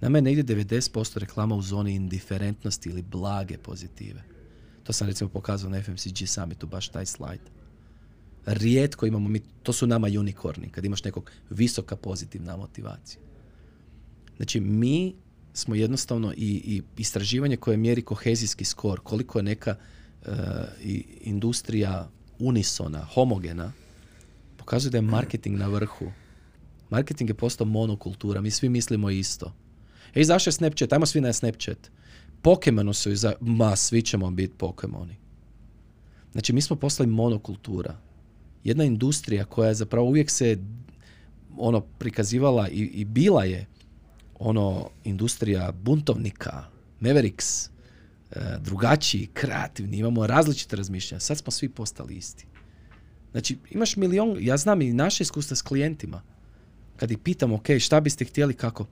Nama 0.00 0.18
je 0.18 0.22
negdje 0.22 0.44
90% 0.44 1.18
reklama 1.18 1.54
u 1.54 1.62
zoni 1.62 1.94
indiferentnosti 1.94 2.88
ili 2.88 3.02
blage 3.02 3.58
pozitive. 3.58 4.22
To 4.84 4.92
sam 4.92 5.06
recimo 5.06 5.30
pokazao 5.30 5.70
na 5.70 5.82
FMCG 5.82 6.26
summitu, 6.26 6.66
baš 6.66 6.88
taj 6.88 7.06
slajd. 7.06 7.40
Rijetko 8.46 9.06
imamo 9.06 9.28
mi, 9.28 9.40
to 9.62 9.72
su 9.72 9.86
nama 9.86 10.06
unicorni, 10.06 10.68
kad 10.68 10.84
imaš 10.84 11.04
nekog 11.04 11.30
visoka 11.50 11.96
pozitivna 11.96 12.56
motivacija. 12.56 13.20
Znači, 14.36 14.60
mi 14.60 15.14
smo 15.52 15.74
jednostavno 15.74 16.32
i, 16.32 16.62
i 16.64 16.82
istraživanje 16.96 17.56
koje 17.56 17.76
mjeri 17.76 18.02
kohezijski 18.02 18.64
skor, 18.64 19.00
koliko 19.00 19.38
je 19.38 19.42
neka 19.42 19.76
uh, 19.76 20.32
industrija 21.20 22.10
unisona, 22.38 23.06
homogena, 23.14 23.72
pokazuje 24.56 24.90
da 24.90 24.98
je 24.98 25.02
marketing 25.02 25.58
na 25.58 25.68
vrhu. 25.68 26.12
Marketing 26.90 27.30
je 27.30 27.34
postao 27.34 27.66
monokultura, 27.66 28.40
mi 28.40 28.50
svi 28.50 28.68
mislimo 28.68 29.10
isto. 29.10 29.52
Ej, 30.14 30.24
zašto 30.24 30.48
je 30.48 30.52
Snapchat? 30.52 30.92
Ajmo 30.92 31.06
svi 31.06 31.20
na 31.20 31.32
Snapchat. 31.32 31.90
Pokemonu 32.42 32.92
su 32.92 33.10
iza... 33.10 33.32
Ma, 33.40 33.76
svi 33.76 34.02
ćemo 34.02 34.30
biti 34.30 34.54
Pokemoni. 34.58 35.16
Znači, 36.32 36.52
mi 36.52 36.60
smo 36.60 36.76
postali 36.76 37.08
monokultura. 37.08 37.96
Jedna 38.64 38.84
industrija 38.84 39.44
koja 39.44 39.68
je 39.68 39.74
zapravo 39.74 40.08
uvijek 40.08 40.30
se 40.30 40.58
ono 41.56 41.80
prikazivala 41.80 42.68
i, 42.68 42.80
i 42.80 43.04
bila 43.04 43.44
je 43.44 43.66
ono 44.38 44.90
industrija 45.04 45.72
buntovnika, 45.72 46.64
Mavericks, 47.00 47.70
drugačiji, 48.60 49.28
kreativni, 49.32 49.96
imamo 49.96 50.26
različite 50.26 50.76
razmišljanja. 50.76 51.20
Sad 51.20 51.38
smo 51.38 51.50
svi 51.50 51.68
postali 51.68 52.14
isti. 52.14 52.46
Znači, 53.32 53.58
imaš 53.70 53.96
milion, 53.96 54.36
ja 54.40 54.56
znam 54.56 54.82
i 54.82 54.92
naše 54.92 55.22
iskustva 55.22 55.56
s 55.56 55.62
klijentima. 55.62 56.22
Kad 56.96 57.10
ih 57.10 57.18
pitam, 57.18 57.52
ok, 57.52 57.66
šta 57.80 58.00
biste 58.00 58.24
htjeli, 58.24 58.54
kako? 58.54 58.86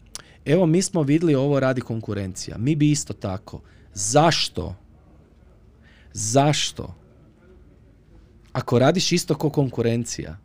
Evo, 0.44 0.66
mi 0.66 0.82
smo 0.82 1.02
vidjeli 1.02 1.35
ovo 1.35 1.60
radi 1.60 1.81
konkurencija. 1.81 2.59
Mi 2.59 2.77
bi 2.77 2.90
isto 2.90 3.12
tako. 3.12 3.60
Zašto? 3.94 4.74
Zašto? 6.12 6.94
Ako 8.52 8.78
radiš 8.78 9.12
isto 9.12 9.35
ko 9.35 9.51
konkurencija, 9.51 10.39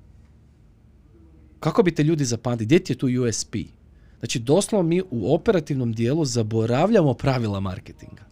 kako 1.60 1.84
bi 1.84 1.96
te 1.96 2.04
ljudi 2.04 2.26
zapamtili? 2.26 2.66
Gdje 2.66 2.80
ti 2.80 2.94
je 2.94 2.98
tu 2.98 3.08
USP? 3.24 3.56
Znači, 4.20 4.40
doslovno 4.40 4.90
mi 4.90 5.02
u 5.12 5.34
operativnom 5.34 5.94
dijelu 5.94 6.26
zaboravljamo 6.26 7.14
pravila 7.14 7.60
marketinga. 7.60 8.24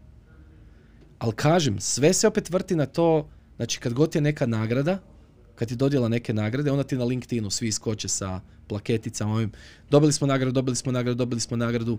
Ali 1.20 1.34
kažem, 1.34 1.80
sve 1.80 2.14
se 2.14 2.28
opet 2.28 2.50
vrti 2.50 2.76
na 2.76 2.86
to, 2.86 3.30
znači 3.56 3.80
kad 3.80 3.94
god 3.94 4.16
je 4.16 4.22
neka 4.22 4.46
nagrada, 4.46 5.00
kad 5.56 5.68
ti 5.68 5.76
dodjela 5.76 6.10
neke 6.10 6.34
nagrade, 6.34 6.72
onda 6.72 6.84
ti 6.84 6.98
na 6.98 7.06
LinkedInu 7.06 7.50
svi 7.50 7.68
iskoče 7.68 8.08
sa 8.08 8.42
plaketicama 8.68 9.34
ovim, 9.34 9.52
dobili 9.90 10.14
smo 10.14 10.28
nagradu, 10.28 10.52
dobili 10.52 10.76
smo 10.76 10.92
nagradu, 10.92 11.18
dobili 11.18 11.42
smo 11.42 11.58
nagradu. 11.58 11.98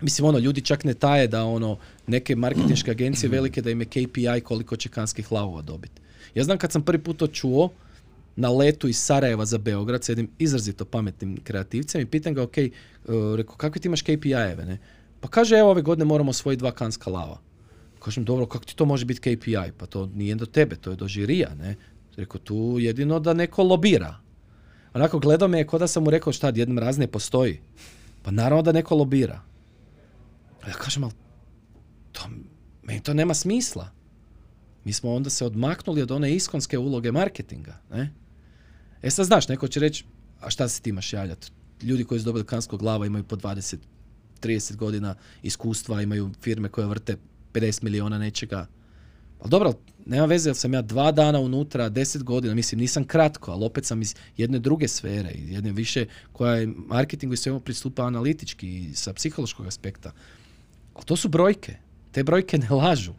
Mislim, 0.00 0.28
ono, 0.28 0.38
ljudi 0.38 0.60
čak 0.60 0.84
ne 0.84 0.94
taje 0.94 1.28
da 1.28 1.44
ono, 1.44 1.78
neke 2.06 2.36
marketinške 2.36 2.90
agencije 2.90 3.30
velike 3.30 3.62
da 3.62 3.70
im 3.70 3.80
je 3.80 3.86
KPI 3.86 4.40
koliko 4.44 4.76
će 4.76 4.88
kanskih 4.88 5.32
lavova 5.32 5.62
dobiti. 5.62 6.02
Ja 6.34 6.44
znam 6.44 6.58
kad 6.58 6.72
sam 6.72 6.82
prvi 6.82 7.02
put 7.02 7.16
to 7.16 7.26
čuo, 7.26 7.70
na 8.36 8.50
letu 8.50 8.88
iz 8.88 8.98
Sarajeva 8.98 9.44
za 9.44 9.58
Beograd 9.58 10.04
s 10.04 10.08
jednim 10.08 10.30
izrazito 10.38 10.84
pametnim 10.84 11.36
kreativcem 11.44 12.00
i 12.00 12.06
pitam 12.06 12.34
ga, 12.34 12.42
ok, 12.42 12.56
uh, 12.58 13.14
rekao, 13.36 13.56
kakve 13.56 13.80
ti 13.80 13.88
imaš 13.88 14.02
KPI-eve, 14.02 14.64
ne? 14.64 14.78
Pa 15.20 15.28
kaže, 15.28 15.56
evo 15.56 15.70
ove 15.70 15.82
godine 15.82 16.04
moramo 16.04 16.30
osvojiti 16.30 16.58
dva 16.58 16.72
kanska 16.72 17.10
lava. 17.10 17.38
Kažem, 18.04 18.24
dobro, 18.24 18.46
kako 18.46 18.64
ti 18.64 18.76
to 18.76 18.84
može 18.84 19.04
biti 19.04 19.20
KPI? 19.20 19.72
Pa 19.78 19.86
to 19.86 20.06
nije 20.06 20.34
do 20.34 20.46
tebe, 20.46 20.76
to 20.76 20.90
je 20.90 20.96
do 20.96 21.08
žirija, 21.08 21.54
ne? 21.54 21.76
Rekao, 22.16 22.40
tu 22.40 22.76
jedino 22.78 23.20
da 23.20 23.34
neko 23.34 23.62
lobira. 23.62 24.16
Onako 24.94 25.18
gledao 25.18 25.48
me 25.48 25.66
kao 25.66 25.78
da 25.78 25.86
sam 25.86 26.04
mu 26.04 26.10
rekao 26.10 26.32
šta, 26.32 26.52
jednom 26.54 26.78
razne 26.78 27.06
postoji. 27.06 27.60
Pa 28.22 28.30
naravno 28.30 28.62
da 28.62 28.72
neko 28.72 28.94
lobira. 28.94 29.40
Ja 30.68 30.72
kažem, 30.72 31.04
ali 31.04 31.12
to, 32.12 32.28
meni 32.82 33.02
to 33.02 33.14
nema 33.14 33.34
smisla. 33.34 33.90
Mi 34.84 34.92
smo 34.92 35.14
onda 35.14 35.30
se 35.30 35.46
odmaknuli 35.46 36.02
od 36.02 36.10
one 36.10 36.34
iskonske 36.34 36.78
uloge 36.78 37.12
marketinga. 37.12 37.80
Ne? 37.90 38.12
E 39.02 39.10
sad 39.10 39.26
znaš, 39.26 39.48
neko 39.48 39.68
će 39.68 39.80
reći, 39.80 40.04
a 40.40 40.50
šta 40.50 40.68
se 40.68 40.82
ti 40.82 40.90
imaš? 40.90 41.12
Ljudi 41.82 42.04
koji 42.04 42.20
su 42.20 42.24
dobili 42.24 42.46
kanskog 42.46 42.80
glava 42.80 43.06
imaju 43.06 43.24
po 43.24 43.36
20, 43.36 43.76
30 44.42 44.76
godina 44.76 45.14
iskustva, 45.42 46.02
imaju 46.02 46.30
firme 46.40 46.68
koje 46.68 46.86
vrte 46.86 47.16
50 47.54 47.82
miliona 47.82 48.18
nečega. 48.18 48.66
Ali 49.40 49.50
dobro, 49.50 49.72
nema 50.06 50.26
veze 50.26 50.48
jel 50.48 50.54
sam 50.54 50.74
ja 50.74 50.82
dva 50.82 51.12
dana 51.12 51.40
unutra, 51.40 51.88
deset 51.88 52.22
godina, 52.22 52.54
mislim 52.54 52.80
nisam 52.80 53.04
kratko, 53.04 53.50
ali 53.52 53.64
opet 53.64 53.84
sam 53.84 54.02
iz 54.02 54.14
jedne 54.36 54.58
druge 54.58 54.88
sfere, 54.88 55.30
jedne 55.34 55.72
više 55.72 56.06
koja 56.32 56.54
je 56.54 56.66
marketingu 56.66 57.34
i 57.34 57.36
svemu 57.36 57.60
pristupa 57.60 58.06
analitički 58.06 58.68
i 58.68 58.94
sa 58.94 59.12
psihološkog 59.12 59.66
aspekta. 59.66 60.12
Ali 60.94 61.04
to 61.04 61.16
su 61.16 61.28
brojke. 61.28 61.76
Te 62.12 62.24
brojke 62.24 62.58
ne 62.58 62.70
lažu. 62.70 63.12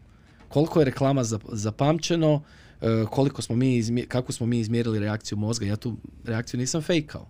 Koliko 0.48 0.80
je 0.80 0.84
reklama 0.84 1.24
zapamćeno, 1.52 2.42
e, 2.80 3.04
koliko 3.10 3.42
smo 3.42 3.56
mi, 3.56 4.06
kako 4.08 4.32
smo 4.32 4.46
mi 4.46 4.60
izmjerili 4.60 4.98
reakciju 4.98 5.38
mozga. 5.38 5.66
Ja 5.66 5.76
tu 5.76 5.96
reakciju 6.24 6.60
nisam 6.60 6.82
fejkao. 6.82 7.28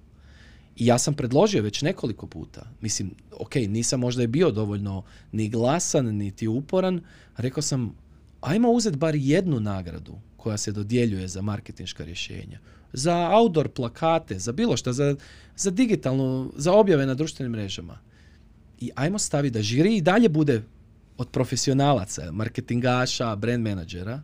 I 0.76 0.86
ja 0.86 0.98
sam 0.98 1.14
predložio 1.14 1.62
već 1.62 1.82
nekoliko 1.82 2.26
puta. 2.26 2.66
Mislim, 2.80 3.10
ok, 3.32 3.54
nisam 3.54 4.00
možda 4.00 4.22
je 4.22 4.28
bio 4.28 4.50
dovoljno 4.50 5.04
ni 5.32 5.48
glasan, 5.48 6.06
niti 6.06 6.48
uporan. 6.48 7.00
Rekao 7.36 7.62
sam, 7.62 7.94
ajmo 8.40 8.70
uzeti 8.70 8.96
bar 8.96 9.14
jednu 9.14 9.60
nagradu 9.60 10.18
koja 10.36 10.56
se 10.56 10.72
dodjeljuje 10.72 11.28
za 11.28 11.42
marketinška 11.42 12.04
rješenja. 12.04 12.58
Za 12.92 13.30
outdoor 13.32 13.68
plakate, 13.68 14.38
za 14.38 14.52
bilo 14.52 14.76
što, 14.76 14.92
za, 14.92 15.16
za 15.56 15.70
digitalnu, 15.70 16.52
za 16.56 16.72
objave 16.72 17.06
na 17.06 17.14
društvenim 17.14 17.52
mrežama. 17.52 17.98
I 18.80 18.90
ajmo 18.94 19.18
staviti 19.18 19.54
da 19.54 19.62
žiri 19.62 19.96
i 19.96 20.00
dalje 20.00 20.28
bude 20.28 20.62
od 21.18 21.28
profesionalaca, 21.28 22.32
marketingaša, 22.32 23.36
brand 23.36 23.62
menadžera, 23.62 24.22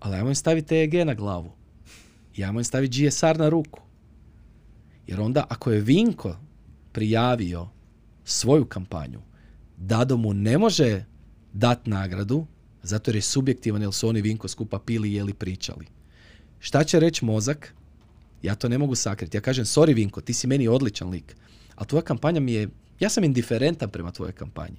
ali 0.00 0.16
ajmo 0.16 0.28
im 0.28 0.34
staviti 0.34 0.74
EEG 0.74 0.94
na 0.94 1.14
glavu. 1.14 1.52
I 2.36 2.44
ajmo 2.44 2.60
im 2.60 2.64
staviti 2.64 3.06
GSR 3.06 3.38
na 3.38 3.48
ruku. 3.48 3.85
Jer 5.06 5.20
onda 5.20 5.46
ako 5.48 5.72
je 5.72 5.80
Vinko 5.80 6.36
prijavio 6.92 7.68
svoju 8.24 8.64
kampanju, 8.64 9.20
Dado 9.76 10.16
mu 10.16 10.32
ne 10.32 10.58
može 10.58 11.04
dat 11.52 11.86
nagradu, 11.86 12.46
zato 12.82 13.10
jer 13.10 13.16
je 13.16 13.22
subjektivan, 13.22 13.82
jer 13.82 13.92
su 13.92 14.08
oni 14.08 14.20
Vinko 14.22 14.48
skupa 14.48 14.78
pili, 14.78 15.12
jeli, 15.12 15.34
pričali. 15.34 15.86
Šta 16.58 16.84
će 16.84 17.00
reći 17.00 17.24
mozak? 17.24 17.74
Ja 18.42 18.54
to 18.54 18.68
ne 18.68 18.78
mogu 18.78 18.94
sakriti. 18.94 19.36
Ja 19.36 19.40
kažem, 19.40 19.64
sorry 19.64 19.94
Vinko, 19.94 20.20
ti 20.20 20.32
si 20.32 20.46
meni 20.46 20.68
odličan 20.68 21.10
lik, 21.10 21.36
ali 21.74 21.88
tvoja 21.88 22.02
kampanja 22.02 22.40
mi 22.40 22.52
je, 22.52 22.68
ja 23.00 23.08
sam 23.08 23.24
indiferentan 23.24 23.90
prema 23.90 24.12
tvojoj 24.12 24.32
kampanji. 24.32 24.76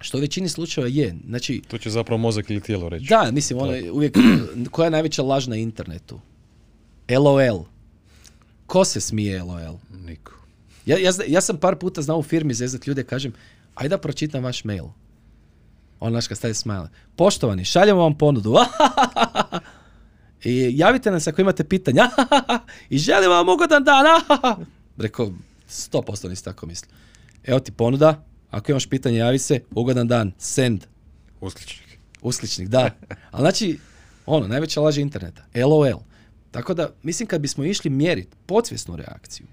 Što 0.00 0.18
u 0.18 0.20
većini 0.20 0.48
slučajeva 0.48 0.90
je. 0.92 1.16
Znači, 1.26 1.62
to 1.68 1.78
će 1.78 1.90
zapravo 1.90 2.18
mozak 2.18 2.50
ili 2.50 2.60
tijelo 2.60 2.88
reći. 2.88 3.06
Da, 3.08 3.30
mislim, 3.32 3.58
ono, 3.58 3.72
uvijek, 3.92 4.16
koja 4.70 4.84
je 4.84 4.90
najveća 4.90 5.22
laž 5.22 5.46
na 5.46 5.56
internetu? 5.56 6.20
LOL. 7.08 7.64
Ko 8.68 8.84
se 8.84 9.00
smije 9.00 9.42
LOL? 9.42 9.78
Niko. 10.06 10.32
Ja, 10.86 10.98
ja, 10.98 11.12
ja 11.26 11.40
sam 11.40 11.56
par 11.56 11.76
puta 11.76 12.02
znao 12.02 12.18
u 12.18 12.22
firmi 12.22 12.54
zezat 12.54 12.86
ljude, 12.86 13.04
kažem, 13.04 13.32
ajde 13.74 13.88
da 13.88 13.98
pročitam 13.98 14.44
vaš 14.44 14.64
mail. 14.64 14.84
On 16.00 16.12
naš 16.12 16.28
kad 16.28 16.36
staje 16.36 16.54
smile. 16.54 16.88
Poštovani, 17.16 17.64
šaljemo 17.64 18.00
vam 18.00 18.18
ponudu. 18.18 18.54
I 20.44 20.72
javite 20.78 21.10
nam 21.10 21.20
se 21.20 21.30
ako 21.30 21.40
imate 21.40 21.64
pitanja. 21.64 22.10
I 22.90 22.98
želim 22.98 23.30
vam 23.30 23.48
ugodan 23.48 23.84
dan. 23.84 24.04
Rekao, 25.04 25.32
sto 25.68 26.02
posto 26.02 26.28
nisi 26.28 26.44
tako 26.44 26.66
misli. 26.66 26.88
Evo 27.44 27.60
ti 27.60 27.72
ponuda, 27.72 28.24
ako 28.50 28.72
imaš 28.72 28.86
pitanje, 28.86 29.18
javi 29.18 29.38
se, 29.38 29.60
ugodan 29.70 30.08
dan, 30.08 30.32
send. 30.38 30.84
Uskličnik. 31.40 31.98
Uskličnik, 32.22 32.68
da. 32.68 32.90
Ali 33.30 33.42
znači, 33.42 33.78
ono, 34.26 34.48
najveća 34.48 34.80
laž 34.80 34.98
interneta. 34.98 35.44
LOL. 35.54 36.07
Tako 36.50 36.74
da, 36.74 36.94
mislim 37.02 37.26
kad 37.26 37.40
bismo 37.40 37.64
išli 37.64 37.90
mjeriti 37.90 38.36
podsvjesnu 38.46 38.96
reakciju, 38.96 39.46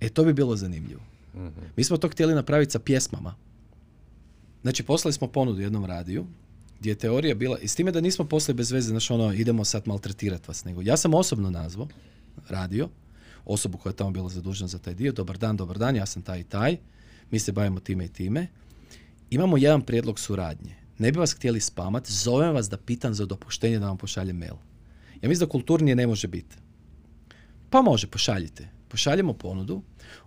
e 0.00 0.08
to 0.08 0.24
bi 0.24 0.32
bilo 0.32 0.56
zanimljivo. 0.56 1.00
mm 1.34 1.48
Mi 1.76 1.84
smo 1.84 1.96
to 1.96 2.08
htjeli 2.08 2.34
napraviti 2.34 2.72
sa 2.72 2.78
pjesmama. 2.78 3.34
Znači, 4.62 4.82
poslali 4.82 5.12
smo 5.12 5.28
ponudu 5.28 5.60
jednom 5.60 5.84
radiju, 5.84 6.26
gdje 6.80 6.90
je 6.90 6.94
teorija 6.94 7.34
bila, 7.34 7.58
i 7.58 7.68
s 7.68 7.74
time 7.74 7.92
da 7.92 8.00
nismo 8.00 8.24
poslali 8.24 8.56
bez 8.56 8.72
veze, 8.72 8.88
znači 8.88 9.12
ono, 9.12 9.32
idemo 9.32 9.64
sad 9.64 9.82
maltretirati 9.88 10.44
vas, 10.48 10.64
nego 10.64 10.82
ja 10.82 10.96
sam 10.96 11.14
osobno 11.14 11.50
nazvao 11.50 11.88
radio, 12.48 12.88
osobu 13.44 13.78
koja 13.78 13.90
je 13.90 13.96
tamo 13.96 14.10
bila 14.10 14.28
zadužena 14.28 14.68
za 14.68 14.78
taj 14.78 14.94
dio, 14.94 15.12
dobar 15.12 15.38
dan, 15.38 15.56
dobar 15.56 15.78
dan, 15.78 15.96
ja 15.96 16.06
sam 16.06 16.22
taj 16.22 16.40
i 16.40 16.44
taj, 16.44 16.76
mi 17.30 17.38
se 17.38 17.52
bavimo 17.52 17.80
time 17.80 18.04
i 18.04 18.08
time. 18.08 18.46
Imamo 19.30 19.56
jedan 19.56 19.82
prijedlog 19.82 20.20
suradnje. 20.20 20.74
Ne 20.98 21.12
bi 21.12 21.18
vas 21.18 21.34
htjeli 21.34 21.60
spamat, 21.60 22.10
zovem 22.10 22.54
vas 22.54 22.68
da 22.68 22.76
pitam 22.76 23.14
za 23.14 23.26
dopuštenje 23.26 23.78
da 23.78 23.86
vam 23.86 23.98
pošaljem 23.98 24.36
mail. 24.36 24.54
Ja 25.22 25.28
mislim 25.28 25.46
da 25.46 25.52
kulturnije 25.52 25.96
ne 25.96 26.06
može 26.06 26.28
biti. 26.28 26.56
Pa 27.70 27.82
može, 27.82 28.06
pošaljite. 28.06 28.68
Pošaljemo 28.88 29.32
ponudu 29.32 29.82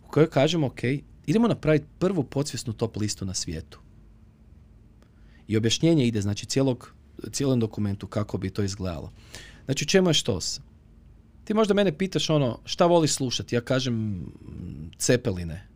u 0.05 0.11
kojoj 0.11 0.29
kažemo, 0.29 0.67
ok, 0.67 0.83
idemo 1.25 1.47
napraviti 1.47 1.85
prvu 1.99 2.23
podsvjesnu 2.23 2.73
top 2.73 2.97
listu 2.97 3.25
na 3.25 3.33
svijetu. 3.33 3.79
I 5.47 5.57
objašnjenje 5.57 6.07
ide, 6.07 6.21
znači, 6.21 6.45
cijelog, 6.45 6.93
cijelom 7.31 7.59
dokumentu 7.59 8.07
kako 8.07 8.37
bi 8.37 8.49
to 8.49 8.63
izgledalo. 8.63 9.11
Znači, 9.65 9.85
u 9.85 9.87
čemu 9.87 10.09
je 10.09 10.13
štos? 10.13 10.61
Ti 11.43 11.53
možda 11.53 11.73
mene 11.73 11.97
pitaš 11.97 12.29
ono, 12.29 12.59
šta 12.65 12.85
voliš 12.85 13.13
slušati? 13.13 13.55
Ja 13.55 13.61
kažem 13.61 14.25
cepeline. 14.97 15.67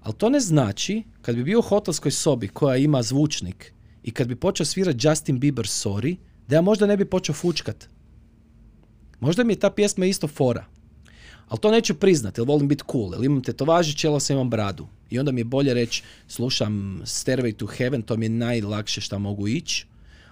Ali 0.00 0.14
to 0.14 0.30
ne 0.30 0.40
znači, 0.40 1.02
kad 1.22 1.36
bi 1.36 1.44
bio 1.44 1.58
u 1.58 1.62
hotelskoj 1.62 2.10
sobi 2.10 2.48
koja 2.48 2.76
ima 2.76 3.02
zvučnik 3.02 3.72
i 4.02 4.10
kad 4.10 4.28
bi 4.28 4.36
počeo 4.36 4.66
svirati 4.66 5.06
Justin 5.06 5.40
Bieber 5.40 5.66
Sorry, 5.66 6.16
da 6.48 6.56
ja 6.56 6.62
možda 6.62 6.86
ne 6.86 6.96
bi 6.96 7.04
počeo 7.04 7.34
fučkat. 7.34 7.88
Možda 9.20 9.44
mi 9.44 9.52
je 9.52 9.60
ta 9.60 9.70
pjesma 9.70 10.06
isto 10.06 10.28
fora. 10.28 10.64
Ali 11.48 11.60
to 11.60 11.70
neću 11.70 11.94
priznati, 11.94 12.40
jer 12.40 12.48
volim 12.48 12.68
biti 12.68 12.84
cool, 12.92 13.14
jer 13.14 13.24
imam 13.24 13.42
tetovaži, 13.42 13.96
čelo 13.96 14.20
sam 14.20 14.36
imam 14.36 14.50
bradu. 14.50 14.86
I 15.10 15.18
onda 15.18 15.32
mi 15.32 15.40
je 15.40 15.44
bolje 15.44 15.74
reći, 15.74 16.02
slušam 16.28 17.00
Stairway 17.04 17.56
to 17.56 17.66
Heaven, 17.66 18.02
to 18.02 18.16
mi 18.16 18.24
je 18.24 18.30
najlakše 18.30 19.00
što 19.00 19.18
mogu 19.18 19.48
ići, 19.48 19.86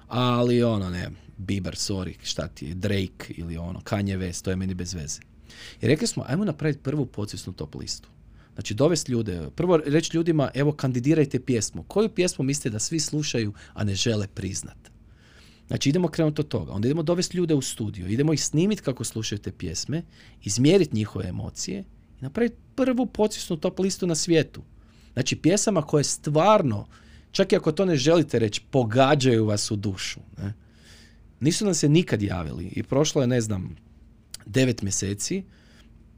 ali 0.08 0.62
ono, 0.62 0.90
ne, 0.90 1.10
Bieber, 1.36 1.74
sorry, 1.74 2.14
šta 2.22 2.48
ti 2.48 2.66
je, 2.66 2.74
Drake 2.74 3.34
ili 3.36 3.56
ono, 3.56 3.80
Kanye 3.80 4.18
West, 4.18 4.44
to 4.44 4.50
je 4.50 4.56
meni 4.56 4.74
bez 4.74 4.94
veze. 4.94 5.20
I 5.82 5.86
rekli 5.86 6.06
smo, 6.06 6.24
ajmo 6.26 6.44
napraviti 6.44 6.82
prvu 6.82 7.06
podsvjesnu 7.06 7.52
top 7.52 7.74
listu. 7.74 8.08
Znači, 8.54 8.74
dovesti 8.74 9.12
ljude, 9.12 9.48
prvo 9.56 9.76
reći 9.76 10.16
ljudima, 10.16 10.50
evo, 10.54 10.72
kandidirajte 10.72 11.40
pjesmu. 11.40 11.82
Koju 11.82 12.08
pjesmu 12.08 12.44
mislite 12.44 12.70
da 12.70 12.78
svi 12.78 13.00
slušaju, 13.00 13.52
a 13.74 13.84
ne 13.84 13.94
žele 13.94 14.26
priznat? 14.26 14.93
Znači, 15.68 15.88
idemo 15.88 16.08
krenuti 16.08 16.40
od 16.40 16.48
toga. 16.48 16.72
Onda 16.72 16.88
idemo 16.88 17.02
dovesti 17.02 17.36
ljude 17.36 17.54
u 17.54 17.62
studio, 17.62 18.06
idemo 18.06 18.32
ih 18.32 18.44
snimiti 18.44 18.82
kako 18.82 19.04
slušaju 19.04 19.38
te 19.38 19.52
pjesme, 19.52 20.02
izmjeriti 20.42 20.96
njihove 20.96 21.28
emocije 21.28 21.84
i 22.20 22.22
napraviti 22.22 22.56
prvu 22.74 23.06
pocisnu 23.06 23.56
top 23.56 23.78
listu 23.78 24.06
na 24.06 24.14
svijetu. 24.14 24.62
Znači, 25.12 25.36
pjesama 25.36 25.82
koje 25.82 26.04
stvarno, 26.04 26.86
čak 27.30 27.52
i 27.52 27.56
ako 27.56 27.72
to 27.72 27.84
ne 27.84 27.96
želite 27.96 28.38
reći, 28.38 28.60
pogađaju 28.70 29.46
vas 29.46 29.70
u 29.70 29.76
dušu. 29.76 30.20
Ne? 30.38 30.52
Nisu 31.40 31.64
nam 31.64 31.74
se 31.74 31.88
nikad 31.88 32.22
javili 32.22 32.64
i 32.66 32.82
prošlo 32.82 33.20
je, 33.20 33.26
ne 33.26 33.40
znam, 33.40 33.76
devet 34.46 34.82
mjeseci, 34.82 35.44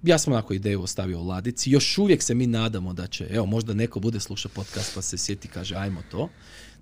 ja 0.02 0.18
sam 0.18 0.32
onako 0.32 0.54
ideju 0.54 0.82
ostavio 0.82 1.20
u 1.20 1.26
ladici, 1.26 1.70
još 1.70 1.98
uvijek 1.98 2.22
se 2.22 2.34
mi 2.34 2.46
nadamo 2.46 2.92
da 2.92 3.06
će, 3.06 3.26
evo, 3.30 3.46
možda 3.46 3.74
neko 3.74 4.00
bude 4.00 4.20
slušao 4.20 4.50
podcast 4.54 4.94
pa 4.94 5.02
se 5.02 5.18
sjeti 5.18 5.48
kaže 5.48 5.76
ajmo 5.76 6.02
to. 6.10 6.28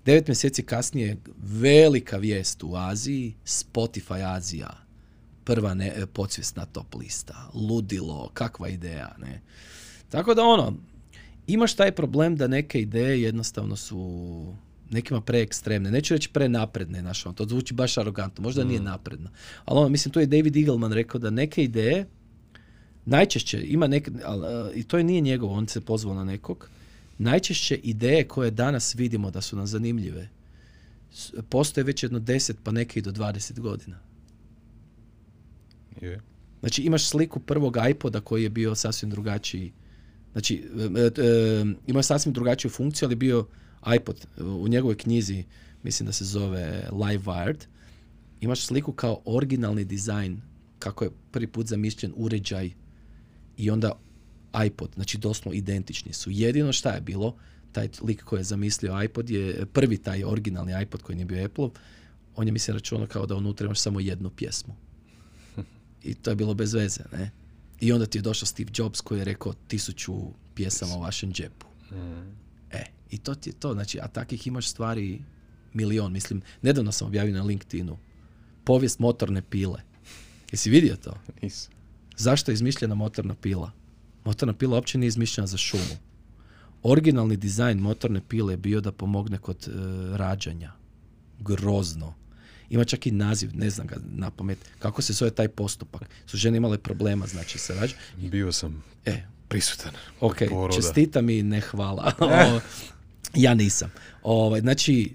Devet 0.05 0.27
mjeseci 0.27 0.63
kasnije 0.63 1.17
velika 1.37 2.17
vijest 2.17 2.63
u 2.63 2.75
Aziji, 2.75 3.35
Spotify 3.45 4.35
Azija, 4.35 4.77
prva 5.43 5.73
ne, 5.73 6.05
podsvjesna 6.13 6.65
top 6.65 6.95
lista, 6.95 7.49
ludilo, 7.53 8.29
kakva 8.33 8.69
ideja, 8.69 9.15
ne. 9.17 9.41
Tako 10.09 10.33
da 10.33 10.43
ono, 10.43 10.73
imaš 11.47 11.73
taj 11.75 11.91
problem 11.91 12.35
da 12.35 12.47
neke 12.47 12.81
ideje 12.81 13.21
jednostavno 13.21 13.75
su 13.75 14.55
nekima 14.89 15.21
preekstremne, 15.21 15.91
neću 15.91 16.13
reći 16.13 16.29
prenapredne, 16.29 17.01
znaš, 17.01 17.25
ono, 17.25 17.35
to 17.35 17.45
zvuči 17.45 17.73
baš 17.73 17.97
arogantno, 17.97 18.43
možda 18.43 18.63
nije 18.63 18.79
mm. 18.79 18.83
napredno. 18.83 19.29
Ali 19.65 19.79
ono, 19.79 19.89
mislim, 19.89 20.11
tu 20.11 20.19
je 20.19 20.25
David 20.25 20.57
Eagleman 20.57 20.91
rekao 20.91 21.19
da 21.19 21.29
neke 21.29 21.63
ideje, 21.63 22.07
najčešće 23.05 23.61
ima 23.63 23.87
neke, 23.87 24.11
i 24.75 24.83
to 24.83 24.97
je 24.97 25.03
nije 25.03 25.21
njegov, 25.21 25.51
on 25.51 25.67
se 25.67 25.81
pozvao 25.81 26.15
na 26.15 26.23
nekog, 26.23 26.69
najčešće 27.17 27.75
ideje 27.75 28.27
koje 28.27 28.51
danas 28.51 28.95
vidimo 28.95 29.31
da 29.31 29.41
su 29.41 29.55
nam 29.55 29.67
zanimljive, 29.67 30.29
postoje 31.49 31.83
već 31.83 32.03
jedno 32.03 32.19
10 32.19 32.53
pa 32.63 32.71
neke 32.71 32.99
i 32.99 33.03
do 33.03 33.11
20 33.11 33.59
godina. 33.59 33.99
Je. 36.01 36.21
Znači 36.59 36.81
imaš 36.81 37.07
sliku 37.09 37.39
prvog 37.39 37.77
iPoda 37.89 38.21
koji 38.21 38.43
je 38.43 38.49
bio 38.49 38.75
sasvim 38.75 39.09
drugačiji. 39.09 39.73
Znači 40.31 40.63
e, 40.97 41.21
e, 41.23 41.65
imao 41.87 41.99
je 41.99 42.03
sasvim 42.03 42.33
drugačiju 42.33 42.71
funkciju, 42.71 43.07
ali 43.07 43.15
bio 43.15 43.47
iPod 43.95 44.27
u 44.37 44.67
njegovoj 44.67 44.97
knjizi, 44.97 45.43
mislim 45.83 46.05
da 46.05 46.13
se 46.13 46.25
zove 46.25 46.89
Live 46.91 47.23
Wired, 47.23 47.65
imaš 48.41 48.65
sliku 48.65 48.91
kao 48.91 49.21
originalni 49.25 49.85
dizajn 49.85 50.41
kako 50.79 51.03
je 51.03 51.11
prvi 51.31 51.47
put 51.47 51.67
zamišljen 51.67 52.13
uređaj 52.15 52.71
i 53.57 53.69
onda 53.69 53.99
iPod, 54.65 54.89
znači 54.95 55.17
doslovno 55.17 55.57
identični 55.57 56.13
su. 56.13 56.31
Jedino 56.31 56.73
šta 56.73 56.89
je 56.89 57.01
bilo, 57.01 57.35
taj 57.71 57.89
lik 58.01 58.23
koji 58.23 58.39
je 58.39 58.43
zamislio 58.43 59.03
iPod 59.03 59.29
je 59.29 59.65
prvi 59.65 59.97
taj 59.97 60.23
originalni 60.23 60.81
iPod 60.81 61.01
koji 61.01 61.15
nije 61.15 61.25
bio 61.25 61.45
Apple, 61.45 61.69
on 62.35 62.47
je 62.47 62.51
mi 62.51 62.59
se 62.59 62.73
računao 62.73 63.07
kao 63.07 63.25
da 63.25 63.35
unutra 63.35 63.65
imaš 63.65 63.79
samo 63.79 63.99
jednu 63.99 64.29
pjesmu. 64.29 64.75
I 66.03 66.13
to 66.13 66.29
je 66.29 66.35
bilo 66.35 66.53
bez 66.53 66.73
veze, 66.73 67.03
ne? 67.11 67.31
I 67.79 67.91
onda 67.91 68.05
ti 68.05 68.17
je 68.17 68.21
došao 68.21 68.45
Steve 68.45 68.71
Jobs 68.75 69.01
koji 69.01 69.19
je 69.19 69.25
rekao 69.25 69.53
tisuću 69.53 70.13
pjesama 70.55 70.95
u 70.95 71.01
vašem 71.01 71.33
džepu. 71.33 71.65
Mm. 71.91 72.35
E, 72.71 72.85
i 73.11 73.17
to 73.17 73.35
ti 73.35 73.49
je 73.49 73.53
to, 73.53 73.73
znači, 73.73 73.99
a 73.99 74.07
takih 74.07 74.47
imaš 74.47 74.67
stvari 74.67 75.21
milion, 75.73 76.13
mislim, 76.13 76.41
nedavno 76.61 76.91
sam 76.91 77.07
objavio 77.07 77.33
na 77.33 77.43
LinkedInu 77.43 77.97
povijest 78.63 78.99
motorne 78.99 79.41
pile. 79.41 79.81
Jesi 80.51 80.69
vidio 80.69 80.95
to? 80.95 81.17
Zašto 82.17 82.51
je 82.51 82.53
izmišljena 82.53 82.95
motorna 82.95 83.35
pila? 83.35 83.71
Motorna 84.25 84.53
pila 84.53 84.75
uopće 84.75 84.97
nije 84.97 85.07
izmišljena 85.07 85.47
za 85.47 85.57
šumu. 85.57 85.95
Originalni 86.83 87.37
dizajn 87.37 87.77
motorne 87.79 88.21
pile 88.29 88.53
je 88.53 88.57
bio 88.57 88.81
da 88.81 88.91
pomogne 88.91 89.37
kod 89.37 89.67
e, 89.67 89.71
rađanja. 90.17 90.71
Grozno. 91.39 92.13
Ima 92.69 92.83
čak 92.83 93.07
i 93.07 93.11
naziv, 93.11 93.51
ne 93.53 93.69
znam 93.69 93.87
ga 93.87 93.95
na 94.11 94.31
pamet, 94.31 94.57
kako 94.79 95.01
se 95.01 95.13
zove 95.13 95.31
taj 95.31 95.47
postupak. 95.47 96.01
Su 96.25 96.37
žene 96.37 96.57
imale 96.57 96.77
problema, 96.77 97.27
znači 97.27 97.57
se 97.57 97.75
rađa. 97.75 97.95
Bio 98.17 98.51
sam 98.51 98.83
E, 99.05 99.23
prisutan. 99.47 99.91
ok, 100.19 100.35
poroda. 100.49 100.75
čestitam 100.75 101.29
i 101.29 101.43
ne 101.43 101.61
hvala. 101.61 102.11
O, 102.19 102.59
ja 103.33 103.53
nisam. 103.53 103.91
Ovaj, 104.23 104.61
znači, 104.61 105.13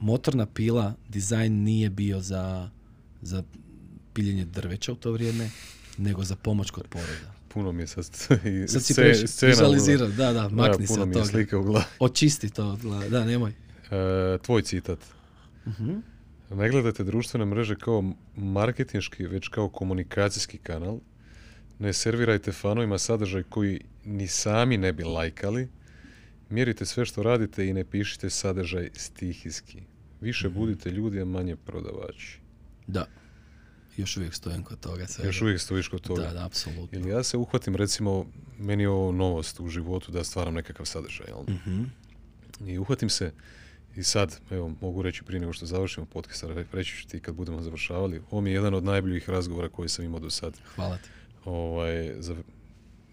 motorna 0.00 0.46
pila, 0.46 0.94
dizajn 1.08 1.52
nije 1.52 1.90
bio 1.90 2.20
za, 2.20 2.70
za 3.22 3.42
piljenje 4.12 4.44
drveća 4.44 4.92
u 4.92 4.96
to 4.96 5.12
vrijeme, 5.12 5.50
nego 5.98 6.24
za 6.24 6.36
pomoć 6.36 6.70
kod 6.70 6.86
poroda. 6.88 7.31
Puno 7.52 7.72
mi 7.72 7.82
je 7.82 7.86
sad 7.86 8.04
i 8.44 8.68
Sad 8.68 8.82
si 8.82 8.94
scena 9.26 9.68
da, 10.08 10.32
da, 10.32 10.48
makni 10.48 10.86
se 10.86 10.92
puno 10.92 11.02
od 11.02 11.08
mi 11.08 11.12
je 11.12 11.14
toga. 11.14 11.26
slike 11.26 11.56
u 11.56 11.62
glavi. 11.62 11.84
Očisti 11.98 12.50
to 12.50 12.66
od 12.66 12.80
glave, 12.80 13.08
da, 13.08 13.24
nemoj. 13.24 13.50
E, 13.90 14.38
tvoj 14.38 14.62
citat. 14.62 14.98
Mhm. 15.66 15.92
Ne 16.50 16.70
gledajte 16.70 17.04
društvene 17.04 17.44
mreže 17.44 17.76
kao 17.76 18.04
marketinški, 18.36 19.26
već 19.26 19.48
kao 19.48 19.68
komunikacijski 19.68 20.58
kanal. 20.58 20.98
Ne 21.78 21.92
servirajte 21.92 22.52
fanovima 22.52 22.98
sadržaj 22.98 23.42
koji 23.42 23.80
ni 24.04 24.26
sami 24.26 24.76
ne 24.76 24.92
bi 24.92 25.04
lajkali. 25.04 25.68
Mjerite 26.50 26.86
sve 26.86 27.04
što 27.04 27.22
radite 27.22 27.68
i 27.68 27.72
ne 27.72 27.84
pišite 27.84 28.30
sadržaj 28.30 28.90
stihijski. 28.94 29.82
Više 30.20 30.48
Mhm. 30.48 30.58
budite 30.58 30.90
ljudi, 30.90 31.20
a 31.20 31.24
manje 31.24 31.56
prodavači. 31.56 32.38
Da. 32.86 33.06
Još 33.96 34.16
uvijek 34.16 34.34
stojim 34.34 34.62
kod 34.62 34.80
toga. 34.80 35.06
svega. 35.06 35.28
Još 35.28 35.42
uvijek 35.42 35.60
stojiš 35.60 35.88
kod 35.88 36.00
toga. 36.00 36.22
Da, 36.22 36.32
da, 36.32 36.46
apsolutno. 36.46 36.98
Ili 36.98 37.10
ja 37.10 37.22
se 37.22 37.36
uhvatim, 37.36 37.76
recimo, 37.76 38.26
meni 38.58 38.82
je 38.82 38.88
ovo 38.88 39.12
novost 39.12 39.60
u 39.60 39.68
životu 39.68 40.12
da 40.12 40.24
stvaram 40.24 40.54
nekakav 40.54 40.86
sadržaj. 40.86 41.26
Jel? 41.28 41.42
Mhm. 41.48 41.82
I 42.66 42.78
uhvatim 42.78 43.08
se 43.10 43.32
i 43.96 44.02
sad, 44.02 44.40
evo, 44.50 44.72
mogu 44.80 45.02
reći 45.02 45.22
prije 45.22 45.40
nego 45.40 45.52
što 45.52 45.66
završimo 45.66 46.06
podcast, 46.06 46.44
reći 46.72 46.96
ću 46.96 47.08
ti 47.08 47.20
kad 47.20 47.34
budemo 47.34 47.62
završavali, 47.62 48.22
ovo 48.30 48.40
mi 48.40 48.50
je 48.50 48.54
jedan 48.54 48.74
od 48.74 48.84
najboljih 48.84 49.30
razgovora 49.30 49.68
koji 49.68 49.88
sam 49.88 50.04
imao 50.04 50.20
do 50.20 50.30
sad, 50.30 50.58
Hvala 50.74 50.96
ti. 50.96 51.08
ovaj, 51.44 52.14
za, 52.18 52.36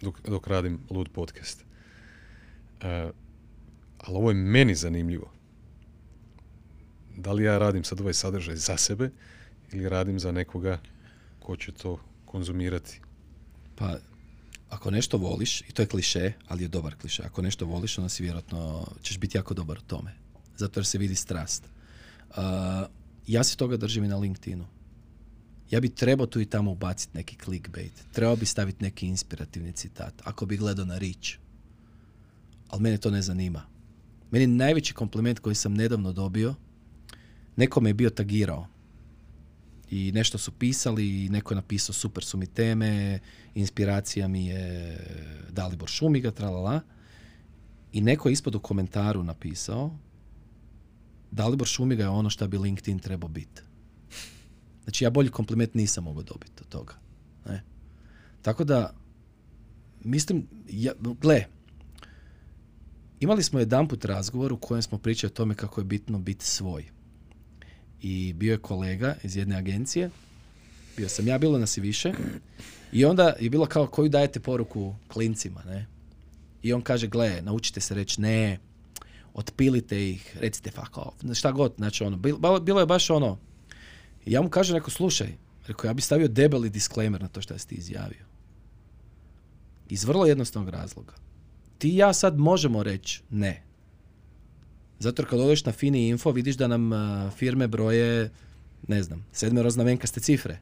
dok, 0.01 0.21
dok 0.27 0.47
radim 0.47 0.79
Lud 0.89 1.09
podcast. 1.13 1.65
E, 2.81 3.11
ali 3.97 4.15
ovo 4.17 4.29
je 4.29 4.35
meni 4.35 4.75
zanimljivo. 4.75 5.31
Da 7.17 7.31
li 7.31 7.43
ja 7.43 7.57
radim 7.57 7.83
sad 7.83 8.01
ovaj 8.01 8.13
sadržaj 8.13 8.55
za 8.55 8.77
sebe 8.77 9.09
ili 9.71 9.89
radim 9.89 10.19
za 10.19 10.31
nekoga 10.31 10.79
ko 11.39 11.55
će 11.55 11.71
to 11.71 11.99
konzumirati. 12.25 13.01
Pa, 13.75 13.97
ako 14.69 14.91
nešto 14.91 15.17
voliš, 15.17 15.61
i 15.61 15.71
to 15.71 15.81
je 15.81 15.85
kliše, 15.85 16.33
ali 16.47 16.63
je 16.63 16.67
dobar 16.67 16.95
kliše, 16.95 17.23
ako 17.25 17.41
nešto 17.41 17.65
voliš, 17.65 17.97
onda 17.97 18.09
si 18.09 18.23
vjerojatno, 18.23 18.87
ćeš 19.01 19.17
biti 19.17 19.37
jako 19.37 19.53
dobar 19.53 19.77
u 19.77 19.87
tome. 19.87 20.13
Zato 20.57 20.79
jer 20.79 20.85
se 20.85 20.97
vidi 20.97 21.15
strast. 21.15 21.63
Uh, 22.29 22.35
ja 23.27 23.43
se 23.43 23.57
toga 23.57 23.77
držim 23.77 24.03
i 24.03 24.07
na 24.07 24.17
LinkedInu. 24.17 24.65
Ja 25.71 25.79
bi 25.79 25.89
trebao 25.89 26.27
tu 26.27 26.41
i 26.41 26.45
tamo 26.45 26.71
ubaciti 26.71 27.17
neki 27.17 27.37
clickbait. 27.43 27.93
Trebao 28.11 28.35
bi 28.35 28.45
staviti 28.45 28.83
neki 28.83 29.07
inspirativni 29.07 29.71
citat. 29.71 30.13
Ako 30.23 30.45
bi 30.45 30.57
gledao 30.57 30.85
na 30.85 30.97
rič. 30.97 31.37
Ali 32.69 32.81
mene 32.81 32.97
to 32.97 33.11
ne 33.11 33.21
zanima. 33.21 33.61
Meni 34.31 34.47
najveći 34.47 34.93
kompliment 34.93 35.39
koji 35.39 35.55
sam 35.55 35.73
nedavno 35.73 36.13
dobio, 36.13 36.55
neko 37.55 37.81
me 37.81 37.89
je 37.89 37.93
bio 37.93 38.09
tagirao 38.09 38.67
i 39.91 40.11
nešto 40.11 40.37
su 40.37 40.51
pisali 40.51 41.25
i 41.25 41.29
neko 41.29 41.53
je 41.53 41.55
napisao 41.55 41.93
super 41.93 42.23
su 42.23 42.37
mi 42.37 42.47
teme, 42.47 43.19
inspiracija 43.55 44.27
mi 44.27 44.45
je 44.45 44.97
Dalibor 45.49 45.89
Šumiga, 45.89 46.31
tralala. 46.31 46.81
I 47.93 48.01
neko 48.01 48.29
je 48.29 48.33
ispod 48.33 48.55
u 48.55 48.59
komentaru 48.59 49.23
napisao 49.23 49.97
Dalibor 51.31 51.67
Šumiga 51.67 52.03
je 52.03 52.09
ono 52.09 52.29
što 52.29 52.47
bi 52.47 52.57
LinkedIn 52.57 52.99
trebao 52.99 53.29
biti. 53.29 53.61
Znači 54.83 55.03
ja 55.03 55.09
bolji 55.09 55.29
kompliment 55.29 55.73
nisam 55.73 56.03
mogao 56.03 56.23
dobiti 56.23 56.61
od 56.61 56.69
toga. 56.69 56.93
Ne? 57.45 57.63
Tako 58.41 58.63
da, 58.63 58.93
mislim, 60.03 60.47
ja, 60.69 60.93
gle, 61.21 61.45
imali 63.19 63.43
smo 63.43 63.59
jedanput 63.59 64.05
razgovor 64.05 64.53
u 64.53 64.57
kojem 64.57 64.81
smo 64.81 64.97
pričali 64.97 65.31
o 65.31 65.33
tome 65.33 65.55
kako 65.55 65.81
je 65.81 65.85
bitno 65.85 66.19
biti 66.19 66.45
svoj 66.45 66.85
i 68.01 68.33
bio 68.33 68.51
je 68.51 68.57
kolega 68.57 69.15
iz 69.23 69.35
jedne 69.35 69.55
agencije, 69.55 70.09
bio 70.97 71.09
sam 71.09 71.27
ja, 71.27 71.37
bilo 71.37 71.57
nas 71.57 71.77
i 71.77 71.81
više, 71.81 72.13
i 72.91 73.05
onda 73.05 73.33
je 73.39 73.49
bilo 73.49 73.65
kao 73.65 73.87
koju 73.87 74.09
dajete 74.09 74.39
poruku 74.39 74.95
klincima, 75.07 75.63
ne? 75.65 75.85
I 76.63 76.73
on 76.73 76.81
kaže, 76.81 77.07
gle, 77.07 77.41
naučite 77.41 77.81
se 77.81 77.95
reći 77.95 78.21
ne, 78.21 78.59
otpilite 79.33 80.09
ih, 80.09 80.37
recite 80.39 80.71
fuck 80.71 80.97
off, 80.97 81.17
šta 81.33 81.51
god, 81.51 81.73
znači 81.77 82.03
ono, 82.03 82.17
bilo, 82.17 82.79
je 82.79 82.85
baš 82.85 83.09
ono, 83.09 83.37
ja 84.25 84.41
mu 84.41 84.49
kažem, 84.49 84.75
rekao, 84.75 84.89
slušaj, 84.89 85.33
rekao, 85.67 85.87
ja 85.87 85.93
bi 85.93 86.01
stavio 86.01 86.27
debeli 86.27 86.69
disclaimer 86.69 87.21
na 87.21 87.27
to 87.27 87.41
što 87.41 87.57
si 87.57 87.67
ti 87.67 87.75
izjavio. 87.75 88.25
Iz 89.89 90.03
vrlo 90.03 90.25
jednostavnog 90.25 90.73
razloga. 90.73 91.13
Ti 91.77 91.89
i 91.89 91.97
ja 91.97 92.13
sad 92.13 92.37
možemo 92.37 92.83
reći 92.83 93.21
ne, 93.29 93.63
zato 94.99 95.21
jer 95.21 95.29
kad 95.29 95.39
odeš 95.39 95.65
na 95.65 95.71
Fini 95.71 96.07
Info 96.07 96.31
vidiš 96.31 96.55
da 96.55 96.67
nam 96.67 96.91
uh, 96.91 97.33
firme 97.33 97.67
broje, 97.67 98.31
ne 98.87 99.03
znam, 99.03 99.25
sedmero 99.31 99.69
znamenkaste 99.69 100.19
cifre. 100.19 100.59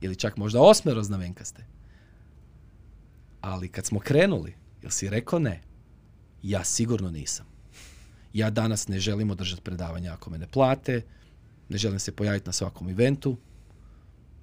Ili 0.00 0.16
čak 0.16 0.36
možda 0.36 0.60
osmero 0.60 1.02
znamenkaste. 1.02 1.64
Ali 3.40 3.68
kad 3.68 3.86
smo 3.86 4.00
krenuli, 4.00 4.54
jel 4.82 4.90
si 4.90 5.10
rekao 5.10 5.38
ne? 5.38 5.60
Ja 6.42 6.64
sigurno 6.64 7.10
nisam. 7.10 7.46
Ja 8.32 8.50
danas 8.50 8.88
ne 8.88 9.00
želim 9.00 9.30
održati 9.30 9.62
predavanja 9.62 10.12
ako 10.12 10.30
me 10.30 10.38
ne 10.38 10.46
plate, 10.46 11.02
ne 11.68 11.78
želim 11.78 11.98
se 11.98 12.12
pojaviti 12.12 12.46
na 12.46 12.52
svakom 12.52 12.88
eventu, 12.88 13.36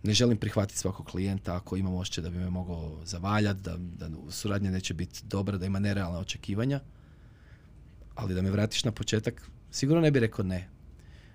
ne 0.04 0.14
želim 0.14 0.38
prihvatiti 0.38 0.80
svakog 0.80 1.06
klijenta 1.06 1.56
ako 1.56 1.78
imam 1.78 1.96
osjećaj 1.96 2.22
da 2.24 2.30
bi 2.30 2.38
me 2.38 2.50
mogao 2.50 3.00
zavaljati, 3.06 3.62
da, 3.62 3.78
da 3.78 4.32
suradnja 4.32 4.72
neće 4.72 4.94
biti 4.94 5.20
dobra, 5.24 5.58
da 5.58 5.66
ima 5.66 5.80
nerealna 5.80 6.20
očekivanja 6.20 6.80
ali 8.16 8.36
da 8.36 8.42
me 8.42 8.52
vratiš 8.52 8.84
na 8.84 8.92
početak, 8.92 9.50
sigurno 9.72 10.02
ne 10.02 10.12
bi 10.12 10.20
rekao 10.20 10.46
ne. 10.46 10.70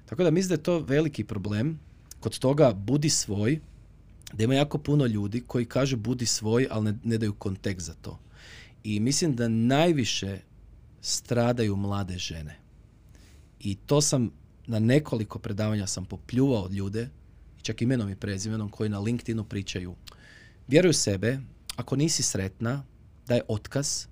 Tako 0.06 0.24
da 0.24 0.30
mislim 0.30 0.48
da 0.48 0.54
je 0.54 0.62
to 0.62 0.78
veliki 0.78 1.24
problem. 1.24 1.78
Kod 2.20 2.38
toga 2.38 2.72
budi 2.72 3.10
svoj, 3.10 3.60
da 4.32 4.44
ima 4.44 4.54
jako 4.54 4.78
puno 4.78 5.06
ljudi 5.06 5.40
koji 5.46 5.64
kažu 5.64 5.96
budi 5.96 6.26
svoj, 6.26 6.68
ali 6.70 6.84
ne, 6.84 6.98
ne 7.04 7.18
daju 7.18 7.34
kontekst 7.34 7.86
za 7.86 7.94
to. 7.94 8.18
I 8.84 9.00
mislim 9.00 9.36
da 9.36 9.48
najviše 9.48 10.38
stradaju 11.00 11.76
mlade 11.76 12.18
žene. 12.18 12.56
I 13.60 13.74
to 13.74 14.00
sam 14.00 14.30
na 14.66 14.78
nekoliko 14.78 15.38
predavanja 15.38 15.86
sam 15.86 16.04
popljuvao 16.04 16.68
ljude, 16.68 17.08
čak 17.62 17.82
imenom 17.82 18.10
i 18.10 18.16
prezimenom, 18.16 18.68
koji 18.70 18.90
na 18.90 18.98
LinkedInu 18.98 19.44
pričaju. 19.44 19.94
Vjeruj 20.68 20.92
sebe, 20.92 21.38
ako 21.76 21.96
nisi 21.96 22.22
sretna, 22.22 22.84
daj 23.26 23.40
otkaz, 23.48 24.06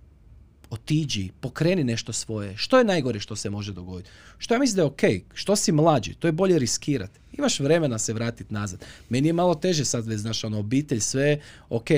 otiđi, 0.75 1.31
pokreni 1.41 1.85
nešto 1.85 2.13
svoje. 2.13 2.57
Što 2.57 2.79
je 2.79 2.85
najgore 2.85 3.21
što 3.21 3.37
se 3.37 3.51
može 3.51 3.73
dogoditi? 3.73 4.11
Što 4.39 4.55
ja 4.55 4.61
mislim 4.61 4.77
da 4.77 4.83
je 4.83 4.87
ok, 4.87 5.27
što 5.35 5.57
si 5.57 5.73
mlađi, 5.73 6.15
to 6.15 6.29
je 6.29 6.33
bolje 6.33 6.59
riskirati. 6.59 7.21
Imaš 7.39 7.61
vremena 7.61 7.99
se 7.99 8.13
vratiti 8.13 8.55
nazad. 8.55 8.85
Meni 9.09 9.29
je 9.29 9.33
malo 9.33 9.55
teže 9.55 9.85
sad 9.85 10.07
već, 10.07 10.21
znaš, 10.21 10.45
ono, 10.45 10.59
obitelj, 10.59 11.01
sve, 11.01 11.41
ok, 11.69 11.89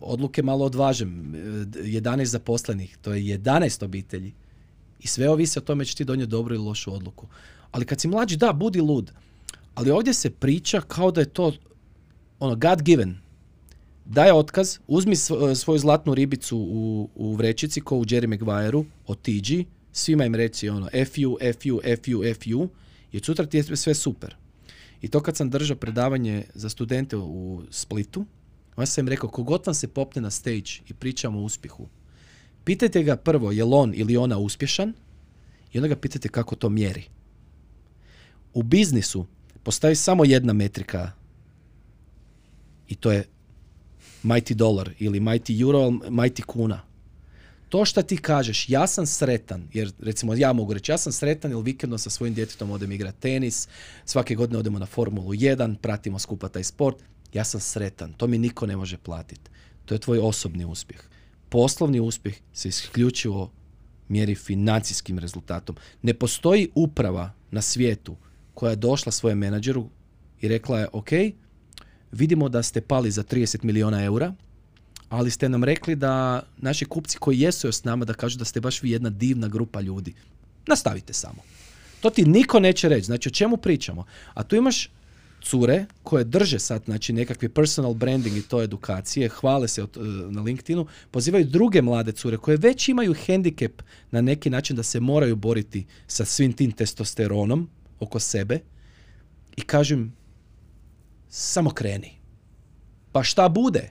odluke 0.00 0.42
malo 0.42 0.64
odvažem, 0.64 1.32
11 1.34 2.24
zaposlenih, 2.24 2.96
to 3.02 3.14
je 3.14 3.38
11 3.38 3.84
obitelji. 3.84 4.32
I 5.00 5.06
sve 5.06 5.30
ovisi 5.30 5.58
o 5.58 5.62
tome 5.62 5.84
će 5.84 5.96
ti 5.96 6.04
donijeti 6.04 6.30
dobru 6.30 6.54
ili 6.54 6.64
lošu 6.64 6.94
odluku. 6.94 7.26
Ali 7.70 7.84
kad 7.84 8.00
si 8.00 8.08
mlađi, 8.08 8.36
da, 8.36 8.52
budi 8.52 8.80
lud. 8.80 9.12
Ali 9.74 9.90
ovdje 9.90 10.14
se 10.14 10.30
priča 10.30 10.80
kao 10.80 11.10
da 11.10 11.20
je 11.20 11.26
to 11.26 11.52
ono, 12.38 12.56
God 12.56 12.82
given, 12.82 13.18
daj 14.04 14.30
otkaz, 14.30 14.78
uzmi 14.86 15.16
svoju 15.54 15.78
zlatnu 15.78 16.14
ribicu 16.14 16.58
u, 16.58 17.10
u 17.14 17.34
vrećici 17.34 17.80
ko 17.80 17.96
u 17.96 18.04
Jerry 18.04 18.26
Maguireu, 18.26 18.84
otiđi, 19.06 19.64
svima 19.92 20.24
im 20.24 20.34
reci 20.34 20.68
ono 20.68 20.88
FU, 20.88 21.38
FU, 21.60 21.80
FU, 22.04 22.22
FU 22.34 22.68
i 23.12 23.16
od 23.16 23.24
sutra 23.24 23.46
ti 23.46 23.56
je 23.56 23.76
sve 23.76 23.94
super. 23.94 24.36
I 25.02 25.08
to 25.08 25.20
kad 25.20 25.36
sam 25.36 25.50
držao 25.50 25.76
predavanje 25.76 26.44
za 26.54 26.68
studente 26.68 27.16
u 27.16 27.62
Splitu, 27.70 28.24
onda 28.76 28.86
sam 28.86 29.04
im 29.04 29.08
rekao, 29.08 29.30
kogod 29.30 29.62
vam 29.66 29.74
se 29.74 29.88
popne 29.88 30.22
na 30.22 30.30
stage 30.30 30.70
i 30.88 30.94
pričamo 30.94 31.38
o 31.38 31.42
uspjehu, 31.42 31.88
pitajte 32.64 33.02
ga 33.02 33.16
prvo 33.16 33.52
je 33.52 33.64
li 33.64 33.70
on 33.74 33.92
ili 33.94 34.16
ona 34.16 34.38
uspješan 34.38 34.92
i 35.72 35.78
onda 35.78 35.88
ga 35.88 35.96
pitajte 35.96 36.28
kako 36.28 36.56
to 36.56 36.68
mjeri. 36.68 37.04
U 38.54 38.62
biznisu 38.62 39.26
postoji 39.62 39.96
samo 39.96 40.24
jedna 40.24 40.52
metrika 40.52 41.12
i 42.88 42.94
to 42.94 43.12
je 43.12 43.24
mighty 44.22 44.54
dolar 44.54 44.90
ili 44.98 45.20
mighty 45.20 45.62
euro, 45.62 45.90
mighty 45.90 46.42
kuna. 46.42 46.80
To 47.68 47.84
što 47.84 48.02
ti 48.02 48.16
kažeš, 48.16 48.68
ja 48.68 48.86
sam 48.86 49.06
sretan, 49.06 49.68
jer 49.72 49.92
recimo 50.00 50.34
ja 50.34 50.52
mogu 50.52 50.72
reći, 50.72 50.92
ja 50.92 50.98
sam 50.98 51.12
sretan 51.12 51.50
jer 51.50 51.62
vikendom 51.62 51.98
sa 51.98 52.10
svojim 52.10 52.34
djetetom 52.34 52.70
odem 52.70 52.92
igrati 52.92 53.20
tenis, 53.20 53.68
svake 54.04 54.34
godine 54.34 54.58
odemo 54.58 54.78
na 54.78 54.86
Formulu 54.86 55.32
1, 55.32 55.76
pratimo 55.76 56.18
skupa 56.18 56.48
taj 56.48 56.64
sport, 56.64 56.96
ja 57.32 57.44
sam 57.44 57.60
sretan, 57.60 58.12
to 58.12 58.26
mi 58.26 58.38
niko 58.38 58.66
ne 58.66 58.76
može 58.76 58.96
platiti. 58.96 59.50
To 59.84 59.94
je 59.94 59.98
tvoj 59.98 60.18
osobni 60.18 60.64
uspjeh. 60.64 61.00
Poslovni 61.48 62.00
uspjeh 62.00 62.34
se 62.52 62.68
isključivo 62.68 63.50
mjeri 64.08 64.34
financijskim 64.34 65.18
rezultatom. 65.18 65.76
Ne 66.02 66.14
postoji 66.14 66.68
uprava 66.74 67.32
na 67.50 67.62
svijetu 67.62 68.16
koja 68.54 68.70
je 68.70 68.76
došla 68.76 69.12
svojem 69.12 69.38
menadžeru 69.38 69.88
i 70.40 70.48
rekla 70.48 70.80
je, 70.80 70.88
ok, 70.92 71.10
vidimo 72.12 72.48
da 72.48 72.62
ste 72.62 72.80
pali 72.80 73.10
za 73.10 73.22
30 73.22 73.64
milijuna 73.64 74.04
eura, 74.04 74.34
ali 75.08 75.30
ste 75.30 75.48
nam 75.48 75.64
rekli 75.64 75.96
da 75.96 76.42
naši 76.56 76.84
kupci 76.84 77.18
koji 77.18 77.40
jesu 77.40 77.72
s 77.72 77.84
nama 77.84 78.04
da 78.04 78.14
kažu 78.14 78.38
da 78.38 78.44
ste 78.44 78.60
baš 78.60 78.82
vi 78.82 78.90
jedna 78.90 79.10
divna 79.10 79.48
grupa 79.48 79.80
ljudi. 79.80 80.14
Nastavite 80.66 81.12
samo. 81.12 81.42
To 82.00 82.10
ti 82.10 82.24
niko 82.24 82.60
neće 82.60 82.88
reći. 82.88 83.06
Znači, 83.06 83.28
o 83.28 83.32
čemu 83.32 83.56
pričamo? 83.56 84.04
A 84.34 84.42
tu 84.42 84.56
imaš 84.56 84.88
cure 85.42 85.86
koje 86.02 86.24
drže 86.24 86.58
sad 86.58 86.82
znači 86.84 87.12
nekakvi 87.12 87.48
personal 87.48 87.94
branding 87.94 88.36
i 88.36 88.42
to 88.42 88.62
edukacije, 88.62 89.28
hvale 89.28 89.68
se 89.68 89.82
od, 89.82 89.96
e, 89.96 90.00
na 90.30 90.42
LinkedInu, 90.42 90.86
pozivaju 91.10 91.44
druge 91.44 91.82
mlade 91.82 92.12
cure 92.12 92.36
koje 92.36 92.56
već 92.56 92.88
imaju 92.88 93.14
hendikep 93.14 93.82
na 94.10 94.20
neki 94.20 94.50
način 94.50 94.76
da 94.76 94.82
se 94.82 95.00
moraju 95.00 95.36
boriti 95.36 95.86
sa 96.06 96.24
svim 96.24 96.52
tim 96.52 96.72
testosteronom 96.72 97.68
oko 98.00 98.18
sebe 98.18 98.58
i 99.56 99.60
kažem 99.60 100.12
samo 101.34 101.70
kreni. 101.70 102.12
Pa 103.12 103.22
šta 103.22 103.48
bude? 103.48 103.90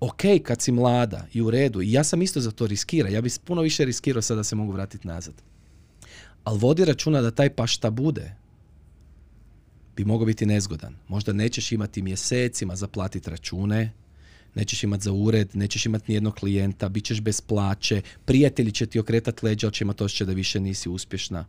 Ok, 0.00 0.22
kad 0.42 0.62
si 0.62 0.72
mlada 0.72 1.26
i 1.32 1.42
u 1.42 1.50
redu, 1.50 1.82
i 1.82 1.92
ja 1.92 2.04
sam 2.04 2.22
isto 2.22 2.40
za 2.40 2.50
to 2.50 2.66
riskira, 2.66 3.08
ja 3.08 3.20
bih 3.20 3.38
puno 3.44 3.62
više 3.62 3.84
riskirao 3.84 4.22
sada 4.22 4.36
da 4.36 4.44
se 4.44 4.56
mogu 4.56 4.72
vratiti 4.72 5.08
nazad. 5.08 5.34
Ali 6.44 6.58
vodi 6.58 6.84
računa 6.84 7.20
da 7.20 7.30
taj 7.30 7.50
pa 7.50 7.66
šta 7.66 7.90
bude, 7.90 8.34
bi 9.96 10.04
mogao 10.04 10.26
biti 10.26 10.46
nezgodan. 10.46 10.96
Možda 11.08 11.32
nećeš 11.32 11.72
imati 11.72 12.02
mjesecima 12.02 12.76
za 12.76 12.88
platiti 12.88 13.30
račune, 13.30 13.92
nećeš 14.54 14.84
imati 14.84 15.04
za 15.04 15.12
ured, 15.12 15.56
nećeš 15.56 15.86
imati 15.86 16.04
nijednog 16.08 16.34
klijenta, 16.34 16.88
bit 16.88 17.04
ćeš 17.04 17.20
bez 17.20 17.40
plaće, 17.40 18.02
prijatelji 18.24 18.72
će 18.72 18.86
ti 18.86 18.98
okretati 18.98 19.46
leđa, 19.46 19.66
ali 19.66 19.74
će 19.74 19.84
imati 19.84 20.04
osjećaj 20.04 20.26
da 20.26 20.32
više 20.32 20.60
nisi 20.60 20.88
uspješna. 20.88 21.46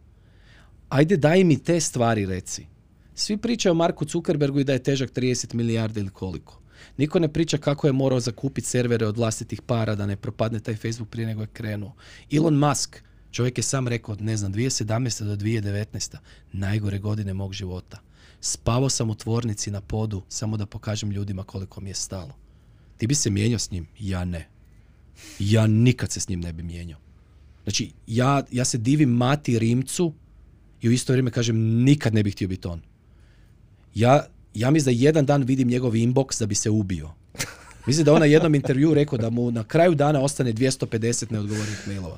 Ajde 0.89 1.17
daj 1.17 1.43
mi 1.43 1.63
te 1.63 1.79
stvari 1.79 2.25
reci. 2.25 2.78
Svi 3.19 3.37
pričaju 3.37 3.71
o 3.71 3.75
Marku 3.75 4.05
Zuckerbergu 4.05 4.59
i 4.59 4.63
da 4.63 4.73
je 4.73 4.83
težak 4.83 5.11
30 5.11 5.53
milijardi 5.53 5.99
ili 5.99 6.09
koliko. 6.09 6.59
Niko 6.97 7.19
ne 7.19 7.33
priča 7.33 7.57
kako 7.57 7.87
je 7.87 7.93
morao 7.93 8.19
zakupiti 8.19 8.67
servere 8.67 9.05
od 9.05 9.17
vlastitih 9.17 9.61
para 9.61 9.95
da 9.95 10.05
ne 10.05 10.15
propadne 10.15 10.59
taj 10.59 10.75
Facebook 10.75 11.09
prije 11.09 11.27
nego 11.27 11.41
je 11.41 11.47
krenuo. 11.47 11.95
Elon 12.31 12.55
Musk, 12.55 13.03
čovjek 13.31 13.57
je 13.57 13.63
sam 13.63 13.87
rekao, 13.87 14.15
ne 14.19 14.37
znam, 14.37 14.53
2017. 14.53 15.23
do 15.23 15.35
2019. 15.35 16.17
najgore 16.51 16.99
godine 16.99 17.33
mog 17.33 17.53
života. 17.53 17.99
Spavao 18.41 18.89
sam 18.89 19.09
u 19.09 19.15
tvornici 19.15 19.71
na 19.71 19.81
podu 19.81 20.23
samo 20.29 20.57
da 20.57 20.65
pokažem 20.65 21.11
ljudima 21.11 21.43
koliko 21.43 21.81
mi 21.81 21.89
je 21.89 21.95
stalo. 21.95 22.35
Ti 22.97 23.07
bi 23.07 23.15
se 23.15 23.29
mijenjao 23.29 23.59
s 23.59 23.71
njim? 23.71 23.87
Ja 23.99 24.25
ne. 24.25 24.47
Ja 25.39 25.67
nikad 25.67 26.11
se 26.11 26.19
s 26.19 26.29
njim 26.29 26.39
ne 26.39 26.53
bi 26.53 26.63
mijenjao. 26.63 26.99
Znači, 27.63 27.91
ja, 28.07 28.43
ja 28.51 28.65
se 28.65 28.77
divim 28.77 29.09
Mati 29.09 29.59
Rimcu 29.59 30.13
i 30.81 30.89
u 30.89 30.91
isto 30.91 31.13
vrijeme 31.13 31.31
kažem 31.31 31.83
nikad 31.83 32.13
ne 32.13 32.23
bih 32.23 32.33
htio 32.33 32.47
biti 32.47 32.67
on. 32.67 32.88
Ja, 33.95 34.25
ja 34.53 34.71
mislim 34.71 34.95
da 34.95 35.01
jedan 35.01 35.25
dan 35.25 35.43
vidim 35.43 35.67
njegov 35.67 35.93
inbox 35.93 36.39
da 36.39 36.45
bi 36.45 36.55
se 36.55 36.69
ubio. 36.69 37.09
Mislim 37.85 38.05
da 38.05 38.13
on 38.13 38.19
na 38.19 38.25
jednom 38.25 38.55
intervju 38.55 38.93
rekao 38.93 39.17
da 39.17 39.29
mu 39.29 39.51
na 39.51 39.63
kraju 39.63 39.95
dana 39.95 40.21
ostane 40.21 40.53
250 40.53 41.31
neodgovornih 41.31 41.87
mailova. 41.87 42.17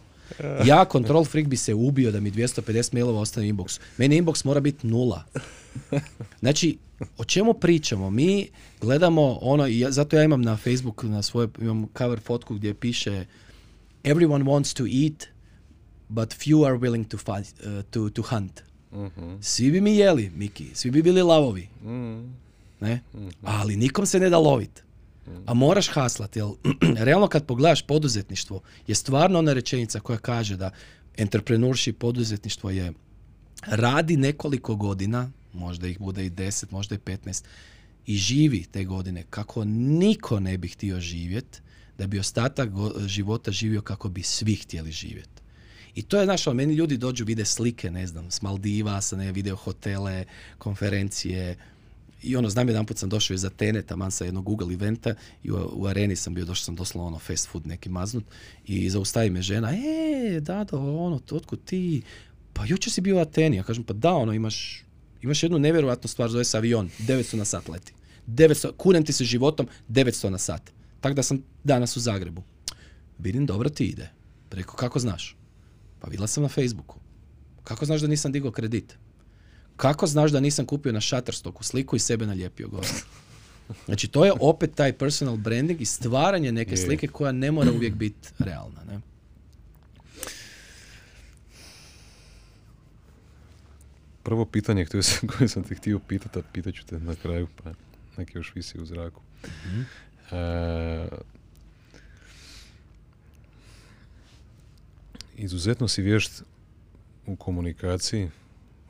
Ja, 0.65 0.85
control 0.91 1.25
freak, 1.25 1.47
bi 1.47 1.57
se 1.57 1.73
ubio 1.73 2.11
da 2.11 2.19
mi 2.19 2.31
250 2.31 2.93
mailova 2.93 3.19
ostane 3.19 3.47
u 3.47 3.49
inboxu. 3.49 3.79
Meni 3.97 4.21
inbox 4.21 4.45
mora 4.45 4.59
biti 4.59 4.87
nula. 4.87 5.23
Znači, 6.39 6.77
o 7.17 7.25
čemu 7.25 7.53
pričamo? 7.53 8.09
Mi 8.09 8.49
gledamo 8.81 9.37
ono, 9.41 9.67
i 9.67 9.85
zato 9.89 10.15
ja 10.15 10.23
imam 10.23 10.41
na 10.41 10.57
Facebook, 10.57 11.03
na 11.03 11.21
svoje, 11.21 11.47
imam 11.61 11.87
cover 11.97 12.19
fotku 12.19 12.55
gdje 12.55 12.73
piše 12.73 13.25
Everyone 14.03 14.45
wants 14.45 14.77
to 14.77 14.83
eat, 14.85 15.27
but 16.09 16.33
few 16.33 16.65
are 16.65 16.77
willing 16.77 17.07
to, 17.07 17.17
fight, 17.17 17.65
uh, 17.65 17.83
to, 17.89 18.09
to 18.09 18.21
hunt. 18.21 18.61
Svi 19.41 19.71
bi 19.71 19.81
mi 19.81 19.95
jeli, 19.95 20.31
Miki, 20.35 20.69
svi 20.73 20.91
bi 20.91 21.03
bili 21.03 21.21
lavovi. 21.21 21.67
Ne? 22.79 22.99
Ali 23.43 23.75
nikom 23.75 24.05
se 24.05 24.19
ne 24.19 24.29
da 24.29 24.37
lovit. 24.37 24.83
A 25.45 25.53
moraš 25.53 25.87
haslati, 25.87 26.39
jer 26.39 26.47
realno 27.07 27.27
kad 27.27 27.45
pogledaš 27.45 27.81
poduzetništvo 27.81 28.61
je 28.87 28.95
stvarno 28.95 29.39
ona 29.39 29.53
rečenica 29.53 29.99
koja 29.99 30.17
kaže 30.17 30.57
da 30.57 30.71
entrepreneurship 31.17 31.97
poduzetništvo 31.97 32.69
je 32.69 32.93
radi 33.67 34.17
nekoliko 34.17 34.75
godina, 34.75 35.31
možda 35.53 35.87
ih 35.87 35.99
bude 35.99 36.25
i 36.25 36.29
10, 36.29 36.65
možda 36.71 36.95
i 36.95 36.97
15, 36.97 37.43
i 38.05 38.15
živi 38.15 38.63
te 38.71 38.83
godine 38.83 39.23
kako 39.29 39.65
niko 39.65 40.39
ne 40.39 40.57
bi 40.57 40.67
htio 40.67 40.99
živjeti, 40.99 41.59
da 41.97 42.07
bi 42.07 42.19
ostatak 42.19 42.69
života 43.05 43.51
živio 43.51 43.81
kako 43.81 44.09
bi 44.09 44.23
svi 44.23 44.55
htjeli 44.55 44.91
živjeti. 44.91 45.40
I 45.95 46.01
to 46.01 46.19
je, 46.19 46.25
znaš, 46.25 46.47
ono, 46.47 46.55
meni 46.55 46.73
ljudi 46.73 46.97
dođu, 46.97 47.25
vide 47.25 47.45
slike, 47.45 47.91
ne 47.91 48.07
znam, 48.07 48.31
s 48.31 48.41
Maldiva, 48.41 49.01
sa 49.01 49.15
ne, 49.15 49.31
video 49.31 49.55
hotele, 49.55 50.25
konferencije, 50.57 51.57
i 52.23 52.35
ono, 52.35 52.49
znam 52.49 52.67
jedan 52.67 52.85
put 52.85 52.97
sam 52.97 53.09
došao 53.09 53.35
iz 53.35 53.45
Atene, 53.45 53.81
taman 53.81 54.11
sa 54.11 54.25
jednog 54.25 54.43
Google 54.43 54.73
eventa 54.73 55.15
i 55.43 55.51
u, 55.51 55.85
areni 55.87 56.15
sam 56.15 56.33
bio, 56.33 56.45
došao 56.45 56.65
sam 56.65 56.75
doslovno 56.75 57.07
ono 57.07 57.19
fast 57.19 57.49
food 57.49 57.67
neki 57.67 57.89
maznut 57.89 58.23
i 58.65 58.89
zaustavi 58.89 59.29
me 59.29 59.41
žena, 59.41 59.71
e, 59.73 60.39
da, 60.39 60.63
da, 60.63 60.77
ono, 60.77 61.19
otkud 61.31 61.59
ti? 61.65 62.01
Pa 62.53 62.65
jučer 62.65 62.93
si 62.93 63.01
bio 63.01 63.17
u 63.17 63.19
Ateni. 63.19 63.57
Ja 63.57 63.63
kažem, 63.63 63.83
pa 63.83 63.93
da, 63.93 64.13
ono, 64.13 64.33
imaš, 64.33 64.83
imaš 65.21 65.43
jednu 65.43 65.59
nevjerojatnu 65.59 66.07
stvar, 66.07 66.29
zove 66.29 66.43
se 66.43 66.57
avion, 66.57 66.89
900 66.99 67.35
na 67.35 67.45
sat 67.45 67.67
leti. 67.69 67.93
900, 68.27 68.71
kunem 68.77 69.05
ti 69.05 69.13
se 69.13 69.25
životom, 69.25 69.67
900 69.89 70.29
na 70.29 70.37
sat. 70.37 70.71
Tako 71.01 71.15
da 71.15 71.23
sam 71.23 71.43
danas 71.63 71.97
u 71.97 71.99
Zagrebu. 71.99 72.43
Vidim, 73.19 73.45
dobro 73.45 73.69
ti 73.69 73.85
ide. 73.85 74.09
Preko, 74.49 74.77
kako 74.77 74.99
znaš? 74.99 75.35
Pa 76.01 76.07
vidjela 76.09 76.27
sam 76.27 76.43
na 76.43 76.49
Facebooku. 76.49 76.99
Kako 77.63 77.85
znaš 77.85 78.01
da 78.01 78.07
nisam 78.07 78.31
digao 78.31 78.51
kredit? 78.51 78.97
Kako 79.77 80.07
znaš 80.07 80.31
da 80.31 80.39
nisam 80.39 80.65
kupio 80.65 80.91
na 80.91 81.01
Shutterstocku 81.01 81.63
sliku 81.63 81.95
i 81.95 81.99
sebe 81.99 82.25
nalijepio 82.25 82.67
gore? 82.67 82.87
Znači, 83.85 84.07
to 84.07 84.25
je 84.25 84.33
opet 84.39 84.75
taj 84.75 84.93
personal 84.93 85.37
branding 85.37 85.81
i 85.81 85.85
stvaranje 85.85 86.51
neke 86.51 86.77
slike 86.77 87.07
koja 87.07 87.31
ne 87.31 87.51
mora 87.51 87.71
uvijek 87.71 87.93
biti 87.93 88.29
realna. 88.39 88.83
Ne? 88.87 88.99
Prvo 94.23 94.45
pitanje 94.45 94.85
koje 95.37 95.47
sam 95.47 95.63
te 95.63 95.75
htio 95.75 95.99
pitati, 95.99 96.39
a 96.39 96.41
pitat 96.53 96.73
ću 96.73 96.85
te 96.85 96.99
na 96.99 97.15
kraju, 97.15 97.47
pa 97.63 97.71
neki 98.17 98.37
još 98.37 98.55
visi 98.55 98.79
u 98.79 98.85
zraku. 98.85 99.21
mm 99.65 99.81
izuzetno 105.43 105.87
si 105.87 106.01
vješt 106.01 106.43
u 107.27 107.35
komunikaciji, 107.35 108.29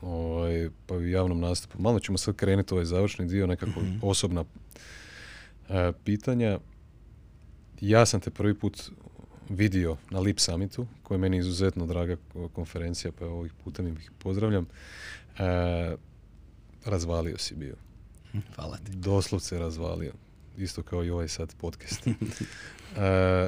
ovaj, 0.01 0.69
pa 0.85 0.95
u 0.95 1.07
javnom 1.07 1.39
nastupu. 1.39 1.81
Malo 1.81 1.99
ćemo 1.99 2.17
sad 2.17 2.35
krenuti 2.35 2.73
ovaj 2.73 2.85
završni 2.85 3.27
dio, 3.27 3.47
nekako 3.47 3.79
mm 3.79 3.99
osobna 4.01 4.43
e, 5.69 5.91
pitanja. 6.05 6.59
Ja 7.81 8.05
sam 8.05 8.19
te 8.19 8.29
prvi 8.29 8.53
put 8.53 8.91
vidio 9.49 9.97
na 10.09 10.19
Lip 10.19 10.39
Summitu, 10.39 10.87
koja 11.03 11.15
je 11.15 11.19
meni 11.19 11.37
izuzetno 11.37 11.85
draga 11.85 12.15
konferencija, 12.53 13.11
pa 13.19 13.25
ovih 13.25 13.53
putem 13.63 13.87
ih 13.87 14.11
pozdravljam. 14.17 14.67
E, 15.37 15.95
razvalio 16.85 17.37
si 17.37 17.55
bio. 17.55 17.75
Hvala 18.55 18.77
ti. 18.77 18.91
Doslovce 18.91 19.59
razvalio. 19.59 20.13
Isto 20.57 20.83
kao 20.83 21.03
i 21.03 21.09
ovaj 21.09 21.27
sad 21.27 21.55
podcast. 21.55 22.07
e, 22.97 23.47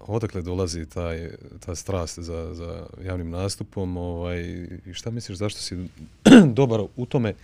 odakle 0.00 0.42
dolazi 0.42 0.86
taj, 0.86 1.30
ta 1.66 1.74
strast 1.74 2.18
za, 2.18 2.54
za 2.54 2.86
javnim 3.04 3.30
nastupom 3.30 3.96
ovaj, 3.96 4.40
i 4.86 4.92
šta 4.92 5.10
misliš 5.10 5.38
zašto 5.38 5.60
si 5.60 5.88
dobar 6.58 6.80
u 6.96 7.06
tome 7.06 7.34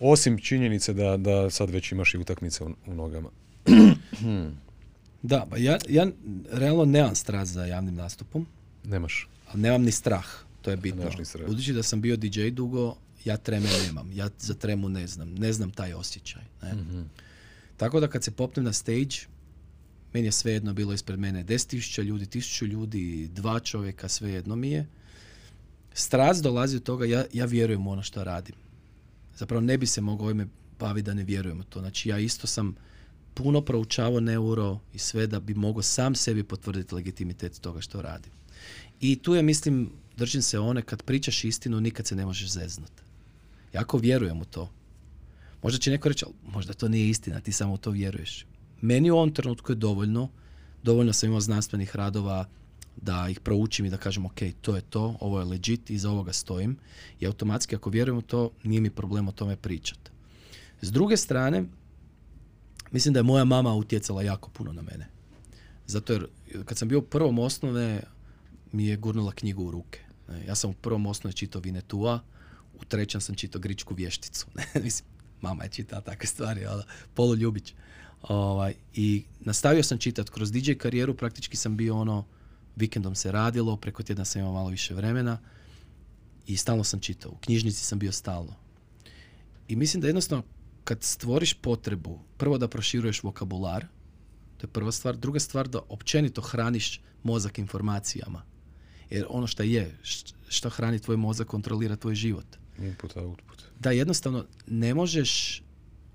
osim 0.00 0.38
činjenice 0.38 0.92
da, 0.92 1.16
da 1.16 1.50
sad 1.50 1.70
već 1.70 1.92
imaš 1.92 2.14
i 2.14 2.18
utakmice 2.18 2.64
u, 2.64 2.74
u 2.86 2.94
nogama? 2.94 3.28
da, 5.22 5.46
pa 5.50 5.56
ja, 5.56 5.78
ja 5.88 6.06
realno 6.50 6.84
nemam 6.84 7.14
strast 7.14 7.52
za 7.52 7.64
javnim 7.64 7.94
nastupom. 7.94 8.46
Nemaš? 8.84 9.28
Ali 9.48 9.62
nemam 9.62 9.82
ni 9.82 9.92
strah, 9.92 10.26
to 10.62 10.70
je 10.70 10.76
bitno. 10.76 11.10
Budući 11.46 11.72
da 11.72 11.82
sam 11.82 12.00
bio 12.00 12.16
DJ 12.16 12.48
dugo, 12.48 12.96
ja 13.24 13.36
treme 13.36 13.68
nemam, 13.86 14.12
ja 14.12 14.28
za 14.38 14.54
tremu 14.54 14.88
ne 14.88 15.06
znam, 15.06 15.34
ne 15.34 15.52
znam 15.52 15.70
taj 15.70 15.94
osjećaj. 15.94 16.42
Ne? 16.62 16.74
Mhm. 16.74 17.02
Tako 17.76 18.00
da 18.00 18.08
kad 18.08 18.24
se 18.24 18.30
popnem 18.30 18.64
na 18.64 18.72
stage, 18.72 19.16
meni 20.16 20.28
je 20.28 20.32
svejedno 20.32 20.72
bilo 20.72 20.92
ispred 20.92 21.18
mene 21.18 21.44
10.000 21.44 22.02
ljudi, 22.02 22.26
1000 22.26 22.66
ljudi, 22.66 23.28
dva 23.32 23.60
čovjeka, 23.60 24.08
svejedno 24.08 24.56
mi 24.56 24.70
je. 24.70 24.86
Strast 25.94 26.42
dolazi 26.42 26.76
od 26.76 26.82
toga, 26.82 27.04
ja, 27.04 27.24
ja 27.32 27.44
vjerujem 27.44 27.86
u 27.86 27.90
ono 27.90 28.02
što 28.02 28.24
radim. 28.24 28.54
Zapravo 29.36 29.60
ne 29.60 29.78
bi 29.78 29.86
se 29.86 30.00
mogao 30.00 30.26
ovime 30.26 30.46
baviti 30.78 31.06
da 31.06 31.14
ne 31.14 31.24
vjerujem 31.24 31.60
u 31.60 31.64
to. 31.64 31.80
Znači 31.80 32.08
ja 32.08 32.18
isto 32.18 32.46
sam 32.46 32.74
puno 33.34 33.60
proučavao 33.60 34.20
neuro 34.20 34.80
i 34.94 34.98
sve 34.98 35.26
da 35.26 35.40
bi 35.40 35.54
mogao 35.54 35.82
sam 35.82 36.14
sebi 36.14 36.42
potvrditi 36.42 36.94
legitimitet 36.94 37.60
toga 37.60 37.80
što 37.80 38.02
radim. 38.02 38.32
I 39.00 39.16
tu 39.16 39.34
je, 39.34 39.42
mislim, 39.42 39.90
držim 40.16 40.42
se 40.42 40.58
one, 40.58 40.82
kad 40.82 41.02
pričaš 41.02 41.44
istinu, 41.44 41.80
nikad 41.80 42.06
se 42.06 42.16
ne 42.16 42.24
možeš 42.24 42.50
zeznut. 42.50 42.92
Jako 43.72 43.98
vjerujem 43.98 44.40
u 44.40 44.44
to. 44.44 44.70
Možda 45.62 45.78
će 45.78 45.90
neko 45.90 46.08
reći, 46.08 46.24
možda 46.46 46.72
to 46.72 46.88
nije 46.88 47.08
istina, 47.08 47.40
ti 47.40 47.52
samo 47.52 47.74
u 47.74 47.78
to 47.78 47.90
vjeruješ. 47.90 48.46
Meni 48.80 49.10
u 49.10 49.16
ovom 49.16 49.32
trenutku 49.34 49.72
je 49.72 49.76
dovoljno, 49.76 50.28
dovoljno 50.82 51.12
sam 51.12 51.28
imao 51.28 51.40
znanstvenih 51.40 51.96
radova, 51.96 52.44
da 52.96 53.28
ih 53.28 53.40
proučim 53.40 53.86
i 53.86 53.90
da 53.90 53.96
kažem 53.96 54.26
ok, 54.26 54.40
to 54.60 54.76
je 54.76 54.80
to, 54.80 55.16
ovo 55.20 55.38
je 55.38 55.44
legit, 55.44 55.90
iza 55.90 56.10
ovoga 56.10 56.32
stojim 56.32 56.76
i 57.20 57.26
automatski 57.26 57.76
ako 57.76 57.90
vjerujem 57.90 58.18
u 58.18 58.22
to, 58.22 58.50
nije 58.62 58.80
mi 58.80 58.90
problem 58.90 59.28
o 59.28 59.32
tome 59.32 59.56
pričati. 59.56 60.10
S 60.80 60.92
druge 60.92 61.16
strane, 61.16 61.64
mislim 62.90 63.14
da 63.14 63.20
je 63.20 63.24
moja 63.24 63.44
mama 63.44 63.74
utjecala 63.74 64.22
jako 64.22 64.50
puno 64.50 64.72
na 64.72 64.82
mene. 64.82 65.08
Zato 65.86 66.12
jer 66.12 66.26
kad 66.64 66.78
sam 66.78 66.88
bio 66.88 66.98
u 66.98 67.02
prvom 67.02 67.38
osnove, 67.38 68.02
mi 68.72 68.86
je 68.86 68.96
gurnula 68.96 69.32
knjigu 69.32 69.64
u 69.64 69.70
ruke. 69.70 70.00
Ja 70.46 70.54
sam 70.54 70.70
u 70.70 70.74
prvom 70.74 71.06
osnove 71.06 71.32
čitao 71.32 71.60
Vinetua, 71.60 72.20
u 72.74 72.84
trećem 72.84 73.20
sam 73.20 73.34
čitao 73.34 73.60
Gričku 73.60 73.94
vješticu. 73.94 74.46
Mislim, 74.82 75.08
mama 75.40 75.64
je 75.64 75.70
čitala 75.70 76.02
takve 76.02 76.26
stvari, 76.26 76.66
ali 76.66 76.82
Polo 77.14 77.34
Ljubić. 77.34 77.74
Ovaj, 78.22 78.74
I 78.94 79.24
nastavio 79.40 79.82
sam 79.82 79.98
čitati. 79.98 80.30
Kroz 80.30 80.52
DJ 80.52 80.72
karijeru 80.72 81.14
praktički 81.14 81.56
sam 81.56 81.76
bio 81.76 81.96
ono, 81.96 82.24
vikendom 82.76 83.14
se 83.14 83.32
radilo, 83.32 83.76
preko 83.76 84.02
tjedna 84.02 84.24
sam 84.24 84.40
imao 84.40 84.52
malo 84.52 84.68
više 84.68 84.94
vremena 84.94 85.38
i 86.46 86.56
stalno 86.56 86.84
sam 86.84 87.00
čitao. 87.00 87.32
U 87.32 87.36
knjižnici 87.36 87.84
sam 87.84 87.98
bio 87.98 88.12
stalno. 88.12 88.54
I 89.68 89.76
mislim 89.76 90.00
da 90.00 90.06
jednostavno 90.06 90.44
kad 90.84 91.02
stvoriš 91.02 91.54
potrebu, 91.54 92.20
prvo 92.36 92.58
da 92.58 92.68
proširuješ 92.68 93.22
vokabular, 93.22 93.86
to 94.56 94.66
je 94.66 94.72
prva 94.72 94.92
stvar. 94.92 95.16
Druga 95.16 95.40
stvar 95.40 95.68
da 95.68 95.80
općenito 95.88 96.40
hraniš 96.40 97.00
mozak 97.22 97.58
informacijama. 97.58 98.42
Jer 99.10 99.26
ono 99.28 99.46
što 99.46 99.62
je, 99.62 99.98
što 100.48 100.70
hrani 100.70 100.98
tvoj 100.98 101.16
mozak, 101.16 101.46
kontrolira 101.46 101.96
tvoj 101.96 102.14
život. 102.14 102.46
Input, 102.78 103.16
output. 103.16 103.62
Da 103.80 103.90
jednostavno 103.90 104.44
ne 104.66 104.94
možeš 104.94 105.62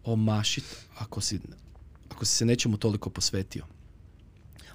omašiti 0.04 0.68
ako 0.98 1.22
si, 1.22 1.40
ako 2.12 2.26
si 2.26 2.36
se 2.36 2.46
nečemu 2.46 2.78
toliko 2.78 3.10
posvetio. 3.10 3.66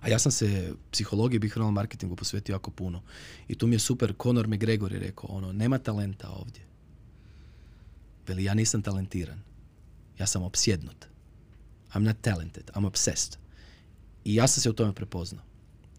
A 0.00 0.08
ja 0.08 0.18
sam 0.18 0.32
se 0.32 0.74
psihologiji 0.90 1.36
i 1.36 1.38
behavioralnom 1.38 1.74
marketingu 1.74 2.16
posvetio 2.16 2.52
jako 2.52 2.70
puno. 2.70 3.02
I 3.48 3.54
tu 3.54 3.66
mi 3.66 3.74
je 3.74 3.78
super, 3.78 4.14
Conor 4.22 4.48
McGregor 4.48 4.92
je 4.92 4.98
rekao, 4.98 5.30
ono, 5.30 5.52
nema 5.52 5.78
talenta 5.78 6.28
ovdje. 6.28 6.62
Veli, 8.28 8.44
ja 8.44 8.54
nisam 8.54 8.82
talentiran. 8.82 9.40
Ja 10.18 10.26
sam 10.26 10.42
opsjednut. 10.42 11.06
I'm 11.94 12.02
not 12.02 12.16
talented, 12.20 12.70
I'm 12.74 12.86
obsessed. 12.86 13.36
I 14.24 14.34
ja 14.34 14.46
sam 14.46 14.62
se 14.62 14.70
u 14.70 14.72
tome 14.72 14.92
prepoznao. 14.92 15.44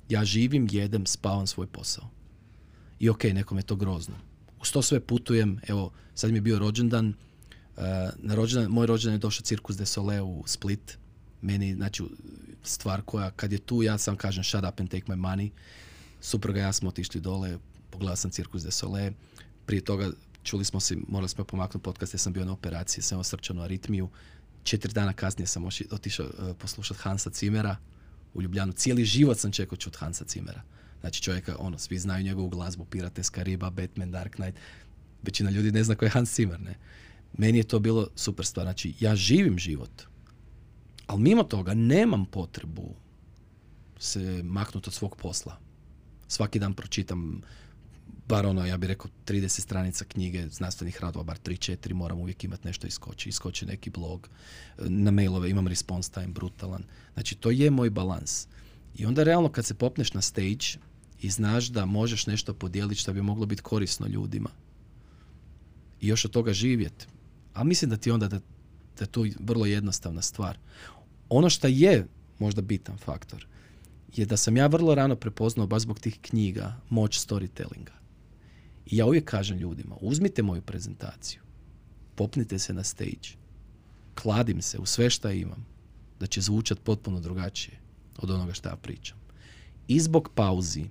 Ja 0.09 0.26
živim, 0.26 0.68
jedem, 0.72 1.05
spavam 1.05 1.47
svoj 1.47 1.68
posao. 1.68 2.09
I 2.99 3.09
ok, 3.09 3.23
nekom 3.23 3.57
je 3.57 3.64
to 3.64 3.76
grozno. 3.76 4.15
Uz 4.61 4.72
to 4.72 4.81
sve 4.81 4.99
putujem, 4.99 5.59
evo, 5.68 5.91
sad 6.15 6.31
mi 6.31 6.38
je 6.38 6.41
bio 6.41 6.59
rođendan, 6.59 7.07
uh, 7.07 7.84
na 8.18 8.35
rođendan, 8.35 8.72
moj 8.72 8.88
rođendan 8.88 9.14
je 9.14 9.19
došao 9.19 9.43
Cirkus 9.43 9.77
de 9.77 9.85
Sole 9.85 10.22
u 10.22 10.43
Split. 10.45 10.97
Meni, 11.41 11.76
znači, 11.76 12.03
stvar 12.64 13.01
koja, 13.01 13.31
kad 13.31 13.51
je 13.51 13.57
tu, 13.57 13.84
ja 13.84 13.97
sam 13.97 14.15
kažem 14.15 14.43
shut 14.43 14.64
up 14.69 14.80
and 14.80 14.89
take 14.89 15.05
my 15.07 15.15
money. 15.15 15.49
Supruga 16.22 16.59
ja 16.59 16.73
smo 16.73 16.89
otišli 16.89 17.22
dole, 17.22 17.57
pogledao 17.89 18.15
sam 18.15 18.31
Cirkus 18.31 18.64
de 18.64 18.72
Sole. 18.72 19.11
Prije 19.65 19.84
toga 19.84 20.11
čuli 20.43 20.65
smo 20.65 20.80
se, 20.80 20.97
morali 21.07 21.30
smo 21.30 21.43
pomaknuti 21.43 21.84
podcast 21.84 22.14
jer 22.14 22.19
sam 22.19 22.34
bio 22.34 22.45
na 22.45 22.53
operaciji, 22.53 23.01
sam 23.01 23.15
imao 23.15 23.23
srčanu 23.23 23.61
aritmiju. 23.61 24.09
Četiri 24.64 24.93
dana 24.93 25.14
kasnije 25.14 25.47
sam 25.47 25.65
otišao 25.91 26.26
uh, 26.26 26.55
poslušati 26.59 26.99
Hansa 26.99 27.30
Cimera 27.30 27.77
u 28.34 28.41
Ljubljanu. 28.41 28.73
Cijeli 28.73 29.05
život 29.05 29.38
sam 29.38 29.51
čekao 29.51 29.77
čut 29.77 29.95
Hansa 29.95 30.26
Cimera. 30.26 30.61
Znači 31.01 31.22
čovjeka, 31.22 31.55
ono, 31.59 31.77
svi 31.77 31.99
znaju 31.99 32.23
njegovu 32.23 32.49
glazbu, 32.49 32.85
Pirates 32.85 33.30
Kariba, 33.30 33.69
Batman, 33.69 34.11
Dark 34.11 34.35
Knight. 34.35 34.59
Većina 35.23 35.49
ljudi 35.49 35.72
ne 35.72 35.84
zna 35.84 35.95
ko 35.95 36.05
je 36.05 36.11
Hans 36.11 36.35
Zimmer, 36.35 36.59
ne. 36.59 36.76
Meni 37.38 37.57
je 37.57 37.64
to 37.64 37.80
bilo 37.80 38.07
super 38.15 38.45
stvar. 38.45 38.65
Znači, 38.65 38.93
ja 38.99 39.15
živim 39.15 39.59
život. 39.59 40.03
Ali 41.07 41.21
mimo 41.21 41.43
toga 41.43 41.73
nemam 41.73 42.25
potrebu 42.25 42.95
se 43.99 44.43
maknuti 44.43 44.89
od 44.89 44.93
svog 44.93 45.15
posla. 45.15 45.57
Svaki 46.27 46.59
dan 46.59 46.73
pročitam 46.73 47.41
bar 48.27 48.45
ono, 48.45 48.65
ja 48.65 48.77
bih 48.77 48.88
rekao, 48.88 49.11
30 49.25 49.61
stranica 49.61 50.05
knjige, 50.05 50.49
znanstvenih 50.49 51.01
radova, 51.01 51.23
bar 51.23 51.39
3-4, 51.39 51.93
moram 51.93 52.19
uvijek 52.19 52.43
imati 52.43 52.67
nešto 52.67 52.88
iskoči. 52.88 53.29
Iskoči 53.29 53.65
neki 53.65 53.89
blog, 53.89 54.29
na 54.77 55.11
mailove 55.11 55.49
imam 55.49 55.67
response 55.67 56.11
time 56.11 56.27
brutalan. 56.27 56.84
Znači, 57.13 57.35
to 57.35 57.51
je 57.51 57.71
moj 57.71 57.89
balans. 57.89 58.47
I 58.95 59.05
onda 59.05 59.23
realno 59.23 59.49
kad 59.49 59.65
se 59.65 59.73
popneš 59.73 60.13
na 60.13 60.21
stage 60.21 60.65
i 61.21 61.29
znaš 61.29 61.67
da 61.67 61.85
možeš 61.85 62.27
nešto 62.27 62.53
podijeliti 62.53 63.01
što 63.01 63.13
bi 63.13 63.21
moglo 63.21 63.45
biti 63.45 63.61
korisno 63.61 64.07
ljudima 64.07 64.49
i 66.01 66.07
još 66.07 66.25
od 66.25 66.31
toga 66.31 66.53
živjeti, 66.53 67.05
a 67.53 67.63
mislim 67.63 67.89
da 67.89 67.97
ti 67.97 68.11
onda 68.11 68.27
da, 68.27 68.39
je 68.99 69.07
to 69.07 69.25
vrlo 69.39 69.65
jednostavna 69.65 70.21
stvar. 70.21 70.57
Ono 71.30 71.49
što 71.49 71.68
je 71.68 72.08
možda 72.40 72.62
bitan 72.62 72.98
faktor 72.98 73.48
je 74.16 74.26
da 74.26 74.38
sam 74.38 74.58
ja 74.58 74.68
vrlo 74.68 74.95
rano 74.95 75.16
prepoznao 75.16 75.68
baš 75.68 75.82
zbog 75.82 75.99
tih 75.99 76.20
knjiga 76.22 76.76
moć 76.90 77.28
storytellinga. 77.28 77.98
I 78.86 78.98
ja 78.98 79.06
uvijek 79.06 79.26
kažem 79.26 79.58
ljudima, 79.58 79.95
uzmite 80.02 80.44
moju 80.44 80.62
prezentaciju, 80.62 81.41
popnite 82.16 82.60
se 82.60 82.74
na 82.74 82.84
stage, 82.84 83.30
kladim 84.16 84.62
se 84.62 84.78
u 84.78 84.86
sve 84.86 85.10
što 85.10 85.30
imam, 85.30 85.66
da 86.20 86.28
će 86.28 86.41
zvučati 86.41 86.82
potpuno 86.82 87.20
drugačije 87.20 87.80
od 88.18 88.32
onoga 88.32 88.54
što 88.54 88.70
ja 88.70 88.76
pričam. 88.76 89.18
I 89.88 89.99
zbog 89.99 90.30
pauzi, 90.36 90.86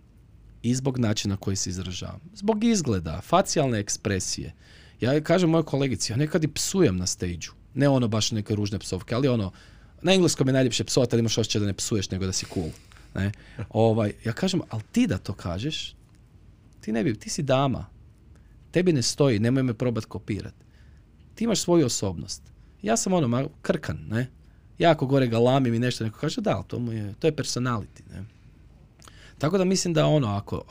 i 0.63 0.75
zbog 0.75 0.99
načina 0.99 1.37
koji 1.37 1.57
se 1.57 1.71
izražavam, 1.71 2.21
zbog 2.35 2.65
izgleda, 2.65 3.21
facijalne 3.21 3.79
ekspresije. 3.79 4.55
Ja 5.01 5.21
kažem 5.21 5.51
mojoj 5.51 5.65
kolegici, 5.65 6.13
ja 6.13 6.17
nekad 6.17 6.45
i 6.45 6.49
psujem 6.49 6.97
na 6.97 7.07
stage 7.07 7.47
Ne 7.75 7.89
ono 7.89 8.09
baš 8.09 8.31
neke 8.31 8.55
ružne 8.55 8.79
psovke, 8.79 9.15
ali 9.15 9.29
ono, 9.29 9.53
na 10.03 10.13
engleskom 10.13 10.49
je 10.49 10.53
najljepše 10.53 10.85
psovati, 10.85 11.15
ali 11.15 11.21
imaš 11.21 11.39
osjećaj 11.39 11.61
da 11.61 11.67
ne 11.67 11.75
psuješ, 11.75 12.11
nego 12.11 12.27
da 12.27 12.33
si 12.33 12.47
cool. 12.55 12.71
Ne? 13.15 13.33
Ovaj, 13.69 14.13
ja 14.25 14.33
kažem, 14.33 14.61
ali 14.69 14.83
ti 14.93 15.07
da 15.07 15.19
to 15.19 15.33
kažeš, 15.33 15.95
ti 16.81 16.93
ne 16.93 17.05
bi, 17.05 17.19
ti 17.19 17.31
si 17.31 17.43
dama. 17.43 17.87
Tebi 18.71 18.93
ne 18.93 19.03
stoji, 19.03 19.39
nemoj 19.39 19.63
me 19.63 19.75
probat 19.75 20.05
kopirat. 20.05 20.55
Ti 21.35 21.45
imaš 21.45 21.61
svoju 21.61 21.87
osobnost. 21.87 22.43
Ja 22.83 22.97
sam 22.97 23.13
ono, 23.13 23.49
krkan, 23.63 23.99
ne? 24.09 24.31
Jako 24.79 25.07
gore 25.07 25.27
galamim 25.27 25.75
i 25.75 25.79
nešto, 25.79 26.05
neko 26.05 26.19
kaže, 26.19 26.41
da, 26.41 26.63
to, 26.63 26.79
mu 26.79 26.93
je, 26.93 27.15
to 27.19 27.27
je 27.27 27.37
personality, 27.37 28.03
ne? 28.11 28.25
Tako 29.39 29.59
da 29.59 29.65
mislim 29.65 29.95
da 29.95 30.07
ono, 30.07 30.29
ako 30.29 30.65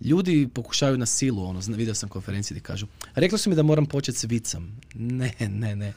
ljudi 0.00 0.48
pokušaju 0.54 0.98
na 0.98 1.06
silu, 1.06 1.44
ono, 1.44 1.60
vidio 1.68 1.94
sam 1.94 2.08
konferenciji 2.08 2.54
gdje 2.54 2.62
kažu, 2.62 2.86
rekli 3.14 3.38
su 3.38 3.50
mi 3.50 3.56
da 3.56 3.62
moram 3.62 3.86
početi 3.86 4.18
s 4.18 4.24
vicom. 4.24 4.72
Ne, 4.94 5.32
ne, 5.40 5.76
ne. 5.76 5.92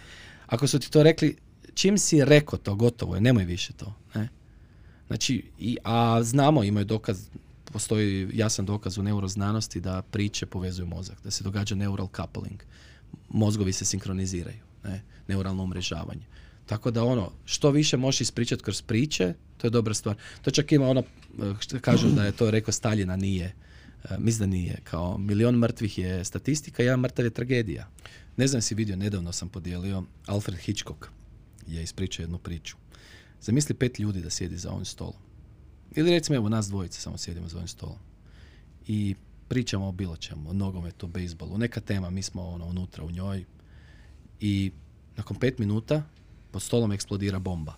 Ako 0.47 0.68
su 0.68 0.80
ti 0.80 0.91
to 0.91 1.03
rekli, 1.03 1.35
čim 1.80 1.97
si 1.97 2.26
rekao 2.26 2.60
to, 2.60 2.76
gotovo 2.76 3.15
je, 3.15 3.22
nemoj 3.22 3.45
više 3.45 3.73
to. 3.73 3.93
Ne? 4.15 4.27
Znači, 5.07 5.43
i, 5.60 5.77
a 5.84 6.23
znamo, 6.23 6.64
imaju 6.64 6.85
dokaz, 6.85 7.30
postoji 7.65 8.30
jasan 8.34 8.65
dokaz 8.65 8.97
u 8.97 9.03
neuroznanosti 9.03 9.80
da 9.80 10.01
priče 10.01 10.45
povezuju 10.45 10.88
mozak, 10.88 11.18
da 11.23 11.31
se 11.31 11.43
događa 11.43 11.76
neural 11.76 12.07
coupling. 12.15 12.64
Mozgovi 13.30 13.73
se 13.73 13.85
sinkroniziraju, 13.85 14.64
ne? 14.84 15.01
neuralno 15.27 15.64
umrežavanje. 15.64 16.26
Tako 16.65 16.91
da 16.91 17.03
ono, 17.03 17.31
što 17.45 17.72
više 17.72 17.97
možeš 17.97 18.22
ispričati 18.22 18.64
kroz 18.64 18.81
priče, 18.81 19.34
to 19.57 19.68
je 19.68 19.72
dobra 19.72 19.93
stvar. 19.93 20.15
To 20.41 20.51
čak 20.51 20.72
ima 20.72 20.88
ono, 20.88 21.03
što 21.60 21.80
kažu 21.80 22.10
da 22.10 22.26
je 22.26 22.31
to 22.31 22.51
rekao 22.51 22.72
Staljina, 22.72 23.15
nije. 23.15 23.56
E, 24.10 24.18
mislim 24.18 24.49
da 24.49 24.56
nije. 24.56 24.81
Kao 24.84 25.18
milion 25.18 25.56
mrtvih 25.56 25.97
je 25.97 26.26
statistika, 26.26 26.84
jedan 26.84 26.99
mrtav 26.99 27.26
je 27.26 27.31
tragedija. 27.31 27.88
Ne 28.38 28.47
znam 28.47 28.61
si 28.61 28.76
vidio, 28.76 28.95
nedavno 28.95 29.31
sam 29.31 29.49
podijelio, 29.49 30.03
Alfred 30.26 30.57
Hitchcock 30.57 31.19
je 31.76 31.84
ispričao 31.84 32.24
jednu 32.24 32.38
priču. 32.38 32.78
Zamisli 33.41 33.76
pet 33.76 34.00
ljudi 34.00 34.22
da 34.22 34.30
sjedi 34.30 34.58
za 34.58 34.72
ovim 34.72 34.86
stolom. 34.86 35.22
Ili 35.91 36.12
recimo 36.12 36.36
evo 36.36 36.50
nas 36.50 36.68
dvojice 36.68 37.02
samo 37.02 37.18
sjedimo 37.18 37.48
za 37.48 37.58
ovim 37.58 37.68
stolom. 37.68 37.98
I 38.88 39.16
pričamo 39.48 39.88
o 39.88 39.91
bilo 39.91 40.18
čemu, 40.18 40.50
o 40.50 40.54
nogometu, 40.54 41.06
o 41.06 41.10
bejsbolu, 41.10 41.58
neka 41.58 41.82
tema, 41.82 42.10
mi 42.10 42.22
smo 42.22 42.50
ono 42.50 42.66
unutra 42.66 43.04
u 43.04 43.12
njoj. 43.12 43.46
I 44.40 44.72
nakon 45.16 45.40
pet 45.40 45.60
minuta 45.60 46.04
pod 46.52 46.62
stolom 46.62 46.91
eksplodira 46.91 47.40
bomba. 47.40 47.76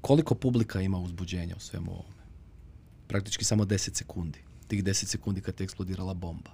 Koliko 0.00 0.34
publika 0.34 0.80
ima 0.80 0.98
uzbuđenja 0.98 1.56
u 1.56 1.60
svemu 1.60 1.92
ovome? 1.92 2.22
Praktički 3.06 3.44
samo 3.44 3.64
10 3.64 3.94
sekundi. 3.94 4.38
Tih 4.68 4.84
10 4.84 4.92
sekundi 5.04 5.40
kad 5.40 5.60
je 5.60 5.64
eksplodirala 5.64 6.14
bomba. 6.14 6.50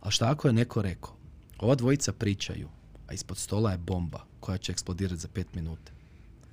A 0.00 0.10
šta 0.10 0.30
ako 0.30 0.48
je 0.48 0.52
neko 0.52 0.82
rekao, 0.82 1.16
ova 1.58 1.74
dvojica 1.74 2.12
pričaju, 2.12 2.68
a 3.08 3.12
ispod 3.12 3.38
stola 3.38 3.72
je 3.72 3.78
bomba 3.78 4.24
koja 4.40 4.58
će 4.58 4.72
eksplodirati 4.72 5.20
za 5.20 5.28
5 5.28 5.44
minuta. 5.54 5.92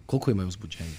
Koliko 0.05 0.31
imaju 0.31 0.47
uzbuđenja? 0.47 0.97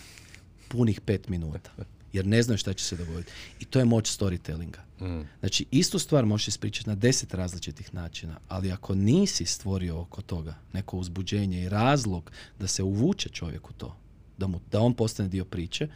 Punih 0.69 1.01
5 1.07 1.19
minuta. 1.29 1.71
Jer 2.13 2.27
ne 2.27 2.43
znaju 2.43 2.59
šta 2.59 2.73
će 2.73 2.85
se 2.85 2.97
dogoditi. 2.97 3.33
I 3.61 3.65
to 3.65 3.79
je 3.79 3.85
moć 3.85 4.19
storytellinga. 4.19 4.79
Mm. 5.01 5.29
Znači, 5.41 5.67
istu 5.71 5.99
stvar 5.99 6.27
možeš 6.27 6.49
ispričati 6.49 6.89
na 6.89 6.95
deset 6.95 7.35
različitih 7.35 7.95
načina, 7.95 8.39
ali 8.49 8.73
ako 8.73 8.95
nisi 8.95 9.47
stvorio 9.47 10.01
oko 10.01 10.23
toga 10.23 10.55
neko 10.73 10.97
uzbuđenje 10.97 11.63
i 11.63 11.69
razlog 11.69 12.31
da 12.59 12.67
se 12.67 12.83
uvuče 12.83 13.29
čovjek 13.29 13.71
u 13.71 13.73
to, 13.73 13.97
da, 14.39 14.47
mu, 14.47 14.61
da 14.73 14.81
on 14.81 14.95
postane 14.95 15.29
dio 15.29 15.45
priče, 15.45 15.89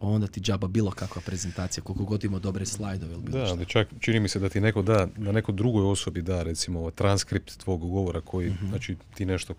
onda 0.00 0.26
ti 0.26 0.40
džaba 0.40 0.68
bilo 0.68 0.90
kakva 0.90 1.22
prezentacija, 1.26 1.84
koliko 1.84 2.04
god 2.04 2.24
ima 2.24 2.38
dobre 2.38 2.66
slajdove 2.66 3.12
ili 3.12 3.22
bilo 3.22 3.38
Da, 3.38 3.50
ali 3.50 3.66
čak 3.66 3.88
čini 4.00 4.20
mi 4.20 4.28
se 4.28 4.38
da 4.38 4.48
ti 4.48 4.60
neko 4.60 4.82
da, 4.82 5.08
da 5.16 5.32
neko 5.32 5.52
drugoj 5.52 5.90
osobi 5.90 6.22
da 6.22 6.42
recimo 6.42 6.90
transkript 6.90 7.56
tvog 7.56 7.80
govora 7.80 8.20
koji, 8.20 8.50
mm 8.50 8.68
znači 8.68 8.96
ti 9.14 9.26
nešto 9.26 9.54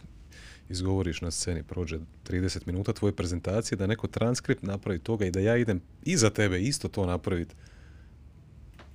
izgovoriš 0.70 1.22
na 1.22 1.32
sceni, 1.32 1.64
prođe 1.64 2.00
30 2.28 2.60
minuta 2.66 2.94
tvoje 2.94 3.16
prezentacije, 3.16 3.76
da 3.76 3.88
neko 3.88 4.08
transkript 4.08 4.64
napravi 4.64 5.00
toga 5.00 5.26
i 5.26 5.32
da 5.32 5.40
ja 5.40 5.58
idem 5.58 5.82
iza 6.04 6.30
tebe 6.30 6.62
isto 6.62 6.88
to 6.88 7.06
napraviti, 7.06 7.56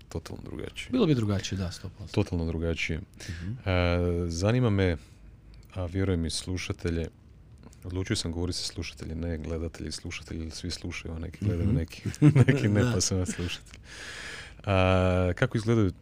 totalno 0.08 0.42
drugačije. 0.42 0.90
Bilo 0.92 1.06
bi 1.06 1.14
drugačije, 1.14 1.58
da, 1.58 1.70
100%. 1.70 1.88
Totalno 2.10 2.46
drugačije. 2.46 3.00
E, 3.00 3.00
zanima 4.28 4.70
me, 4.70 4.96
a 5.74 5.86
vjerujem 5.86 6.26
i 6.26 6.30
slušatelje, 6.30 7.08
odlučio 7.84 8.16
sam 8.16 8.32
govoriti 8.32 8.58
sa 8.58 8.64
slušatelji, 8.64 9.14
ne 9.14 9.38
gledatelji, 9.38 9.92
slušatelji, 9.92 10.50
svi 10.50 10.70
slušaju, 10.70 11.14
a 11.14 11.18
neki 11.18 11.44
gledaju, 11.44 11.68
Mhm. 11.68 11.76
neki, 11.76 12.02
neki 12.46 12.68
ne, 12.68 12.92
pa 12.94 13.00
sam 13.00 13.26
slušatelj. 13.26 13.78
A, 14.64 15.32
kako 15.36 15.58
izgledaju 15.58 15.92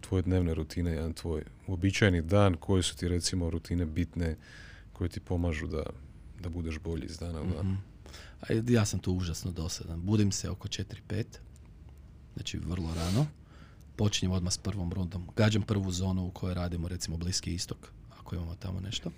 tvoje 0.00 0.22
dnevne 0.22 0.54
rutine, 0.54 0.90
jedan 0.90 1.12
tvoj 1.12 1.42
uobičajeni 1.66 2.22
dan, 2.22 2.54
koje 2.56 2.82
su 2.82 2.96
ti 2.96 3.08
recimo 3.08 3.50
rutine 3.50 3.86
bitne, 3.86 4.36
koje 4.92 5.08
ti 5.08 5.20
pomažu 5.20 5.66
da, 5.66 5.82
da 6.40 6.48
budeš 6.48 6.78
bolji 6.78 7.04
iz 7.06 7.18
dana 7.18 7.40
u 7.42 7.44
dan? 7.46 7.66
Mhm. 7.66 7.74
A 8.40 8.72
ja 8.72 8.84
sam 8.84 9.00
tu 9.00 9.12
užasno 9.12 9.50
dosadan. 9.52 10.00
Budim 10.02 10.32
se 10.32 10.50
oko 10.50 10.68
4-5, 10.68 11.24
znači 12.34 12.58
vrlo 12.58 12.94
rano. 12.94 13.26
Počinjem 13.96 14.32
odmah 14.32 14.52
s 14.52 14.58
prvom 14.58 14.92
rundom. 14.92 15.28
Gađam 15.36 15.62
prvu 15.62 15.90
zonu 15.92 16.26
u 16.26 16.30
kojoj 16.30 16.54
radimo, 16.54 16.88
recimo 16.88 17.16
Bliski 17.16 17.54
istok, 17.54 17.92
ako 18.20 18.34
imamo 18.34 18.54
tamo 18.54 18.80
nešto. 18.80 19.10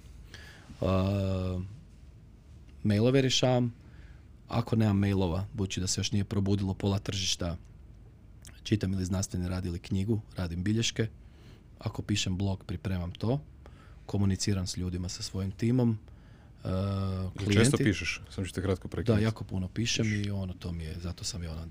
Uh, 0.81 1.63
mailove 2.85 3.21
rješavam. 3.21 3.75
Ako 4.49 4.77
nemam 4.77 4.99
mailova, 4.99 5.47
budući 5.53 5.81
da 5.81 5.87
se 5.87 6.01
još 6.01 6.13
nije 6.13 6.25
probudilo 6.25 6.75
pola 6.75 6.99
tržišta, 6.99 7.57
čitam 8.63 8.93
ili 8.93 9.05
znanstveni 9.05 9.49
rad 9.49 9.67
ili 9.67 9.79
knjigu, 9.79 10.21
radim 10.37 10.63
bilješke. 10.63 11.09
Ako 11.79 12.03
pišem 12.03 12.37
blog, 12.39 12.65
pripremam 12.65 13.11
to. 13.13 13.41
Komuniciram 14.07 14.67
s 14.67 14.77
ljudima, 14.77 15.09
sa 15.09 15.23
svojim 15.23 15.51
timom. 15.51 15.99
Uh, 16.65 16.71
klijenti. 17.33 17.55
Često 17.55 17.77
pišeš, 17.77 18.21
sam 18.31 18.45
ću 18.45 18.53
te 18.53 18.63
kratko 18.63 18.89
Da, 18.89 18.91
prekinuti. 18.91 19.23
jako 19.23 19.45
puno 19.45 19.69
pišem 19.69 20.25
i 20.25 20.31
ono 20.31 20.53
to 20.53 20.73
mi 20.73 20.85
je, 20.85 20.97
zato 21.01 21.25
sam 21.25 21.43
i 21.43 21.47
ono 21.47 21.67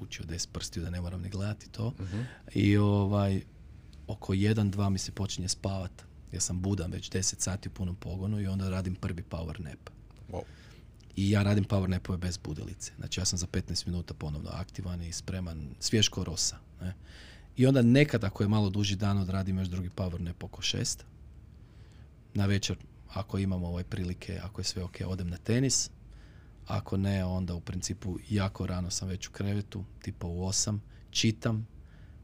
učio 0.00 0.24
des 0.24 0.46
prstiju 0.46 0.82
da 0.82 0.90
ne 0.90 1.00
moram 1.00 1.22
ni 1.22 1.28
gledati 1.28 1.70
to. 1.70 1.92
Mhm. 2.00 2.20
I 2.54 2.76
ovaj, 2.76 3.42
oko 4.06 4.32
1-2 4.34 4.90
mi 4.90 4.98
se 4.98 5.12
počinje 5.12 5.48
spavat. 5.48 6.02
Ja 6.32 6.40
sam 6.40 6.60
budan 6.62 6.92
već 6.92 7.10
10 7.10 7.40
sati 7.40 7.68
u 7.68 7.72
punom 7.72 7.94
pogonu 7.96 8.40
i 8.40 8.46
onda 8.46 8.68
radim 8.68 8.94
prvi 8.94 9.22
power 9.30 9.60
nap. 9.60 9.90
Wow. 10.32 10.42
I 11.16 11.30
ja 11.30 11.42
radim 11.42 11.64
power 11.64 11.88
napove 11.88 12.18
bez 12.18 12.38
budilice. 12.38 12.92
Znači 12.96 13.20
ja 13.20 13.24
sam 13.24 13.38
za 13.38 13.46
15 13.46 13.86
minuta 13.86 14.14
ponovno 14.14 14.50
aktivan 14.52 15.02
i 15.02 15.12
spreman, 15.12 15.74
svjež 15.80 16.08
ko 16.08 16.24
rosa. 16.24 16.58
Ne? 16.80 16.94
I 17.56 17.66
onda 17.66 17.82
nekad 17.82 18.24
ako 18.24 18.42
je 18.42 18.48
malo 18.48 18.70
duži 18.70 18.96
dan 18.96 19.18
odradim 19.18 19.58
još 19.58 19.68
drugi 19.68 19.90
power 19.90 20.20
nap 20.20 20.44
oko 20.44 20.62
6. 20.62 21.02
Na 22.34 22.46
večer 22.46 22.76
ako 23.08 23.38
imamo 23.38 23.68
ovaj 23.68 23.84
prilike, 23.84 24.40
ako 24.42 24.60
je 24.60 24.64
sve 24.64 24.82
ok, 24.82 24.96
odem 25.06 25.28
na 25.28 25.36
tenis. 25.36 25.90
Ako 26.66 26.96
ne, 26.96 27.24
onda 27.24 27.54
u 27.54 27.60
principu 27.60 28.18
jako 28.28 28.66
rano 28.66 28.90
sam 28.90 29.08
već 29.08 29.28
u 29.28 29.32
krevetu, 29.32 29.84
tipa 30.02 30.26
u 30.26 30.40
8, 30.40 30.78
čitam, 31.10 31.66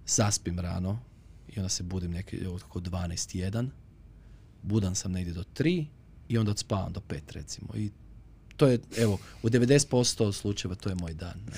zaspim 0.07 0.59
rano 0.59 0.99
i 1.49 1.59
onda 1.59 1.69
se 1.69 1.83
budim 1.83 2.11
neki 2.11 2.47
oko 2.47 2.81
12.1. 2.81 3.69
Budan 4.63 4.95
sam 4.95 5.13
negdje 5.13 5.35
do 5.35 5.43
3 5.43 5.87
i 6.29 6.39
onda 6.39 6.51
odspavam 6.51 6.93
do 6.93 7.01
5 7.09 7.21
recimo. 7.33 7.69
I 7.75 7.91
to 8.57 8.67
je, 8.67 8.79
evo, 8.97 9.19
u 9.43 9.49
90% 9.49 10.33
slučajeva 10.33 10.75
to 10.75 10.89
je 10.89 10.95
moj 10.95 11.15
dan. 11.15 11.41
Ne? 11.47 11.53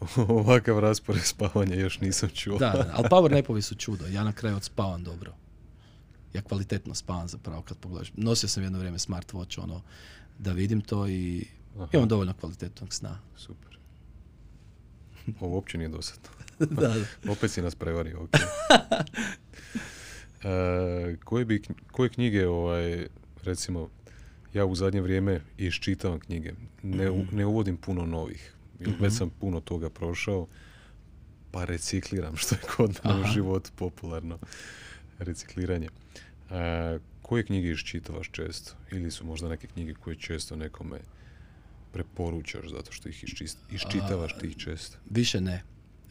Ovakav 0.28 0.78
raspored 0.78 1.22
spavanja 1.24 1.74
još 1.74 2.00
nisam 2.00 2.28
čuo. 2.28 2.58
Da, 2.58 2.70
da, 2.70 2.90
ali 2.94 3.08
power 3.08 3.30
napovi 3.36 3.62
su 3.62 3.74
čudo. 3.74 4.06
Ja 4.06 4.24
na 4.24 4.32
kraju 4.32 4.56
odspavam 4.56 5.04
dobro. 5.04 5.34
Ja 6.34 6.42
kvalitetno 6.42 6.94
spavam 6.94 7.28
zapravo 7.28 7.62
kad 7.62 7.76
pogledaš. 7.78 8.12
Nosio 8.16 8.48
sam 8.48 8.62
jedno 8.62 8.78
vrijeme 8.78 8.98
smartwatch 8.98 9.62
ono 9.62 9.82
da 10.38 10.52
vidim 10.52 10.80
to 10.80 11.08
i 11.08 11.46
Aha. 11.76 11.88
imam 11.92 12.08
dovoljno 12.08 12.34
kvalitetnog 12.40 12.94
sna. 12.94 13.18
Super. 13.36 13.78
Ovo 15.40 15.54
uopće 15.54 15.78
nije 15.78 15.88
dosadno. 15.88 16.28
da, 16.58 16.88
da. 16.88 17.32
Opet 17.32 17.50
si 17.50 17.62
nas 17.62 17.74
prevario, 17.74 18.22
ok. 18.22 18.30
E, 20.44 21.16
koje, 21.24 21.44
bi, 21.44 21.62
koje 21.92 22.08
knjige, 22.08 22.48
ovaj, 22.48 23.06
recimo, 23.42 23.88
ja 24.54 24.64
u 24.64 24.74
zadnje 24.74 25.00
vrijeme 25.00 25.40
iščitavam 25.58 26.20
knjige. 26.20 26.52
Ne, 26.82 27.10
u- 27.10 27.24
ne 27.32 27.46
uvodim 27.46 27.76
puno 27.76 28.06
novih. 28.06 28.54
jer 28.80 28.94
Već 29.00 29.14
sam 29.14 29.30
puno 29.30 29.60
toga 29.60 29.90
prošao, 29.90 30.46
pa 31.50 31.64
recikliram, 31.64 32.36
što 32.36 32.54
je 32.54 32.60
kod 32.76 33.00
mene 33.04 33.20
u 33.20 33.24
životu 33.24 33.70
popularno. 33.76 34.38
Recikliranje. 35.18 35.88
E, 36.50 36.98
koje 37.22 37.44
knjige 37.44 37.70
iščitavaš 37.70 38.30
često? 38.30 38.72
Ili 38.90 39.10
su 39.10 39.26
možda 39.26 39.48
neke 39.48 39.66
knjige 39.66 39.94
koje 39.94 40.16
često 40.16 40.56
nekome 40.56 40.98
preporučaš 41.92 42.70
zato 42.70 42.92
što 42.92 43.08
ih 43.08 43.24
iščist- 43.24 43.56
iščitavaš 43.72 44.38
ti 44.38 44.46
ih 44.46 44.56
često? 44.56 44.96
Više 45.10 45.40
ne. 45.40 45.62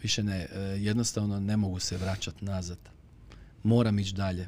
Više 0.04 0.24
ne. 0.24 0.48
E, 0.52 0.60
jednostavno 0.60 1.40
ne 1.40 1.58
mogu 1.58 1.80
se 1.80 1.98
vraćati 1.98 2.46
nazad. 2.46 2.78
Moram 3.64 4.00
ići 4.00 4.14
dalje. 4.14 4.48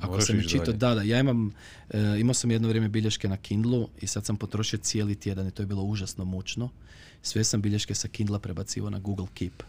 Ako 0.00 0.20
sam 0.20 0.42
čitao, 0.48 0.74
da, 0.74 0.94
da, 0.94 1.02
ja 1.02 1.20
imam, 1.20 1.52
e, 1.90 2.20
imao 2.20 2.34
sam 2.34 2.50
jedno 2.50 2.68
vrijeme 2.68 2.88
bilješke 2.88 3.28
na 3.28 3.36
Kindlu 3.36 3.88
i 4.00 4.06
sad 4.06 4.26
sam 4.26 4.36
potrošio 4.36 4.78
cijeli 4.78 5.14
tjedan 5.14 5.46
i 5.46 5.50
to 5.50 5.62
je 5.62 5.66
bilo 5.66 5.82
užasno 5.82 6.24
mučno. 6.24 6.70
Sve 7.22 7.44
sam 7.44 7.62
bilješke 7.62 7.94
sa 7.94 8.08
Kindla 8.08 8.38
prebacivao 8.38 8.90
na 8.90 8.98
Google 8.98 9.26
Keep. 9.34 9.62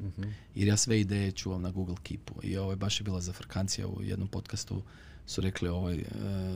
Mhm. 0.00 0.22
Jer 0.54 0.68
ja 0.68 0.76
sve 0.76 1.00
ideje 1.00 1.32
čuvam 1.32 1.62
na 1.62 1.70
Google 1.70 1.96
Keepu. 2.02 2.34
I 2.42 2.56
ovo 2.56 2.70
je 2.72 2.76
baš 2.76 3.00
je 3.00 3.04
bila 3.04 3.20
zafrkancija 3.20 3.88
u 3.88 4.02
jednom 4.02 4.28
podcastu 4.28 4.82
su 5.26 5.40
rekli 5.40 5.68
ovaj, 5.68 5.94
e, 5.94 6.04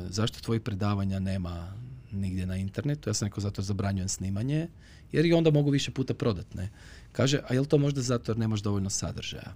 zašto 0.09 0.40
tvojih 0.40 0.62
predavanja 0.62 1.18
nema 1.18 1.72
nigdje 2.12 2.47
na 2.47 2.56
internetu? 2.56 3.10
Ja 3.10 3.14
sam 3.14 3.28
rekao 3.28 3.40
zato 3.40 3.62
zabranjujem 3.62 4.09
snimanje, 4.09 4.68
jer 5.12 5.26
i 5.26 5.32
onda 5.32 5.51
mogu 5.51 5.70
više 5.70 5.90
puta 5.90 6.14
prodat. 6.14 6.55
Ne? 6.55 6.68
Kaže, 7.12 7.40
a 7.48 7.55
jel 7.55 7.64
to 7.64 7.78
možda 7.78 8.02
zato 8.02 8.32
jer 8.32 8.39
nemaš 8.39 8.60
dovoljno 8.60 8.90
sadržaja? 8.90 9.55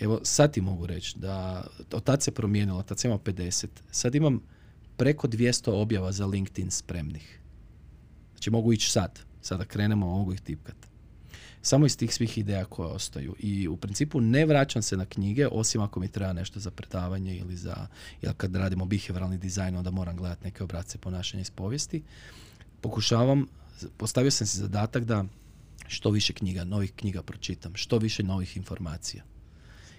Evo, 0.00 0.20
sad 0.22 0.52
ti 0.52 0.60
mogu 0.60 0.86
reći 0.86 1.18
da 1.18 1.66
od 1.92 2.04
tad 2.04 2.22
se 2.22 2.30
promijenilo, 2.30 2.82
tad 2.82 2.98
sam 2.98 3.08
imao 3.08 3.18
50. 3.18 3.66
Sad 3.90 4.14
imam 4.14 4.40
preko 4.96 5.28
200 5.28 5.70
objava 5.70 6.12
za 6.12 6.26
LinkedIn 6.26 6.70
spremnih. 6.70 7.40
Znači 8.32 8.50
mogu 8.50 8.72
ići 8.72 8.90
sad. 8.90 9.20
Sada 9.40 9.64
krenemo, 9.64 10.06
mogu 10.06 10.32
ih 10.32 10.40
tipkat. 10.40 10.76
Samo 11.62 11.86
iz 11.86 11.96
tih 11.96 12.14
svih 12.14 12.38
ideja 12.38 12.64
koje 12.64 12.88
ostaju. 12.88 13.34
I 13.38 13.68
u 13.68 13.76
principu 13.76 14.20
ne 14.20 14.46
vraćam 14.46 14.82
se 14.82 14.96
na 14.96 15.06
knjige, 15.06 15.48
osim 15.48 15.80
ako 15.80 16.00
mi 16.00 16.08
treba 16.08 16.32
nešto 16.32 16.60
za 16.60 16.70
predavanje 16.70 17.36
ili 17.36 17.56
za, 17.56 17.86
jer 18.22 18.34
kad 18.36 18.56
radimo 18.56 18.84
behavioralni 18.84 19.38
dizajn, 19.38 19.76
onda 19.76 19.90
moram 19.90 20.16
gledati 20.16 20.44
neke 20.44 20.64
obrace 20.64 20.98
ponašanja 20.98 21.40
iz 21.40 21.50
povijesti. 21.50 22.02
Pokušavam, 22.80 23.46
postavio 23.96 24.30
sam 24.30 24.46
si 24.46 24.58
zadatak 24.58 25.04
da 25.04 25.24
što 25.86 26.10
više 26.10 26.32
knjiga, 26.32 26.64
novih 26.64 26.92
knjiga 26.96 27.22
pročitam, 27.22 27.74
što 27.74 27.98
više 27.98 28.22
novih 28.22 28.56
informacija. 28.56 29.24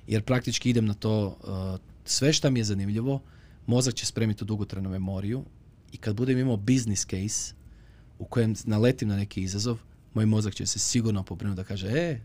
Jer 0.07 0.23
praktički 0.23 0.69
idem 0.69 0.85
na 0.85 0.93
to, 0.93 1.27
uh, 1.27 1.79
sve 2.05 2.33
što 2.33 2.51
mi 2.51 2.59
je 2.59 2.63
zanimljivo, 2.63 3.21
mozak 3.65 3.93
će 3.93 4.05
spremiti 4.05 4.43
u 4.43 4.47
dugotrajnu 4.47 4.89
memoriju 4.89 5.43
i 5.91 5.97
kad 5.97 6.15
budem 6.15 6.37
imao 6.37 6.57
business 6.57 7.05
case 7.05 7.53
u 8.19 8.25
kojem 8.25 8.55
naletim 8.65 9.07
na 9.07 9.15
neki 9.15 9.41
izazov, 9.41 9.77
moj 10.13 10.25
mozak 10.25 10.53
će 10.53 10.65
se 10.65 10.79
sigurno 10.79 11.23
pobrinuti 11.23 11.57
da 11.57 11.63
kaže, 11.63 11.87
e, 11.87 12.19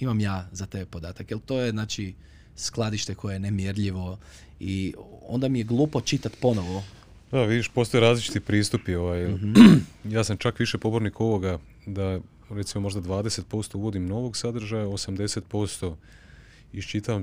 imam 0.00 0.20
ja 0.20 0.48
za 0.52 0.66
tebe 0.66 0.86
podatak, 0.86 1.30
jer 1.30 1.40
to 1.40 1.60
je 1.60 1.70
znači 1.70 2.14
skladište 2.56 3.14
koje 3.14 3.34
je 3.34 3.38
nemjerljivo 3.38 4.18
i 4.60 4.94
onda 5.28 5.48
mi 5.48 5.58
je 5.58 5.64
glupo 5.64 6.00
čitat 6.00 6.32
ponovo. 6.40 6.84
Da, 7.30 7.44
vidiš, 7.44 7.68
postoje 7.68 8.00
različiti 8.00 8.40
pristupi. 8.40 8.94
Ovaj. 8.94 9.26
Ja 10.04 10.24
sam 10.24 10.36
čak 10.36 10.58
više 10.58 10.78
pobornik 10.78 11.20
ovoga 11.20 11.58
da 11.86 12.20
recimo 12.50 12.82
možda 12.82 13.00
20% 13.00 13.76
uvodim 13.76 14.06
novog 14.06 14.36
sadržaja, 14.36 14.86
80% 14.86 15.94
iščitavam 16.74 17.22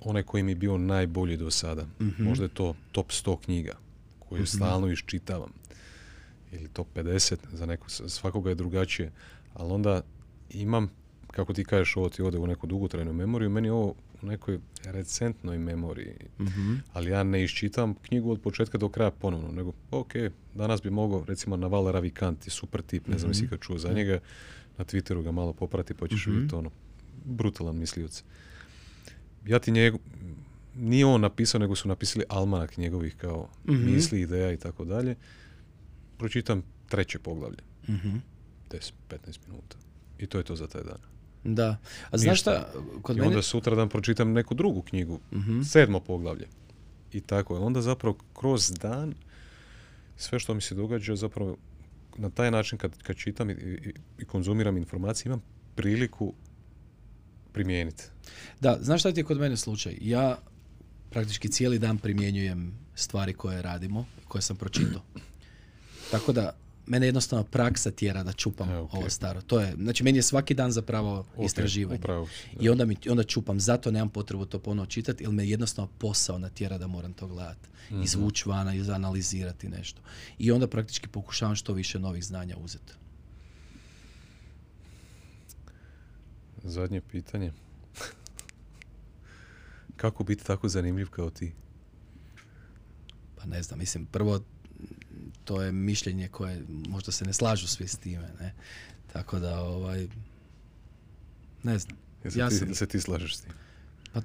onaj 0.00 0.22
koji 0.22 0.42
mi 0.42 0.50
je 0.50 0.56
bio 0.56 0.78
najbolji 0.78 1.36
do 1.36 1.50
sada. 1.50 1.86
Možda 2.18 2.44
je 2.44 2.48
to 2.48 2.74
top 2.92 3.10
100 3.10 3.40
knjiga 3.40 3.78
koje 4.18 4.46
stalno 4.46 4.88
iščitavam. 4.92 5.50
Ili 6.52 6.68
top 6.68 6.86
50, 6.94 7.36
za 7.52 7.66
neko, 7.66 7.88
svakoga 7.88 8.50
je 8.50 8.54
drugačije. 8.54 9.12
Ali 9.54 9.72
onda 9.72 10.02
imam, 10.50 10.90
kako 11.30 11.52
ti 11.52 11.64
kažeš, 11.64 11.96
ovo 11.96 12.08
ti 12.08 12.22
ode 12.22 12.38
u 12.38 12.46
neku 12.46 12.66
dugotrajnu 12.66 13.12
memoriju, 13.12 13.50
meni 13.50 13.68
je 13.68 13.72
ovo 13.72 13.94
u 14.22 14.26
nekoj 14.26 14.58
recentnoj 14.84 15.58
memoriji. 15.58 16.14
Ali 16.92 17.10
ja 17.10 17.22
ne 17.22 17.44
iščitam 17.44 17.94
knjigu 17.94 18.30
od 18.30 18.40
početka 18.40 18.78
do 18.78 18.88
kraja 18.88 19.10
ponovno, 19.10 19.52
nego 19.52 19.72
ok, 19.90 20.12
danas 20.54 20.82
bi 20.82 20.90
mogao, 20.90 21.24
recimo 21.24 21.56
Naval 21.56 21.92
Ravikant 21.92 22.46
je 22.46 22.50
super 22.50 22.82
tip, 22.82 23.08
ne 23.08 23.18
znam 23.18 23.30
jesi 23.30 23.48
kad 23.48 23.60
čuo 23.60 23.78
za 23.78 23.92
njega, 23.92 24.18
na 24.78 24.84
Twitteru 24.84 25.22
ga 25.22 25.30
malo 25.30 25.52
poprati 25.52 25.94
pa 25.94 26.08
ćeš 26.08 26.26
vidjeti 26.26 26.54
ono, 26.54 26.70
brutalan 27.24 27.76
mislioc. 27.76 28.24
Ja 29.46 29.58
ti 29.58 29.70
njegu, 29.70 29.98
nije 30.74 31.06
on 31.06 31.20
napisao, 31.20 31.58
nego 31.58 31.76
su 31.76 31.88
napisali 31.88 32.24
almanak 32.28 32.76
njegovih 32.76 33.16
kao 33.16 33.48
misli, 33.64 34.20
ideja 34.20 34.52
i 34.52 34.56
tako 34.56 34.84
dalje. 34.84 35.14
Pročitam 36.16 36.62
treće 36.88 37.18
poglavlje, 37.18 37.58
Mhm. 37.88 38.16
10-15 38.70 38.90
minuta. 39.46 39.76
I 40.18 40.26
to 40.26 40.38
je 40.38 40.44
to 40.44 40.56
za 40.56 40.66
taj 40.66 40.82
dan. 40.82 40.98
Da. 41.46 41.76
A 42.10 42.18
znaš 42.18 42.40
šta, 42.40 42.72
kod 43.02 43.16
I 43.16 43.20
mene... 43.20 43.28
onda 43.28 43.42
sutra 43.42 43.76
dan 43.76 43.88
pročitam 43.88 44.32
neku 44.32 44.54
drugu 44.54 44.82
knjigu, 44.82 45.20
Mhm. 45.32 45.62
sedmo 45.62 46.00
poglavlje. 46.00 46.46
I 47.12 47.20
tako 47.20 47.54
je. 47.54 47.60
Onda 47.60 47.82
zapravo 47.82 48.16
kroz 48.34 48.70
dan 48.72 49.14
sve 50.16 50.38
što 50.38 50.54
mi 50.54 50.60
se 50.60 50.74
događa 50.74 51.16
zapravo 51.16 51.56
na 52.16 52.30
taj 52.30 52.50
način 52.50 52.78
kad, 52.78 53.02
kad 53.02 53.16
čitam 53.16 53.50
i, 53.50 53.52
i, 53.52 53.92
i 54.18 54.24
konzumiram 54.24 54.76
informacije 54.76 55.26
imam 55.26 55.42
priliku 55.74 56.32
primijeniti. 57.52 58.04
Da, 58.60 58.78
znaš 58.80 59.00
šta 59.00 59.12
ti 59.12 59.20
je 59.20 59.24
kod 59.24 59.38
mene 59.38 59.56
slučaj? 59.56 59.98
Ja 60.00 60.38
praktički 61.10 61.48
cijeli 61.48 61.78
dan 61.78 61.98
primjenjujem 61.98 62.72
stvari 62.94 63.32
koje 63.32 63.62
radimo, 63.62 64.06
koje 64.28 64.42
sam 64.42 64.56
pročitao. 64.56 65.02
Tako 66.10 66.32
da 66.32 66.56
mene 66.86 67.06
jednostavno 67.06 67.44
praksa 67.44 67.90
tjera 67.90 68.22
da 68.22 68.32
čupam 68.32 68.70
E, 68.70 68.76
ok. 68.76 68.94
ovo 68.94 69.10
staro. 69.10 69.40
To 69.40 69.60
je, 69.60 69.74
znači 69.76 70.04
meni 70.04 70.18
je 70.18 70.22
svaki 70.22 70.54
dan 70.54 70.72
zapravo 70.72 71.26
Ok, 71.36 71.44
istraživanje. 71.46 71.98
upravo. 71.98 72.28
I 72.60 72.68
onda, 72.68 72.84
mi, 72.84 72.96
onda 73.10 73.22
čupam, 73.22 73.60
zato 73.60 73.90
nemam 73.90 74.08
potrebu 74.08 74.46
to 74.46 74.58
ponovo 74.58 74.86
čitati, 74.86 75.24
jer 75.24 75.32
me 75.32 75.48
jednostavno 75.48 75.90
posao 75.98 76.38
natjera 76.38 76.78
da 76.78 76.86
moram 76.86 77.12
to 77.12 77.26
gledati. 77.26 77.68
Mhm. 77.90 78.02
Izvući 78.02 78.48
vana, 78.48 78.74
izanalizirati 78.74 79.68
nešto. 79.68 80.00
I 80.38 80.52
onda 80.52 80.66
praktički 80.66 81.08
pokušavam 81.08 81.56
što 81.56 81.72
više 81.72 81.98
novih 81.98 82.24
znanja 82.24 82.56
uzeti. 82.56 82.92
Zadnje 86.64 87.00
pitanje. 87.00 87.52
Kako 89.96 90.24
biti 90.24 90.44
tako 90.44 90.68
zanimljiv 90.68 91.08
kao 91.08 91.30
ti? 91.30 91.52
Pa 93.36 93.46
ne 93.46 93.62
znam, 93.62 93.78
mislim, 93.78 94.06
prvo 94.06 94.40
to 95.44 95.62
je 95.62 95.72
mišljenje 95.72 96.28
koje 96.28 96.62
možda 96.88 97.12
se 97.12 97.24
ne 97.24 97.32
slažu 97.32 97.66
svi 97.66 97.88
s 97.88 97.96
time, 97.96 98.28
ne. 98.40 98.54
Tako 99.12 99.38
da, 99.38 99.60
ovaj, 99.60 100.08
ne 101.62 101.78
znam. 101.78 101.98
Jel 102.24 102.30
se, 102.32 102.38
Ja 102.38 102.48
ti, 102.48 102.54
sam- 102.56 102.74
se 102.74 102.86
ti 102.86 103.00
slažeš 103.00 103.36
s 103.36 103.40
tim? 103.40 103.52
Pa 104.12 104.20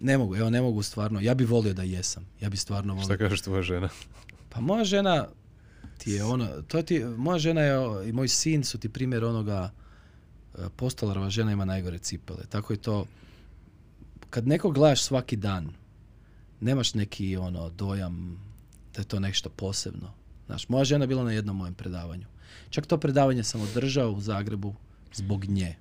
ne 0.00 0.18
mogu, 0.18 0.36
evo 0.36 0.50
ne 0.50 0.62
mogu 0.62 0.82
stvarno. 0.82 1.20
Ja 1.20 1.34
bi 1.34 1.44
volio 1.44 1.74
da 1.74 1.82
jesam. 1.82 2.26
Ja 2.40 2.48
bi 2.50 2.56
stvarno 2.56 2.94
volio. 2.94 3.04
Šta 3.04 3.16
kažeš 3.16 3.40
tvoja 3.40 3.62
žena? 3.62 3.88
Pa 4.48 4.60
moja 4.60 4.84
žena 4.84 5.28
ti 5.98 6.10
je 6.10 6.24
ono, 6.24 6.62
to 6.62 6.82
ti, 6.82 7.04
moja 7.04 7.38
žena 7.38 7.60
je, 7.60 7.74
i 8.08 8.12
moj 8.12 8.28
sin 8.28 8.64
su 8.64 8.78
ti 8.78 8.88
primjer 8.88 9.24
onoga, 9.24 9.70
postolarova 10.76 11.30
žena 11.30 11.52
ima 11.52 11.64
najgore 11.64 11.98
cipele. 11.98 12.44
Tako 12.48 12.72
je 12.72 12.76
to, 12.76 13.06
kad 14.30 14.46
nekog 14.46 14.74
gledaš 14.74 15.02
svaki 15.02 15.36
dan, 15.36 15.70
nemaš 16.60 16.94
neki 16.94 17.36
ono 17.36 17.70
dojam 17.70 18.38
da 18.94 19.00
je 19.00 19.08
to 19.08 19.20
nešto 19.20 19.48
posebno. 19.48 20.12
Znaš, 20.46 20.68
moja 20.68 20.84
žena 20.84 21.04
je 21.04 21.08
bila 21.08 21.24
na 21.24 21.32
jednom 21.32 21.56
mojem 21.56 21.74
predavanju. 21.74 22.26
Čak 22.70 22.86
to 22.86 22.98
predavanje 22.98 23.44
sam 23.44 23.60
održao 23.60 24.10
u 24.10 24.20
Zagrebu 24.20 24.74
zbog 25.12 25.44
nje. 25.44 25.76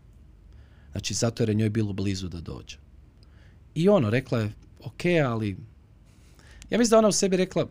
Znači, 0.92 1.14
zato 1.14 1.44
jer 1.44 1.50
je 1.50 1.56
njoj 1.56 1.70
bilo 1.70 1.94
blizu 1.94 2.28
da 2.28 2.42
dođe. 2.42 2.78
I 3.76 3.90
ono, 3.90 4.10
rekla 4.10 4.40
je, 4.40 4.52
ok, 4.80 5.02
ali... 5.26 5.58
Ja 6.70 6.78
mislim 6.78 6.90
da 6.90 6.98
ona 6.98 7.08
u 7.08 7.12
sebi 7.12 7.38
rekla, 7.38 7.68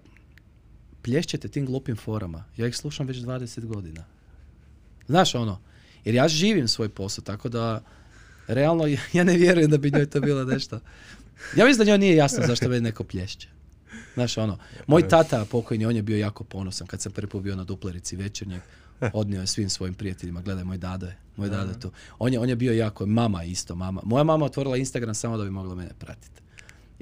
plješćete 1.03 1.49
tim 1.49 1.67
glupim 1.67 1.97
forama. 1.97 2.45
Ja 2.57 2.67
ih 2.67 2.77
slušam 2.77 3.07
već 3.07 3.19
20 3.19 3.67
godina. 3.67 4.05
Znaš 5.07 5.35
ono, 5.35 5.61
jer 6.05 6.15
ja 6.15 6.29
živim 6.29 6.69
svoj 6.69 6.89
posao, 6.89 7.25
tako 7.25 7.49
da 7.49 7.83
realno 8.47 8.87
ja 9.13 9.25
ne 9.25 9.37
vjerujem 9.37 9.71
da 9.71 9.79
bi 9.79 9.91
njoj 9.91 10.07
to 10.07 10.21
bilo 10.21 10.45
nešto. 10.45 10.81
Ja 11.57 11.67
mislim 11.67 11.87
da 11.87 11.91
njoj 11.91 11.99
nije 11.99 12.17
jasno 12.17 12.47
zašto 12.47 12.69
meni 12.69 12.81
neko 12.81 13.05
plješće. 13.05 13.49
Znaš 14.15 14.39
ono, 14.39 14.59
moj 14.87 15.09
tata 15.09 15.45
pokojni, 15.51 15.87
on 15.87 15.97
je 15.97 16.03
bio 16.03 16.19
jako 16.19 16.45
ponosan 16.45 16.87
kad 16.87 17.01
sam 17.01 17.13
prvi 17.13 17.29
put 17.29 17.43
bio 17.43 17.57
na 17.57 17.65
duplerici 17.65 18.17
večernjeg, 18.17 18.61
odnio 19.13 19.41
je 19.41 19.47
svim 19.47 19.71
svojim 19.71 19.95
prijateljima, 19.95 20.43
gledaj 20.43 20.65
moj 20.65 20.79
dado 20.79 21.07
je, 21.07 21.17
moj 21.37 21.49
dado 21.49 21.71
je 21.71 21.81
tu. 21.81 21.91
On 22.19 22.33
je, 22.33 22.39
on 22.39 22.49
je 22.49 22.57
bio 22.57 22.73
jako, 22.73 23.07
mama 23.07 23.45
isto, 23.45 23.75
mama. 23.75 24.01
Moja 24.05 24.25
mama 24.25 24.45
otvorila 24.45 24.77
Instagram 24.77 25.15
samo 25.15 25.37
da 25.37 25.45
bi 25.45 25.51
mogla 25.51 25.75
mene 25.75 25.91
pratiti. 25.99 26.42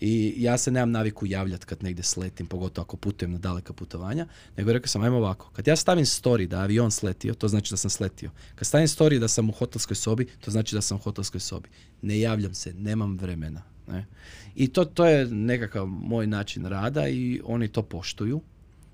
I 0.02 0.34
ja 0.36 0.58
se 0.58 0.70
nemam 0.70 0.90
naviku 0.90 1.26
javljati 1.26 1.66
kad 1.66 1.82
negdje 1.82 2.04
sletim, 2.04 2.46
pogotovo 2.46 2.82
ako 2.82 2.96
putujem 2.96 3.32
na 3.32 3.38
daleka 3.38 3.72
putovanja, 3.72 4.26
nego 4.56 4.72
rekao 4.72 4.88
sam, 4.88 5.02
ajmo 5.02 5.16
ovako, 5.16 5.50
kad 5.52 5.66
ja 5.66 5.76
stavim 5.76 6.04
story 6.04 6.46
da 6.46 6.60
avion 6.60 6.90
sletio, 6.90 7.34
to 7.34 7.48
znači 7.48 7.72
da 7.72 7.76
sam 7.76 7.90
sletio. 7.90 8.30
Kad 8.54 8.66
stavim 8.66 8.86
story 8.86 9.18
da 9.18 9.28
sam 9.28 9.48
u 9.48 9.52
hotelskoj 9.52 9.96
sobi, 9.96 10.26
to 10.40 10.50
znači 10.50 10.74
da 10.74 10.80
sam 10.80 10.96
u 10.96 11.00
hotelskoj 11.00 11.40
sobi. 11.40 11.68
Ne 12.02 12.20
javljam 12.20 12.54
se, 12.54 12.74
nemam 12.74 13.18
vremena. 13.18 13.62
Ne? 13.88 14.06
I 14.54 14.68
to, 14.68 14.84
to 14.84 15.06
je 15.06 15.26
nekakav 15.26 15.86
moj 15.86 16.26
način 16.26 16.64
rada 16.64 17.08
i 17.08 17.40
oni 17.44 17.68
to 17.68 17.82
poštuju. 17.82 18.40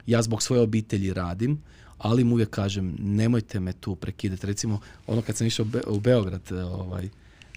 Ja 0.07 0.23
zbog 0.23 0.43
svoje 0.43 0.62
obitelji 0.62 1.12
radim, 1.12 1.62
ali 1.99 2.23
im 2.23 2.33
uvijek 2.33 2.51
kažem, 2.51 2.97
nemojte 2.99 3.61
me 3.61 3.73
tu 3.73 3.97
prekidati. 3.97 4.47
Recimo, 4.47 4.81
ono 5.07 5.23
kad 5.23 5.37
sam 5.37 5.47
išao 5.47 5.65
u, 5.65 5.69
Be- 5.69 5.87
u 5.87 6.01
Beograd, 6.01 6.53
ovaj, 6.53 7.09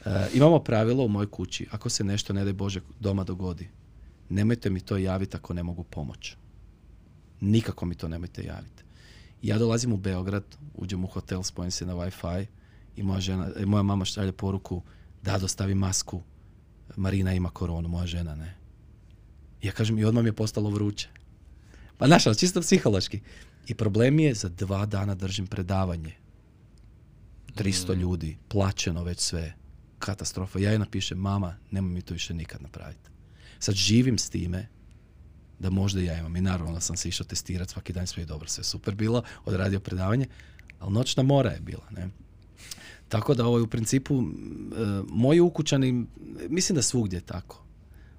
e, 0.06 0.28
imamo 0.34 0.60
pravilo 0.60 1.06
u 1.06 1.08
mojoj 1.08 1.32
kući, 1.32 1.68
ako 1.72 1.90
se 1.90 2.04
nešto, 2.04 2.34
ne 2.34 2.44
daj 2.44 2.54
Bože, 2.54 2.82
doma 3.00 3.24
dogodi, 3.24 3.70
nemojte 4.30 4.70
mi 4.70 4.80
to 4.80 4.98
javiti 4.98 5.38
ako 5.38 5.54
ne 5.54 5.64
mogu 5.64 5.84
pomoć. 5.84 6.36
Nikako 7.42 7.86
mi 7.86 7.96
to 7.96 8.08
nemojte 8.08 8.44
javiti. 8.44 8.84
Ja 9.42 9.58
dolazim 9.58 9.94
u 9.94 9.98
Beograd, 9.98 10.44
uđem 10.76 11.04
u 11.04 11.08
hotel, 11.08 11.44
spojim 11.44 11.72
se 11.72 11.86
na 11.86 11.94
Wi-Fi 11.94 12.46
i 12.96 13.04
moja, 13.04 13.20
žena, 13.20 13.50
e, 13.56 13.66
moja 13.66 13.84
mama 13.84 14.06
šalje 14.06 14.32
poruku 14.32 14.82
da 15.24 15.38
dostavi 15.38 15.76
masku, 15.76 16.22
Marina 16.96 17.34
ima 17.34 17.50
koronu, 17.50 17.88
moja 17.88 18.08
žena 18.08 18.36
ne. 18.36 18.56
Ja 19.62 19.72
kažem 19.72 20.00
i 20.00 20.06
odmah 20.06 20.24
mi 20.24 20.30
je 20.30 20.34
postalo 20.34 20.70
vruće. 20.70 21.10
Pa 21.98 22.08
znaš, 22.08 22.24
čisto 22.40 22.62
psihološki. 22.62 23.20
I 23.68 23.76
problem 23.76 24.20
je, 24.20 24.34
za 24.34 24.50
dva 24.50 24.86
dana 24.86 25.16
držim 25.16 25.48
predavanje. 25.48 26.16
300 27.56 27.96
ljudi, 27.96 28.38
plaćeno 28.48 29.04
već 29.04 29.20
sve. 29.20 29.54
Katastrofa. 30.00 30.60
Ja 30.60 30.72
joj 30.72 30.80
napišem, 30.80 31.18
mama, 31.18 31.56
nemoj 31.72 31.92
mi 31.92 32.02
to 32.02 32.14
više 32.14 32.34
nikad 32.34 32.62
napraviti. 32.62 33.10
Sad 33.60 33.76
živim 33.76 34.18
s 34.18 34.30
time 34.30 34.68
da 35.60 35.70
možda 35.70 36.02
ja 36.02 36.20
imam. 36.20 36.36
I 36.36 36.42
naravno 36.42 36.74
da 36.74 36.80
sam 36.80 36.98
se 36.98 37.10
išao 37.10 37.26
testirati 37.26 37.72
svaki 37.72 37.94
dan, 37.94 38.08
sve 38.08 38.24
je 38.24 38.28
dobro, 38.28 38.48
sve 38.48 38.62
je 38.62 38.66
super 38.66 38.96
bilo, 38.96 39.24
odradio 39.46 39.80
predavanje, 39.80 40.28
ali 40.80 40.94
noćna 40.94 41.24
mora 41.24 41.50
je 41.50 41.60
bila, 41.60 41.84
ne. 41.92 42.10
Tako 43.08 43.34
da 43.34 43.46
ovaj, 43.46 43.62
u 43.62 43.68
principu, 43.68 44.16
e, 44.16 44.24
moji 45.10 45.40
ukućani, 45.40 46.06
mislim 46.50 46.76
da 46.76 46.82
svugdje 46.82 47.18
je 47.18 47.22
tako. 47.22 47.64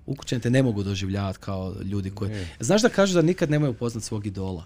Ukućani 0.06 0.42
te 0.42 0.50
ne 0.50 0.62
mogu 0.62 0.82
doživljavati 0.82 1.38
kao 1.38 1.74
ljudi 1.84 2.10
koji... 2.10 2.46
Znaš 2.60 2.82
da 2.82 2.88
kažu 2.88 3.14
da 3.14 3.22
nikad 3.22 3.50
nemaju 3.50 3.72
upoznat 3.72 4.04
svog 4.04 4.26
idola? 4.26 4.64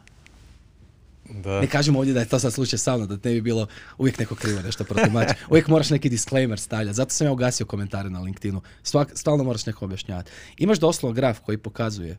Da. 1.30 1.60
Ne 1.60 1.66
kažemo 1.66 1.98
ovdje 1.98 2.14
da 2.14 2.20
je 2.20 2.28
to 2.28 2.38
sad 2.38 2.52
slučaj 2.52 2.78
sa 2.78 2.96
mnom, 2.96 3.08
da 3.08 3.14
ne 3.14 3.34
bi 3.34 3.40
bilo 3.40 3.66
uvijek 3.98 4.18
neko 4.18 4.34
krivo 4.34 4.62
nešto 4.62 4.84
protumači. 4.84 5.34
Uvijek 5.50 5.68
moraš 5.68 5.90
neki 5.90 6.08
disclaimer 6.08 6.60
stavljati. 6.60 6.96
Zato 6.96 7.10
sam 7.10 7.26
ja 7.26 7.32
ugasio 7.32 7.66
komentare 7.66 8.10
na 8.10 8.20
LinkedInu. 8.20 8.60
Svak, 8.82 9.12
stalno 9.14 9.44
moraš 9.44 9.66
neko 9.66 9.84
objašnjavati. 9.84 10.30
Imaš 10.58 10.78
doslovno 10.78 11.14
graf 11.14 11.38
koji 11.38 11.58
pokazuje 11.58 12.18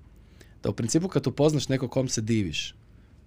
da 0.63 0.69
u 0.69 0.73
principu 0.73 1.07
kad 1.07 1.27
upoznaš 1.27 1.69
nekog 1.69 1.91
kom 1.91 2.07
se 2.07 2.21
diviš, 2.21 2.75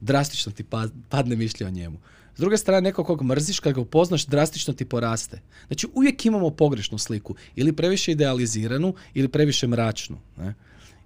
drastično 0.00 0.52
ti 0.52 0.64
pa- 0.64 0.88
padne 1.08 1.36
mišlje 1.36 1.66
o 1.66 1.70
njemu. 1.70 1.98
S 2.36 2.40
druge 2.40 2.56
strane, 2.56 2.80
nekog 2.80 3.06
kog 3.06 3.22
mrziš, 3.22 3.60
kad 3.60 3.74
ga 3.74 3.80
upoznaš, 3.80 4.26
drastično 4.26 4.74
ti 4.74 4.84
poraste. 4.84 5.40
Znači, 5.66 5.86
uvijek 5.94 6.26
imamo 6.26 6.50
pogrešnu 6.50 6.98
sliku. 6.98 7.34
Ili 7.56 7.72
previše 7.72 8.12
idealiziranu, 8.12 8.94
ili 9.14 9.28
previše 9.28 9.66
mračnu. 9.66 10.18
Ne? 10.36 10.54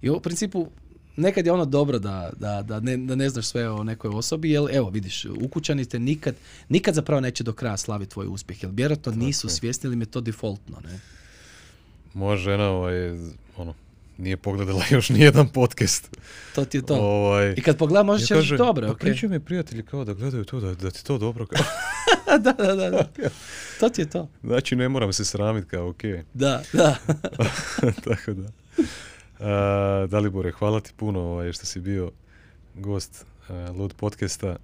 I 0.01 0.09
u 0.09 0.19
principu, 0.19 0.67
nekad 1.15 1.45
je 1.45 1.51
ono 1.51 1.65
dobro 1.65 1.99
da, 1.99 2.29
da, 2.37 2.61
da, 2.61 2.79
ne, 2.79 2.97
da 2.97 3.15
ne 3.15 3.29
znaš 3.29 3.45
sve 3.45 3.69
o 3.69 3.83
nekoj 3.83 4.11
osobi, 4.13 4.51
jer 4.51 4.63
evo 4.71 4.89
vidiš, 4.89 5.25
ukućani 5.25 5.85
te 5.85 5.99
nikad, 5.99 6.35
nikad 6.69 6.95
zapravo 6.95 7.21
neće 7.21 7.43
do 7.43 7.53
kraja 7.53 7.77
slaviti 7.77 8.11
tvoj 8.11 8.27
uspjeh, 8.27 8.63
jer 8.63 8.71
vjerojatno 8.73 9.11
nisu 9.11 9.47
je. 9.47 9.51
svjesni 9.51 9.87
ili 9.87 9.99
je 10.01 10.05
to 10.05 10.21
defaultno. 10.21 10.77
Ne? 10.83 10.99
Moja 12.13 12.37
žena 12.37 12.69
ovaj, 12.69 12.95
ono, 13.57 13.73
nije 14.17 14.37
pogledala 14.37 14.83
još 14.91 15.09
nijedan 15.09 15.47
podcast. 15.47 16.17
To 16.55 16.65
ti 16.65 16.77
je 16.77 16.85
to. 16.85 16.95
Ovaj, 16.95 17.53
I 17.57 17.61
kad 17.61 17.77
pogledam, 17.77 18.05
možeš 18.05 18.31
ja 18.31 18.37
reći 18.37 18.57
dobro, 18.57 18.87
pa 18.87 18.93
ok. 18.93 18.99
pričaju 18.99 19.29
mi 19.29 19.39
prijatelji 19.39 19.83
kao 19.83 20.05
da 20.05 20.13
gledaju 20.13 20.45
to, 20.45 20.59
da, 20.59 20.75
da 20.75 20.91
ti 20.91 21.05
to 21.05 21.17
dobro. 21.17 21.45
Kao. 21.45 21.61
da, 22.43 22.51
da, 22.51 22.75
da, 22.75 22.89
da. 22.89 23.09
To 23.79 23.89
ti 23.89 24.01
je 24.01 24.09
to. 24.09 24.29
Znači 24.43 24.75
ne 24.75 24.89
moram 24.89 25.13
se 25.13 25.25
sramiti 25.25 25.67
kao 25.67 25.89
ok. 25.89 26.01
Da, 26.33 26.63
da. 26.73 26.95
Tako 28.05 28.33
da. 28.33 28.47
A, 29.43 30.07
Dalibore, 30.09 30.51
hvala 30.51 30.79
ti 30.79 30.91
puno 30.97 31.19
ovaj, 31.19 31.51
što 31.51 31.65
si 31.65 31.79
bio 31.79 32.11
gost 32.75 33.25
a, 33.49 33.71
Lud 33.77 33.93
podcasta. 33.93 34.55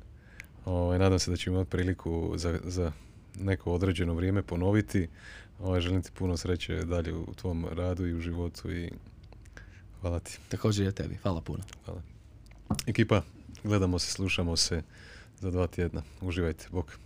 Ovaj, 0.65 0.99
nadam 0.99 1.19
se 1.19 1.31
da 1.31 1.37
ćemo 1.37 1.55
imati 1.55 1.69
priliku 1.69 2.33
za, 2.35 2.59
za 2.63 2.91
neko 3.39 3.73
određeno 3.73 4.13
vrijeme 4.13 4.41
ponoviti. 4.41 5.07
Ovaj, 5.59 5.81
želim 5.81 6.01
ti 6.01 6.11
puno 6.13 6.37
sreće 6.37 6.75
dalje 6.75 7.13
u 7.13 7.33
tvom 7.33 7.65
radu 7.71 8.07
i 8.07 8.13
u 8.13 8.19
životu 8.19 8.71
i 8.71 8.91
hvala 10.01 10.19
ti. 10.19 10.39
Također 10.49 10.87
i 10.87 10.91
tebi. 10.91 11.15
Hvala 11.15 11.41
puno. 11.41 11.63
Hvala. 11.85 12.01
Ekipa, 12.87 13.21
gledamo 13.63 13.99
se, 13.99 14.11
slušamo 14.11 14.55
se 14.55 14.81
za 15.39 15.51
dva 15.51 15.67
tjedna. 15.67 16.01
Uživajte. 16.21 16.67
Bok. 16.71 16.99